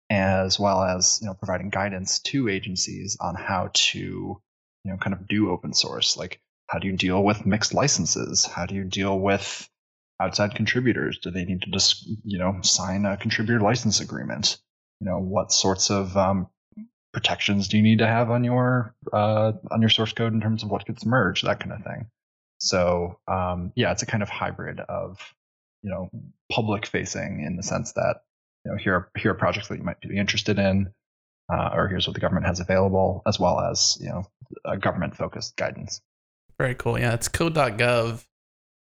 as 0.09 0.59
well 0.59 0.83
as 0.83 1.19
you 1.21 1.27
know 1.27 1.35
providing 1.35 1.69
guidance 1.69 2.19
to 2.19 2.49
agencies 2.49 3.17
on 3.19 3.35
how 3.35 3.69
to 3.73 3.99
you 3.99 4.91
know 4.91 4.97
kind 4.97 5.13
of 5.13 5.27
do 5.27 5.51
open 5.51 5.73
source, 5.73 6.17
like 6.17 6.41
how 6.73 6.79
do 6.79 6.87
you 6.87 6.97
deal 6.97 7.23
with 7.23 7.45
mixed 7.45 7.75
licenses, 7.75 8.45
how 8.45 8.65
do 8.65 8.73
you 8.73 8.83
deal 8.83 9.19
with 9.19 9.69
outside 10.19 10.55
contributors? 10.55 11.19
Do 11.19 11.29
they 11.29 11.45
need 11.45 11.61
to 11.61 11.69
just, 11.69 12.03
you 12.23 12.39
know, 12.39 12.61
sign 12.63 13.05
a 13.05 13.15
contributor 13.15 13.59
license 13.59 13.99
agreement? 13.99 14.57
You 14.99 15.05
know, 15.05 15.19
what 15.19 15.51
sorts 15.51 15.91
of 15.91 16.17
um, 16.17 16.47
protections 17.13 17.67
do 17.67 17.77
you 17.77 17.83
need 17.83 17.99
to 17.99 18.07
have 18.07 18.31
on 18.31 18.43
your 18.43 18.95
uh, 19.13 19.51
on 19.69 19.81
your 19.81 19.91
source 19.91 20.13
code 20.13 20.33
in 20.33 20.41
terms 20.41 20.63
of 20.63 20.71
what 20.71 20.87
gets 20.87 21.05
merged, 21.05 21.45
that 21.45 21.59
kind 21.59 21.73
of 21.73 21.83
thing. 21.83 22.07
So 22.57 23.19
um, 23.27 23.71
yeah, 23.75 23.91
it's 23.91 24.01
a 24.01 24.07
kind 24.07 24.23
of 24.23 24.29
hybrid 24.29 24.79
of 24.79 25.19
you 25.83 25.91
know 25.91 26.09
public 26.51 26.87
facing 26.87 27.43
in 27.45 27.55
the 27.55 27.61
sense 27.61 27.91
that 27.91 28.21
you 28.65 28.71
know 28.71 28.77
here 28.79 28.95
are, 28.95 29.11
here 29.15 29.31
are 29.31 29.35
projects 29.35 29.67
that 29.67 29.77
you 29.77 29.83
might 29.83 30.01
be 30.01 30.17
interested 30.17 30.57
in, 30.57 30.91
uh, 31.53 31.69
or 31.71 31.87
here's 31.87 32.07
what 32.07 32.15
the 32.15 32.19
government 32.19 32.47
has 32.47 32.59
available, 32.59 33.21
as 33.27 33.39
well 33.39 33.59
as 33.59 33.95
you 34.01 34.09
know 34.09 34.23
government 34.79 35.15
focused 35.15 35.55
guidance. 35.55 36.01
Very 36.57 36.75
cool. 36.75 36.99
Yeah, 36.99 37.13
it's 37.13 37.27
code.gov. 37.27 38.25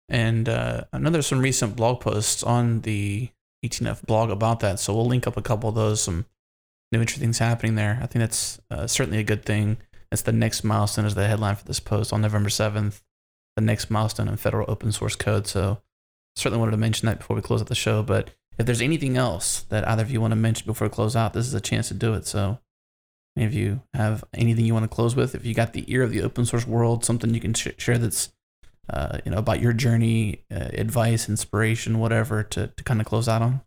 And 0.07 0.47
uh, 0.47 0.83
I 0.93 0.99
know 0.99 1.09
there's 1.09 1.27
some 1.27 1.39
recent 1.39 1.75
blog 1.75 1.99
posts 1.99 2.43
on 2.43 2.81
the 2.81 3.29
18F 3.65 4.05
blog 4.05 4.29
about 4.29 4.59
that. 4.59 4.79
So 4.79 4.93
we'll 4.93 5.07
link 5.07 5.25
up 5.27 5.37
a 5.37 5.41
couple 5.41 5.69
of 5.69 5.75
those, 5.75 6.01
some 6.01 6.25
new 6.91 6.99
interesting 6.99 7.27
things 7.27 7.39
happening 7.39 7.75
there. 7.75 7.99
I 8.01 8.05
think 8.05 8.21
that's 8.21 8.59
uh, 8.69 8.87
certainly 8.87 9.19
a 9.19 9.23
good 9.23 9.45
thing. 9.45 9.77
That's 10.11 10.21
the 10.21 10.31
next 10.31 10.63
milestone 10.63 11.05
is 11.05 11.15
the 11.15 11.27
headline 11.27 11.55
for 11.55 11.65
this 11.65 11.79
post 11.79 12.13
on 12.13 12.21
November 12.21 12.49
7th, 12.49 13.01
the 13.55 13.61
next 13.61 13.89
milestone 13.89 14.27
in 14.27 14.37
federal 14.37 14.69
open 14.69 14.91
source 14.91 15.15
code. 15.15 15.47
So 15.47 15.79
certainly 16.35 16.59
wanted 16.59 16.71
to 16.71 16.77
mention 16.77 17.07
that 17.07 17.19
before 17.19 17.35
we 17.35 17.41
close 17.41 17.61
out 17.61 17.67
the 17.67 17.75
show. 17.75 18.03
But 18.03 18.29
if 18.57 18.65
there's 18.65 18.81
anything 18.81 19.17
else 19.17 19.61
that 19.69 19.87
either 19.87 20.03
of 20.03 20.11
you 20.11 20.21
want 20.21 20.31
to 20.31 20.37
mention 20.37 20.65
before 20.67 20.87
we 20.87 20.93
close 20.93 21.15
out, 21.15 21.33
this 21.33 21.47
is 21.47 21.53
a 21.53 21.61
chance 21.61 21.87
to 21.87 21.93
do 21.93 22.13
it. 22.13 22.27
So 22.27 22.59
of 23.43 23.53
you 23.53 23.81
have 23.93 24.23
anything 24.33 24.65
you 24.65 24.73
want 24.73 24.83
to 24.83 24.95
close 24.95 25.15
with? 25.15 25.35
If 25.35 25.45
you 25.45 25.53
got 25.53 25.73
the 25.73 25.83
ear 25.91 26.03
of 26.03 26.11
the 26.11 26.21
open 26.21 26.45
source 26.45 26.65
world, 26.65 27.03
something 27.03 27.33
you 27.33 27.41
can 27.41 27.53
sh- 27.53 27.67
share 27.77 27.97
that's 27.97 28.31
uh, 28.89 29.19
you 29.25 29.31
know 29.31 29.37
about 29.37 29.59
your 29.59 29.73
journey, 29.73 30.43
uh, 30.51 30.69
advice, 30.73 31.27
inspiration, 31.27 31.99
whatever, 31.99 32.43
to 32.43 32.67
to 32.67 32.83
kind 32.83 33.01
of 33.01 33.07
close 33.07 33.27
out 33.27 33.41
on. 33.41 33.61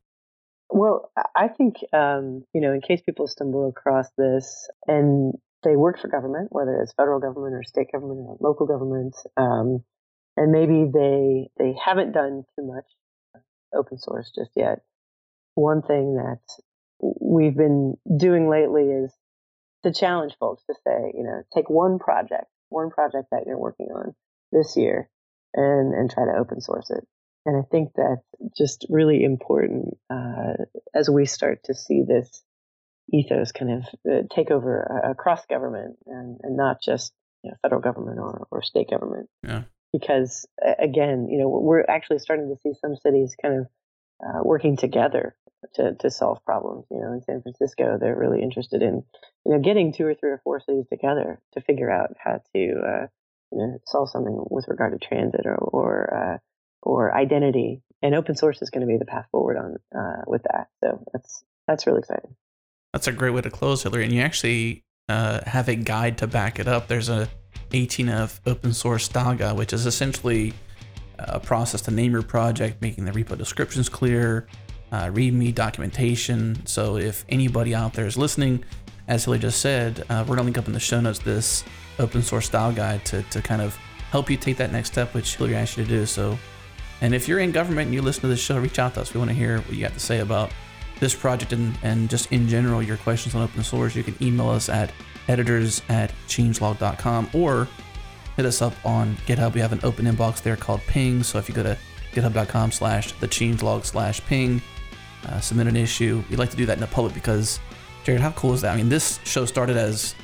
Well, 0.70 1.10
I 1.36 1.48
think 1.48 1.76
um, 1.92 2.44
you 2.54 2.60
know, 2.60 2.72
in 2.72 2.80
case 2.80 3.00
people 3.04 3.26
stumble 3.26 3.68
across 3.68 4.06
this 4.16 4.68
and 4.86 5.34
they 5.64 5.76
work 5.76 6.00
for 6.00 6.08
government, 6.08 6.48
whether 6.50 6.80
it's 6.80 6.92
federal 6.92 7.20
government 7.20 7.54
or 7.54 7.62
state 7.64 7.88
government 7.92 8.20
or 8.20 8.36
local 8.40 8.66
government, 8.66 9.16
um, 9.36 9.82
and 10.36 10.52
maybe 10.52 10.90
they 10.92 11.50
they 11.58 11.74
haven't 11.84 12.12
done 12.12 12.44
too 12.56 12.66
much 12.66 12.84
open 13.74 13.98
source 13.98 14.30
just 14.34 14.50
yet. 14.56 14.80
One 15.54 15.82
thing 15.82 16.14
that 16.14 16.40
we've 17.00 17.56
been 17.56 17.96
doing 18.16 18.48
lately 18.48 18.84
is 18.84 19.12
to 19.92 19.98
challenge 19.98 20.34
folks 20.38 20.62
to 20.66 20.74
say, 20.86 21.12
you 21.14 21.24
know, 21.24 21.42
take 21.54 21.68
one 21.68 21.98
project, 21.98 22.46
one 22.68 22.90
project 22.90 23.28
that 23.30 23.44
you're 23.46 23.58
working 23.58 23.88
on 23.94 24.14
this 24.52 24.76
year, 24.76 25.08
and 25.54 25.94
and 25.94 26.10
try 26.10 26.24
to 26.24 26.38
open 26.38 26.60
source 26.60 26.90
it. 26.90 27.06
And 27.46 27.56
I 27.56 27.62
think 27.70 27.92
that's 27.96 28.52
just 28.56 28.86
really 28.90 29.24
important 29.24 29.96
uh, 30.10 30.64
as 30.94 31.08
we 31.08 31.24
start 31.24 31.60
to 31.64 31.74
see 31.74 32.02
this 32.06 32.42
ethos 33.12 33.52
kind 33.52 33.72
of 33.72 33.84
uh, 34.10 34.22
take 34.30 34.50
over 34.50 35.02
uh, 35.04 35.10
across 35.10 35.46
government 35.46 35.96
and, 36.06 36.38
and 36.42 36.56
not 36.56 36.82
just 36.82 37.12
you 37.42 37.50
know, 37.50 37.56
federal 37.62 37.80
government 37.80 38.18
or, 38.18 38.46
or 38.50 38.62
state 38.62 38.90
government. 38.90 39.30
Yeah. 39.42 39.62
Because 39.92 40.46
again, 40.78 41.28
you 41.30 41.38
know, 41.38 41.48
we're 41.48 41.84
actually 41.88 42.18
starting 42.18 42.54
to 42.54 42.60
see 42.62 42.78
some 42.78 42.96
cities 42.96 43.34
kind 43.40 43.60
of 43.60 43.66
uh, 44.22 44.40
working 44.44 44.76
together 44.76 45.34
to, 45.74 45.94
to 45.94 46.10
solve 46.10 46.44
problems. 46.44 46.86
You 46.90 47.00
know, 47.00 47.12
in 47.12 47.22
San 47.22 47.42
Francisco, 47.42 47.98
they're 48.00 48.16
really 48.16 48.42
interested 48.42 48.82
in, 48.82 49.04
you 49.44 49.52
know, 49.52 49.58
getting 49.58 49.92
two 49.92 50.06
or 50.06 50.14
three 50.14 50.30
or 50.30 50.40
four 50.44 50.60
cities 50.60 50.86
together 50.90 51.40
to 51.54 51.60
figure 51.60 51.90
out 51.90 52.16
how 52.22 52.40
to, 52.54 52.60
uh, 52.60 53.06
you 53.52 53.58
know, 53.58 53.78
solve 53.86 54.10
something 54.10 54.44
with 54.50 54.66
regard 54.68 54.98
to 54.98 55.06
transit 55.06 55.46
or, 55.46 55.56
or, 55.56 56.14
uh, 56.14 56.38
or 56.82 57.16
identity. 57.16 57.82
And 58.02 58.14
open 58.14 58.36
source 58.36 58.62
is 58.62 58.70
going 58.70 58.86
to 58.86 58.86
be 58.86 58.98
the 58.98 59.04
path 59.04 59.26
forward 59.32 59.56
on, 59.56 59.76
uh, 59.98 60.22
with 60.26 60.42
that. 60.44 60.68
So 60.82 61.04
that's, 61.12 61.44
that's 61.66 61.86
really 61.86 62.00
exciting. 62.00 62.36
That's 62.92 63.06
a 63.06 63.12
great 63.12 63.30
way 63.30 63.42
to 63.42 63.50
close, 63.50 63.82
Hillary. 63.82 64.04
And 64.04 64.12
you 64.12 64.22
actually 64.22 64.84
uh, 65.08 65.40
have 65.46 65.68
a 65.68 65.74
guide 65.74 66.18
to 66.18 66.26
back 66.26 66.58
it 66.58 66.68
up. 66.68 66.88
There's 66.88 67.08
a 67.08 67.28
18F 67.70 68.40
open 68.46 68.72
source 68.72 69.08
guide, 69.08 69.56
which 69.56 69.72
is 69.72 69.86
essentially 69.86 70.54
a 71.18 71.40
process 71.40 71.82
to 71.82 71.90
name 71.90 72.12
your 72.12 72.22
project, 72.22 72.80
making 72.80 73.04
the 73.04 73.12
repo 73.12 73.36
descriptions 73.36 73.88
clear, 73.88 74.46
uh, 74.92 75.06
README 75.06 75.54
documentation. 75.54 76.64
So 76.66 76.96
if 76.96 77.24
anybody 77.28 77.74
out 77.74 77.94
there 77.94 78.06
is 78.06 78.16
listening, 78.16 78.64
as 79.06 79.24
Hillary 79.24 79.40
just 79.40 79.60
said, 79.60 80.04
uh, 80.10 80.24
we're 80.26 80.36
to 80.36 80.42
link 80.42 80.58
up 80.58 80.66
in 80.66 80.72
the 80.72 80.80
show 80.80 81.00
notes 81.00 81.18
this 81.18 81.64
open 81.98 82.22
source 82.22 82.46
style 82.46 82.72
guide 82.72 83.04
to, 83.06 83.22
to 83.24 83.42
kind 83.42 83.62
of 83.62 83.76
help 84.10 84.30
you 84.30 84.36
take 84.36 84.56
that 84.58 84.72
next 84.72 84.92
step, 84.92 85.14
which 85.14 85.36
Hillary 85.36 85.56
asked 85.56 85.76
you 85.76 85.84
to 85.84 85.90
do. 85.90 86.06
So, 86.06 86.38
and 87.00 87.14
if 87.14 87.28
you're 87.28 87.38
in 87.38 87.52
government 87.52 87.86
and 87.86 87.94
you 87.94 88.02
listen 88.02 88.22
to 88.22 88.28
this 88.28 88.40
show, 88.40 88.58
reach 88.58 88.78
out 88.78 88.94
to 88.94 89.00
us. 89.00 89.14
We 89.14 89.18
want 89.18 89.30
to 89.30 89.36
hear 89.36 89.58
what 89.58 89.72
you 89.72 89.80
got 89.80 89.94
to 89.94 90.00
say 90.00 90.20
about 90.20 90.50
this 91.00 91.14
project 91.14 91.52
and, 91.52 91.78
and 91.82 92.10
just 92.10 92.32
in 92.32 92.48
general 92.48 92.82
your 92.82 92.96
questions 92.96 93.34
on 93.34 93.42
open 93.42 93.62
source. 93.62 93.94
You 93.94 94.02
can 94.02 94.16
email 94.20 94.48
us 94.48 94.68
at 94.68 94.92
editors 95.28 95.82
at 95.88 96.12
changelog.com 96.26 97.30
or 97.32 97.68
hit 98.36 98.46
us 98.46 98.62
up 98.62 98.74
on 98.84 99.16
GitHub. 99.26 99.54
We 99.54 99.60
have 99.60 99.72
an 99.72 99.80
open 99.82 100.06
inbox 100.06 100.42
there 100.42 100.56
called 100.56 100.80
ping. 100.82 101.22
So 101.22 101.38
if 101.38 101.48
you 101.48 101.54
go 101.54 101.62
to 101.62 101.78
github.com 102.12 102.72
slash 102.72 103.12
the 103.12 103.28
changelog 103.28 103.84
slash 103.84 104.24
ping, 104.26 104.62
uh, 105.26 105.40
submit 105.40 105.66
an 105.66 105.76
issue. 105.76 106.22
We'd 106.30 106.38
like 106.38 106.50
to 106.50 106.56
do 106.56 106.66
that 106.66 106.74
in 106.74 106.80
the 106.80 106.86
public 106.86 107.14
because, 107.14 107.60
Jared, 108.04 108.20
how 108.20 108.32
cool 108.32 108.54
is 108.54 108.60
that? 108.62 108.72
I 108.72 108.76
mean, 108.76 108.88
this 108.88 109.20
show 109.24 109.44
started 109.44 109.76
as 109.76 110.14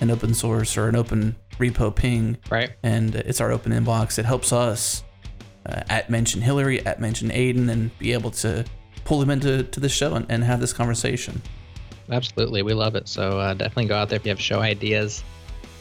an 0.00 0.10
open 0.10 0.34
source 0.34 0.76
or 0.76 0.88
an 0.88 0.96
open 0.96 1.36
repo 1.58 1.94
ping. 1.94 2.36
Right. 2.50 2.70
And 2.82 3.14
it's 3.14 3.40
our 3.40 3.52
open 3.52 3.72
inbox. 3.72 4.18
It 4.18 4.24
helps 4.24 4.52
us 4.52 5.04
uh, 5.66 5.82
at 5.88 6.10
mention 6.10 6.40
Hillary, 6.40 6.84
at 6.86 7.00
mention 7.00 7.30
Aidan, 7.30 7.68
and 7.68 7.96
be 7.98 8.12
able 8.12 8.30
to 8.32 8.64
pull 9.04 9.20
them 9.20 9.30
into 9.30 9.62
to 9.64 9.80
the 9.80 9.88
show 9.88 10.14
and, 10.14 10.26
and 10.28 10.42
have 10.44 10.60
this 10.60 10.72
conversation. 10.72 11.40
Absolutely, 12.10 12.62
we 12.62 12.74
love 12.74 12.96
it. 12.96 13.08
So 13.08 13.38
uh, 13.38 13.54
definitely 13.54 13.86
go 13.86 13.96
out 13.96 14.08
there 14.08 14.16
if 14.16 14.24
you 14.24 14.30
have 14.30 14.40
show 14.40 14.60
ideas, 14.60 15.22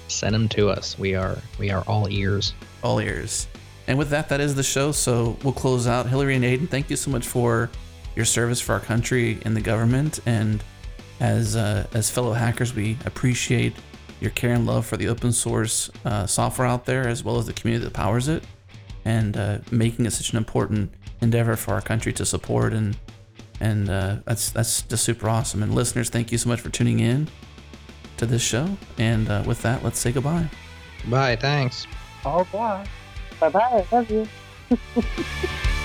send 0.08 0.36
them 0.36 0.48
to 0.50 0.70
us. 0.70 0.98
We 1.00 1.16
are 1.16 1.38
we 1.58 1.72
are 1.72 1.84
all 1.88 2.10
ears. 2.10 2.54
All 2.84 3.00
ears. 3.00 3.48
And 3.88 3.98
with 3.98 4.10
that, 4.12 4.30
that 4.30 4.40
is 4.40 4.54
the 4.54 4.64
show. 4.64 4.92
So 4.92 5.38
we'll 5.44 5.54
close 5.54 5.88
out. 5.88 6.08
Hillary 6.08 6.36
and 6.36 6.46
Aidan, 6.46 6.68
thank 6.68 6.92
you 6.92 6.96
so 6.96 7.10
much 7.10 7.26
for 7.26 7.72
your 8.16 8.26
service 8.26 8.60
for 8.60 8.74
our 8.74 8.80
country 8.80 9.40
and 9.46 9.56
the 9.56 9.62
government. 9.62 10.20
And 10.26 10.64
as 11.20 11.56
uh, 11.56 11.88
as 11.94 12.10
fellow 12.10 12.34
hackers, 12.34 12.74
we 12.74 12.98
appreciate 13.06 13.74
your 14.20 14.32
care 14.32 14.54
and 14.54 14.66
love 14.66 14.86
for 14.86 14.98
the 14.98 15.08
open 15.08 15.32
source 15.32 15.90
uh, 16.06 16.26
software 16.26 16.68
out 16.68 16.86
there, 16.86 17.08
as 17.08 17.24
well 17.24 17.38
as 17.38 17.46
the 17.46 17.54
community 17.54 17.86
that 17.86 17.94
powers 17.94 18.28
it, 18.28 18.44
and 19.06 19.38
uh, 19.38 19.60
making 19.72 20.06
it 20.06 20.12
such 20.12 20.32
an 20.32 20.38
important 20.38 20.92
endeavor 21.22 21.56
for 21.56 21.74
our 21.74 21.82
country 21.82 22.14
to 22.14 22.26
support. 22.26 22.74
And 22.74 22.98
and 23.60 23.90
uh, 23.90 24.18
that's 24.26 24.52
that's 24.52 24.82
just 24.84 25.04
super 25.04 25.30
awesome. 25.30 25.64
And 25.64 25.74
listeners, 25.76 26.10
thank 26.10 26.32
you 26.32 26.38
so 26.38 26.50
much 26.50 26.62
for 26.62 26.70
tuning 26.70 27.00
in 27.00 27.28
to 28.18 28.26
this 28.26 28.42
show. 28.42 28.78
And 28.98 29.30
uh, 29.30 29.44
with 29.46 29.62
that, 29.64 29.84
let's 29.84 30.00
say 30.00 30.12
goodbye. 30.12 30.50
Bye. 31.08 31.36
Thanks. 31.36 31.88
Au 32.26 32.40
revoir. 32.40 32.84
Bye 33.40 33.50
bye. 33.50 33.86
I 33.92 33.96
love 33.96 34.12
you. 34.12 34.28